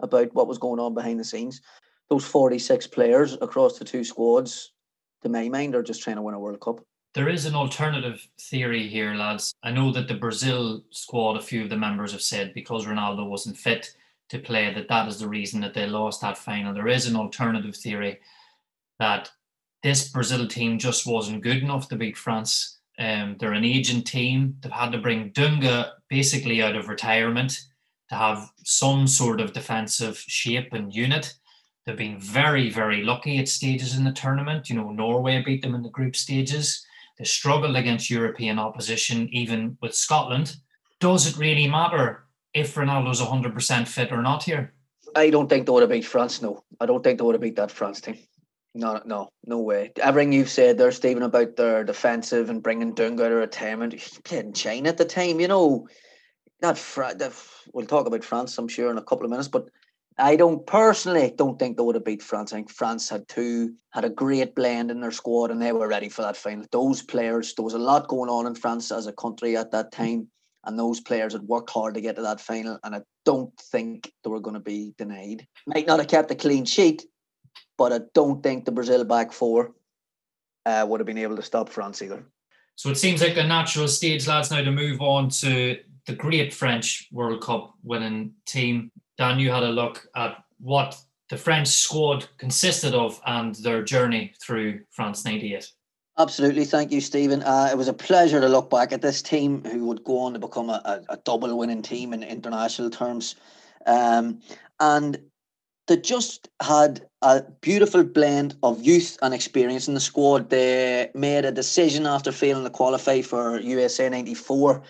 about 0.00 0.32
what 0.32 0.46
was 0.46 0.58
going 0.58 0.78
on 0.78 0.94
behind 0.94 1.18
the 1.18 1.24
scenes. 1.24 1.60
Those 2.08 2.24
46 2.24 2.86
players 2.86 3.36
across 3.40 3.78
the 3.78 3.84
two 3.84 4.04
squads, 4.04 4.72
to 5.22 5.28
my 5.28 5.48
mind, 5.48 5.74
are 5.74 5.82
just 5.82 6.02
trying 6.02 6.16
to 6.16 6.22
win 6.22 6.34
a 6.34 6.40
World 6.40 6.60
Cup. 6.60 6.80
There 7.14 7.28
is 7.28 7.46
an 7.46 7.54
alternative 7.54 8.28
theory 8.38 8.88
here, 8.88 9.14
lads. 9.14 9.54
I 9.62 9.70
know 9.70 9.90
that 9.92 10.06
the 10.06 10.14
Brazil 10.14 10.82
squad, 10.90 11.38
a 11.38 11.42
few 11.42 11.62
of 11.62 11.70
the 11.70 11.76
members 11.76 12.12
have 12.12 12.20
said 12.20 12.52
because 12.52 12.84
Ronaldo 12.84 13.26
wasn't 13.26 13.56
fit 13.56 13.94
to 14.28 14.38
play, 14.38 14.74
that 14.74 14.88
that 14.88 15.08
is 15.08 15.18
the 15.18 15.28
reason 15.28 15.60
that 15.62 15.72
they 15.72 15.86
lost 15.86 16.20
that 16.20 16.36
final. 16.36 16.74
There 16.74 16.88
is 16.88 17.06
an 17.06 17.16
alternative 17.16 17.74
theory 17.74 18.18
that 18.98 19.30
this 19.82 20.08
Brazil 20.08 20.46
team 20.46 20.78
just 20.78 21.06
wasn't 21.06 21.42
good 21.42 21.58
enough 21.58 21.88
to 21.88 21.96
beat 21.96 22.16
France. 22.16 22.80
Um, 22.98 23.36
they're 23.38 23.52
an 23.52 23.64
aging 23.64 24.02
team. 24.02 24.56
They've 24.60 24.72
had 24.72 24.92
to 24.92 24.98
bring 24.98 25.30
Dunga 25.30 25.92
basically 26.08 26.62
out 26.62 26.76
of 26.76 26.88
retirement 26.88 27.60
to 28.08 28.14
have 28.14 28.50
some 28.64 29.06
sort 29.06 29.40
of 29.40 29.52
defensive 29.52 30.18
shape 30.18 30.72
and 30.72 30.94
unit. 30.94 31.34
They've 31.86 31.96
been 31.96 32.18
very, 32.18 32.68
very 32.68 33.04
lucky 33.04 33.38
at 33.38 33.48
stages 33.48 33.96
in 33.96 34.04
the 34.04 34.12
tournament. 34.12 34.68
You 34.68 34.76
know, 34.76 34.90
Norway 34.90 35.40
beat 35.42 35.62
them 35.62 35.74
in 35.74 35.82
the 35.82 35.88
group 35.88 36.16
stages. 36.16 36.84
They 37.16 37.24
struggled 37.24 37.76
against 37.76 38.10
European 38.10 38.58
opposition, 38.58 39.28
even 39.32 39.78
with 39.80 39.94
Scotland. 39.94 40.56
Does 40.98 41.26
it 41.28 41.38
really 41.38 41.68
matter 41.68 42.26
if 42.52 42.74
Ronaldo's 42.74 43.20
100% 43.20 43.86
fit 43.86 44.10
or 44.10 44.20
not 44.20 44.42
here? 44.42 44.74
I 45.14 45.30
don't 45.30 45.48
think 45.48 45.64
they 45.64 45.72
would 45.72 45.82
have 45.82 45.90
beat 45.90 46.04
France. 46.04 46.42
No, 46.42 46.64
I 46.80 46.86
don't 46.86 47.04
think 47.04 47.18
they 47.18 47.24
would 47.24 47.36
have 47.36 47.42
beat 47.42 47.56
that 47.56 47.70
France 47.70 48.00
team. 48.00 48.18
No, 48.74 49.00
no, 49.06 49.28
no 49.46 49.60
way. 49.60 49.92
Everything 50.02 50.32
you've 50.32 50.50
said 50.50 50.76
there, 50.76 50.92
Stephen, 50.92 51.22
about 51.22 51.56
their 51.56 51.84
defensive 51.84 52.50
and 52.50 52.62
bringing 52.62 52.94
Dunga 52.94 53.26
of 53.26 53.32
retirement. 53.32 53.94
He 53.94 54.20
played 54.24 54.44
in 54.44 54.52
China 54.52 54.88
at 54.88 54.98
the 54.98 55.04
time, 55.04 55.40
you 55.40 55.48
know. 55.48 55.88
Not 56.60 56.76
Fr- 56.76 57.12
we'll 57.72 57.86
talk 57.86 58.06
about 58.06 58.24
France, 58.24 58.58
I'm 58.58 58.68
sure, 58.68 58.90
in 58.90 58.98
a 58.98 59.02
couple 59.02 59.24
of 59.24 59.30
minutes. 59.30 59.48
But 59.48 59.68
I 60.18 60.36
don't 60.36 60.66
personally 60.66 61.32
don't 61.36 61.58
think 61.58 61.76
they 61.76 61.82
would 61.82 61.94
have 61.94 62.04
beat 62.04 62.22
France. 62.22 62.52
I 62.52 62.56
think 62.56 62.70
France 62.70 63.08
had 63.08 63.28
two 63.28 63.74
had 63.92 64.04
a 64.04 64.10
great 64.10 64.54
blend 64.54 64.90
in 64.90 65.00
their 65.00 65.10
squad 65.10 65.50
and 65.50 65.60
they 65.60 65.72
were 65.72 65.88
ready 65.88 66.08
for 66.08 66.22
that 66.22 66.36
final. 66.36 66.64
Those 66.72 67.02
players, 67.02 67.54
there 67.54 67.64
was 67.64 67.74
a 67.74 67.78
lot 67.78 68.08
going 68.08 68.30
on 68.30 68.46
in 68.46 68.54
France 68.54 68.90
as 68.90 69.06
a 69.06 69.12
country 69.12 69.56
at 69.56 69.72
that 69.72 69.92
time, 69.92 70.28
and 70.64 70.78
those 70.78 71.00
players 71.00 71.34
had 71.34 71.42
worked 71.42 71.70
hard 71.70 71.94
to 71.94 72.00
get 72.00 72.16
to 72.16 72.22
that 72.22 72.40
final. 72.40 72.78
And 72.82 72.94
I 72.94 73.02
don't 73.26 73.52
think 73.60 74.10
they 74.24 74.30
were 74.30 74.40
going 74.40 74.54
to 74.54 74.60
be 74.60 74.94
denied. 74.96 75.46
Might 75.66 75.86
not 75.86 75.98
have 75.98 76.08
kept 76.08 76.30
a 76.30 76.34
clean 76.34 76.64
sheet, 76.64 77.04
but 77.76 77.92
I 77.92 78.00
don't 78.14 78.42
think 78.42 78.64
the 78.64 78.72
Brazil 78.72 79.04
back 79.04 79.32
four 79.32 79.72
uh, 80.64 80.86
would 80.88 81.00
have 81.00 81.06
been 81.06 81.18
able 81.18 81.36
to 81.36 81.42
stop 81.42 81.68
France 81.68 82.00
either. 82.00 82.24
So 82.74 82.90
it 82.90 82.96
seems 82.96 83.22
like 83.22 83.36
a 83.36 83.44
natural 83.44 83.88
stage, 83.88 84.26
lads, 84.26 84.50
now 84.50 84.62
to 84.62 84.70
move 84.70 85.00
on 85.00 85.28
to 85.40 85.78
the 86.06 86.14
great 86.14 86.54
French 86.54 87.08
World 87.12 87.42
Cup 87.42 87.74
winning 87.82 88.32
team. 88.46 88.90
Dan, 89.18 89.38
you 89.38 89.50
had 89.50 89.62
a 89.62 89.68
look 89.68 90.06
at 90.14 90.42
what 90.58 90.96
the 91.30 91.36
French 91.36 91.68
squad 91.68 92.26
consisted 92.38 92.94
of 92.94 93.20
and 93.26 93.54
their 93.56 93.82
journey 93.82 94.32
through 94.40 94.80
France 94.90 95.24
98. 95.24 95.70
Absolutely. 96.18 96.64
Thank 96.64 96.92
you, 96.92 97.00
Stephen. 97.00 97.42
Uh, 97.42 97.68
it 97.70 97.76
was 97.76 97.88
a 97.88 97.92
pleasure 97.92 98.40
to 98.40 98.48
look 98.48 98.70
back 98.70 98.92
at 98.92 99.02
this 99.02 99.20
team 99.20 99.62
who 99.64 99.84
would 99.86 100.02
go 100.04 100.20
on 100.20 100.32
to 100.32 100.38
become 100.38 100.70
a, 100.70 101.02
a, 101.10 101.18
double 101.18 101.56
winning 101.58 101.82
team 101.82 102.14
in 102.14 102.22
international 102.22 102.88
terms. 102.88 103.34
Um, 103.86 104.40
and 104.80 105.18
they 105.88 105.98
just 105.98 106.48
had 106.62 107.06
a 107.20 107.42
beautiful 107.60 108.02
blend 108.02 108.56
of 108.62 108.82
youth 108.82 109.18
and 109.20 109.34
experience 109.34 109.88
in 109.88 109.94
the 109.94 110.00
squad. 110.00 110.48
They 110.48 111.10
made 111.14 111.44
a 111.44 111.52
decision 111.52 112.06
after 112.06 112.32
failing 112.32 112.64
to 112.64 112.70
qualify 112.70 113.20
for 113.20 113.60
USA 113.60 114.08
94 114.08 114.82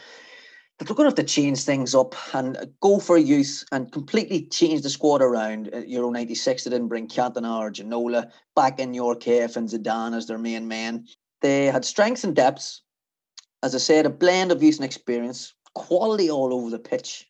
that 0.78 0.86
they're 0.86 0.94
going 0.94 1.10
to 1.10 1.10
have 1.10 1.26
to 1.26 1.32
change 1.34 1.62
things 1.62 1.94
up 1.94 2.14
and 2.34 2.58
go 2.80 2.98
for 2.98 3.16
youth 3.16 3.64
and 3.72 3.90
completely 3.92 4.46
change 4.46 4.82
the 4.82 4.90
squad 4.90 5.22
around. 5.22 5.70
Uh, 5.72 5.78
Euro 5.78 6.10
96, 6.10 6.64
they 6.64 6.70
didn't 6.70 6.88
bring 6.88 7.08
Cantona 7.08 7.60
or 7.60 7.70
Ginola 7.70 8.30
back 8.54 8.78
in 8.78 8.92
Djorkaeff 8.92 9.56
and 9.56 9.68
Zidane 9.68 10.14
as 10.14 10.26
their 10.26 10.38
main 10.38 10.68
men. 10.68 11.06
They 11.40 11.66
had 11.66 11.84
strengths 11.84 12.24
and 12.24 12.36
depths. 12.36 12.82
As 13.62 13.74
I 13.74 13.78
said, 13.78 14.04
a 14.04 14.10
blend 14.10 14.52
of 14.52 14.62
youth 14.62 14.76
and 14.76 14.84
experience, 14.84 15.54
quality 15.74 16.30
all 16.30 16.52
over 16.52 16.68
the 16.68 16.78
pitch. 16.78 17.26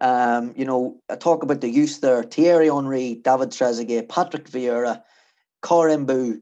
Um, 0.00 0.54
you 0.56 0.64
know, 0.64 1.00
I 1.10 1.16
talk 1.16 1.42
about 1.42 1.60
the 1.60 1.68
youth 1.68 2.00
there 2.00 2.22
Thierry 2.22 2.68
Henry, 2.68 3.16
David 3.16 3.50
Trezeguet, 3.50 4.08
Patrick 4.08 4.50
Vieira, 4.50 5.02
Karembeu, 5.62 6.40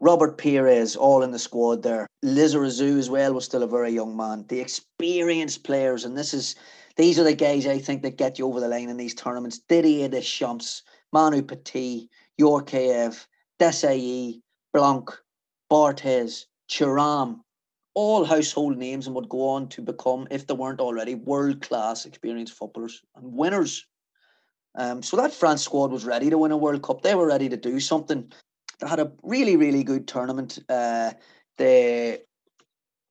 Robert 0.00 0.38
Pires, 0.38 0.94
all 0.94 1.22
in 1.22 1.32
the 1.32 1.38
squad 1.38 1.82
there. 1.82 2.06
Lizarazu 2.24 2.98
as 2.98 3.10
well 3.10 3.34
was 3.34 3.44
still 3.44 3.62
a 3.62 3.66
very 3.66 3.90
young 3.90 4.16
man. 4.16 4.44
The 4.48 4.60
experienced 4.60 5.64
players, 5.64 6.04
and 6.04 6.16
this 6.16 6.32
is 6.32 6.54
these 6.96 7.18
are 7.18 7.24
the 7.24 7.34
guys 7.34 7.66
I 7.66 7.78
think 7.78 8.02
that 8.02 8.16
get 8.16 8.38
you 8.38 8.46
over 8.46 8.60
the 8.60 8.68
line 8.68 8.88
in 8.88 8.96
these 8.96 9.14
tournaments. 9.14 9.58
Didier 9.68 10.08
Deschamps, 10.08 10.82
Manu 11.12 11.42
Petit, 11.42 12.08
Djorkaeff, 12.40 13.26
Desailly, 13.60 14.40
Blanc, 14.72 15.10
Barthez, 15.70 16.46
Thuram, 16.70 17.40
all 17.94 18.24
household 18.24 18.76
names 18.76 19.06
and 19.06 19.16
would 19.16 19.28
go 19.28 19.48
on 19.48 19.68
to 19.70 19.82
become, 19.82 20.28
if 20.30 20.46
they 20.46 20.54
weren't 20.54 20.80
already, 20.80 21.16
world 21.16 21.60
class 21.60 22.06
experienced 22.06 22.54
footballers 22.54 23.02
and 23.16 23.32
winners. 23.32 23.84
Um, 24.76 25.02
so 25.02 25.16
that 25.16 25.32
France 25.32 25.62
squad 25.62 25.90
was 25.90 26.04
ready 26.04 26.30
to 26.30 26.38
win 26.38 26.52
a 26.52 26.56
World 26.56 26.82
Cup. 26.82 27.02
They 27.02 27.16
were 27.16 27.26
ready 27.26 27.48
to 27.48 27.56
do 27.56 27.80
something. 27.80 28.30
They 28.80 28.88
had 28.88 29.00
a 29.00 29.12
really, 29.22 29.56
really 29.56 29.84
good 29.84 30.06
tournament. 30.06 30.58
Uh, 30.68 31.12
they 31.56 32.20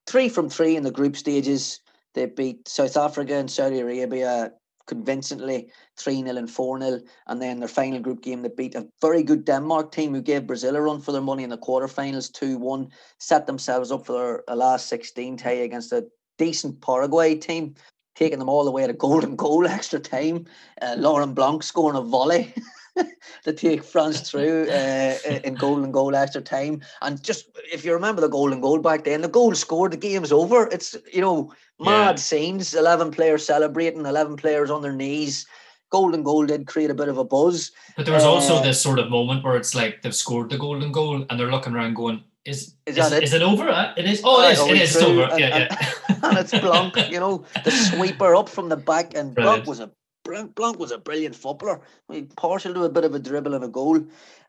three 0.08 0.30
from 0.30 0.50
three 0.50 0.76
in 0.76 0.84
the 0.84 0.92
group 0.92 1.16
stages. 1.18 1.82
They 2.14 2.26
beat 2.26 2.68
South 2.68 2.98
Africa 2.98 3.36
and 3.36 3.52
Saudi 3.52 3.80
Arabia 3.80 4.52
convincingly 4.88 5.70
3 5.98 6.24
0 6.24 6.36
and 6.36 6.50
4 6.50 6.80
0. 6.80 7.00
And 7.28 7.42
then 7.42 7.60
their 7.60 7.68
final 7.68 8.00
group 8.00 8.24
game, 8.24 8.42
they 8.42 8.50
beat 8.50 8.74
a 8.74 8.88
very 9.02 9.22
good 9.22 9.46
Denmark 9.46 9.92
team 9.92 10.14
who 10.14 10.22
gave 10.22 10.48
Brazil 10.48 10.76
a 10.76 10.82
run 10.82 11.02
for 11.02 11.12
their 11.12 11.22
money 11.22 11.44
in 11.44 11.50
the 11.50 11.58
quarterfinals 11.58 12.32
2 12.32 12.58
1, 12.58 12.90
set 13.20 13.46
themselves 13.46 13.92
up 13.92 14.06
for 14.06 14.44
their 14.48 14.56
last 14.56 14.88
16 14.88 15.38
tie 15.38 15.52
against 15.52 15.92
a 15.92 16.08
decent 16.38 16.82
Paraguay 16.82 17.36
team, 17.36 17.76
taking 18.16 18.40
them 18.40 18.50
all 18.50 18.66
the 18.66 18.72
way 18.72 18.88
to 18.88 18.94
golden 18.94 19.36
goal 19.36 19.68
extra 19.68 20.00
time. 20.00 20.46
Uh, 20.82 20.96
Laurent 20.98 21.36
Blanc 21.36 21.62
scoring 21.62 21.98
a 21.98 22.02
volley. 22.02 22.54
to 23.44 23.54
take 23.54 23.84
France 23.84 24.30
through 24.30 24.70
uh, 24.70 25.16
in 25.26 25.58
and 25.58 25.94
goal 25.94 26.16
extra 26.16 26.42
time. 26.42 26.82
And 27.02 27.22
just 27.24 27.50
if 27.72 27.86
you 27.86 27.94
remember 27.94 28.22
the 28.22 28.30
golden 28.30 28.62
goal 28.62 28.80
back 28.80 29.04
then, 29.04 29.22
the 29.22 29.28
goal 29.28 29.54
scored, 29.56 29.92
the 29.92 29.98
game's 29.98 30.32
over. 30.32 30.68
It's 30.72 30.96
you 31.14 31.22
know 31.22 31.52
mad 31.80 32.16
Yeah. 32.16 32.16
scenes. 32.16 32.74
Eleven 32.74 33.12
players 33.12 33.46
celebrating, 33.46 34.06
eleven 34.06 34.36
players 34.36 34.70
on 34.72 34.82
their 34.82 34.94
knees. 34.94 35.46
Golden 35.90 36.22
goal 36.24 36.46
did 36.46 36.68
create 36.68 36.90
a 36.90 36.94
bit 36.94 37.08
of 37.08 37.18
a 37.18 37.24
buzz. 37.24 37.72
But 37.96 38.06
there 38.06 38.16
was 38.16 38.26
also 38.26 38.56
Uh, 38.56 38.62
this 38.64 38.82
sort 38.82 39.00
of 39.00 39.10
moment 39.10 39.44
where 39.44 39.56
it's 39.56 39.74
like 39.74 40.02
they've 40.02 40.14
scored 40.16 40.50
the 40.50 40.58
golden 40.58 40.92
goal 40.92 41.26
and 41.30 41.40
they're 41.40 41.52
looking 41.52 41.74
around 41.74 41.94
going, 41.96 42.24
"Is 42.46 42.74
Is 42.86 42.98
is, 42.98 43.12
it? 43.14 43.24
is 43.24 43.34
it 43.34 43.42
over? 43.42 43.70
Uh, 43.70 43.94
It 43.96 44.06
is. 44.06 44.22
Oh, 44.24 44.42
it 44.42 44.52
is. 44.52 44.60
It 44.60 44.82
is. 44.82 44.96
It's 44.96 45.04
over. 45.04 45.24
and- 45.24 45.40
Yeah, 45.40 45.56
and- 45.56 45.68
yeah. 45.72 46.16
and 46.30 46.38
it's 46.40 46.52
Blanc, 46.52 46.98
you 47.10 47.20
know, 47.22 47.46
the 47.64 47.72
sweeper 47.72 48.36
up 48.36 48.50
from 48.50 48.68
the 48.70 48.76
back, 48.76 49.16
and 49.16 49.34
Blanc 49.36 49.66
was 49.66 49.80
a 49.80 49.90
Blanc, 50.28 50.80
was 50.80 50.92
a 50.92 50.98
brilliant 50.98 51.36
footballer. 51.36 51.82
Mean, 52.10 52.28
partial 52.36 52.74
to 52.74 52.84
a 52.84 52.90
bit 52.90 53.06
of 53.06 53.16
a 53.16 53.20
dribble 53.20 53.54
and 53.54 53.64
a 53.64 53.68
goal. 53.68 54.00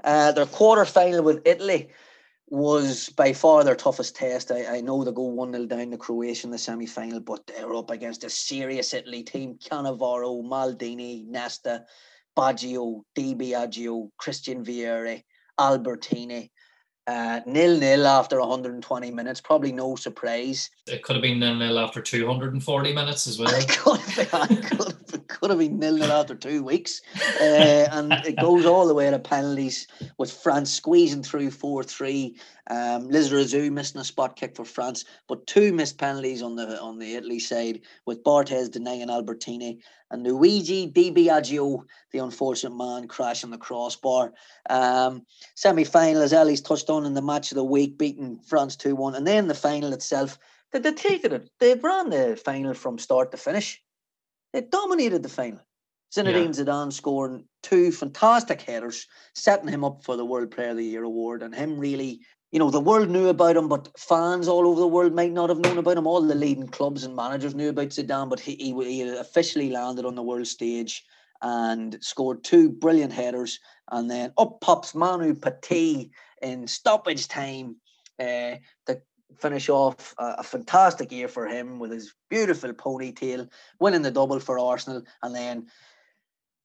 Uh, 0.03 0.33
their 0.33 0.47
quarter 0.47 0.85
final 0.85 1.23
with 1.23 1.47
Italy 1.47 1.89
was 2.51 3.11
by 3.11 3.33
far 3.33 3.65
their 3.65 3.75
toughest 3.75 4.17
test. 4.17 4.51
I, 4.51 4.79
I 4.79 4.81
know 4.81 5.05
they 5.05 5.13
go 5.13 5.23
1 5.23 5.53
0 5.53 5.67
down 5.67 5.91
to 5.91 5.97
Croatia 5.99 6.47
in 6.47 6.51
the 6.51 6.59
semi 6.59 6.87
final, 6.87 7.21
but 7.21 7.47
they're 7.47 7.75
up 7.75 7.91
against 7.91 8.25
a 8.25 8.31
serious 8.31 8.95
Italy 8.95 9.23
team 9.23 9.59
Cannavaro, 9.59 10.43
Maldini, 10.43 11.27
Nesta, 11.27 11.85
Baggio, 12.37 13.03
Di 13.15 13.35
Biagio, 13.35 14.11
Christian 14.17 14.65
Vieri, 14.65 15.25
Albertini. 15.59 16.51
Uh, 17.09 17.41
nil 17.47 17.79
nil 17.79 18.07
after 18.07 18.39
120 18.39 19.11
minutes, 19.13 19.41
probably 19.41 19.73
no 19.73 19.97
surprise. 19.97 20.69
It 20.87 21.03
could 21.03 21.17
have 21.17 21.23
been 21.23 21.39
nil 21.41 21.55
nil 21.55 21.79
after 21.79 22.03
240 22.03 22.93
minutes 22.93 23.27
as 23.27 23.39
well. 23.39 23.49
It 23.59 23.67
could 23.67 23.99
have 23.99 24.49
been, 24.49 24.57
could 24.63 24.95
have, 25.11 25.27
could 25.27 25.49
have 25.49 25.59
been 25.59 25.79
nil 25.79 25.97
nil 25.97 26.13
after 26.13 26.35
two 26.35 26.63
weeks, 26.63 27.01
uh, 27.41 27.89
and 27.93 28.13
it 28.27 28.37
goes 28.39 28.67
all 28.67 28.87
the 28.87 28.93
way 28.93 29.11
to 29.11 29.19
penalties 29.19 29.89
with 30.19 30.31
France 30.31 30.71
squeezing 30.71 31.23
through 31.23 31.51
four 31.51 31.83
three. 31.83 32.37
Um, 32.71 33.09
Lizarazu 33.09 33.73
missing 33.73 34.03
a 34.03 34.05
spot 34.05 34.37
kick 34.37 34.55
for 34.55 34.67
France, 34.67 35.07
but 35.29 35.47
two 35.47 35.73
missed 35.73 35.97
penalties 35.97 36.43
on 36.43 36.57
the 36.57 36.79
on 36.79 36.99
the 36.99 37.15
Italy 37.15 37.39
side 37.39 37.81
with 38.05 38.23
Barthez 38.23 38.71
denying 38.71 39.09
Albertini 39.09 39.79
and 40.11 40.23
Luigi 40.25 40.87
Di 40.87 41.13
Biagio, 41.13 41.85
the 42.13 42.19
unfortunate 42.21 42.77
man, 42.77 43.09
crashing 43.09 43.51
the 43.51 43.59
crossbar. 43.59 44.33
Um, 44.71 45.27
Semi 45.55 45.85
final, 45.85 46.23
as 46.23 46.33
Ellie's 46.33 46.63
touched 46.63 46.89
on 46.89 46.98
in 47.05 47.15
the 47.15 47.23
match 47.23 47.51
of 47.53 47.57
the 47.57 47.65
week, 47.65 47.99
beating 47.99 48.39
France 48.47 48.77
two 48.77 48.95
one, 48.95 49.15
and 49.15 49.27
then 49.27 49.49
the 49.49 49.55
final 49.55 49.93
itself. 49.93 50.39
They, 50.73 50.81
they 50.81 50.93
taken 50.93 51.33
it. 51.33 51.51
They 51.61 51.75
ran 51.75 52.11
the 52.11 52.41
final 52.43 52.75
from 52.75 52.99
start 52.99 53.31
to 53.31 53.37
finish. 53.37 53.83
They 54.53 54.61
dominated 54.61 55.23
the 55.23 55.29
final. 55.29 55.61
Zinedine 56.15 56.51
Zidane 56.51 56.93
scoring 56.93 57.45
two 57.63 57.93
fantastic 57.93 58.63
headers, 58.63 59.07
setting 59.35 59.69
him 59.69 59.85
up 59.85 60.03
for 60.03 60.17
the 60.17 60.25
World 60.25 60.51
Player 60.51 60.71
of 60.71 60.79
the 60.79 60.85
Year 60.85 61.05
award, 61.05 61.43
and 61.43 61.55
him 61.55 61.79
really, 61.79 62.21
you 62.51 62.59
know, 62.59 62.71
the 62.71 62.81
world 62.81 63.11
knew 63.11 63.29
about 63.29 63.59
him, 63.59 63.69
but 63.69 63.91
fans 63.99 64.49
all 64.49 64.67
over 64.67 64.81
the 64.81 64.87
world 64.87 65.15
might 65.15 65.33
not 65.33 65.51
have 65.51 65.59
known 65.59 65.77
about 65.77 65.99
him. 65.99 66.07
All 66.07 66.23
the 66.23 66.35
leading 66.35 66.69
clubs 66.69 67.05
and 67.05 67.15
managers 67.15 67.55
knew 67.55 67.69
about 67.69 67.89
Zidane, 67.89 68.31
but 68.31 68.41
he, 68.41 68.55
he, 68.55 68.73
he 68.73 69.03
officially 69.03 69.69
landed 69.69 70.07
on 70.07 70.15
the 70.15 70.23
world 70.23 70.47
stage 70.47 71.05
and 71.43 71.99
scored 72.01 72.43
two 72.43 72.71
brilliant 72.71 73.13
headers. 73.13 73.61
And 73.93 74.11
then 74.11 74.33
up 74.39 74.61
pops 74.63 74.95
Manu 74.95 75.35
Petit 75.35 76.11
in 76.43 76.67
stoppage 76.67 77.29
time 77.29 77.77
uh, 78.21 78.57
to 78.87 79.01
finish 79.39 79.69
off 79.69 80.15
a, 80.19 80.37
a 80.39 80.43
fantastic 80.43 81.13
year 81.13 81.29
for 81.29 81.47
him 81.47 81.79
with 81.79 81.93
his 81.93 82.15
beautiful 82.31 82.73
ponytail, 82.73 83.49
winning 83.81 84.03
the 84.03 84.11
double 84.11 84.41
for 84.41 84.59
Arsenal, 84.59 85.03
and 85.23 85.35
then 85.35 85.67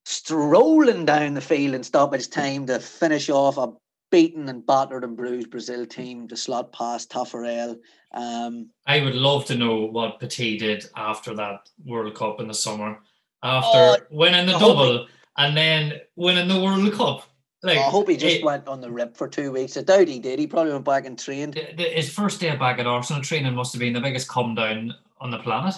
strolling 0.05 1.05
down 1.05 1.33
the 1.33 1.41
field 1.41 1.75
in 1.75 1.83
stoppage 1.83 2.29
time 2.29 2.65
to 2.67 2.79
finish 2.79 3.29
off 3.29 3.57
a 3.57 3.71
beaten 4.11 4.47
and 4.47 4.65
battered 4.65 5.03
and 5.03 5.17
bruised 5.17 5.49
Brazil 5.49 5.85
team 5.87 6.27
to 6.27 6.37
slot 6.37 6.71
past 6.71 7.11
Taffarel. 7.11 7.77
Um, 8.13 8.69
I 8.85 9.01
would 9.01 9.15
love 9.15 9.45
to 9.45 9.55
know 9.55 9.85
what 9.85 10.19
Petit 10.19 10.59
did 10.59 10.85
after 10.95 11.33
that 11.33 11.67
World 11.83 12.13
Cup 12.13 12.39
in 12.39 12.47
the 12.47 12.53
summer, 12.53 12.99
after 13.41 13.77
Oh, 13.77 13.97
winning 14.11 14.45
the 14.45 14.59
double 14.59 15.07
and 15.37 15.57
then 15.57 15.93
winning 16.15 16.47
the 16.47 16.61
World 16.61 16.93
Cup. 16.93 17.27
Like 17.63 17.77
I 17.77 17.83
hope 17.83 18.09
he 18.09 18.17
just 18.17 18.37
it- 18.37 18.43
went 18.43 18.67
on 18.67 18.81
the 18.81 18.91
rip 18.91 19.15
for 19.15 19.27
two 19.27 19.51
weeks. 19.51 19.77
I 19.77 19.83
doubt 19.83 20.09
he 20.09 20.19
did. 20.19 20.37
He 20.37 20.47
probably 20.47 20.73
went 20.73 20.83
back 20.83 21.05
and 21.05 21.17
trained. 21.17 21.55
his 21.55 22.13
first 22.13 22.41
day 22.41 22.53
back 22.57 22.77
at 22.77 22.85
Arsenal 22.85 23.23
training 23.23 23.55
must 23.55 23.73
have 23.73 23.79
been 23.79 23.93
the 23.93 24.01
biggest 24.01 24.27
come 24.27 24.53
down 24.53 24.93
on 25.21 25.31
the 25.31 25.39
planet. 25.39 25.75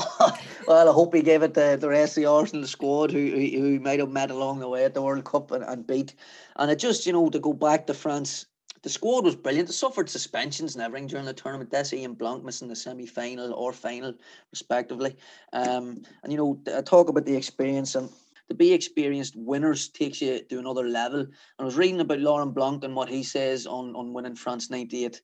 well, 0.68 0.90
I 0.90 0.92
hope 0.92 1.16
he 1.16 1.22
gave 1.22 1.42
it 1.42 1.54
to 1.56 1.78
the 1.80 1.90
rest 1.90 2.18
of 2.18 2.24
the 2.24 2.30
Arsenal 2.30 2.68
squad 2.68 3.12
who 3.12 3.28
who, 3.30 3.60
who 3.60 3.80
might 3.80 4.00
have 4.00 4.12
met 4.12 4.30
along 4.30 4.60
the 4.60 4.68
way 4.68 4.84
at 4.84 4.94
the 4.94 5.02
World 5.02 5.24
Cup 5.24 5.52
and, 5.52 5.64
and 5.64 5.88
beat. 5.88 6.14
And 6.58 6.70
it 6.70 6.80
just, 6.80 7.08
you 7.08 7.14
know, 7.14 7.30
to 7.30 7.40
go 7.40 7.54
back 7.54 7.88
to 7.88 7.94
France, 7.94 8.46
the 8.84 8.90
squad 8.90 9.24
was 9.24 9.38
brilliant. 9.38 9.70
They 9.70 9.74
suffered 9.74 10.10
suspensions 10.10 10.76
and 10.76 10.84
everything 10.84 11.08
during 11.08 11.26
the 11.26 11.34
tournament. 11.34 11.72
Desi 11.72 12.04
and 12.04 12.18
Blanc 12.18 12.44
missing 12.44 12.68
the 12.68 12.76
semi 12.76 13.06
final 13.06 13.54
or 13.54 13.72
final, 13.72 14.14
respectively. 14.52 15.16
Um, 15.54 16.04
and, 16.22 16.32
you 16.32 16.38
know, 16.38 16.60
I 16.78 16.82
talk 16.82 17.08
about 17.08 17.26
the 17.26 17.36
experience 17.36 17.96
and 17.96 18.10
to 18.54 18.58
be 18.58 18.72
experienced 18.72 19.36
winners 19.36 19.90
takes 19.90 20.22
you 20.22 20.40
to 20.44 20.60
another 20.60 20.88
level. 20.88 21.26
I 21.58 21.64
was 21.64 21.76
reading 21.76 22.00
about 22.00 22.20
Laurent 22.20 22.54
Blanc 22.54 22.84
and 22.84 22.96
what 22.96 23.10
he 23.10 23.24
says 23.24 23.66
on, 23.66 23.96
on 23.96 24.14
winning 24.14 24.36
France 24.36 24.70
98. 24.70 25.22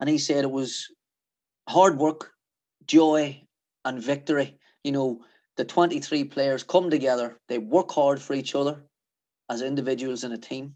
And 0.00 0.10
he 0.10 0.18
said 0.18 0.44
it 0.44 0.50
was 0.50 0.88
hard 1.68 1.96
work, 1.98 2.32
joy, 2.86 3.40
and 3.84 4.02
victory. 4.02 4.58
You 4.82 4.92
know, 4.92 5.20
the 5.56 5.64
23 5.64 6.24
players 6.24 6.64
come 6.64 6.90
together, 6.90 7.38
they 7.48 7.58
work 7.58 7.90
hard 7.92 8.20
for 8.20 8.34
each 8.34 8.54
other 8.54 8.82
as 9.48 9.62
individuals 9.62 10.24
in 10.24 10.32
a 10.32 10.38
team. 10.38 10.74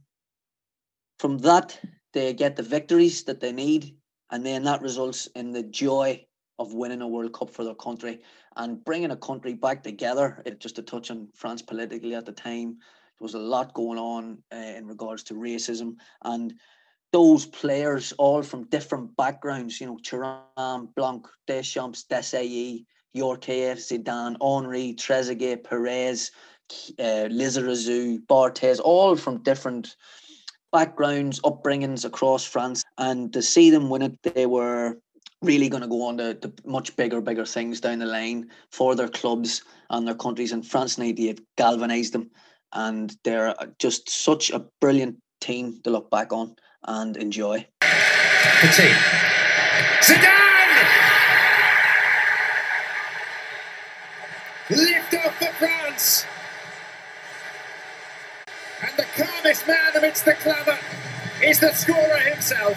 From 1.19 1.39
that, 1.39 1.79
they 2.13 2.35
get 2.35 2.55
the 2.55 2.63
victories 2.63 3.25
that 3.25 3.41
they 3.41 3.53
need, 3.53 3.97
and 4.31 4.47
then 4.47 4.63
that 4.65 4.83
results 4.83 5.27
in 5.35 5.53
the 5.53 5.63
joy 5.63 6.25
of 6.59 6.75
winning 6.75 7.03
a 7.03 7.09
World 7.09 7.33
Cup 7.33 7.51
for 7.51 7.65
their 7.65 7.75
country 7.75 8.21
and 8.57 8.85
bringing 8.85 9.11
a 9.11 9.17
country 9.17 9.55
back 9.55 9.83
together. 9.83 10.43
It 10.47 10.61
just 10.61 10.77
to 10.77 10.83
touch 10.83 11.11
on 11.11 11.29
France 11.35 11.63
politically 11.63 12.15
at 12.15 12.27
the 12.27 12.33
time, 12.33 12.79
there 13.19 13.25
was 13.25 13.35
a 13.35 13.39
lot 13.39 13.75
going 13.75 13.99
on 13.99 14.39
uh, 14.53 14.57
in 14.57 14.87
regards 14.87 15.23
to 15.25 15.35
racism 15.35 15.97
and 16.23 16.55
those 17.15 17.47
players 17.47 18.13
all 18.19 18.43
from 18.43 18.67
different 18.67 19.17
backgrounds, 19.17 19.81
you 19.81 19.87
know, 19.87 19.99
Thuram, 20.03 20.93
Blanc, 20.97 21.25
Deschamps, 21.47 22.05
Desailly, 22.11 22.87
Djorkaeff, 23.17 23.79
Zidane, 23.79 24.37
Henry, 24.43 24.95
Trezeguet, 24.95 25.63
Pires, 25.63 26.33
uh, 26.99 27.29
Lizarazu, 27.31 28.19
Barthez, 28.27 28.81
all 28.83 29.15
from 29.15 29.45
different 29.45 29.95
backgrounds, 30.73 31.39
upbringings 31.43 32.05
across 32.05 32.45
France. 32.45 32.83
And 32.99 33.33
to 33.33 33.43
see 33.43 33.71
them 33.71 33.91
win 33.91 34.03
it, 34.03 34.19
they 34.25 34.47
were 34.47 34.99
really 35.45 35.69
going 35.69 35.83
to 35.83 35.89
go 35.89 36.07
on 36.07 36.17
to, 36.19 36.35
to 36.35 36.53
much 36.65 36.97
bigger, 36.97 37.21
bigger 37.21 37.45
things 37.45 37.81
down 37.81 37.99
the 37.99 38.07
line 38.07 38.51
for 38.71 38.95
their 38.95 39.09
clubs 39.09 39.63
and 39.91 40.07
their 40.07 40.15
countries. 40.15 40.53
And 40.53 40.67
France 40.67 40.99
98 40.99 41.41
galvanised 41.57 42.13
them. 42.13 42.31
And 42.73 43.17
they're 43.23 43.51
uh, 43.61 43.67
just 43.79 44.09
such 44.09 44.51
a 44.51 44.65
brilliant 44.81 45.17
team 45.41 45.81
to 45.85 45.91
look 45.91 46.11
back 46.11 46.33
on 46.33 46.57
and 46.85 47.17
enjoy. 47.17 47.67
Petit. 47.81 48.91
Zidane! 50.01 50.45
Lift 54.71 55.15
off 55.15 55.39
for 55.39 55.53
France! 55.59 56.27
And 58.83 58.97
the 58.97 59.07
calmest 59.17 59.67
man 59.69 59.97
amidst 59.97 60.25
the 60.25 60.35
clamour 60.35 60.79
is 61.43 61.61
the 61.61 61.73
scorer 61.73 62.19
himself. 62.19 62.77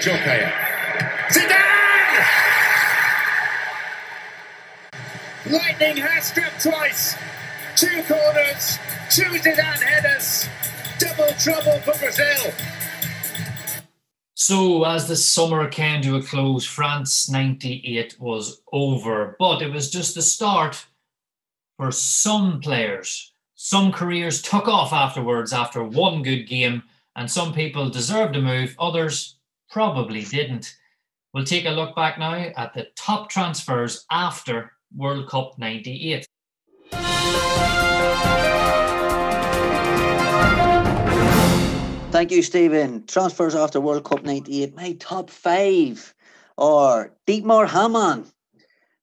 Djorkaeff. 0.00 0.52
Zidane! 1.28 1.60
Lightning 5.50 5.96
has 5.98 6.24
struck 6.24 6.58
twice. 6.58 7.16
Two 7.76 8.02
corners, 8.04 8.78
two 9.10 9.24
Zidane 9.24 9.82
headers. 9.82 10.48
Double 10.98 11.34
trouble 11.38 11.80
for 11.80 11.98
Brazil. 11.98 12.50
So, 14.34 14.84
as 14.84 15.06
the 15.06 15.16
summer 15.16 15.68
came 15.68 16.00
to 16.00 16.16
a 16.16 16.22
close, 16.22 16.64
France 16.64 17.28
98 17.28 18.18
was 18.18 18.62
over, 18.72 19.36
but 19.38 19.60
it 19.60 19.70
was 19.70 19.90
just 19.90 20.14
the 20.14 20.22
start 20.22 20.86
for 21.76 21.92
some 21.92 22.62
players. 22.62 23.34
Some 23.54 23.92
careers 23.92 24.40
took 24.40 24.66
off 24.66 24.94
afterwards 24.94 25.52
after 25.52 25.84
one 25.84 26.22
good 26.22 26.44
game, 26.44 26.84
and 27.14 27.30
some 27.30 27.52
people 27.52 27.90
deserved 27.90 28.34
a 28.34 28.40
move, 28.40 28.74
others 28.78 29.36
probably 29.70 30.22
didn't. 30.22 30.74
We'll 31.32 31.44
take 31.44 31.64
a 31.64 31.70
look 31.70 31.94
back 31.94 32.18
now 32.18 32.34
at 32.34 32.74
the 32.74 32.88
top 32.96 33.30
transfers 33.30 34.04
after 34.10 34.72
World 34.96 35.28
Cup 35.28 35.58
98. 35.58 36.26
Thank 42.10 42.32
you, 42.32 42.42
Stephen. 42.42 43.06
Transfers 43.06 43.54
after 43.54 43.80
World 43.80 44.04
Cup 44.04 44.24
98. 44.24 44.74
My 44.74 44.92
top 44.94 45.30
five 45.30 46.12
are 46.58 47.12
Dietmar 47.28 47.68
Hamann, 47.68 48.26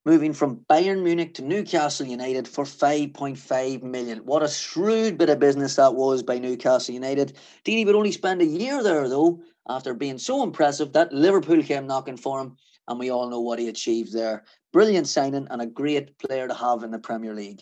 moving 0.07 0.31
from 0.31 0.61
Bayern 0.69 1.03
Munich 1.03 1.33
to 1.33 1.41
Newcastle 1.41 2.07
United 2.07 2.47
for 2.47 2.63
5.5 2.63 3.83
million. 3.83 4.19
What 4.19 4.41
a 4.41 4.47
shrewd 4.47 5.17
bit 5.17 5.27
of 5.27 5.37
business 5.37 5.75
that 5.75 5.95
was 5.95 6.23
by 6.23 6.39
Newcastle 6.39 6.93
United. 6.93 7.35
Didi 7.65 7.83
would 7.83 7.93
only 7.93 8.13
spend 8.13 8.41
a 8.41 8.45
year 8.45 8.81
there, 8.81 9.09
though, 9.09 9.41
after 9.67 9.93
being 9.93 10.17
so 10.17 10.43
impressive 10.43 10.93
that 10.93 11.11
Liverpool 11.11 11.61
came 11.61 11.87
knocking 11.87 12.15
for 12.15 12.39
him, 12.39 12.55
and 12.87 12.97
we 12.97 13.11
all 13.11 13.29
know 13.29 13.41
what 13.41 13.59
he 13.59 13.67
achieved 13.67 14.13
there. 14.13 14.45
Brilliant 14.71 15.09
signing 15.09 15.45
and 15.51 15.61
a 15.61 15.65
great 15.65 16.17
player 16.19 16.47
to 16.47 16.53
have 16.53 16.83
in 16.83 16.91
the 16.91 16.99
Premier 16.99 17.33
League. 17.33 17.61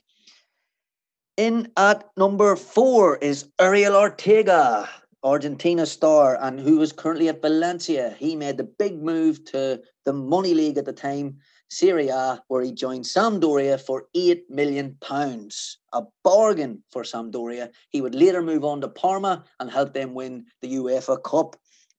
In 1.37 1.71
at 1.77 2.07
number 2.15 2.55
four 2.55 3.17
is 3.17 3.49
Ariel 3.59 3.95
Ortega, 3.95 4.87
Argentina 5.23 5.87
star, 5.87 6.37
and 6.39 6.59
who 6.59 6.79
is 6.83 6.91
currently 6.91 7.27
at 7.27 7.41
Valencia. 7.41 8.15
He 8.19 8.35
made 8.35 8.57
the 8.57 8.63
big 8.65 9.01
move 9.01 9.43
to 9.45 9.81
the 10.05 10.13
money 10.13 10.53
league 10.53 10.77
at 10.77 10.85
the 10.85 10.93
time, 10.93 11.39
Serie 11.69 12.09
A, 12.09 12.41
where 12.47 12.61
he 12.61 12.71
joined 12.71 13.05
Sampdoria 13.05 13.79
for 13.79 14.07
eight 14.13 14.49
million 14.49 14.97
pounds, 15.01 15.77
a 15.93 16.03
bargain 16.23 16.83
for 16.91 17.03
Sampdoria. 17.03 17.71
He 17.89 18.01
would 18.01 18.15
later 18.15 18.41
move 18.41 18.63
on 18.63 18.81
to 18.81 18.87
Parma 18.87 19.43
and 19.59 19.69
help 19.69 19.93
them 19.93 20.13
win 20.13 20.45
the 20.61 20.75
UEFA 20.75 21.21
Cup. 21.23 21.55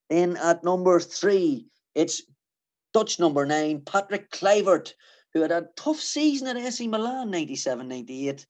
Then 0.09 0.37
at 0.37 0.63
number 0.63 0.99
three, 0.99 1.67
it's 1.95 2.21
Dutch 2.93 3.19
number 3.19 3.45
nine, 3.45 3.81
Patrick 3.81 4.31
Kluivert, 4.31 4.93
who 5.33 5.41
had 5.41 5.51
a 5.51 5.67
tough 5.75 5.99
season 5.99 6.47
at 6.47 6.57
AC 6.57 6.87
Milan 6.87 7.29
97 7.29 7.87
98. 7.87 8.45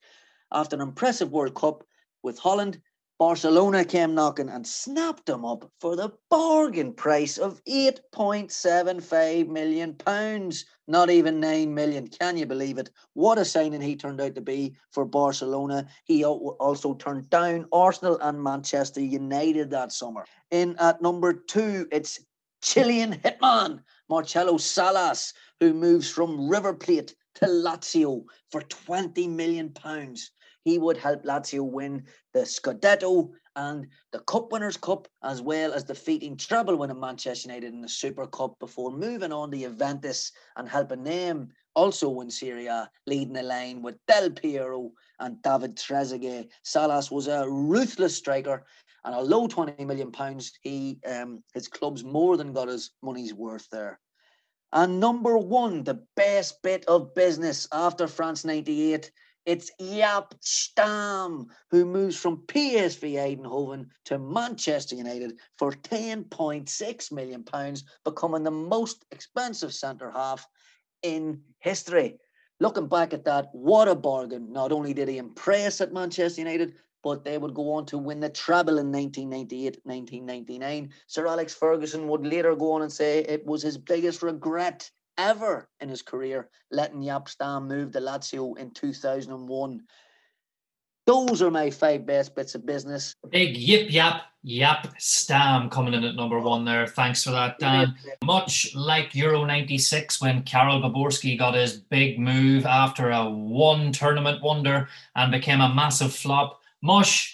After 0.52 0.76
an 0.76 0.82
impressive 0.82 1.30
World 1.30 1.54
Cup 1.54 1.84
with 2.22 2.38
Holland, 2.38 2.80
Barcelona 3.18 3.84
came 3.84 4.14
knocking 4.14 4.48
and 4.48 4.64
snapped 4.64 5.28
him 5.28 5.44
up 5.44 5.68
for 5.80 5.96
the 5.96 6.12
bargain 6.30 6.92
price 6.92 7.36
of 7.36 7.60
8.75 7.64 9.48
million 9.48 9.94
pounds. 9.94 10.64
Not 10.86 11.10
even 11.10 11.40
9 11.40 11.74
million. 11.74 12.06
Can 12.06 12.36
you 12.36 12.46
believe 12.46 12.78
it? 12.78 12.90
What 13.14 13.38
a 13.38 13.44
signing 13.44 13.80
he 13.80 13.96
turned 13.96 14.20
out 14.20 14.36
to 14.36 14.40
be 14.40 14.76
for 14.92 15.04
Barcelona. 15.04 15.88
He 16.04 16.24
also 16.24 16.94
turned 16.94 17.28
down 17.28 17.66
Arsenal 17.72 18.20
and 18.20 18.40
Manchester 18.40 19.00
United 19.00 19.70
that 19.70 19.90
summer. 19.90 20.24
In 20.52 20.76
at 20.78 21.02
number 21.02 21.32
two, 21.32 21.88
it's 21.90 22.20
Chilean 22.62 23.14
hitman 23.14 23.80
Marcelo 24.08 24.58
Salas, 24.58 25.32
who 25.58 25.74
moves 25.74 26.08
from 26.08 26.48
River 26.48 26.72
Plate 26.72 27.16
to 27.34 27.46
Lazio 27.46 28.22
for 28.52 28.62
20 28.62 29.26
million 29.26 29.70
pounds 29.70 30.30
he 30.64 30.78
would 30.78 30.96
help 30.96 31.24
Lazio 31.24 31.62
win 31.62 32.04
the 32.32 32.40
Scudetto 32.40 33.30
and 33.56 33.88
the 34.12 34.20
Cup 34.20 34.52
Winners' 34.52 34.76
Cup, 34.76 35.08
as 35.24 35.42
well 35.42 35.72
as 35.72 35.84
defeating 35.84 36.36
treble 36.36 36.76
winning 36.76 37.00
Manchester 37.00 37.48
United 37.48 37.72
in 37.72 37.80
the 37.80 37.88
Super 37.88 38.26
Cup 38.26 38.58
before 38.60 38.90
moving 38.90 39.32
on 39.32 39.50
to 39.50 39.58
Juventus 39.58 40.32
and 40.56 40.68
helping 40.68 41.02
them 41.04 41.48
also 41.74 42.08
win 42.08 42.30
Serie 42.30 42.66
A, 42.66 42.90
leading 43.06 43.34
the 43.34 43.42
line 43.42 43.82
with 43.82 43.96
Del 44.06 44.30
Piero 44.30 44.92
and 45.20 45.40
David 45.42 45.76
Trezeguet. 45.76 46.48
Salas 46.62 47.10
was 47.10 47.28
a 47.28 47.48
ruthless 47.48 48.16
striker, 48.16 48.64
and 49.04 49.14
although 49.14 49.46
20 49.46 49.84
million 49.84 50.12
pounds, 50.12 50.52
he 50.62 50.98
um, 51.06 51.42
his 51.54 51.68
club's 51.68 52.04
more 52.04 52.36
than 52.36 52.52
got 52.52 52.68
his 52.68 52.90
money's 53.02 53.34
worth 53.34 53.68
there. 53.70 54.00
And 54.72 55.00
number 55.00 55.38
one, 55.38 55.84
the 55.84 56.04
best 56.14 56.62
bit 56.62 56.84
of 56.86 57.14
business 57.14 57.66
after 57.72 58.06
France 58.06 58.44
98 58.44 59.10
it's 59.48 59.70
Jaap 59.80 60.32
Stam 60.40 61.46
who 61.70 61.86
moves 61.86 62.18
from 62.18 62.42
PSV 62.48 63.14
Eindhoven 63.14 63.86
to 64.04 64.18
Manchester 64.18 64.94
United 64.94 65.38
for 65.56 65.72
10.6 65.72 67.12
million 67.12 67.42
pounds, 67.42 67.84
becoming 68.04 68.42
the 68.42 68.50
most 68.50 69.06
expensive 69.10 69.72
centre 69.72 70.10
half 70.10 70.46
in 71.02 71.40
history. 71.60 72.18
Looking 72.60 72.88
back 72.88 73.14
at 73.14 73.24
that, 73.24 73.48
what 73.52 73.88
a 73.88 73.94
bargain. 73.94 74.52
Not 74.52 74.70
only 74.70 74.92
did 74.92 75.08
he 75.08 75.16
impress 75.16 75.80
at 75.80 75.94
Manchester 75.94 76.42
United, 76.42 76.74
but 77.02 77.24
they 77.24 77.38
would 77.38 77.54
go 77.54 77.72
on 77.72 77.86
to 77.86 77.96
win 77.96 78.20
the 78.20 78.28
treble 78.28 78.76
in 78.76 78.92
1998 78.92 79.80
1999. 79.84 80.92
Sir 81.06 81.26
Alex 81.26 81.54
Ferguson 81.54 82.06
would 82.08 82.26
later 82.26 82.54
go 82.54 82.72
on 82.72 82.82
and 82.82 82.92
say 82.92 83.20
it 83.20 83.46
was 83.46 83.62
his 83.62 83.78
biggest 83.78 84.22
regret 84.22 84.90
ever 85.18 85.68
in 85.80 85.88
his 85.88 86.00
career, 86.00 86.48
letting 86.70 87.02
Jaap 87.02 87.28
Stam 87.28 87.68
move 87.68 87.92
to 87.92 88.00
Lazio 88.00 88.56
in 88.56 88.70
2001. 88.70 89.82
Those 91.06 91.42
are 91.42 91.50
my 91.50 91.70
five 91.70 92.06
best 92.06 92.34
bits 92.34 92.54
of 92.54 92.64
business. 92.66 93.14
Big 93.30 93.56
yip 93.56 93.90
yap 93.90 94.24
yap 94.42 94.94
Stam 94.98 95.70
coming 95.70 95.94
in 95.94 96.04
at 96.04 96.14
number 96.14 96.38
one 96.38 96.64
there. 96.64 96.86
Thanks 96.86 97.24
for 97.24 97.30
that, 97.30 97.58
Dan. 97.58 97.94
Much 98.24 98.74
like 98.74 99.14
Euro 99.14 99.44
96 99.44 100.20
when 100.20 100.42
Karel 100.42 100.82
Poborsky 100.82 101.38
got 101.38 101.54
his 101.54 101.78
big 101.78 102.18
move 102.18 102.66
after 102.66 103.10
a 103.10 103.28
one 103.28 103.90
tournament 103.90 104.42
wonder 104.42 104.88
and 105.16 105.32
became 105.32 105.62
a 105.62 105.74
massive 105.74 106.14
flop. 106.14 106.60
Mush, 106.82 107.32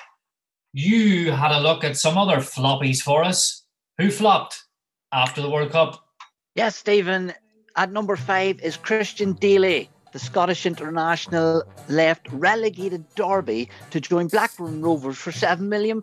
you 0.73 1.33
had 1.33 1.51
a 1.51 1.61
look 1.61 1.85
at 1.85 1.97
some 1.97 2.17
other 2.17 2.37
floppies 2.37 3.03
for 3.03 3.25
us. 3.25 3.65
Who 3.99 4.11
flopped 4.11 4.65
after 5.13 5.43
the 5.43 5.51
World 5.51 5.73
Cup? 5.73 6.05
Yes, 6.55 6.77
Stephen. 6.77 7.35
At 7.77 7.91
number 7.91 8.15
five 8.15 8.61
is 8.61 8.77
Christian 8.77 9.33
Dailly. 9.33 9.89
The 10.13 10.21
Scottish 10.21 10.65
international 10.65 11.65
left 11.89 12.29
relegated 12.31 13.05
Derby 13.17 13.69
to 13.91 14.01
join 14.01 14.29
Blackburn 14.29 14.81
Rovers 14.81 15.19
for 15.19 15.33
£7 15.33 15.59
million. 15.59 16.01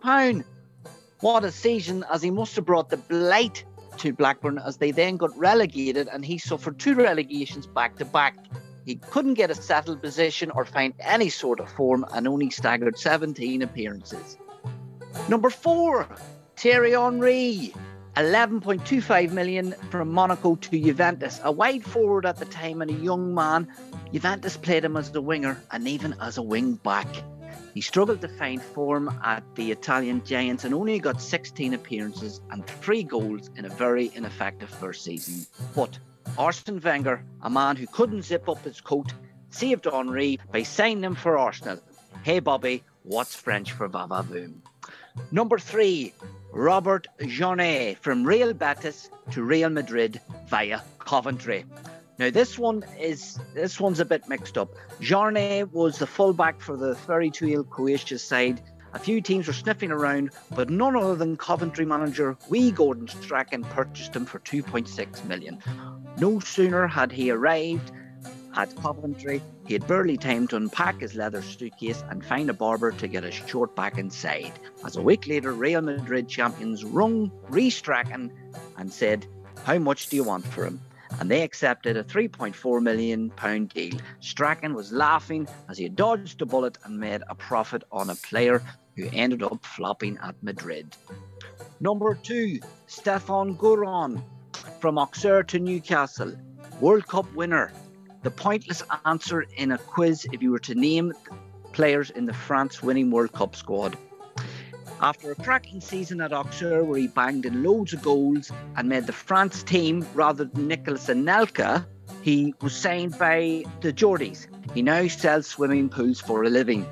What 1.20 1.44
a 1.44 1.50
season, 1.50 2.04
as 2.12 2.20
he 2.20 2.30
must 2.30 2.56
have 2.56 2.66
brought 2.66 2.90
the 2.90 2.98
blight 2.98 3.64
to 3.98 4.12
Blackburn 4.12 4.58
as 4.58 4.76
they 4.76 4.90
then 4.90 5.16
got 5.16 5.36
relegated 5.38 6.08
and 6.08 6.26
he 6.26 6.36
suffered 6.36 6.78
two 6.78 6.94
relegations 6.94 7.66
back 7.66 7.96
to 7.96 8.04
back. 8.04 8.36
He 8.84 8.96
couldn't 8.96 9.34
get 9.34 9.50
a 9.50 9.54
settled 9.54 10.02
position 10.02 10.50
or 10.50 10.66
find 10.66 10.92
any 11.00 11.30
sort 11.30 11.58
of 11.58 11.72
form 11.72 12.04
and 12.12 12.28
only 12.28 12.50
staggered 12.50 12.98
17 12.98 13.62
appearances. 13.62 14.36
Number 15.30 15.48
four, 15.48 16.06
Thierry 16.56 16.92
Henry. 16.92 17.72
11.25 18.16 19.32
million 19.32 19.72
from 19.90 20.12
Monaco 20.12 20.56
to 20.56 20.78
Juventus. 20.78 21.40
A 21.44 21.50
wide 21.50 21.82
forward 21.82 22.26
at 22.26 22.36
the 22.36 22.44
time 22.44 22.82
and 22.82 22.90
a 22.90 22.94
young 22.94 23.34
man, 23.34 23.68
Juventus 24.12 24.58
played 24.58 24.84
him 24.84 24.98
as 24.98 25.14
a 25.14 25.20
winger 25.22 25.58
and 25.70 25.88
even 25.88 26.14
as 26.20 26.36
a 26.36 26.42
wing 26.42 26.74
back. 26.74 27.06
He 27.72 27.80
struggled 27.80 28.20
to 28.20 28.28
find 28.28 28.60
form 28.60 29.18
at 29.24 29.42
the 29.54 29.72
Italian 29.72 30.22
Giants 30.26 30.64
and 30.64 30.74
only 30.74 30.98
got 30.98 31.22
16 31.22 31.72
appearances 31.72 32.42
and 32.50 32.66
three 32.66 33.02
goals 33.02 33.48
in 33.56 33.64
a 33.64 33.70
very 33.70 34.10
ineffective 34.14 34.68
first 34.68 35.04
season. 35.04 35.46
But 35.74 35.98
Arsene 36.36 36.80
Wenger, 36.80 37.24
a 37.40 37.48
man 37.48 37.76
who 37.76 37.86
couldn't 37.86 38.22
zip 38.22 38.46
up 38.46 38.62
his 38.62 38.82
coat, 38.82 39.14
saved 39.48 39.86
Henry 39.90 40.38
by 40.50 40.64
signing 40.64 41.04
him 41.04 41.14
for 41.14 41.38
Arsenal. 41.38 41.80
Hey 42.24 42.40
Bobby, 42.40 42.84
what's 43.04 43.34
French 43.34 43.72
for 43.72 43.88
Vavavoom? 43.88 44.56
Number 45.30 45.58
three, 45.58 46.12
Robert 46.52 47.08
Jarni 47.18 47.96
from 47.96 48.24
Real 48.24 48.52
Betis 48.52 49.08
to 49.30 49.42
Real 49.42 49.70
Madrid 49.70 50.20
via 50.48 50.82
Coventry. 50.98 51.64
Now 52.18 52.28
this 52.28 52.58
one 52.58 52.84
is 53.00 53.38
this 53.54 53.80
one's 53.80 54.00
a 54.00 54.04
bit 54.04 54.28
mixed 54.28 54.58
up. 54.58 54.68
Jarni 55.00 55.70
was 55.72 55.98
the 55.98 56.06
fullback 56.06 56.60
for 56.60 56.76
the 56.76 56.94
32-year 56.94 57.64
Croatia 57.64 58.18
side. 58.18 58.62
A 58.92 58.98
few 58.98 59.22
teams 59.22 59.46
were 59.46 59.54
sniffing 59.54 59.90
around, 59.90 60.32
but 60.54 60.68
none 60.68 60.94
other 60.94 61.14
than 61.14 61.38
Coventry 61.38 61.86
manager 61.86 62.36
Wee 62.50 62.70
Gordon 62.70 63.08
Strachan 63.08 63.64
purchased 63.64 64.14
him 64.14 64.26
for 64.26 64.38
2.6 64.40 65.24
million. 65.24 65.58
No 66.18 66.38
sooner 66.38 66.86
had 66.86 67.10
he 67.10 67.30
arrived 67.30 67.90
at 68.54 68.76
Coventry, 68.76 69.40
he 69.66 69.74
had 69.74 69.86
barely 69.86 70.16
time 70.16 70.48
to 70.48 70.56
unpack 70.56 71.00
his 71.00 71.14
leather 71.14 71.42
suitcase 71.42 72.02
and 72.10 72.24
find 72.24 72.50
a 72.50 72.54
barber 72.54 72.92
to 72.92 73.08
get 73.08 73.24
his 73.24 73.34
short 73.34 73.74
back 73.76 73.96
inside. 73.98 74.52
As 74.84 74.96
a 74.96 75.02
week 75.02 75.26
later, 75.26 75.52
Real 75.52 75.80
Madrid 75.80 76.28
champions 76.28 76.84
rung 76.84 77.30
Rhys 77.48 77.76
Strachan 77.76 78.32
and 78.76 78.92
said, 78.92 79.26
How 79.64 79.78
much 79.78 80.08
do 80.08 80.16
you 80.16 80.24
want 80.24 80.44
for 80.46 80.64
him? 80.64 80.80
And 81.20 81.30
they 81.30 81.42
accepted 81.42 81.96
a 81.96 82.04
£3.4 82.04 82.82
million 82.82 83.32
deal. 83.66 84.00
Strachan 84.20 84.74
was 84.74 84.92
laughing 84.92 85.46
as 85.68 85.78
he 85.78 85.88
dodged 85.88 86.40
a 86.42 86.46
bullet 86.46 86.78
and 86.84 86.98
made 86.98 87.22
a 87.28 87.34
profit 87.34 87.84
on 87.92 88.10
a 88.10 88.14
player 88.14 88.62
who 88.96 89.08
ended 89.12 89.42
up 89.42 89.64
flopping 89.64 90.18
at 90.22 90.34
Madrid. 90.42 90.96
Number 91.80 92.14
two, 92.14 92.60
Stefan 92.86 93.56
Gourron 93.56 94.22
from 94.80 94.98
Auxerre 94.98 95.42
to 95.44 95.58
Newcastle. 95.58 96.32
World 96.80 97.06
Cup 97.06 97.32
winner 97.34 97.72
the 98.22 98.30
pointless 98.30 98.82
answer 99.04 99.42
in 99.56 99.72
a 99.72 99.78
quiz 99.78 100.26
if 100.32 100.42
you 100.42 100.50
were 100.50 100.58
to 100.60 100.74
name 100.74 101.12
players 101.72 102.10
in 102.10 102.26
the 102.26 102.32
France 102.32 102.82
winning 102.82 103.10
World 103.10 103.32
Cup 103.32 103.56
squad. 103.56 103.96
After 105.00 105.32
a 105.32 105.34
cracking 105.34 105.80
season 105.80 106.20
at 106.20 106.32
Auxerre 106.32 106.84
where 106.84 107.00
he 107.00 107.08
banged 107.08 107.44
in 107.44 107.64
loads 107.64 107.92
of 107.92 108.02
goals 108.02 108.52
and 108.76 108.88
made 108.88 109.06
the 109.06 109.12
France 109.12 109.64
team 109.64 110.06
rather 110.14 110.44
than 110.44 110.68
Nicolas 110.68 111.08
Anelka, 111.08 111.84
he 112.22 112.54
was 112.60 112.74
signed 112.74 113.18
by 113.18 113.64
the 113.80 113.92
Geordies. 113.92 114.46
He 114.74 114.82
now 114.82 115.08
sells 115.08 115.48
swimming 115.48 115.88
pools 115.88 116.20
for 116.20 116.44
a 116.44 116.50
living. 116.50 116.86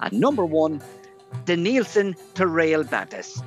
And 0.00 0.18
number 0.18 0.44
one, 0.44 0.82
Denilson 1.44 2.16
to 2.34 2.46
Real 2.48 2.82
Betis 2.82 3.40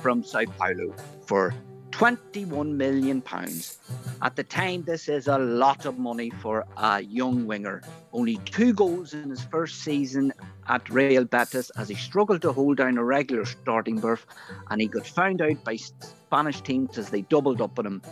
from 0.00 0.22
Sao 0.24 0.44
Paulo 0.58 0.94
for 1.26 1.54
21 1.90 2.76
million 2.76 3.20
pounds. 3.20 3.78
At 4.22 4.36
the 4.36 4.44
time, 4.44 4.82
this 4.82 5.08
is 5.08 5.28
a 5.28 5.38
lot 5.38 5.86
of 5.86 5.98
money 5.98 6.30
for 6.30 6.66
a 6.76 7.02
young 7.02 7.46
winger. 7.46 7.82
Only 8.12 8.36
two 8.38 8.72
goals 8.72 9.14
in 9.14 9.30
his 9.30 9.42
first 9.42 9.82
season 9.82 10.32
at 10.68 10.88
Real 10.90 11.24
Betis 11.24 11.70
as 11.70 11.88
he 11.88 11.94
struggled 11.94 12.42
to 12.42 12.52
hold 12.52 12.78
down 12.78 12.98
a 12.98 13.04
regular 13.04 13.44
starting 13.44 13.98
berth 13.98 14.26
and 14.70 14.80
he 14.80 14.86
got 14.86 15.06
found 15.06 15.42
out 15.42 15.62
by 15.64 15.76
Spanish 15.76 16.60
teams 16.60 16.98
as 16.98 17.10
they 17.10 17.22
doubled 17.22 17.60
up 17.60 17.78
on 17.78 17.86
him. 17.86 18.02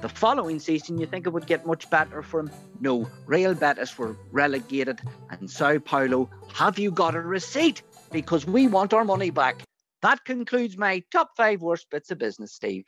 The 0.00 0.08
following 0.08 0.60
season, 0.60 0.98
you 0.98 1.06
think 1.06 1.26
it 1.26 1.30
would 1.30 1.46
get 1.46 1.66
much 1.66 1.90
better 1.90 2.22
for 2.22 2.40
him? 2.40 2.50
No, 2.80 3.08
Real 3.26 3.54
Betis 3.54 3.98
were 3.98 4.16
relegated 4.30 5.00
and 5.30 5.50
Sao 5.50 5.78
Paulo, 5.78 6.30
have 6.54 6.78
you 6.78 6.90
got 6.90 7.14
a 7.16 7.20
receipt? 7.20 7.82
Because 8.12 8.46
we 8.46 8.68
want 8.68 8.94
our 8.94 9.04
money 9.04 9.30
back. 9.30 9.62
That 10.02 10.24
concludes 10.24 10.78
my 10.78 11.02
top 11.10 11.30
five 11.36 11.60
worst 11.60 11.90
bits 11.90 12.10
of 12.10 12.18
business, 12.18 12.52
Steve. 12.52 12.84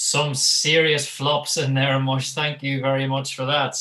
Some 0.00 0.32
serious 0.32 1.08
flops 1.08 1.56
in 1.56 1.74
there, 1.74 1.98
Mush. 1.98 2.30
Thank 2.30 2.62
you 2.62 2.80
very 2.80 3.08
much 3.08 3.34
for 3.34 3.44
that. 3.46 3.74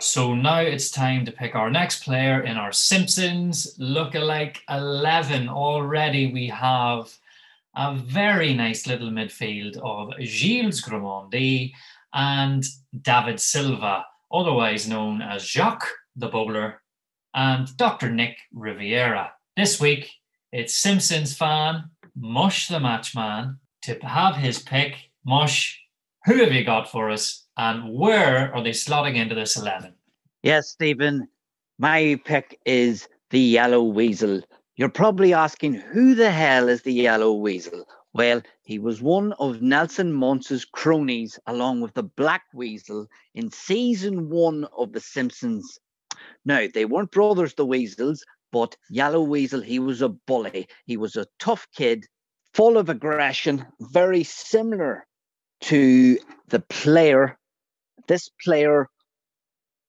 So 0.00 0.34
now 0.34 0.60
it's 0.60 0.90
time 0.90 1.26
to 1.26 1.30
pick 1.30 1.54
our 1.54 1.70
next 1.70 2.04
player 2.04 2.40
in 2.40 2.56
our 2.56 2.72
Simpsons 2.72 3.76
look-alike 3.78 4.62
11. 4.70 5.46
Already 5.46 6.32
we 6.32 6.46
have 6.46 7.14
a 7.76 7.94
very 7.94 8.54
nice 8.54 8.86
little 8.86 9.10
midfield 9.10 9.76
of 9.82 10.14
Gilles 10.18 10.80
Grimandi 10.80 11.74
and 12.14 12.64
David 13.02 13.40
Silva, 13.40 14.06
otherwise 14.32 14.88
known 14.88 15.20
as 15.20 15.44
Jacques 15.44 15.92
the 16.16 16.28
Bubbler, 16.28 16.74
and 17.34 17.76
Dr. 17.76 18.10
Nick 18.10 18.36
Riviera. 18.52 19.32
This 19.56 19.80
week, 19.80 20.10
it's 20.52 20.74
Simpsons 20.74 21.36
fan 21.36 21.90
Mush 22.16 22.68
the 22.68 22.78
Matchman 22.78 23.56
to 23.82 23.94
have 24.02 24.36
his 24.36 24.58
pick. 24.58 24.96
Mush, 25.24 25.80
who 26.24 26.36
have 26.36 26.52
you 26.52 26.64
got 26.64 26.90
for 26.90 27.10
us, 27.10 27.46
and 27.56 27.94
where 27.94 28.54
are 28.54 28.62
they 28.62 28.70
slotting 28.70 29.16
into 29.16 29.34
this 29.34 29.56
11? 29.56 29.94
Yes, 30.42 30.68
Stephen, 30.68 31.28
my 31.78 32.20
pick 32.24 32.58
is 32.64 33.08
the 33.30 33.40
Yellow 33.40 33.82
Weasel. 33.82 34.42
You're 34.76 34.88
probably 34.88 35.34
asking, 35.34 35.74
who 35.74 36.14
the 36.14 36.30
hell 36.30 36.68
is 36.68 36.82
the 36.82 36.92
Yellow 36.92 37.32
Weasel? 37.34 37.84
Well, 38.12 38.42
he 38.62 38.78
was 38.78 39.00
one 39.00 39.32
of 39.34 39.62
Nelson 39.62 40.12
Muntz' 40.12 40.64
cronies, 40.64 41.38
along 41.46 41.80
with 41.80 41.94
the 41.94 42.02
Black 42.02 42.42
Weasel, 42.54 43.06
in 43.34 43.50
season 43.50 44.30
one 44.30 44.66
of 44.76 44.92
The 44.92 45.00
Simpsons. 45.00 45.78
Now, 46.44 46.66
they 46.72 46.84
weren't 46.84 47.10
brothers, 47.10 47.54
the 47.54 47.66
Weasels, 47.66 48.24
but 48.52 48.76
Yellow 48.88 49.22
Weasel, 49.22 49.60
he 49.60 49.78
was 49.78 50.02
a 50.02 50.08
bully. 50.08 50.68
He 50.86 50.96
was 50.96 51.16
a 51.16 51.26
tough 51.38 51.66
kid, 51.74 52.06
full 52.54 52.76
of 52.76 52.88
aggression, 52.88 53.66
very 53.80 54.24
similar 54.24 55.06
to 55.62 56.18
the 56.48 56.60
player. 56.60 57.38
This 58.08 58.28
player 58.44 58.88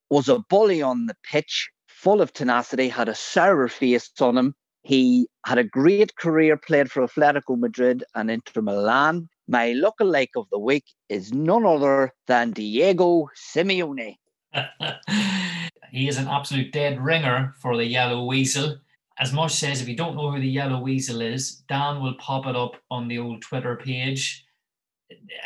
was 0.09 0.29
a 0.29 0.39
bully 0.49 0.81
on 0.81 1.07
the 1.07 1.15
pitch, 1.23 1.69
full 1.87 2.21
of 2.21 2.33
tenacity, 2.33 2.89
had 2.89 3.09
a 3.09 3.15
sour 3.15 3.67
face 3.67 4.11
on 4.19 4.37
him. 4.37 4.53
He 4.83 5.27
had 5.45 5.57
a 5.57 5.63
great 5.63 6.15
career, 6.15 6.57
played 6.57 6.91
for 6.91 7.07
Atletico 7.07 7.57
Madrid 7.57 8.03
and 8.15 8.29
Inter 8.29 8.61
Milan. 8.61 9.29
My 9.47 9.69
lookalike 9.69 10.35
of 10.35 10.47
the 10.51 10.59
week 10.59 10.85
is 11.07 11.33
none 11.33 11.65
other 11.65 12.13
than 12.27 12.51
Diego 12.51 13.29
Simeone. 13.35 14.17
he 15.89 16.07
is 16.07 16.17
an 16.17 16.27
absolute 16.27 16.71
dead 16.71 17.01
ringer 17.01 17.53
for 17.59 17.75
the 17.75 17.85
Yellow 17.85 18.25
Weasel. 18.25 18.77
As 19.19 19.33
Mush 19.33 19.55
says, 19.55 19.81
if 19.81 19.87
you 19.87 19.95
don't 19.95 20.15
know 20.15 20.31
who 20.31 20.39
the 20.39 20.47
Yellow 20.47 20.79
Weasel 20.79 21.21
is, 21.21 21.63
Dan 21.67 22.01
will 22.01 22.15
pop 22.15 22.47
it 22.47 22.55
up 22.55 22.75
on 22.89 23.07
the 23.07 23.19
old 23.19 23.41
Twitter 23.41 23.75
page. 23.75 24.45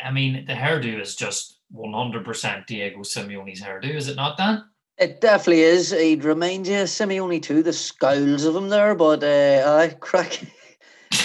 I 0.02 0.10
mean, 0.10 0.44
the 0.46 0.54
hairdo 0.54 1.00
is 1.00 1.16
just 1.16 1.58
100% 1.74 2.66
Diego 2.66 3.00
Simeone's 3.00 3.60
hairdo, 3.60 3.94
is 3.94 4.08
it 4.08 4.16
not, 4.16 4.36
Dan? 4.38 4.64
It 4.98 5.20
definitely 5.20 5.62
is. 5.62 5.90
He'd 5.90 6.24
remind 6.24 6.66
you 6.66 6.80
of 6.80 6.88
Simeone 6.88 7.42
too, 7.42 7.62
the 7.62 7.72
scowls 7.72 8.44
of 8.44 8.56
him 8.56 8.68
there, 8.68 8.94
but 8.94 9.22
uh, 9.22 9.78
I 9.78 9.88
crack, 10.00 10.40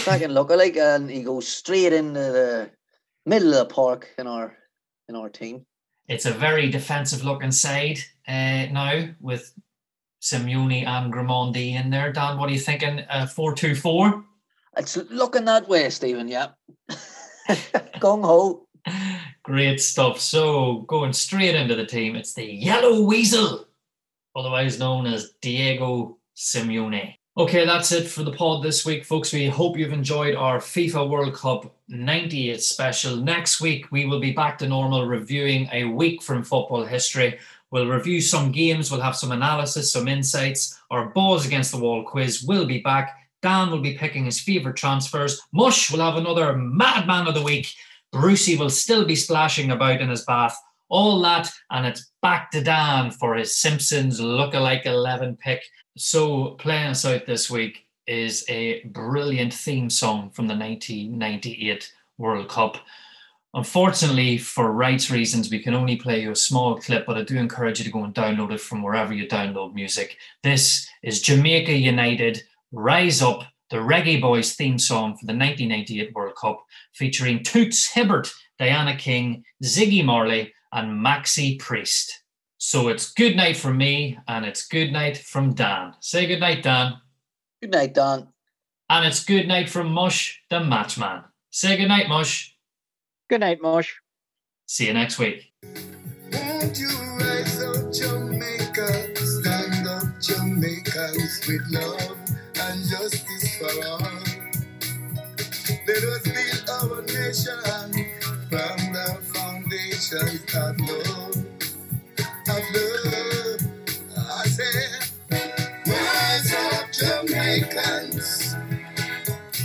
cracking 0.03 0.29
look 0.29 0.49
like, 0.49 0.75
and 0.75 1.09
he 1.09 1.23
goes 1.23 1.47
straight 1.47 1.93
into 1.93 2.19
the 2.19 2.71
middle 3.25 3.53
of 3.53 3.67
the 3.67 3.73
park 3.73 4.09
in 4.17 4.27
our 4.27 4.57
in 5.07 5.15
our 5.15 5.29
team. 5.29 5.65
It's 6.07 6.25
a 6.25 6.31
very 6.31 6.69
defensive 6.69 7.23
looking 7.23 7.51
side 7.51 7.99
uh, 8.31 8.71
now 8.71 9.09
with 9.19 9.53
Simeone 10.21 10.85
and 10.85 11.11
Grimandi 11.11 11.73
in 11.73 11.89
there. 11.89 12.13
Dan, 12.13 12.37
what 12.37 12.49
are 12.49 12.53
you 12.53 12.59
thinking? 12.59 12.99
Uh, 13.09 13.25
four 13.25 13.53
two 13.53 13.75
four. 13.75 14.23
It's 14.77 14.95
looking 14.95 15.45
that 15.45 15.67
way, 15.67 15.89
Stephen. 15.89 16.27
Yeah, 16.27 16.49
gung 17.99 18.23
ho. 18.23 18.67
Great 19.43 19.81
stuff. 19.81 20.19
So 20.19 20.79
going 20.87 21.13
straight 21.13 21.55
into 21.55 21.75
the 21.75 21.85
team, 21.85 22.15
it's 22.15 22.33
the 22.33 22.45
Yellow 22.45 23.01
Weasel, 23.01 23.67
otherwise 24.35 24.79
known 24.79 25.07
as 25.07 25.33
Diego 25.41 26.17
Simeone. 26.35 27.15
Okay, 27.37 27.65
that's 27.65 27.93
it 27.93 28.07
for 28.07 28.23
the 28.23 28.31
pod 28.31 28.61
this 28.61 28.85
week, 28.85 29.05
folks. 29.05 29.31
We 29.31 29.47
hope 29.47 29.77
you've 29.77 29.93
enjoyed 29.93 30.35
our 30.35 30.59
FIFA 30.59 31.09
World 31.09 31.33
Cup 31.33 31.73
90th 31.89 32.59
special. 32.59 33.15
Next 33.15 33.61
week, 33.61 33.89
we 33.89 34.05
will 34.05 34.19
be 34.19 34.33
back 34.33 34.57
to 34.57 34.67
normal, 34.67 35.05
reviewing 35.05 35.69
a 35.71 35.85
week 35.85 36.21
from 36.21 36.43
football 36.43 36.83
history. 36.83 37.39
We'll 37.72 37.88
review 37.88 38.19
some 38.19 38.52
games, 38.52 38.91
we'll 38.91 39.02
have 39.02 39.15
some 39.15 39.31
analysis, 39.31 39.93
some 39.93 40.07
insights. 40.07 40.77
Our 40.91 41.10
balls 41.10 41.45
against 41.45 41.72
the 41.72 41.80
wall 41.80 42.03
quiz 42.03 42.43
will 42.43 42.65
be 42.65 42.80
back. 42.80 43.18
Dan 43.41 43.72
will 43.72 43.80
be 43.81 43.98
picking 43.98 44.26
his 44.26 44.39
favourite 44.39 44.76
transfers. 44.76 45.41
Mush 45.53 45.89
will 45.89 46.02
have 46.02 46.18
another 46.18 46.56
Madman 46.56 47.27
of 47.27 47.34
the 47.34 47.41
Week. 47.41 47.73
Brucey 48.11 48.57
will 48.57 48.69
still 48.69 49.06
be 49.06 49.15
splashing 49.15 49.72
about 49.72 50.02
in 50.02 50.10
his 50.10 50.26
bath. 50.26 50.57
All 50.89 51.22
that, 51.22 51.49
and 51.69 51.85
it's 51.85 52.11
back 52.22 52.52
to 52.52 52.61
Dan 52.61 53.11
for 53.11 53.35
his 53.35 53.56
Simpsons 53.56 54.19
look-alike 54.19 54.85
11 54.85 55.38
pick. 55.38 55.64
So, 55.98 56.52
playing 56.60 56.88
us 56.88 57.06
out 57.06 57.26
this 57.26 57.49
week 57.49 57.85
is 58.06 58.43
a 58.49 58.84
brilliant 58.84 59.53
theme 59.53 59.89
song 59.89 60.30
from 60.31 60.48
the 60.48 60.56
1998 60.56 61.93
World 62.18 62.49
Cup. 62.49 62.77
Unfortunately, 63.53 64.38
for 64.38 64.72
rights 64.72 65.11
reasons, 65.11 65.52
we 65.52 65.60
can 65.60 65.73
only 65.73 65.98
play 65.98 66.22
you 66.22 66.32
a 66.32 66.36
small 66.36 66.78
clip, 66.78 67.06
but 67.06 67.18
I 67.18 67.23
do 67.23 67.36
encourage 67.38 67.80
you 67.80 67.86
to 67.86 67.91
go 67.91 68.06
and 68.06 68.15
download 68.15 68.53
it 68.53 68.61
from 68.61 68.82
wherever 68.82 69.14
you 69.14 69.28
download 69.28 69.73
music. 69.73 70.18
This 70.41 70.88
is 71.03 71.22
Jamaica 71.22 71.73
United 71.73 72.44
Rise 72.72 73.22
Up, 73.22 73.44
the 73.69 73.78
Reggae 73.78 74.22
Boys 74.22 74.53
theme 74.53 74.80
song 74.80 75.18
for 75.18 75.26
the 75.26 75.34
1998 75.34 76.14
World 76.14 76.36
Cup, 76.36 76.64
featuring 76.94 77.44
Toots 77.44 77.91
Hibbert, 77.91 78.32
Diana 78.57 78.95
King, 78.95 79.44
Ziggy 79.61 80.03
Marley, 80.06 80.53
and 80.72 81.06
Maxi 81.06 81.60
Priest. 81.60 82.23
So 82.57 82.88
it's 82.88 83.11
good 83.11 83.36
night 83.36 83.57
from 83.57 83.76
me, 83.76 84.18
and 84.30 84.45
it's 84.45 84.65
good 84.65 84.94
night 84.94 85.18
from 85.18 85.53
Dan. 85.56 85.95
Say 85.99 86.26
good 86.26 86.40
night, 86.40 86.64
Dan. 86.64 86.94
Good 87.61 87.72
night, 87.72 87.94
Dan. 87.94 88.30
And 88.90 89.06
it's 89.06 89.26
good 89.26 89.48
night 89.48 89.69
from 89.69 89.91
Mush, 89.91 90.40
the 90.49 90.60
matchman. 90.60 91.26
Say 91.49 91.76
good 91.76 91.90
night, 91.90 92.07
Mush. 92.07 92.51
Good 93.31 93.39
night, 93.39 93.61
Mush. 93.61 94.01
See 94.65 94.87
you 94.87 94.93
next 94.93 95.17
week. 95.17 95.53
Won't 96.33 96.77
you 96.77 96.89
rise 97.17 97.63
up, 97.63 97.93
Jamaica? 97.93 99.15
Stand 99.15 99.87
up, 99.87 100.03
Jamaicans, 100.19 101.47
with 101.47 101.61
love 101.69 102.17
and 102.59 102.83
justice 102.89 103.55
for 103.55 103.87
all. 103.87 104.01
Let 105.87 106.03
us 106.11 106.23
build 106.27 106.69
our 106.75 107.01
nation 107.03 107.55
from 108.49 108.79
the 108.91 109.07
foundation 109.33 110.27
of 110.59 110.75
love, 110.89 111.37
of 112.49 112.63
love. 112.75 113.61
I 114.27 114.43
say, 114.43 114.75
rise 115.87 116.53
up, 116.53 116.91
Jamaicans, 116.91 118.57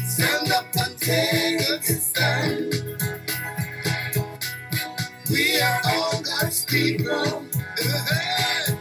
stand 0.05 0.53
up 0.53 0.67
and 0.77 0.97
take 1.01 1.69
a 1.69 1.83
stand. 1.83 2.76
We 5.37 5.61
are 5.61 5.81
all 5.85 6.23
God's 6.23 6.65
people. 6.65 7.13
Uh-huh. 7.13 8.75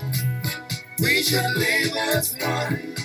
We 1.00 1.22
should 1.22 1.44
live 1.58 1.98
as 1.98 2.34
one. 2.40 3.05